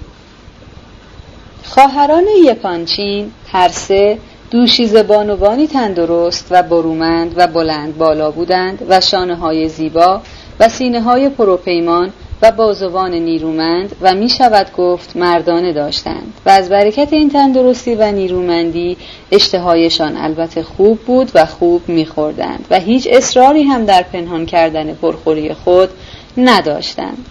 خواهران 1.63 2.25
یپانچین 2.43 3.31
هر 3.51 3.69
سه 3.69 4.17
دوشیز 4.51 4.95
بانوانی 4.95 5.67
تندرست 5.67 6.47
و 6.49 6.63
برومند 6.63 7.33
و 7.37 7.47
بلند 7.47 7.97
بالا 7.97 8.31
بودند 8.31 8.85
و 8.89 9.01
شانه 9.01 9.35
های 9.35 9.69
زیبا 9.69 10.21
و 10.59 10.69
سینه 10.69 11.01
های 11.01 11.29
پروپیمان 11.29 12.13
و 12.41 12.51
بازوان 12.51 13.13
نیرومند 13.13 13.95
و 14.01 14.13
می 14.13 14.29
شود 14.29 14.71
گفت 14.77 15.15
مردانه 15.15 15.73
داشتند. 15.73 16.33
و 16.45 16.49
از 16.49 16.69
برکت 16.69 17.13
این 17.13 17.29
تندرستی 17.29 17.95
و 17.95 18.11
نیرومندی 18.11 18.97
اشتهایشان 19.31 20.17
البته 20.17 20.63
خوب 20.63 20.99
بود 20.99 21.31
و 21.35 21.45
خوب 21.45 21.89
می 21.89 22.05
خوردند 22.05 22.65
و 22.69 22.79
هیچ 22.79 23.07
اصراری 23.11 23.63
هم 23.63 23.85
در 23.85 24.01
پنهان 24.01 24.45
کردن 24.45 24.93
پرخوری 24.93 25.53
خود 25.53 25.89
نداشتند. 26.37 27.25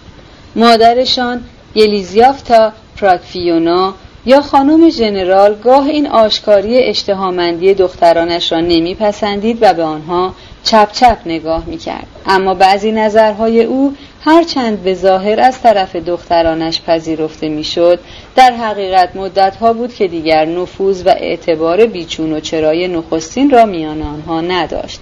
مادرشان 0.57 1.41
یلیزیافتا 1.75 2.73
پراکفیونا 2.97 3.95
یا 4.27 4.41
خانم 4.41 4.91
ژنرال 4.91 5.55
گاه 5.55 5.87
این 5.87 6.07
آشکاری 6.07 6.79
اشتهامندی 6.79 7.75
دخترانش 7.75 8.53
را 8.53 8.61
نمیپسندید 8.61 9.59
و 9.61 9.75
به 9.75 9.83
آنها 9.83 10.35
چپ 10.65 10.93
چپ 10.93 11.19
نگاه 11.27 11.65
می‌کرد 11.67 12.07
اما 12.27 12.55
بعضی 12.55 12.93
نظرهای 12.93 13.65
او 13.65 13.95
هرچند 14.27 14.83
به 14.83 14.95
ظاهر 14.95 15.41
از 15.41 15.63
طرف 15.63 15.97
دخترانش 15.97 16.83
پذیرفته 16.83 17.49
می‌شد 17.49 17.99
در 18.37 18.53
حقیقت 18.53 19.17
مدتها 19.17 19.73
بود 19.73 19.95
که 19.95 20.09
دیگر 20.09 20.45
نفوذ 20.45 21.03
و 21.07 21.09
اعتبار 21.09 21.87
بیچون 21.87 22.33
و 22.33 22.41
چرای 22.41 22.89
نخستین 22.89 23.51
را 23.51 23.67
میان 23.67 24.03
آنها 24.03 24.41
نداشت. 24.41 25.01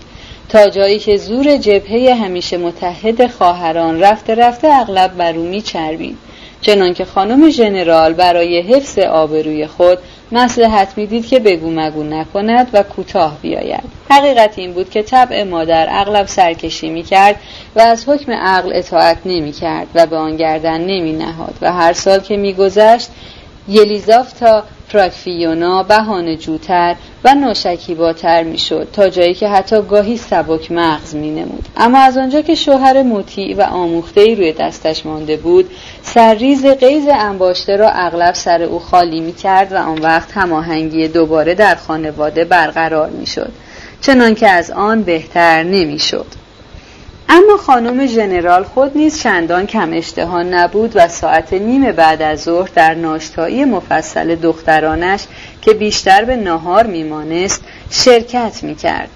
تا 0.48 0.68
جایی 0.68 0.98
که 0.98 1.16
زور 1.16 1.56
جبهه 1.56 2.14
همیشه 2.14 2.56
متحد 2.56 3.26
خواهران 3.26 4.00
رفته 4.00 4.34
رفته 4.34 4.68
اغلب 4.68 5.16
بر 5.16 5.36
او 5.36 5.44
میچربید 5.44 6.18
چنانکه 6.66 7.04
خانم 7.04 7.50
ژنرال 7.50 8.12
برای 8.12 8.60
حفظ 8.60 8.98
آبروی 8.98 9.66
خود 9.66 9.98
مسلحت 10.32 10.88
می‌دید 10.96 11.26
که 11.26 11.38
بگو 11.38 11.70
مگو 11.70 12.02
نکند 12.02 12.70
و 12.72 12.82
کوتاه 12.82 13.38
بیاید. 13.42 13.84
حقیقت 14.10 14.58
این 14.58 14.72
بود 14.72 14.90
که 14.90 15.02
طبع 15.02 15.42
مادر 15.42 15.86
اغلب 15.90 16.26
سرکشی 16.26 16.90
می‌کرد 16.90 17.36
و 17.76 17.80
از 17.80 18.08
حکم 18.08 18.32
عقل 18.32 18.72
اطاعت 18.74 19.18
نمی‌کرد 19.24 19.86
و 19.94 20.06
به 20.06 20.16
آن 20.16 20.36
گردن 20.36 20.80
نمی 20.80 21.12
نهاد 21.12 21.54
و 21.62 21.72
هر 21.72 21.92
سال 21.92 22.20
که 22.20 22.36
میگذشت 22.36 23.08
یلیزافتا 23.68 24.64
پراکفیونا 24.94 25.82
بهانه 25.82 26.36
جوتر 26.36 26.96
و 27.24 27.34
ناشکیباتر 27.34 28.42
می‌شد 28.42 28.88
تا 28.92 29.08
جایی 29.08 29.34
که 29.34 29.48
حتی 29.48 29.82
گاهی 29.82 30.16
سبک 30.16 30.72
مغز 30.72 31.14
می 31.14 31.30
نمود. 31.30 31.68
اما 31.76 31.98
از 31.98 32.18
آنجا 32.18 32.40
که 32.40 32.54
شوهر 32.54 33.02
مطیع 33.02 33.56
و 33.56 33.62
آموخته 33.62 34.20
ای 34.20 34.34
روی 34.34 34.52
دستش 34.52 35.06
مانده 35.06 35.36
بود 35.36 35.70
سرریز 36.02 36.66
قیز 36.66 37.08
انباشته 37.08 37.76
را 37.76 37.90
اغلب 37.90 38.34
سر 38.34 38.62
او 38.62 38.78
خالی 38.78 39.20
می 39.20 39.32
کرد 39.32 39.72
و 39.72 39.76
آن 39.76 39.98
وقت 39.98 40.28
هماهنگی 40.32 41.08
دوباره 41.08 41.54
در 41.54 41.74
خانواده 41.74 42.44
برقرار 42.44 43.10
می 43.10 43.26
شد 43.26 43.52
چنان 44.00 44.34
که 44.34 44.48
از 44.48 44.70
آن 44.70 45.02
بهتر 45.02 45.62
نمی 45.62 45.98
شد. 45.98 46.43
اما 47.28 47.56
خانم 47.56 48.06
ژنرال 48.06 48.64
خود 48.64 48.96
نیز 48.96 49.18
چندان 49.18 49.66
کم 49.66 49.92
اشتها 49.92 50.42
نبود 50.42 50.92
و 50.94 51.08
ساعت 51.08 51.52
نیم 51.52 51.92
بعد 51.92 52.22
از 52.22 52.42
ظهر 52.42 52.70
در 52.74 52.94
ناشتایی 52.94 53.64
مفصل 53.64 54.34
دخترانش 54.34 55.24
که 55.62 55.74
بیشتر 55.74 56.24
به 56.24 56.36
نهار 56.36 56.86
میمانست 56.86 57.64
شرکت 57.90 58.62
می‌کرد. 58.62 59.08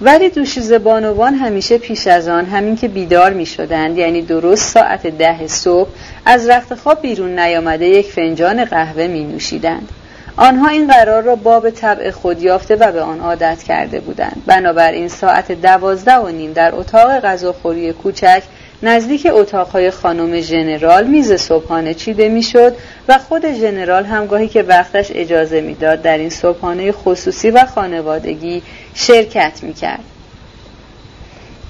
ولی 0.00 0.28
دوشیز 0.28 0.72
بانوان 0.72 1.34
همیشه 1.34 1.78
پیش 1.78 2.06
از 2.06 2.28
آن 2.28 2.46
همین 2.46 2.76
که 2.76 2.88
بیدار 2.88 3.32
می 3.32 3.46
شدند 3.46 3.98
یعنی 3.98 4.22
درست 4.22 4.72
ساعت 4.72 5.06
ده 5.06 5.46
صبح 5.46 5.88
از 6.24 6.48
رخت 6.48 6.74
خواب 6.74 7.02
بیرون 7.02 7.38
نیامده 7.38 7.86
یک 7.86 8.06
فنجان 8.06 8.64
قهوه 8.64 9.06
می 9.06 9.24
نوشیدند 9.24 9.88
آنها 10.36 10.68
این 10.68 10.86
قرار 10.86 11.22
را 11.22 11.36
باب 11.36 11.70
طبع 11.70 12.10
خود 12.10 12.42
یافته 12.42 12.76
و 12.76 12.92
به 12.92 13.00
آن 13.00 13.20
عادت 13.20 13.62
کرده 13.62 14.00
بودند. 14.00 14.42
بنابراین 14.46 15.08
ساعت 15.08 15.52
دوازده 15.52 16.16
و 16.16 16.28
نیم 16.28 16.52
در 16.52 16.74
اتاق 16.74 17.20
غذاخوری 17.20 17.92
کوچک 17.92 18.42
نزدیک 18.82 19.28
اتاقهای 19.30 19.90
خانم 19.90 20.40
ژنرال 20.40 21.06
میز 21.06 21.32
صبحانه 21.32 21.94
چیده 21.94 22.28
می‌شد 22.28 22.76
و 23.08 23.18
خود 23.18 23.52
ژنرال 23.52 24.04
همگاهی 24.04 24.48
که 24.48 24.62
وقتش 24.62 25.10
اجازه 25.14 25.60
می‌داد 25.60 26.02
در 26.02 26.18
این 26.18 26.30
صبحانه 26.30 26.92
خصوصی 26.92 27.50
و 27.50 27.66
خانوادگی 27.66 28.62
شرکت 28.94 29.58
می‌کرد. 29.62 30.04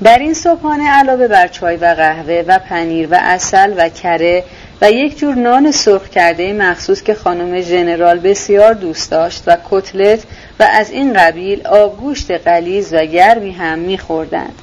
در 0.02 0.18
این 0.18 0.34
صبحانه 0.34 0.90
علاوه 0.90 1.28
بر 1.28 1.48
چای 1.48 1.76
و 1.76 1.84
قهوه 1.84 2.44
و 2.46 2.58
پنیر 2.58 3.08
و 3.10 3.14
اصل 3.20 3.74
و 3.76 3.88
کره 3.88 4.44
و 4.80 4.90
یک 4.90 5.18
جور 5.18 5.34
نان 5.34 5.70
سرخ 5.70 6.08
کرده 6.08 6.52
مخصوص 6.52 7.02
که 7.02 7.14
خانم 7.14 7.60
ژنرال 7.60 8.18
بسیار 8.18 8.74
دوست 8.74 9.10
داشت 9.10 9.42
و 9.46 9.56
کتلت 9.70 10.22
و 10.60 10.68
از 10.72 10.90
این 10.90 11.12
قبیل 11.12 11.66
آبگوشت 11.66 12.30
قلیز 12.30 12.94
و 12.94 13.06
گرمی 13.06 13.52
هم 13.52 13.78
میخوردند. 13.78 14.62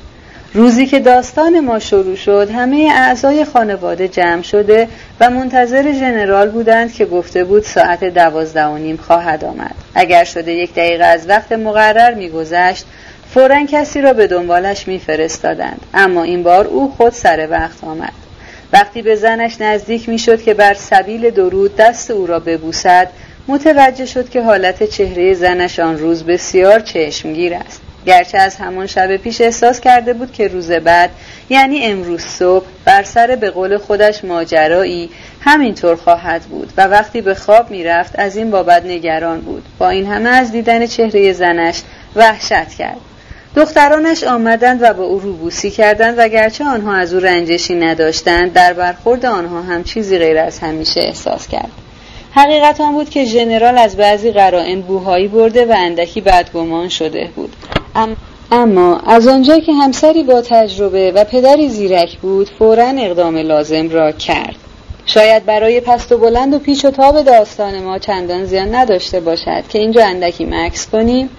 روزی 0.56 0.86
که 0.86 1.00
داستان 1.00 1.60
ما 1.60 1.80
شروع 1.80 2.16
شد 2.16 2.50
همه 2.56 2.92
اعضای 2.96 3.46
خانواده 3.46 4.08
جمع 4.08 4.42
شده 4.42 4.88
و 5.20 5.30
منتظر 5.30 5.94
ژنرال 5.94 6.50
بودند 6.50 6.94
که 6.94 7.06
گفته 7.06 7.44
بود 7.44 7.64
ساعت 7.64 8.04
دوازده 8.04 8.66
و 8.66 8.78
نیم 8.78 8.98
خواهد 8.98 9.46
آمد. 9.46 9.76
اگر 9.96 10.24
شده 10.24 10.52
یک 10.52 10.74
دقیقه 10.74 11.06
از 11.06 11.30
وقت 11.30 11.52
مقرر 11.52 12.14
میگذشت 12.14 12.86
فورا 13.34 13.66
کسی 13.66 14.02
را 14.02 14.14
به 14.14 14.28
دنبالش 14.28 14.88
میفرستادند. 14.88 15.82
اما 15.94 16.24
این 16.24 16.44
بار 16.44 16.68
او 16.68 16.94
خود 16.98 17.14
سر 17.14 17.48
وقت 17.52 17.84
آمد. 17.84 18.14
وقتی 18.74 19.02
به 19.02 19.16
زنش 19.16 19.62
نزدیک 19.62 20.10
می‌شد 20.10 20.42
که 20.42 20.54
بر 20.54 20.74
سبیل 20.74 21.30
درود 21.30 21.76
دست 21.76 22.12
او 22.12 22.28
را 22.28 22.40
ببوسد 22.40 23.08
متوجه 23.48 24.06
شد 24.06 24.30
که 24.30 24.42
حالت 24.42 24.84
چهره 24.84 25.34
زنش 25.34 25.80
آن 25.80 25.98
روز 25.98 26.24
بسیار 26.24 26.80
چشمگیر 26.80 27.54
است. 27.54 27.83
گرچه 28.06 28.38
از 28.38 28.56
همان 28.56 28.88
شب 28.88 29.18
پیش 29.18 29.42
احساس 29.42 29.80
کرده 29.80 30.14
بود 30.14 30.32
که 30.32 30.48
روز 30.48 30.72
بعد 30.72 31.10
یعنی 31.50 31.86
امروز 31.86 32.22
صبح 32.22 32.66
بر 32.86 33.04
سر 33.04 33.38
به 33.42 33.50
قول 33.50 33.78
خودش 33.78 34.24
ماجرایی 34.24 35.10
همینطور 35.42 35.96
خواهد 35.96 36.42
بود 36.42 36.74
و 36.78 36.88
وقتی 36.88 37.22
به 37.22 37.36
خواب 37.36 37.72
می‌رفت 37.72 38.20
از 38.20 38.36
این 38.36 38.52
بابت 38.52 38.86
نگران 38.86 39.42
بود. 39.42 39.64
با 39.80 39.90
این 39.90 40.08
همه 40.08 40.30
از 40.30 40.52
دیدن 40.52 40.86
چهره 40.86 41.34
زنش 41.34 41.82
وحشت 42.16 42.70
کرد. 42.70 42.98
دخترانش 43.56 44.24
آمدند 44.24 44.80
و 44.82 44.94
به 44.94 45.02
او 45.02 45.20
روبوسی 45.20 45.72
کردند 45.72 46.16
و 46.18 46.28
گرچه 46.28 46.64
آنها 46.64 46.96
از 46.96 47.14
او 47.14 47.20
رنجشی 47.20 47.76
نداشتند 47.76 48.54
در 48.54 48.74
برخورد 48.74 49.26
آنها 49.26 49.62
هم 49.62 49.84
چیزی 49.84 50.18
غیر 50.18 50.38
از 50.38 50.60
همیشه 50.60 51.00
احساس 51.00 51.48
کرد. 51.48 51.83
حقیقت 52.36 52.82
آن 52.82 52.92
بود 52.92 53.10
که 53.10 53.26
ژنرال 53.26 53.78
از 53.78 53.98
بعضی 53.98 54.32
قرائن 54.32 54.82
بوهایی 54.82 55.28
برده 55.28 55.66
و 55.66 55.74
اندکی 55.78 56.22
بدگمان 56.22 56.90
شده 56.90 57.30
بود. 57.36 57.56
اما 58.52 58.98
از 58.98 59.28
آنجا 59.28 59.60
که 59.60 59.74
همسری 59.74 60.24
با 60.24 60.42
تجربه 60.42 61.12
و 61.12 61.24
پدری 61.24 61.70
زیرک 61.70 62.18
بود 62.18 62.50
فورا 62.50 62.88
اقدام 62.88 63.38
لازم 63.38 63.90
را 63.90 64.12
کرد. 64.12 64.56
شاید 65.06 65.46
برای 65.46 65.80
پست 65.80 66.12
و 66.12 66.18
بلند 66.18 66.54
و 66.54 66.60
پیچ 66.60 66.86
و 66.86 66.92
تاب 66.92 67.22
داستان 67.22 67.84
ما 67.84 68.00
چندان 68.00 68.46
زیان 68.46 68.76
نداشته 68.76 69.20
باشد 69.20 69.68
که 69.70 69.80
اینجا 69.80 70.06
اندکی 70.06 70.46
مکس 70.46 70.90
کنیم 70.90 71.30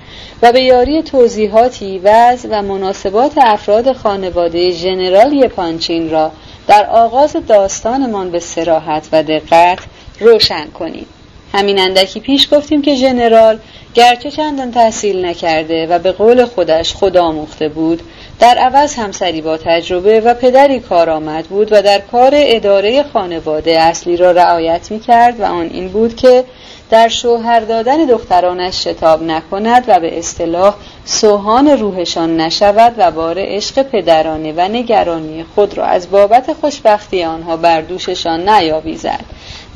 و 0.43 0.53
به 0.53 0.63
یاری 0.63 1.03
توضیحاتی 1.03 1.99
وضع 1.99 2.49
و 2.51 2.63
مناسبات 2.63 3.33
افراد 3.37 3.93
خانواده 3.93 4.71
ژنرال 4.71 5.49
پانچین 5.49 6.11
را 6.11 6.31
در 6.67 6.87
آغاز 6.87 7.37
داستانمان 7.49 8.31
به 8.31 8.39
سراحت 8.39 9.09
و 9.13 9.23
دقت 9.23 9.79
روشن 10.21 10.67
کنیم. 10.67 11.07
همین 11.55 11.79
اندکی 11.79 12.21
پیش 12.21 12.55
گفتیم 12.55 12.83
که 12.83 12.95
ژنرال 12.95 13.59
گرچه 13.95 14.31
چندان 14.31 14.71
تحصیل 14.71 15.25
نکرده 15.25 15.87
و 15.87 15.99
به 15.99 16.13
قول 16.13 16.45
خودش 16.45 16.95
خدا 16.95 17.33
مخته 17.33 17.69
بود 17.69 18.03
در 18.41 18.59
عوض 18.59 18.95
همسری 18.95 19.41
با 19.41 19.57
تجربه 19.57 20.21
و 20.21 20.35
پدری 20.35 20.81
کارآمد 20.81 21.45
بود 21.45 21.69
و 21.73 21.83
در 21.83 21.99
کار 21.99 22.33
اداره 22.35 23.03
خانواده 23.13 23.81
اصلی 23.81 24.17
را 24.17 24.31
رعایت 24.31 24.91
می 24.91 25.01
کرد 25.01 25.41
و 25.41 25.45
آن 25.45 25.71
این 25.73 25.89
بود 25.89 26.17
که 26.17 26.45
در 26.91 27.09
شوهر 27.09 27.61
دادن 27.61 28.05
دخترانش 28.05 28.85
شتاب 28.85 29.23
نکند 29.23 29.85
و 29.89 30.01
به 30.01 30.19
اصطلاح 30.19 30.75
سوهان 31.05 31.69
روحشان 31.69 32.41
نشود 32.41 32.95
و 32.99 33.11
بار 33.11 33.37
عشق 33.39 33.83
پدرانه 33.83 34.53
و 34.53 34.61
نگرانی 34.61 35.45
خود 35.55 35.79
را 35.79 35.85
از 35.85 36.11
بابت 36.11 36.53
خوشبختی 36.53 37.25
آنها 37.25 37.57
بر 37.57 37.81
دوششان 37.81 38.49
نیاویزد. 38.49 39.25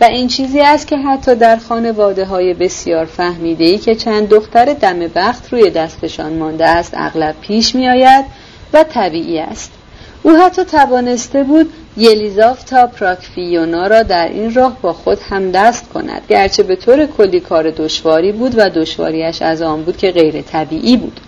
و 0.00 0.04
این 0.04 0.28
چیزی 0.28 0.60
است 0.60 0.86
که 0.86 0.96
حتی 0.96 1.34
در 1.34 1.56
خانواده 1.56 2.24
های 2.24 2.54
بسیار 2.54 3.04
فهمیده 3.04 3.64
ای 3.64 3.78
که 3.78 3.94
چند 3.94 4.28
دختر 4.28 4.64
دم 4.64 4.98
بخت 4.98 5.52
روی 5.52 5.70
دستشان 5.70 6.32
مانده 6.32 6.66
است 6.68 6.92
اغلب 6.96 7.34
پیش 7.40 7.74
می 7.74 7.88
آید 7.88 8.24
و 8.72 8.84
طبیعی 8.84 9.38
است. 9.38 9.72
او 10.22 10.36
حتی 10.36 10.64
توانسته 10.64 11.42
بود 11.42 11.72
یلیزاف 11.96 12.62
تا 12.62 12.86
پراکفیونا 12.86 13.86
را 13.86 14.02
در 14.02 14.28
این 14.28 14.54
راه 14.54 14.76
با 14.82 14.92
خود 14.92 15.18
هم 15.30 15.50
دست 15.50 15.88
کند 15.88 16.22
گرچه 16.28 16.62
به 16.62 16.76
طور 16.76 17.06
کلی 17.06 17.40
کار 17.40 17.70
دشواری 17.70 18.32
بود 18.32 18.54
و 18.58 18.70
دشواریش 18.70 19.42
از 19.42 19.62
آن 19.62 19.82
بود 19.82 19.96
که 19.96 20.10
غیر 20.12 20.42
طبیعی 20.42 20.96
بود. 20.96 21.20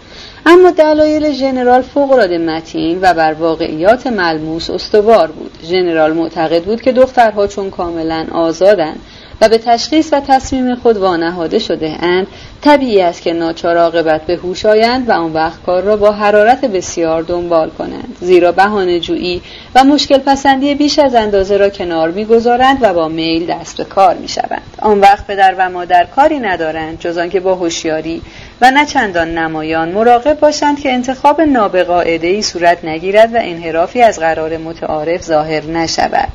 اما 0.46 0.70
دلایل 0.70 1.32
ژنرال 1.32 1.82
فوقالعاده 1.82 2.38
متین 2.38 2.98
و 3.02 3.14
بر 3.14 3.32
واقعیات 3.32 4.06
ملموس 4.06 4.70
استوار 4.70 5.30
بود. 5.30 5.58
ژنرال 5.64 6.12
معتقد 6.12 6.64
بود 6.64 6.82
که 6.82 6.92
دخترها 6.92 7.46
چون 7.46 7.70
کاملا 7.70 8.26
آزادند 8.32 9.00
و 9.40 9.48
به 9.48 9.58
تشخیص 9.58 10.12
و 10.12 10.20
تصمیم 10.20 10.74
خود 10.74 10.96
وانهاده 10.96 11.58
شده 11.58 11.96
اند. 12.00 12.26
طبیعی 12.62 13.02
است 13.02 13.22
که 13.22 13.32
ناچار 13.32 13.76
عاقبت 13.76 14.22
به 14.22 14.36
هوش 14.36 14.66
آیند 14.66 15.08
و 15.08 15.12
آن 15.12 15.32
وقت 15.32 15.62
کار 15.66 15.82
را 15.82 15.96
با 15.96 16.12
حرارت 16.12 16.64
بسیار 16.64 17.22
دنبال 17.22 17.70
کنند. 17.70 18.16
زیرا 18.20 18.52
بهانه 18.52 19.00
جویی 19.00 19.42
و 19.74 19.84
مشکل 19.84 20.18
پسندی 20.18 20.74
بیش 20.74 20.98
از 20.98 21.14
اندازه 21.14 21.56
را 21.56 21.68
کنار 21.68 22.10
می‌گذارند 22.10 22.78
و 22.80 22.94
با 22.94 23.08
میل 23.08 23.46
دست 23.46 23.76
به 23.76 23.84
کار 23.84 24.14
می‌شوند. 24.14 24.76
آن 24.82 25.00
وقت 25.00 25.26
پدر 25.26 25.54
و 25.58 25.70
مادر 25.70 26.04
کاری 26.16 26.38
ندارند 26.38 26.98
جز 27.00 27.18
آنکه 27.18 27.40
با 27.40 27.54
هوشیاری 27.54 28.22
و 28.60 28.70
نه 28.70 28.86
چندان 28.86 29.38
نمایان 29.38 29.88
مراقب 29.88 30.40
باشند 30.40 30.80
که 30.80 30.92
انتخاب 30.92 31.40
نابقاعده 31.40 32.26
ای 32.26 32.42
صورت 32.42 32.84
نگیرد 32.84 33.34
و 33.34 33.38
انحرافی 33.40 34.02
از 34.02 34.18
قرار 34.18 34.56
متعارف 34.56 35.22
ظاهر 35.22 35.64
نشود. 35.64 36.28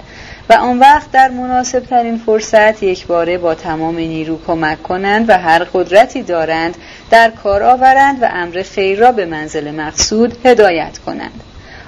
و 0.49 0.53
آن 0.53 0.80
وقت 0.80 1.11
در 1.11 1.30
مناسب 1.30 1.80
ترین 1.80 2.17
فرصت 2.17 2.84
یک 2.84 3.07
باره 3.07 3.38
با 3.38 3.55
تمام 3.55 3.97
نیرو 3.97 4.39
کمک 4.47 4.84
کنند 4.84 5.30
و 5.30 5.38
هر 5.38 5.63
قدرتی 5.73 6.23
دارند 6.23 6.76
در 7.11 7.30
کار 7.30 7.63
آورند 7.63 8.23
و 8.23 8.30
امر 8.34 8.63
خیر 8.63 8.99
را 8.99 9.11
به 9.11 9.26
منزل 9.26 9.72
مقصود 9.72 10.38
هدایت 10.45 10.97
کنند. 10.97 11.41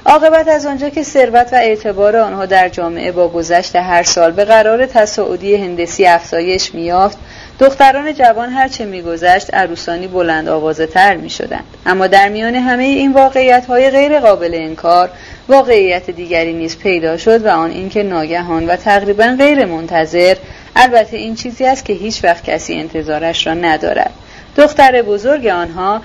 عاقبت 0.06 0.48
از 0.48 0.66
آنجا 0.66 0.90
که 0.90 1.04
ثروت 1.04 1.54
و 1.54 1.56
اعتبار 1.56 2.18
آنها 2.18 2.46
در 2.46 2.70
جامعه 2.70 3.12
با 3.12 3.28
گذشت 3.28 3.76
هر 3.76 4.04
سال 4.04 4.32
به 4.32 4.46
قرار 4.46 4.86
تصاعدی 4.86 5.56
هندسی 5.56 6.06
افزایش 6.06 6.76
میافت 6.76 7.18
دختران 7.60 8.14
جوان 8.14 8.50
هرچه 8.50 8.86
میگذشت 8.86 9.54
عروسانی 9.54 10.08
بلند 10.08 10.50
آوازه 10.50 10.86
تر 10.86 11.16
می 11.16 11.30
شدند. 11.30 11.64
اما 11.86 12.08
در 12.08 12.30
میان 12.30 12.56
همه 12.56 12.84
این 12.84 13.14
واقعیت 13.14 13.66
های 13.66 13.90
غیر 13.90 14.20
قابل 14.20 14.52
انکار 14.54 15.10
واقعیت 15.48 16.10
دیگری 16.10 16.54
نیز 16.54 16.78
پیدا 16.78 17.18
شد 17.18 17.46
و 17.46 17.50
آن 17.50 17.72
اینکه 17.72 18.04
ناگهان 18.04 18.68
و 18.68 18.76
تقریبا 18.76 19.36
غیر 19.38 19.66
منتظر 19.66 20.36
البته 20.76 21.18
این 21.18 21.36
چیزی 21.36 21.66
است 21.66 21.86
که 21.86 21.94
هیچ 21.94 22.24
وقت 22.24 22.44
کسی 22.44 22.74
انتظارش 22.74 23.48
را 23.48 23.54
ندارد 23.54 24.12
دختر 24.58 25.02
بزرگ 25.02 25.48
آنها 25.48 26.02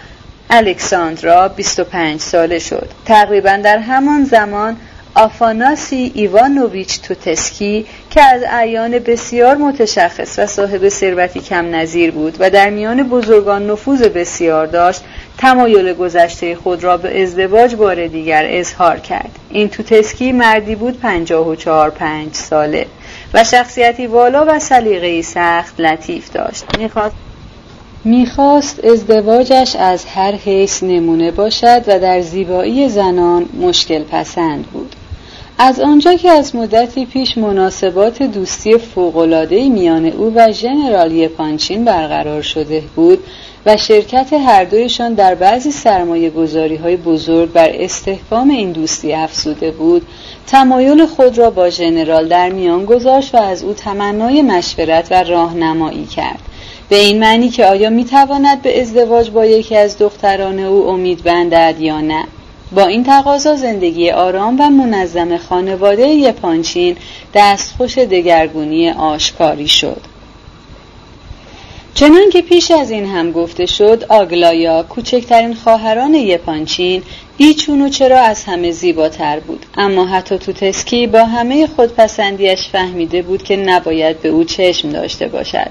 الکساندرا 0.51 1.49
25 1.49 2.21
ساله 2.21 2.59
شد 2.59 2.89
تقریبا 3.05 3.61
در 3.65 3.79
همان 3.79 4.25
زمان 4.25 4.77
آفاناسی 5.15 6.13
ایوانوویچ 6.15 7.01
توتسکی 7.01 7.87
که 8.11 8.23
از 8.23 8.43
اعیان 8.51 8.99
بسیار 8.99 9.57
متشخص 9.57 10.39
و 10.39 10.47
صاحب 10.47 10.89
ثروتی 10.89 11.41
کم 11.41 11.75
نظیر 11.75 12.11
بود 12.11 12.37
و 12.39 12.51
در 12.51 12.71
میان 12.71 13.03
بزرگان 13.03 13.71
نفوذ 13.71 14.03
بسیار 14.03 14.67
داشت 14.67 15.03
تمایل 15.39 15.95
گذشته 15.95 16.57
خود 16.57 16.85
را 16.85 16.97
به 16.97 17.23
ازدواج 17.23 17.75
بار 17.75 18.07
دیگر 18.07 18.47
اظهار 18.49 18.99
کرد. 18.99 19.39
این 19.51 19.69
توتسکی 19.69 20.33
مردی 20.33 20.75
بود 20.75 21.01
پنجاه 21.01 21.49
و 21.49 21.55
چهار 21.55 21.91
پنج 21.91 22.35
ساله 22.35 22.87
و 23.35 23.45
شخصیتی 23.45 24.07
والا 24.07 24.45
و 24.49 24.59
سلیقه‌ای 24.59 25.23
سخت 25.23 25.81
لطیف 25.81 26.33
داشت. 26.33 26.65
می‌خواست 26.79 27.15
می‌خواست 28.05 28.85
ازدواجش 28.85 29.77
از 29.77 30.05
هر 30.05 30.33
حیث 30.33 30.83
نمونه 30.83 31.31
باشد 31.31 31.83
و 31.87 31.99
در 31.99 32.21
زیبایی 32.21 32.89
زنان 32.89 33.49
مشکل 33.61 34.03
پسند 34.03 34.67
بود. 34.67 34.97
از 35.59 35.81
آنجا 35.81 36.15
که 36.15 36.31
از 36.31 36.57
مدتی 36.57 37.07
پیش 37.07 37.39
مناسبات 37.39 38.23
دوستی 38.23 38.79
فوقالعادهای 38.79 39.69
میان 39.69 40.07
او 40.07 40.33
و 40.35 40.53
ژنرال 40.53 41.13
یپانچین 41.13 41.85
برقرار 41.85 42.43
شده 42.43 42.83
بود 42.97 43.19
و 43.67 43.77
شرکت 43.77 44.33
هر 44.33 44.65
دویشان 44.65 45.15
در 45.15 45.35
بعضی 45.35 45.71
سرمایه 45.71 46.31
گذاری 46.31 46.77
های 46.77 46.97
بزرگ 46.97 47.53
بر 47.53 47.71
استحکام 47.73 48.51
این 48.51 48.73
دوستی 48.73 49.13
افزوده 49.13 49.71
بود. 49.71 50.07
تمایل 50.47 51.07
خود 51.07 51.39
را 51.39 51.51
با 51.51 51.71
ژنرال 51.71 52.29
در 52.29 52.49
میان 52.49 52.85
گذاشت 52.85 53.35
و 53.35 53.39
از 53.39 53.63
او 53.63 53.73
تمنای 53.73 54.43
مشورت 54.43 55.09
و 55.13 55.23
راهنمایی 55.23 56.07
کرد. 56.07 56.39
به 56.89 56.97
این 56.97 57.19
معنی 57.19 57.49
که 57.49 57.67
آیا 57.67 57.91
می‌تواند 57.91 58.63
به 58.63 58.81
ازدواج 58.81 59.31
با 59.31 59.47
یکی 59.47 59.77
از 59.77 59.99
دختران 59.99 60.59
او 60.59 60.89
امید 60.89 61.23
بندد 61.23 61.81
یا 61.81 62.01
نه؟ 62.01 62.25
با 62.75 62.87
این 62.87 63.05
تقاضا 63.05 63.57
زندگی 63.57 64.11
آرام 64.11 64.61
و 64.61 64.71
منظم 64.71 65.37
خانواده 65.37 66.09
یپانچین 66.09 66.97
دستخوش 67.35 67.99
دگرگونی 67.99 68.91
آشکاری 68.91 69.69
شد. 69.69 70.01
چنان 71.95 72.31
که 72.31 72.43
پیش 72.43 72.71
از 72.71 72.91
این 72.91 73.07
هم 73.07 73.33
گفته 73.33 73.67
شد 73.67 74.05
آگلایا 74.09 74.83
کوچکترین 74.83 75.55
خواهران 75.55 76.15
یپانچین 76.15 77.03
بیچون 77.37 77.83
و 77.83 77.89
چرا 77.89 78.21
از 78.21 78.45
همه 78.45 78.71
زیباتر 78.71 79.41
بود. 79.41 79.67
اما 79.77 80.07
حتی 80.07 80.39
توتسکی 80.39 81.07
با 81.07 81.25
همه 81.25 81.67
خودپسندیش 81.67 82.69
فهمیده 82.69 83.23
بود 83.23 83.43
که 83.43 83.57
نباید 83.57 84.23
به 84.23 84.29
او 84.29 84.45
چشم 84.45 84.89
داشته 84.89 85.29
باشد. 85.29 85.71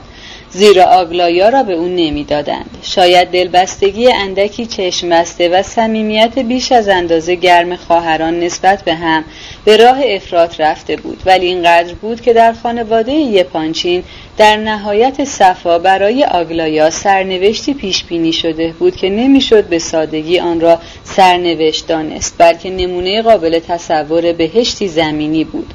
زیرا 0.54 0.84
آگلایا 0.84 1.50
را 1.50 1.64
به 1.64 1.74
او 1.74 1.88
نمی‌دادند. 1.88 2.78
شاید 2.84 3.28
دلبستگی 3.28 4.12
اندکی 4.12 4.66
چشم 4.66 5.10
بسته 5.10 5.50
و 5.50 5.64
صمیمیت 5.64 6.40
بیش 6.40 6.72
از 6.72 6.88
اندازه 6.88 7.36
گرم 7.36 7.76
خواهران 7.76 8.40
نسبت 8.40 8.84
به 8.84 8.94
هم 8.94 9.24
به 9.66 9.78
راه 9.78 10.00
افراط 10.06 10.62
رفته 10.62 10.96
بود. 10.96 11.22
ولی 11.26 11.46
اینقدر 11.46 11.94
بود 11.94 12.22
که 12.22 12.34
در 12.34 12.54
خانواده 12.54 13.12
یپانچین 13.12 14.04
در 14.38 14.58
نهایت 14.58 15.24
صفا 15.24 15.80
برای 15.80 16.24
آگلایا 16.24 16.90
سرنوشتی 16.90 17.74
پیش 17.74 18.04
بینی 18.04 18.34
شده 18.34 18.74
بود 18.80 18.96
که 18.96 19.10
نمی‌شد 19.10 19.64
به 19.64 19.80
سادگی 19.80 20.40
آن 20.40 20.62
را 20.62 20.80
سرنوشت 21.04 21.88
دانست 21.88 22.36
بلکه 22.38 22.70
نمونه 22.70 23.22
قابل 23.22 23.60
تصور 23.60 24.34
بهشتی 24.34 24.88
زمینی 24.88 25.44
بود. 25.44 25.74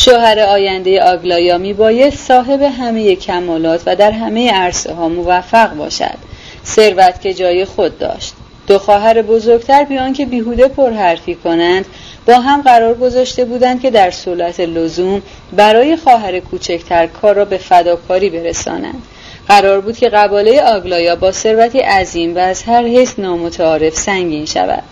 شوهر 0.00 0.38
آینده 0.38 1.02
آگلایا 1.02 1.58
می 1.58 1.72
باید 1.72 2.14
صاحب 2.14 2.62
همه 2.62 3.16
کمالات 3.16 3.82
و 3.86 3.96
در 3.96 4.10
همه 4.10 4.52
عرصه 4.52 4.94
ها 4.94 5.08
موفق 5.08 5.74
باشد. 5.74 6.18
ثروت 6.66 7.20
که 7.20 7.34
جای 7.34 7.64
خود 7.64 7.98
داشت. 7.98 8.34
دو 8.66 8.78
خواهر 8.78 9.22
بزرگتر 9.22 9.84
بیان 9.84 10.12
که 10.12 10.26
بیهوده 10.26 10.68
پرحرفی 10.68 11.34
کنند 11.34 11.86
با 12.26 12.34
هم 12.34 12.62
قرار 12.62 12.94
گذاشته 12.94 13.44
بودند 13.44 13.82
که 13.82 13.90
در 13.90 14.10
صورت 14.10 14.60
لزوم 14.60 15.22
برای 15.52 15.96
خواهر 15.96 16.40
کوچکتر 16.40 17.06
کار 17.06 17.34
را 17.34 17.44
به 17.44 17.56
فداکاری 17.58 18.30
برسانند. 18.30 19.02
قرار 19.48 19.80
بود 19.80 19.96
که 19.96 20.08
قباله 20.08 20.62
آگلایا 20.62 21.16
با 21.16 21.32
ثروتی 21.32 21.78
عظیم 21.78 22.36
و 22.36 22.38
از 22.38 22.62
هر 22.62 22.86
حس 22.86 23.18
نامتعارف 23.18 23.94
سنگین 23.94 24.44
شود. 24.44 24.82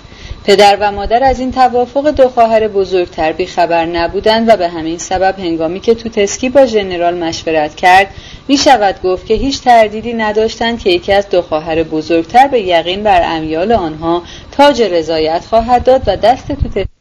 پدر 0.47 0.77
و 0.81 0.93
مادر 0.93 1.25
از 1.25 1.41
این 1.41 1.53
توافق 1.53 2.11
دو 2.11 2.29
خواهر 2.29 2.69
بزرگتر 2.69 3.45
خبر 3.47 3.87
نبودند 3.87 4.49
و 4.49 4.57
به 4.57 4.69
همین 4.69 4.99
سبب 4.99 5.39
هنگامی 5.39 5.81
که 5.81 5.95
توتسکی 5.95 6.49
با 6.49 6.67
ژنرال 6.67 7.15
مشورت 7.15 7.75
کرد 7.75 8.07
می 8.49 8.57
شود 8.57 9.03
گفت 9.03 9.27
که 9.27 9.35
هیچ 9.35 9.63
تردیدی 9.63 10.13
نداشتند 10.15 10.79
که 10.79 10.91
یکی 10.91 11.13
از 11.13 11.29
دو 11.29 11.43
خواهر 11.43 11.83
بزرگتر 11.83 12.49
به 12.49 12.61
یقین 12.61 13.03
بر 13.03 13.37
امیال 13.37 13.73
آنها 13.73 14.23
تاج 14.53 14.83
رضایت 14.83 15.45
خواهد 15.45 15.85
داد 15.85 16.03
و 16.07 16.17
دست 16.17 16.53
توتسکی 16.53 16.96